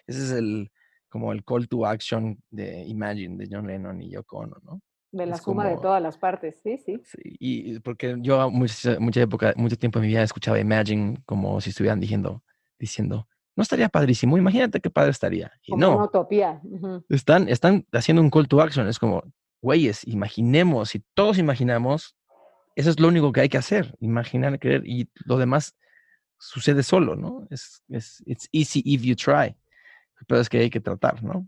Ese 0.05 0.23
es 0.23 0.31
el 0.31 0.71
como 1.09 1.31
el 1.31 1.43
call 1.43 1.67
to 1.67 1.85
action 1.85 2.37
de 2.49 2.85
Imagine 2.85 3.37
de 3.37 3.47
John 3.49 3.67
Lennon 3.67 4.01
y 4.01 4.11
Yoko 4.11 4.39
Ono, 4.39 4.57
¿no? 4.63 4.81
De 5.11 5.25
la 5.25 5.37
suma 5.37 5.69
de 5.69 5.77
todas 5.77 6.01
las 6.01 6.17
partes, 6.17 6.59
sí, 6.61 6.77
sí. 6.77 7.01
sí 7.03 7.17
y 7.23 7.79
porque 7.79 8.15
yo 8.19 8.51
mucha, 8.51 8.99
mucha 8.99 9.21
época, 9.21 9.53
mucho 9.55 9.77
tiempo 9.77 9.99
en 9.99 10.03
mi 10.03 10.09
vida 10.09 10.21
escuchaba 10.21 10.59
Imagine 10.59 11.17
como 11.25 11.59
si 11.61 11.69
estuvieran 11.69 11.99
diciendo, 11.99 12.43
diciendo, 12.77 13.27
no 13.57 13.63
estaría 13.63 13.89
padrísimo. 13.89 14.37
Imagínate 14.37 14.79
qué 14.79 14.91
padre 14.91 15.09
estaría. 15.09 15.51
Y 15.63 15.75
no. 15.75 15.95
Una 15.95 16.05
utopía. 16.05 16.61
están, 17.09 17.49
están 17.49 17.85
haciendo 17.91 18.21
un 18.21 18.29
call 18.29 18.47
to 18.47 18.61
action. 18.61 18.87
Es 18.87 18.99
como, 18.99 19.23
güeyes, 19.61 20.07
imaginemos, 20.07 20.89
si 20.89 20.99
todos 21.15 21.39
imaginamos, 21.39 22.15
eso 22.75 22.91
es 22.91 22.99
lo 22.99 23.07
único 23.07 23.31
que 23.31 23.41
hay 23.41 23.49
que 23.49 23.57
hacer, 23.57 23.95
imaginar, 23.99 24.59
creer, 24.59 24.83
y 24.85 25.09
lo 25.25 25.37
demás 25.39 25.75
sucede 26.37 26.83
solo, 26.83 27.15
¿no? 27.15 27.47
Es, 27.49 27.83
es 27.89 28.21
it's 28.27 28.47
easy 28.51 28.83
if 28.85 29.01
you 29.01 29.15
try. 29.15 29.57
Pero 30.27 30.39
es 30.39 30.49
que 30.49 30.59
hay 30.59 30.69
que 30.69 30.79
tratar, 30.79 31.23
¿no? 31.23 31.47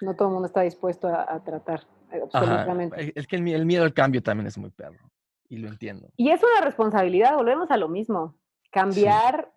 No 0.00 0.16
todo 0.16 0.28
el 0.28 0.34
mundo 0.34 0.46
está 0.46 0.62
dispuesto 0.62 1.06
a, 1.06 1.40
tratar, 1.44 1.86
eh, 2.10 2.20
absolutamente. 2.24 3.12
Es 3.14 3.28
que 3.28 3.36
el, 3.36 3.42
miedo 3.42 3.84
al 3.84 3.94
cambio 3.94 4.20
también 4.20 4.48
es 4.48 4.58
muy 4.58 4.70
perro, 4.70 5.12
y 5.48 5.58
lo 5.58 5.68
entiendo. 5.68 6.08
Y 6.16 6.30
es 6.30 6.40
una 6.42 6.64
responsabilidad, 6.64 7.36
volvemos 7.36 7.70
a 7.70 7.76
lo 7.76 7.88
mismo. 7.88 8.36
Cambiar 8.72 9.52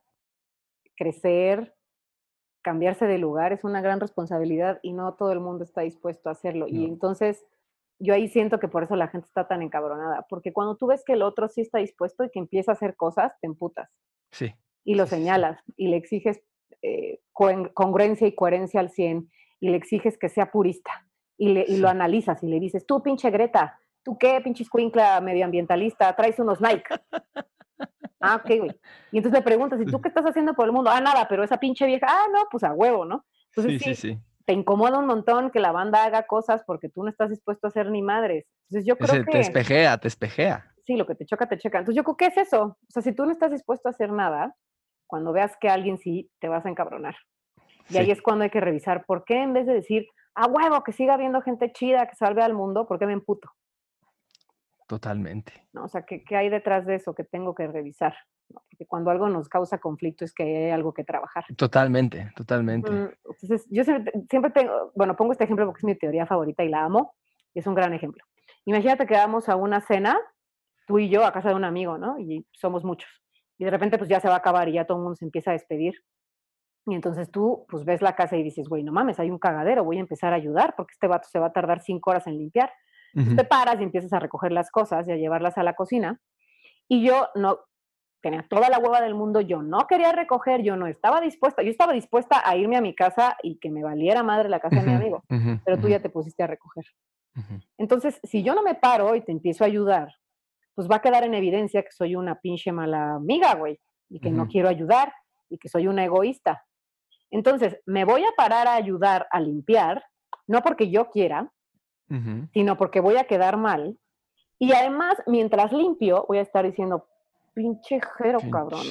crecer, 1.02 1.74
cambiarse 2.62 3.08
de 3.08 3.18
lugar 3.18 3.54
es 3.54 3.64
una 3.64 3.82
gran 3.82 4.00
responsabilidad 4.00 4.80
y 4.84 4.94
no 4.94 5.16
todo 5.16 5.32
el 5.32 5.40
mundo 5.40 5.64
está 5.64 5.82
dispuesto 5.82 6.30
a 6.30 6.34
hacerlo. 6.34 6.68
Y 6.68 6.86
entonces 6.86 7.44
yo 7.98 8.14
ahí 8.14 8.28
siento 8.28 8.60
que 8.60 8.68
por 8.68 8.84
eso 8.84 8.96
la 8.96 9.08
gente 9.08 9.26
está 9.26 9.48
tan 9.48 9.64
encabronada, 9.64 10.28
porque 10.30 10.54
cuando 10.54 10.78
tú 10.78 10.86
ves 10.86 11.04
que 11.04 11.14
el 11.14 11.24
otro 11.24 11.48
sí 11.48 11.62
está 11.62 11.80
dispuesto 11.80 12.24
y 12.24 12.30
que 12.30 12.38
empieza 12.38 12.72
a 12.72 12.76
hacer 12.76 12.96
cosas, 12.96 13.34
te 13.42 13.48
emputas. 13.48 13.90
Sí. 14.32 14.54
Y 14.84 14.94
lo 14.94 15.08
señalas 15.08 15.60
y 15.76 15.88
le 15.88 15.98
exiges 15.98 16.44
eh, 16.84 17.20
congruencia 17.34 18.28
y 18.28 18.36
coherencia 18.36 18.80
al 18.80 18.92
100 18.92 19.28
y 19.60 19.70
le 19.70 19.78
exiges 19.78 20.20
que 20.20 20.30
sea 20.30 20.52
purista 20.52 21.08
y, 21.36 21.50
le, 21.50 21.66
y 21.68 21.78
lo 21.78 21.90
analizas 21.90 22.44
y 22.44 22.48
le 22.48 22.60
dices, 22.60 22.86
tú 22.86 23.02
pinche 23.02 23.32
Greta, 23.32 23.80
tú 24.04 24.20
qué 24.20 24.40
pinche 24.42 24.62
escuincla 24.62 25.20
medioambientalista, 25.20 26.16
traes 26.16 26.38
unos 26.38 26.62
Nike. 26.62 26.94
Ah, 28.22 28.36
ok, 28.36 28.58
güey. 28.58 28.80
Y 29.12 29.18
entonces 29.18 29.40
le 29.40 29.44
preguntas, 29.44 29.82
¿y 29.82 29.86
tú 29.86 30.00
qué 30.00 30.10
estás 30.10 30.26
haciendo 30.26 30.54
por 30.54 30.66
el 30.66 30.72
mundo? 30.72 30.90
Ah, 30.90 31.02
nada, 31.02 31.28
pero 31.28 31.44
esa 31.44 31.58
pinche 31.58 31.86
vieja, 31.86 32.08
ah, 32.10 32.28
no, 32.32 32.46
pues 32.52 32.64
a 32.64 32.74
huevo, 32.74 33.06
¿no? 33.06 33.26
Entonces 33.48 33.82
sí, 33.82 33.96
sí, 33.96 34.10
sí, 34.10 34.20
te 34.46 34.54
incomoda 34.54 35.00
un 35.00 35.06
montón 35.08 35.52
que 35.52 35.60
la 35.60 35.72
banda 35.72 36.04
haga 36.04 36.24
cosas 36.24 36.64
porque 36.66 36.90
tú 36.90 37.04
no 37.04 37.10
estás 37.10 37.30
dispuesto 37.30 37.68
a 37.68 37.70
hacer 37.70 37.90
ni 37.90 38.02
madres. 38.02 38.46
Entonces 38.70 38.86
yo 38.86 38.98
creo 38.98 39.26
que... 39.26 39.32
Te 39.32 39.40
espejea, 39.40 39.98
te 39.98 40.08
espejea. 40.08 40.74
Sí, 40.86 40.96
lo 40.96 41.06
que 41.06 41.16
te 41.16 41.26
choca, 41.26 41.48
te 41.48 41.58
checa. 41.58 41.80
Entonces 41.80 41.96
yo 41.96 42.04
creo 42.04 42.18
que 42.18 42.26
es 42.26 42.38
eso. 42.38 42.64
O 42.64 42.92
sea, 42.92 43.02
si 43.02 43.14
tú 43.14 43.26
no 43.26 43.32
estás 43.32 43.52
dispuesto 43.52 43.88
a 43.88 43.92
hacer 43.92 44.12
nada, 44.12 44.56
cuando 45.08 45.32
veas 45.32 45.56
que 45.60 45.70
alguien 45.70 46.00
sí, 46.00 46.30
te 46.40 46.48
vas 46.48 46.66
a 46.66 46.70
encabronar. 46.70 47.16
Y 47.90 47.98
ahí 47.98 48.12
es 48.12 48.22
cuando 48.22 48.44
hay 48.44 48.50
que 48.50 48.62
revisar 48.62 49.06
por 49.06 49.26
qué 49.26 49.42
en 49.42 49.54
vez 49.54 49.68
de 49.68 49.74
decir, 49.74 50.06
a 50.36 50.48
huevo, 50.48 50.84
que 50.84 50.94
siga 50.94 51.14
habiendo 51.14 51.42
gente 51.42 51.72
chida 51.72 52.08
que 52.08 52.16
salve 52.16 52.42
al 52.42 52.54
mundo, 52.54 52.88
¿por 52.88 52.98
qué 52.98 53.06
me 53.06 53.14
emputo? 53.14 53.50
Totalmente. 54.92 55.54
¿No? 55.72 55.86
O 55.86 55.88
sea, 55.88 56.02
¿qué, 56.02 56.22
¿qué, 56.22 56.36
hay 56.36 56.50
detrás 56.50 56.86
de 56.86 56.96
eso 56.96 57.16
que 57.16 57.24
tengo 57.24 57.56
que 57.56 57.66
revisar? 57.66 58.14
porque 58.52 58.86
cuando 58.86 59.10
algo 59.10 59.30
nos 59.30 59.48
causa 59.48 59.78
conflicto 59.78 60.26
es 60.26 60.34
que 60.34 60.44
hay 60.44 60.72
algo 60.72 60.94
que 60.94 61.06
trabajar. 61.06 61.46
Totalmente, 61.56 62.30
totalmente. 62.36 62.92
Entonces, 62.92 63.66
yo 63.70 63.86
siempre, 63.86 64.52
tengo, 64.54 64.92
bueno, 64.94 65.16
pongo 65.16 65.32
este 65.32 65.46
ejemplo 65.46 65.66
porque 65.66 65.80
es 65.80 65.86
mi 65.86 65.96
teoría 65.96 66.26
favorita 66.26 66.62
y 66.66 66.68
la 66.68 66.84
amo, 66.84 67.16
y 67.54 67.60
es 67.60 67.68
un 67.68 67.74
gran 67.74 67.94
ejemplo. 67.94 68.22
Imagínate 68.66 69.08
que 69.08 69.14
vamos 69.14 69.48
a 69.48 69.56
una 69.56 69.80
cena, 69.80 70.20
tú 70.88 71.00
y 71.00 71.08
yo, 71.08 71.26
a 71.26 71.32
casa 71.32 71.48
de 71.48 71.56
un 71.56 71.64
amigo, 71.64 71.98
¿no? 71.98 72.20
Y 72.20 72.46
somos 72.52 72.84
muchos. 72.84 73.10
Y 73.58 73.64
de 73.64 73.72
repente, 73.72 73.98
pues 73.98 74.10
ya 74.10 74.20
se 74.20 74.28
va 74.28 74.34
a 74.34 74.40
acabar 74.40 74.68
y 74.68 74.74
ya 74.74 74.84
todo 74.84 74.98
el 74.98 75.04
mundo 75.04 75.16
se 75.16 75.24
empieza 75.24 75.52
a 75.52 75.54
despedir. 75.54 75.94
Y 76.88 76.96
entonces 76.96 77.32
tú, 77.32 77.66
pues 77.70 77.86
ves 77.86 78.02
la 78.02 78.18
casa 78.18 78.36
y 78.36 78.44
dices, 78.44 78.68
güey, 78.68 78.84
no 78.84 78.92
mames, 78.92 79.18
hay 79.22 79.32
un 79.32 79.40
cagadero, 79.40 79.86
voy 79.86 79.96
a 79.98 80.02
empezar 80.02 80.34
a 80.34 80.36
ayudar 80.36 80.74
porque 80.76 80.92
este 80.92 81.08
vato 81.08 81.30
se 81.30 81.40
va 81.40 81.48
a 81.48 81.54
tardar 81.54 81.80
cinco 81.80 82.10
horas 82.10 82.28
en 82.28 82.38
limpiar. 82.38 82.74
Te 83.14 83.44
paras 83.44 83.80
y 83.80 83.84
empiezas 83.84 84.14
a 84.14 84.20
recoger 84.20 84.52
las 84.52 84.72
cosas 84.72 85.08
y 85.08 85.12
a 85.12 85.18
llevarlas 85.18 85.58
a 85.58 85.64
la 85.64 85.74
cocina. 85.74 86.20
Y 86.88 87.06
yo 87.06 87.28
no, 87.36 87.60
tenía 88.22 88.46
toda 88.48 88.70
la 88.70 88.80
hueva 88.80 89.02
del 89.02 89.16
mundo, 89.16 89.42
yo 89.42 89.62
no 89.62 89.88
quería 89.88 90.12
recoger, 90.12 90.62
yo 90.62 90.76
no 90.76 90.88
estaba 90.88 91.20
dispuesta, 91.20 91.64
yo 91.64 91.72
estaba 91.72 91.94
dispuesta 91.94 92.42
a 92.46 92.56
irme 92.56 92.78
a 92.78 92.82
mi 92.82 92.94
casa 92.94 93.36
y 93.42 93.58
que 93.58 93.72
me 93.72 93.84
valiera 93.84 94.24
madre 94.24 94.48
la 94.48 94.60
casa 94.60 94.82
de 94.82 94.88
mi 94.88 94.94
amigo, 94.94 95.24
pero 95.66 95.80
tú 95.80 95.88
ya 95.90 96.00
te 96.02 96.10
pusiste 96.10 96.44
a 96.44 96.48
recoger. 96.48 96.86
Entonces, 97.78 98.20
si 98.24 98.44
yo 98.44 98.54
no 98.54 98.62
me 98.62 98.76
paro 98.76 99.16
y 99.16 99.22
te 99.22 99.32
empiezo 99.32 99.64
a 99.64 99.68
ayudar, 99.68 100.14
pues 100.76 100.90
va 100.90 100.98
a 100.98 101.02
quedar 101.02 101.24
en 101.24 101.34
evidencia 101.34 101.82
que 101.82 101.92
soy 101.92 102.16
una 102.16 102.40
pinche 102.40 102.72
mala 102.72 103.16
amiga, 103.16 103.56
güey, 103.56 103.80
y 104.10 104.20
que 104.20 104.30
no 104.30 104.48
quiero 104.48 104.70
ayudar 104.70 105.14
y 105.50 105.58
que 105.58 105.70
soy 105.70 105.88
una 105.88 106.04
egoísta. 106.04 106.64
Entonces, 107.30 107.80
me 107.86 108.06
voy 108.06 108.24
a 108.24 108.32
parar 108.36 108.68
a 108.68 108.76
ayudar 108.76 109.28
a 109.32 109.40
limpiar, 109.40 110.04
no 110.48 110.62
porque 110.62 110.90
yo 110.90 111.10
quiera, 111.10 111.50
sino 112.54 112.78
porque 112.78 113.00
voy 113.00 113.18
a 113.18 113.26
quedar 113.26 113.58
mal. 113.58 113.98
Y 114.60 114.74
además, 114.74 115.22
mientras 115.26 115.72
limpio, 115.72 116.26
voy 116.28 116.38
a 116.38 116.42
estar 116.42 116.66
diciendo, 116.66 117.08
pinche 117.54 118.00
jero, 118.18 118.40
cabrón. 118.52 118.82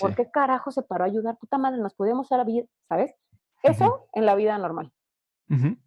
¿Por 0.00 0.14
qué 0.14 0.30
carajo 0.30 0.70
se 0.70 0.82
paró 0.82 1.04
a 1.04 1.06
ayudar? 1.06 1.36
Puta 1.38 1.58
madre, 1.58 1.80
nos 1.80 1.94
podíamos 1.94 2.30
hacer 2.30 2.44
vida, 2.46 2.66
¿sabes? 2.88 3.14
Eso 3.62 4.08
en 4.12 4.26
la 4.26 4.34
vida 4.34 4.56
normal. 4.58 4.90
En 5.48 5.78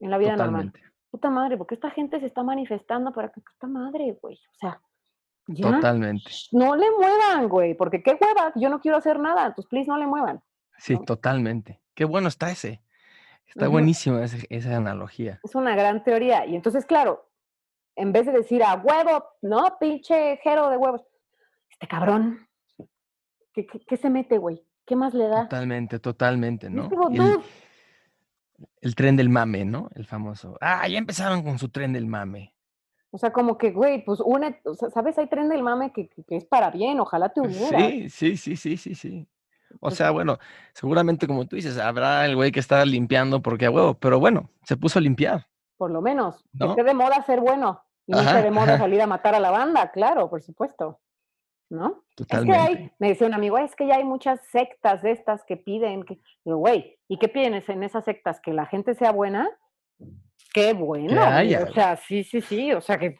la 0.00 0.18
vida 0.18 0.36
normal. 0.36 0.72
Puta 1.10 1.30
madre, 1.30 1.56
porque 1.56 1.74
esta 1.74 1.90
gente 1.90 2.20
se 2.20 2.26
está 2.26 2.42
manifestando 2.42 3.12
para 3.12 3.30
que 3.30 3.40
puta 3.40 3.66
madre, 3.66 4.18
güey. 4.20 4.34
O 4.34 4.58
sea, 4.58 4.80
Totalmente. 5.54 6.30
No 6.52 6.74
le 6.74 6.90
muevan, 6.90 7.48
güey, 7.48 7.74
porque 7.74 8.02
qué 8.02 8.18
hueva, 8.20 8.52
yo 8.56 8.68
no 8.68 8.80
quiero 8.80 8.96
hacer 8.96 9.20
nada, 9.20 9.46
entonces 9.46 9.68
please 9.68 9.88
no 9.88 9.96
le 9.96 10.06
muevan. 10.06 10.42
Sí, 10.78 10.98
totalmente. 11.04 11.80
Qué 11.94 12.04
bueno 12.04 12.28
está 12.28 12.50
ese. 12.50 12.82
Está 13.46 13.68
buenísimo 13.68 14.18
esa 14.18 14.76
analogía. 14.76 15.40
Es 15.42 15.54
una 15.54 15.74
gran 15.74 16.02
teoría. 16.04 16.46
Y 16.46 16.54
entonces, 16.54 16.84
claro, 16.84 17.26
en 17.96 18.12
vez 18.12 18.26
de 18.26 18.32
decir 18.32 18.62
a 18.62 18.74
huevo, 18.74 19.24
no, 19.42 19.76
pinche 19.80 20.38
jero 20.42 20.70
de 20.70 20.76
huevos, 20.76 21.02
este 21.70 21.88
cabrón, 21.88 22.46
¿qué, 23.52 23.96
se 23.96 24.10
mete, 24.10 24.38
güey? 24.38 24.64
¿Qué 24.84 24.94
más 24.94 25.14
le 25.14 25.28
da? 25.28 25.42
Totalmente, 25.44 25.98
totalmente, 25.98 26.70
¿no? 26.70 26.88
el, 28.80 28.94
tren 28.94 29.16
del 29.16 29.28
mame, 29.28 29.64
¿no? 29.64 29.90
El 29.94 30.06
famoso. 30.06 30.56
Ah, 30.60 30.86
ya 30.88 30.98
empezaron 30.98 31.42
con 31.42 31.58
su 31.58 31.70
tren 31.70 31.92
del 31.92 32.06
mame. 32.06 32.54
O 33.10 33.18
sea, 33.18 33.32
como 33.32 33.56
que, 33.56 33.72
güey, 33.72 34.04
pues 34.04 34.20
une, 34.20 34.60
¿sabes? 34.92 35.18
Hay 35.18 35.28
tren 35.28 35.48
del 35.48 35.62
mame 35.62 35.92
que, 35.92 36.10
es 36.28 36.44
para 36.44 36.70
bien, 36.70 37.00
ojalá 37.00 37.30
te 37.30 37.40
hubiera. 37.42 37.78
Sí, 37.78 38.10
sí, 38.10 38.36
sí, 38.36 38.56
sí, 38.56 38.76
sí, 38.76 38.94
sí. 38.94 39.28
O 39.80 39.90
sea, 39.90 40.10
bueno, 40.10 40.38
seguramente 40.72 41.26
como 41.26 41.46
tú 41.46 41.56
dices, 41.56 41.78
habrá 41.78 42.24
el 42.26 42.36
güey 42.36 42.52
que 42.52 42.60
está 42.60 42.84
limpiando 42.84 43.42
porque 43.42 43.66
a 43.66 43.70
huevo, 43.70 43.94
pero 43.94 44.18
bueno, 44.18 44.50
se 44.62 44.76
puso 44.76 44.98
a 44.98 45.02
limpiar. 45.02 45.46
Por 45.76 45.90
lo 45.90 46.00
menos. 46.00 46.44
¿no? 46.52 46.74
Que 46.74 46.82
de 46.82 46.94
moda 46.94 47.22
ser 47.24 47.40
bueno. 47.40 47.82
Y 48.06 48.12
no 48.12 48.22
de 48.22 48.50
moda 48.50 48.78
salir 48.78 49.02
a 49.02 49.06
matar 49.06 49.34
a 49.34 49.40
la 49.40 49.50
banda, 49.50 49.90
claro, 49.90 50.30
por 50.30 50.42
supuesto. 50.42 51.00
¿no? 51.68 52.04
Totalmente. 52.14 52.56
Es 52.56 52.68
que 52.68 52.78
hay, 52.78 52.92
me 52.98 53.08
decía 53.08 53.26
un 53.26 53.34
amigo, 53.34 53.58
es 53.58 53.74
que 53.74 53.86
ya 53.86 53.96
hay 53.96 54.04
muchas 54.04 54.40
sectas 54.50 55.02
de 55.02 55.10
estas 55.10 55.44
que 55.44 55.56
piden, 55.56 56.04
que, 56.04 56.18
digo, 56.44 56.58
güey, 56.58 56.98
¿y 57.08 57.18
qué 57.18 57.28
piden 57.28 57.54
en 57.54 57.82
esas 57.82 58.04
sectas? 58.04 58.40
¿Que 58.40 58.52
la 58.52 58.66
gente 58.66 58.94
sea 58.94 59.12
buena? 59.12 59.48
Qué 60.52 60.72
bueno. 60.72 61.20
O 61.68 61.72
sea, 61.72 61.96
sí, 61.96 62.24
sí, 62.24 62.40
sí, 62.40 62.72
o 62.72 62.80
sea 62.80 62.98
que 62.98 63.18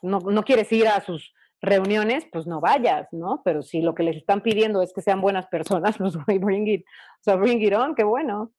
no, 0.00 0.18
no 0.20 0.42
quieres 0.42 0.72
ir 0.72 0.88
a 0.88 1.00
sus 1.00 1.32
reuniones, 1.62 2.26
pues 2.30 2.46
no 2.46 2.60
vayas, 2.60 3.08
¿no? 3.12 3.40
Pero 3.44 3.62
si 3.62 3.80
lo 3.80 3.94
que 3.94 4.02
les 4.02 4.16
están 4.16 4.42
pidiendo 4.42 4.82
es 4.82 4.92
que 4.92 5.00
sean 5.00 5.20
buenas 5.20 5.46
personas, 5.46 5.96
pues 5.98 6.16
bring 6.40 6.66
it, 6.66 6.84
o 6.84 7.22
sea, 7.22 7.36
bring 7.36 7.62
it 7.62 7.72
on, 7.72 7.94
qué 7.94 8.04
bueno. 8.04 8.52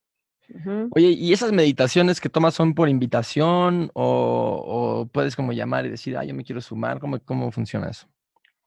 Oye, 0.92 1.08
¿y 1.08 1.32
esas 1.32 1.52
meditaciones 1.52 2.20
que 2.20 2.30
tomas 2.30 2.54
son 2.54 2.76
por 2.76 2.90
invitación 2.90 3.90
o, 3.94 5.08
puedes 5.12 5.36
como 5.36 5.54
llamar 5.54 5.86
y 5.86 5.90
decir, 5.90 6.18
ah, 6.18 6.24
yo 6.24 6.34
me 6.34 6.44
quiero 6.44 6.62
sumar? 6.62 7.00
¿Cómo, 7.00 7.18
cómo 7.24 7.52
funciona 7.52 7.90
eso? 7.90 8.08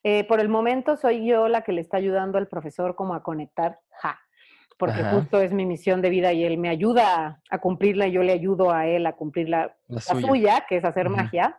Eh, 0.03 0.25
por 0.25 0.41
el 0.41 0.49
momento 0.49 0.97
soy 0.97 1.27
yo 1.27 1.49
la 1.49 1.63
que 1.63 1.73
le 1.73 1.81
está 1.81 1.99
ayudando 1.99 2.39
al 2.39 2.49
profesor 2.49 2.95
como 2.95 3.15
a 3.15 3.23
conectar, 3.23 3.79
ja, 3.91 4.19
porque 4.79 5.03
justo 5.05 5.41
es 5.41 5.53
mi 5.53 5.65
misión 5.65 6.03
de 6.03 6.11
vida 6.11 6.33
y 6.33 6.45
él 6.45 6.59
me 6.59 6.69
ayuda 6.69 7.43
a 7.51 7.59
cumplirla 7.59 8.07
y 8.07 8.13
yo 8.13 8.23
le 8.23 8.33
ayudo 8.33 8.73
a 8.73 8.87
él 8.87 9.07
a 9.07 9.13
cumplir 9.13 9.49
la, 9.49 9.75
suya. 9.99 10.65
que 10.69 10.77
es 10.77 10.85
hacer 10.85 11.09
magia. 11.09 11.59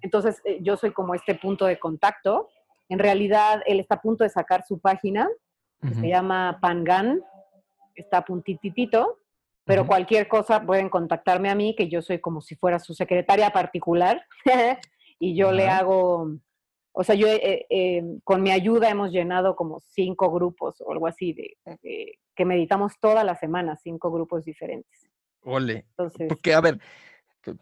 Entonces 0.00 0.40
eh, 0.44 0.58
yo 0.62 0.76
soy 0.76 0.92
como 0.92 1.14
este 1.14 1.34
punto 1.34 1.66
de 1.66 1.78
contacto. 1.78 2.48
En 2.88 2.98
realidad 2.98 3.62
él 3.66 3.80
está 3.80 3.96
a 3.96 4.00
punto 4.00 4.24
de 4.24 4.30
sacar 4.30 4.64
su 4.66 4.80
página, 4.80 5.28
que 5.80 5.94
se 5.94 6.08
llama 6.08 6.58
Pangan, 6.60 7.22
está 7.94 8.24
puntititito, 8.24 9.18
pero 9.64 9.86
cualquier 9.86 10.28
cosa 10.28 10.66
pueden 10.66 10.88
contactarme 10.88 11.48
a 11.48 11.54
mí, 11.54 11.74
que 11.76 11.88
yo 11.88 12.02
soy 12.02 12.18
como 12.18 12.40
si 12.40 12.56
fuera 12.56 12.78
su 12.78 12.94
secretaria 12.94 13.50
particular 13.50 14.24
y 15.18 15.34
yo 15.36 15.52
le 15.52 15.68
hago 15.68 16.40
o 16.92 17.04
sea, 17.04 17.14
yo 17.14 17.28
eh, 17.28 17.66
eh, 17.70 18.02
con 18.24 18.42
mi 18.42 18.50
ayuda 18.50 18.90
hemos 18.90 19.12
llenado 19.12 19.54
como 19.54 19.80
cinco 19.80 20.30
grupos 20.30 20.80
o 20.80 20.92
algo 20.92 21.06
así, 21.06 21.32
de, 21.32 21.56
que 22.34 22.44
meditamos 22.44 22.98
toda 23.00 23.22
la 23.22 23.36
semana, 23.36 23.76
cinco 23.76 24.10
grupos 24.10 24.44
diferentes. 24.44 25.08
Ole. 25.42 25.86
Entonces, 25.90 26.28
porque, 26.28 26.52
a 26.52 26.60
ver, 26.60 26.80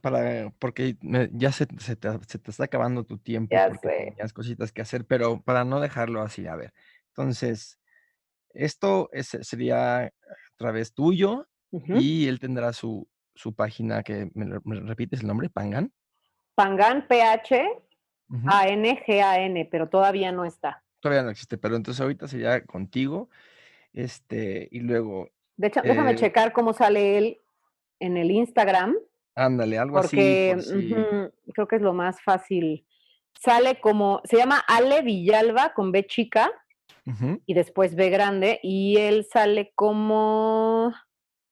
para, 0.01 0.51
porque 0.59 0.97
ya 1.33 1.53
se, 1.53 1.67
se, 1.79 1.97
te, 1.97 2.09
está 2.51 2.65
acabando 2.65 3.05
tu 3.05 3.19
tiempo, 3.19 3.55
ya 3.55 3.69
porque 3.69 4.07
tenías 4.11 4.33
cositas 4.33 4.73
que 4.73 4.83
hacer, 4.83 5.05
pero 5.05 5.41
para 5.43 5.65
no 5.65 5.81
dejarlo 5.81 6.23
así, 6.23 6.47
a 6.47 6.57
ver. 6.57 6.73
Entonces, 7.09 7.79
esto 8.51 9.09
es, 9.13 9.29
sería 9.43 10.05
a 10.05 10.13
través 10.57 10.95
tuyo 10.95 11.49
y 11.71 12.27
él 12.29 12.41
tendrá 12.41 12.73
su, 12.73 13.09
su 13.35 13.55
página 13.55 14.03
que, 14.03 14.31
¿me, 14.35 14.47
¿me, 14.65 14.81
repites 14.81 15.21
el 15.21 15.27
nombre? 15.27 15.51
Pangan. 15.51 15.93
Pangan 16.55 17.07
PH 17.07 17.83
a-N-G-A-N, 18.47 19.69
pero 19.71 19.89
todavía 19.89 20.33
no 20.33 20.45
está. 20.45 20.83
Todavía 21.01 21.23
no 21.23 21.31
existe, 21.31 21.59
pero 21.59 21.77
entonces 21.77 22.01
ahorita 22.01 22.27
sería 22.27 22.65
contigo, 22.65 23.31
este, 23.93 24.69
y 24.71 24.81
luego... 24.81 25.31
De 25.57 25.69
hecho, 25.69 25.81
déjame 25.83 26.13
eh 26.13 26.17
checar 26.17 26.53
cómo 26.53 26.73
sale 26.73 27.19
él 27.19 27.41
en 28.01 28.17
el 28.17 28.31
Instagram. 28.31 28.97
Ándale, 29.39 29.79
algo 29.79 29.99
así. 29.99 30.17
Porque 30.17 31.31
creo 31.55 31.69
que 31.69 31.77
es 31.77 31.83
lo 31.83 31.93
más 31.93 32.21
fácil. 32.23 32.85
Sale 33.41 33.79
como, 33.81 34.21
se 34.25 34.37
llama 34.37 34.65
Ale 34.67 35.03
Villalba 35.03 35.73
con 35.75 35.93
B 35.93 36.07
chica 36.07 36.51
y 37.47 37.55
después 37.55 37.95
B 37.95 38.11
grande, 38.11 38.61
y 38.63 38.99
él 38.99 39.25
sale 39.25 39.73
como... 39.75 40.93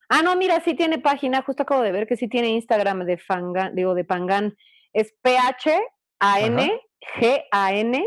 Ah, 0.07 0.21
no, 0.21 0.35
mira, 0.35 0.59
sí 0.59 0.75
tiene 0.75 0.99
página, 0.99 1.41
justo 1.41 1.63
acabo 1.63 1.81
de 1.81 1.91
ver 1.91 2.05
que 2.05 2.15
sí 2.15 2.27
tiene 2.27 2.49
Instagram 2.49 3.05
de 3.05 3.17
Fangan, 3.17 3.73
digo, 3.73 3.95
de 3.95 4.03
Pangan. 4.03 4.55
Es 4.93 5.15
PH 5.23 5.81
a-N-G-A-N, 6.19 8.05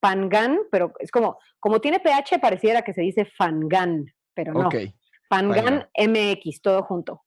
Pangan, 0.00 0.58
pero 0.72 0.92
es 0.98 1.12
como, 1.12 1.38
como 1.60 1.80
tiene 1.80 2.00
PH, 2.00 2.40
pareciera 2.40 2.82
que 2.82 2.92
se 2.92 3.02
dice 3.02 3.26
Fangan, 3.26 4.06
pero 4.34 4.52
no. 4.52 4.68
Pangan 5.28 5.88
MX, 5.96 6.62
todo 6.62 6.82
junto. 6.82 7.22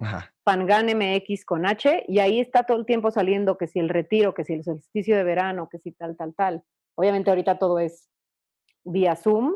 Ajá. 0.00 0.32
Pangan 0.42 0.86
MX 0.86 1.44
con 1.44 1.66
H, 1.66 2.04
y 2.08 2.18
ahí 2.18 2.40
está 2.40 2.64
todo 2.64 2.78
el 2.78 2.86
tiempo 2.86 3.10
saliendo 3.10 3.58
que 3.58 3.66
si 3.66 3.78
el 3.78 3.88
retiro, 3.88 4.34
que 4.34 4.44
si 4.44 4.54
el 4.54 4.64
solsticio 4.64 5.16
de 5.16 5.24
verano, 5.24 5.68
que 5.70 5.78
si 5.78 5.92
tal, 5.92 6.16
tal, 6.16 6.34
tal. 6.34 6.62
Obviamente 6.94 7.30
ahorita 7.30 7.58
todo 7.58 7.78
es 7.78 8.08
vía 8.84 9.16
Zoom, 9.16 9.54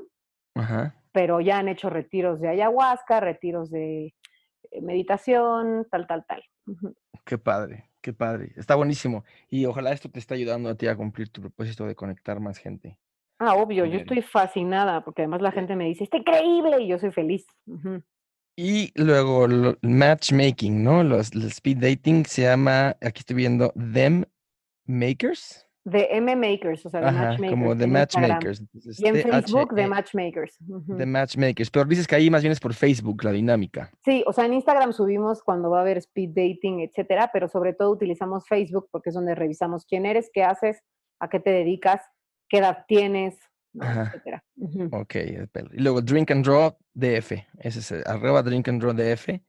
pero 1.12 1.40
ya 1.40 1.58
han 1.58 1.68
hecho 1.68 1.90
retiros 1.90 2.40
de 2.40 2.48
ayahuasca, 2.48 3.20
retiros 3.20 3.70
de 3.70 4.14
eh, 4.70 4.80
meditación, 4.82 5.86
tal, 5.90 6.06
tal, 6.06 6.24
tal. 6.26 6.42
Qué 7.24 7.38
padre. 7.38 7.90
Qué 8.06 8.12
padre, 8.12 8.52
está 8.54 8.76
buenísimo. 8.76 9.24
Y 9.48 9.66
ojalá 9.66 9.90
esto 9.90 10.08
te 10.08 10.20
esté 10.20 10.34
ayudando 10.34 10.68
a 10.68 10.76
ti 10.76 10.86
a 10.86 10.94
cumplir 10.94 11.28
tu 11.28 11.40
propósito 11.40 11.86
de 11.86 11.96
conectar 11.96 12.38
más 12.38 12.56
gente. 12.56 12.96
Ah, 13.40 13.56
obvio, 13.56 13.84
yo 13.84 13.98
estoy 13.98 14.22
fascinada 14.22 15.04
porque 15.04 15.22
además 15.22 15.42
la 15.42 15.50
gente 15.50 15.74
me 15.74 15.86
dice, 15.86 16.04
está 16.04 16.18
increíble 16.18 16.82
y 16.82 16.86
yo 16.86 17.00
soy 17.00 17.10
feliz. 17.10 17.44
Y 18.56 18.90
luego 18.94 19.44
el 19.44 19.78
matchmaking, 19.82 20.82
¿no? 20.82 21.04
Los, 21.04 21.32
el 21.32 21.44
speed 21.44 21.76
dating 21.78 22.24
se 22.24 22.42
llama, 22.42 22.96
aquí 23.02 23.20
estoy 23.20 23.36
viendo, 23.36 23.72
Them 23.92 24.24
Makers. 24.86 25.66
De 25.84 26.08
M 26.10 26.34
Makers, 26.34 26.84
o 26.86 26.90
sea, 26.90 27.00
de 27.00 27.12
Matchmakers. 27.12 27.50
Como 27.50 27.76
The 27.76 27.86
Matchmakers. 27.86 28.62
y 28.98 29.06
en 29.06 29.16
Facebook, 29.22 29.72
The 29.72 29.86
Matchmakers. 29.86 30.58
The 30.96 31.06
Matchmakers. 31.06 31.70
Pero 31.70 31.84
dices 31.84 32.08
que 32.08 32.16
ahí 32.16 32.28
más 32.28 32.42
bien 32.42 32.50
es 32.50 32.58
por 32.58 32.74
Facebook 32.74 33.22
la 33.22 33.30
dinámica. 33.30 33.92
Sí, 34.04 34.24
o 34.26 34.32
sea, 34.32 34.46
en 34.46 34.54
Instagram 34.54 34.92
subimos 34.92 35.44
cuando 35.44 35.70
va 35.70 35.78
a 35.78 35.80
haber 35.82 35.98
speed 35.98 36.30
dating, 36.30 36.80
etcétera, 36.80 37.30
pero 37.32 37.46
sobre 37.46 37.72
todo 37.72 37.92
utilizamos 37.92 38.48
Facebook 38.48 38.88
porque 38.90 39.10
es 39.10 39.14
donde 39.14 39.36
revisamos 39.36 39.84
quién 39.84 40.06
eres, 40.06 40.28
qué 40.32 40.42
haces, 40.42 40.82
a 41.20 41.28
qué 41.28 41.38
te 41.38 41.50
dedicas, 41.50 42.02
qué 42.48 42.58
edad 42.58 42.84
tienes, 42.88 43.38
Ok, 44.92 45.14
y 45.72 45.80
luego 45.80 46.00
Drink 46.00 46.30
and 46.30 46.44
Draw 46.44 46.76
DF, 46.94 47.32
ese 47.58 47.78
es 47.78 47.92
arroba 48.06 48.42
Drink 48.42 48.68
and 48.68 48.80
Draw 48.80 48.94
DF. 48.94 49.40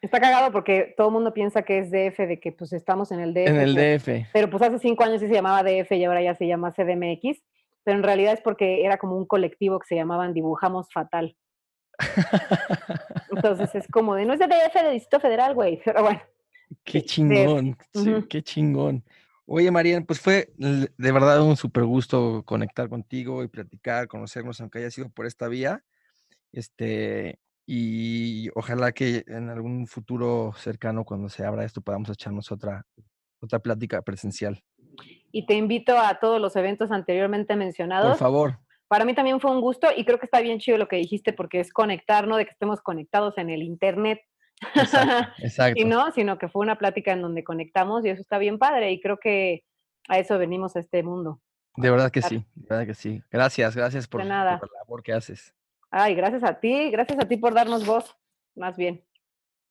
Está 0.00 0.20
cagado 0.20 0.52
porque 0.52 0.94
todo 0.96 1.08
el 1.08 1.12
mundo 1.14 1.32
piensa 1.32 1.62
que 1.62 1.78
es 1.78 1.90
DF, 1.90 2.26
de 2.26 2.38
que 2.38 2.52
pues 2.52 2.72
estamos 2.74 3.10
en 3.10 3.20
el 3.20 3.32
DF. 3.32 3.48
En 3.48 3.56
el 3.56 3.74
pero, 3.74 3.98
DF. 3.98 4.28
Pero 4.32 4.50
pues 4.50 4.62
hace 4.62 4.78
cinco 4.78 5.02
años 5.04 5.20
sí 5.20 5.28
se 5.28 5.34
llamaba 5.34 5.62
DF 5.62 5.92
y 5.92 6.04
ahora 6.04 6.22
ya 6.22 6.34
se 6.34 6.46
llama 6.46 6.72
CDMX, 6.72 7.42
pero 7.84 7.96
en 7.96 8.02
realidad 8.02 8.34
es 8.34 8.40
porque 8.40 8.84
era 8.84 8.98
como 8.98 9.16
un 9.16 9.24
colectivo 9.26 9.78
que 9.78 9.86
se 9.86 9.94
llamaban 9.94 10.34
Dibujamos 10.34 10.92
Fatal. 10.92 11.36
Entonces 13.30 13.74
es 13.74 13.88
como 13.88 14.14
de, 14.14 14.26
no 14.26 14.34
es 14.34 14.40
de 14.40 14.46
DF 14.46 14.74
de 14.74 14.90
Distrito 14.90 15.20
Federal, 15.20 15.54
güey, 15.54 15.80
pero 15.84 16.02
bueno. 16.02 16.20
Qué 16.82 17.02
chingón, 17.02 17.76
sí, 17.92 18.14
qué 18.28 18.42
chingón. 18.42 19.04
Oye, 19.46 19.70
Marian, 19.70 20.06
pues 20.06 20.20
fue 20.20 20.48
de 20.56 21.12
verdad 21.12 21.42
un 21.42 21.56
súper 21.56 21.84
gusto 21.84 22.42
conectar 22.46 22.88
contigo 22.88 23.42
y 23.42 23.48
platicar, 23.48 24.08
conocernos, 24.08 24.60
aunque 24.60 24.78
haya 24.78 24.90
sido 24.90 25.10
por 25.10 25.26
esta 25.26 25.48
vía. 25.48 25.84
Este, 26.52 27.38
y 27.66 28.48
ojalá 28.54 28.92
que 28.92 29.24
en 29.26 29.50
algún 29.50 29.86
futuro 29.86 30.52
cercano, 30.56 31.04
cuando 31.04 31.28
se 31.28 31.44
abra 31.44 31.64
esto, 31.64 31.82
podamos 31.82 32.08
echarnos 32.08 32.50
otra, 32.52 32.86
otra 33.40 33.58
plática 33.58 34.00
presencial. 34.00 34.62
Y 35.30 35.46
te 35.46 35.54
invito 35.54 35.98
a 35.98 36.18
todos 36.20 36.40
los 36.40 36.56
eventos 36.56 36.90
anteriormente 36.90 37.56
mencionados. 37.56 38.12
Por 38.12 38.18
favor. 38.18 38.58
Para 38.88 39.04
mí 39.04 39.14
también 39.14 39.40
fue 39.40 39.50
un 39.50 39.60
gusto 39.60 39.88
y 39.94 40.04
creo 40.04 40.18
que 40.18 40.26
está 40.26 40.40
bien 40.40 40.58
chido 40.58 40.78
lo 40.78 40.88
que 40.88 40.96
dijiste 40.96 41.32
porque 41.32 41.60
es 41.60 41.72
conectar, 41.72 42.28
no 42.28 42.36
de 42.36 42.44
que 42.44 42.52
estemos 42.52 42.80
conectados 42.80 43.36
en 43.38 43.50
el 43.50 43.62
internet. 43.62 44.20
Exacto, 44.74 45.32
exacto. 45.38 45.80
y 45.80 45.84
no, 45.84 46.10
sino 46.12 46.38
que 46.38 46.48
fue 46.48 46.62
una 46.62 46.78
plática 46.78 47.12
en 47.12 47.22
donde 47.22 47.44
conectamos 47.44 48.04
y 48.04 48.10
eso 48.10 48.20
está 48.20 48.38
bien 48.38 48.58
padre 48.58 48.92
y 48.92 49.00
creo 49.00 49.18
que 49.18 49.64
a 50.08 50.18
eso 50.18 50.38
venimos 50.38 50.76
a 50.76 50.80
este 50.80 51.02
mundo. 51.02 51.40
De 51.76 51.90
verdad 51.90 52.10
que 52.10 52.22
sí, 52.22 52.44
de 52.54 52.66
verdad 52.68 52.86
que 52.86 52.94
sí. 52.94 53.22
Gracias, 53.30 53.74
gracias 53.76 54.06
por, 54.06 54.20
por 54.20 54.28
la 54.28 54.44
labor 54.44 55.02
que 55.02 55.12
haces. 55.12 55.54
Ay, 55.90 56.14
gracias 56.14 56.44
a 56.44 56.60
ti, 56.60 56.90
gracias 56.90 57.18
a 57.18 57.28
ti 57.28 57.36
por 57.36 57.54
darnos 57.54 57.86
voz, 57.86 58.16
más 58.54 58.76
bien. 58.76 59.04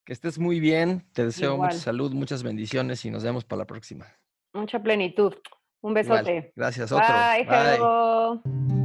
Que 0.04 0.12
estés 0.12 0.38
muy 0.38 0.60
bien, 0.60 1.06
te 1.12 1.24
deseo 1.24 1.56
mucha 1.56 1.78
salud, 1.78 2.12
muchas 2.12 2.42
bendiciones 2.42 3.04
y 3.04 3.10
nos 3.10 3.24
vemos 3.24 3.44
para 3.44 3.60
la 3.60 3.66
próxima. 3.66 4.06
Mucha 4.52 4.82
plenitud. 4.82 5.34
Un 5.80 5.94
besote. 5.94 6.52
Gracias, 6.56 6.92
otro. 6.92 7.06
Bye, 7.06 7.44
Bye. 7.44 8.83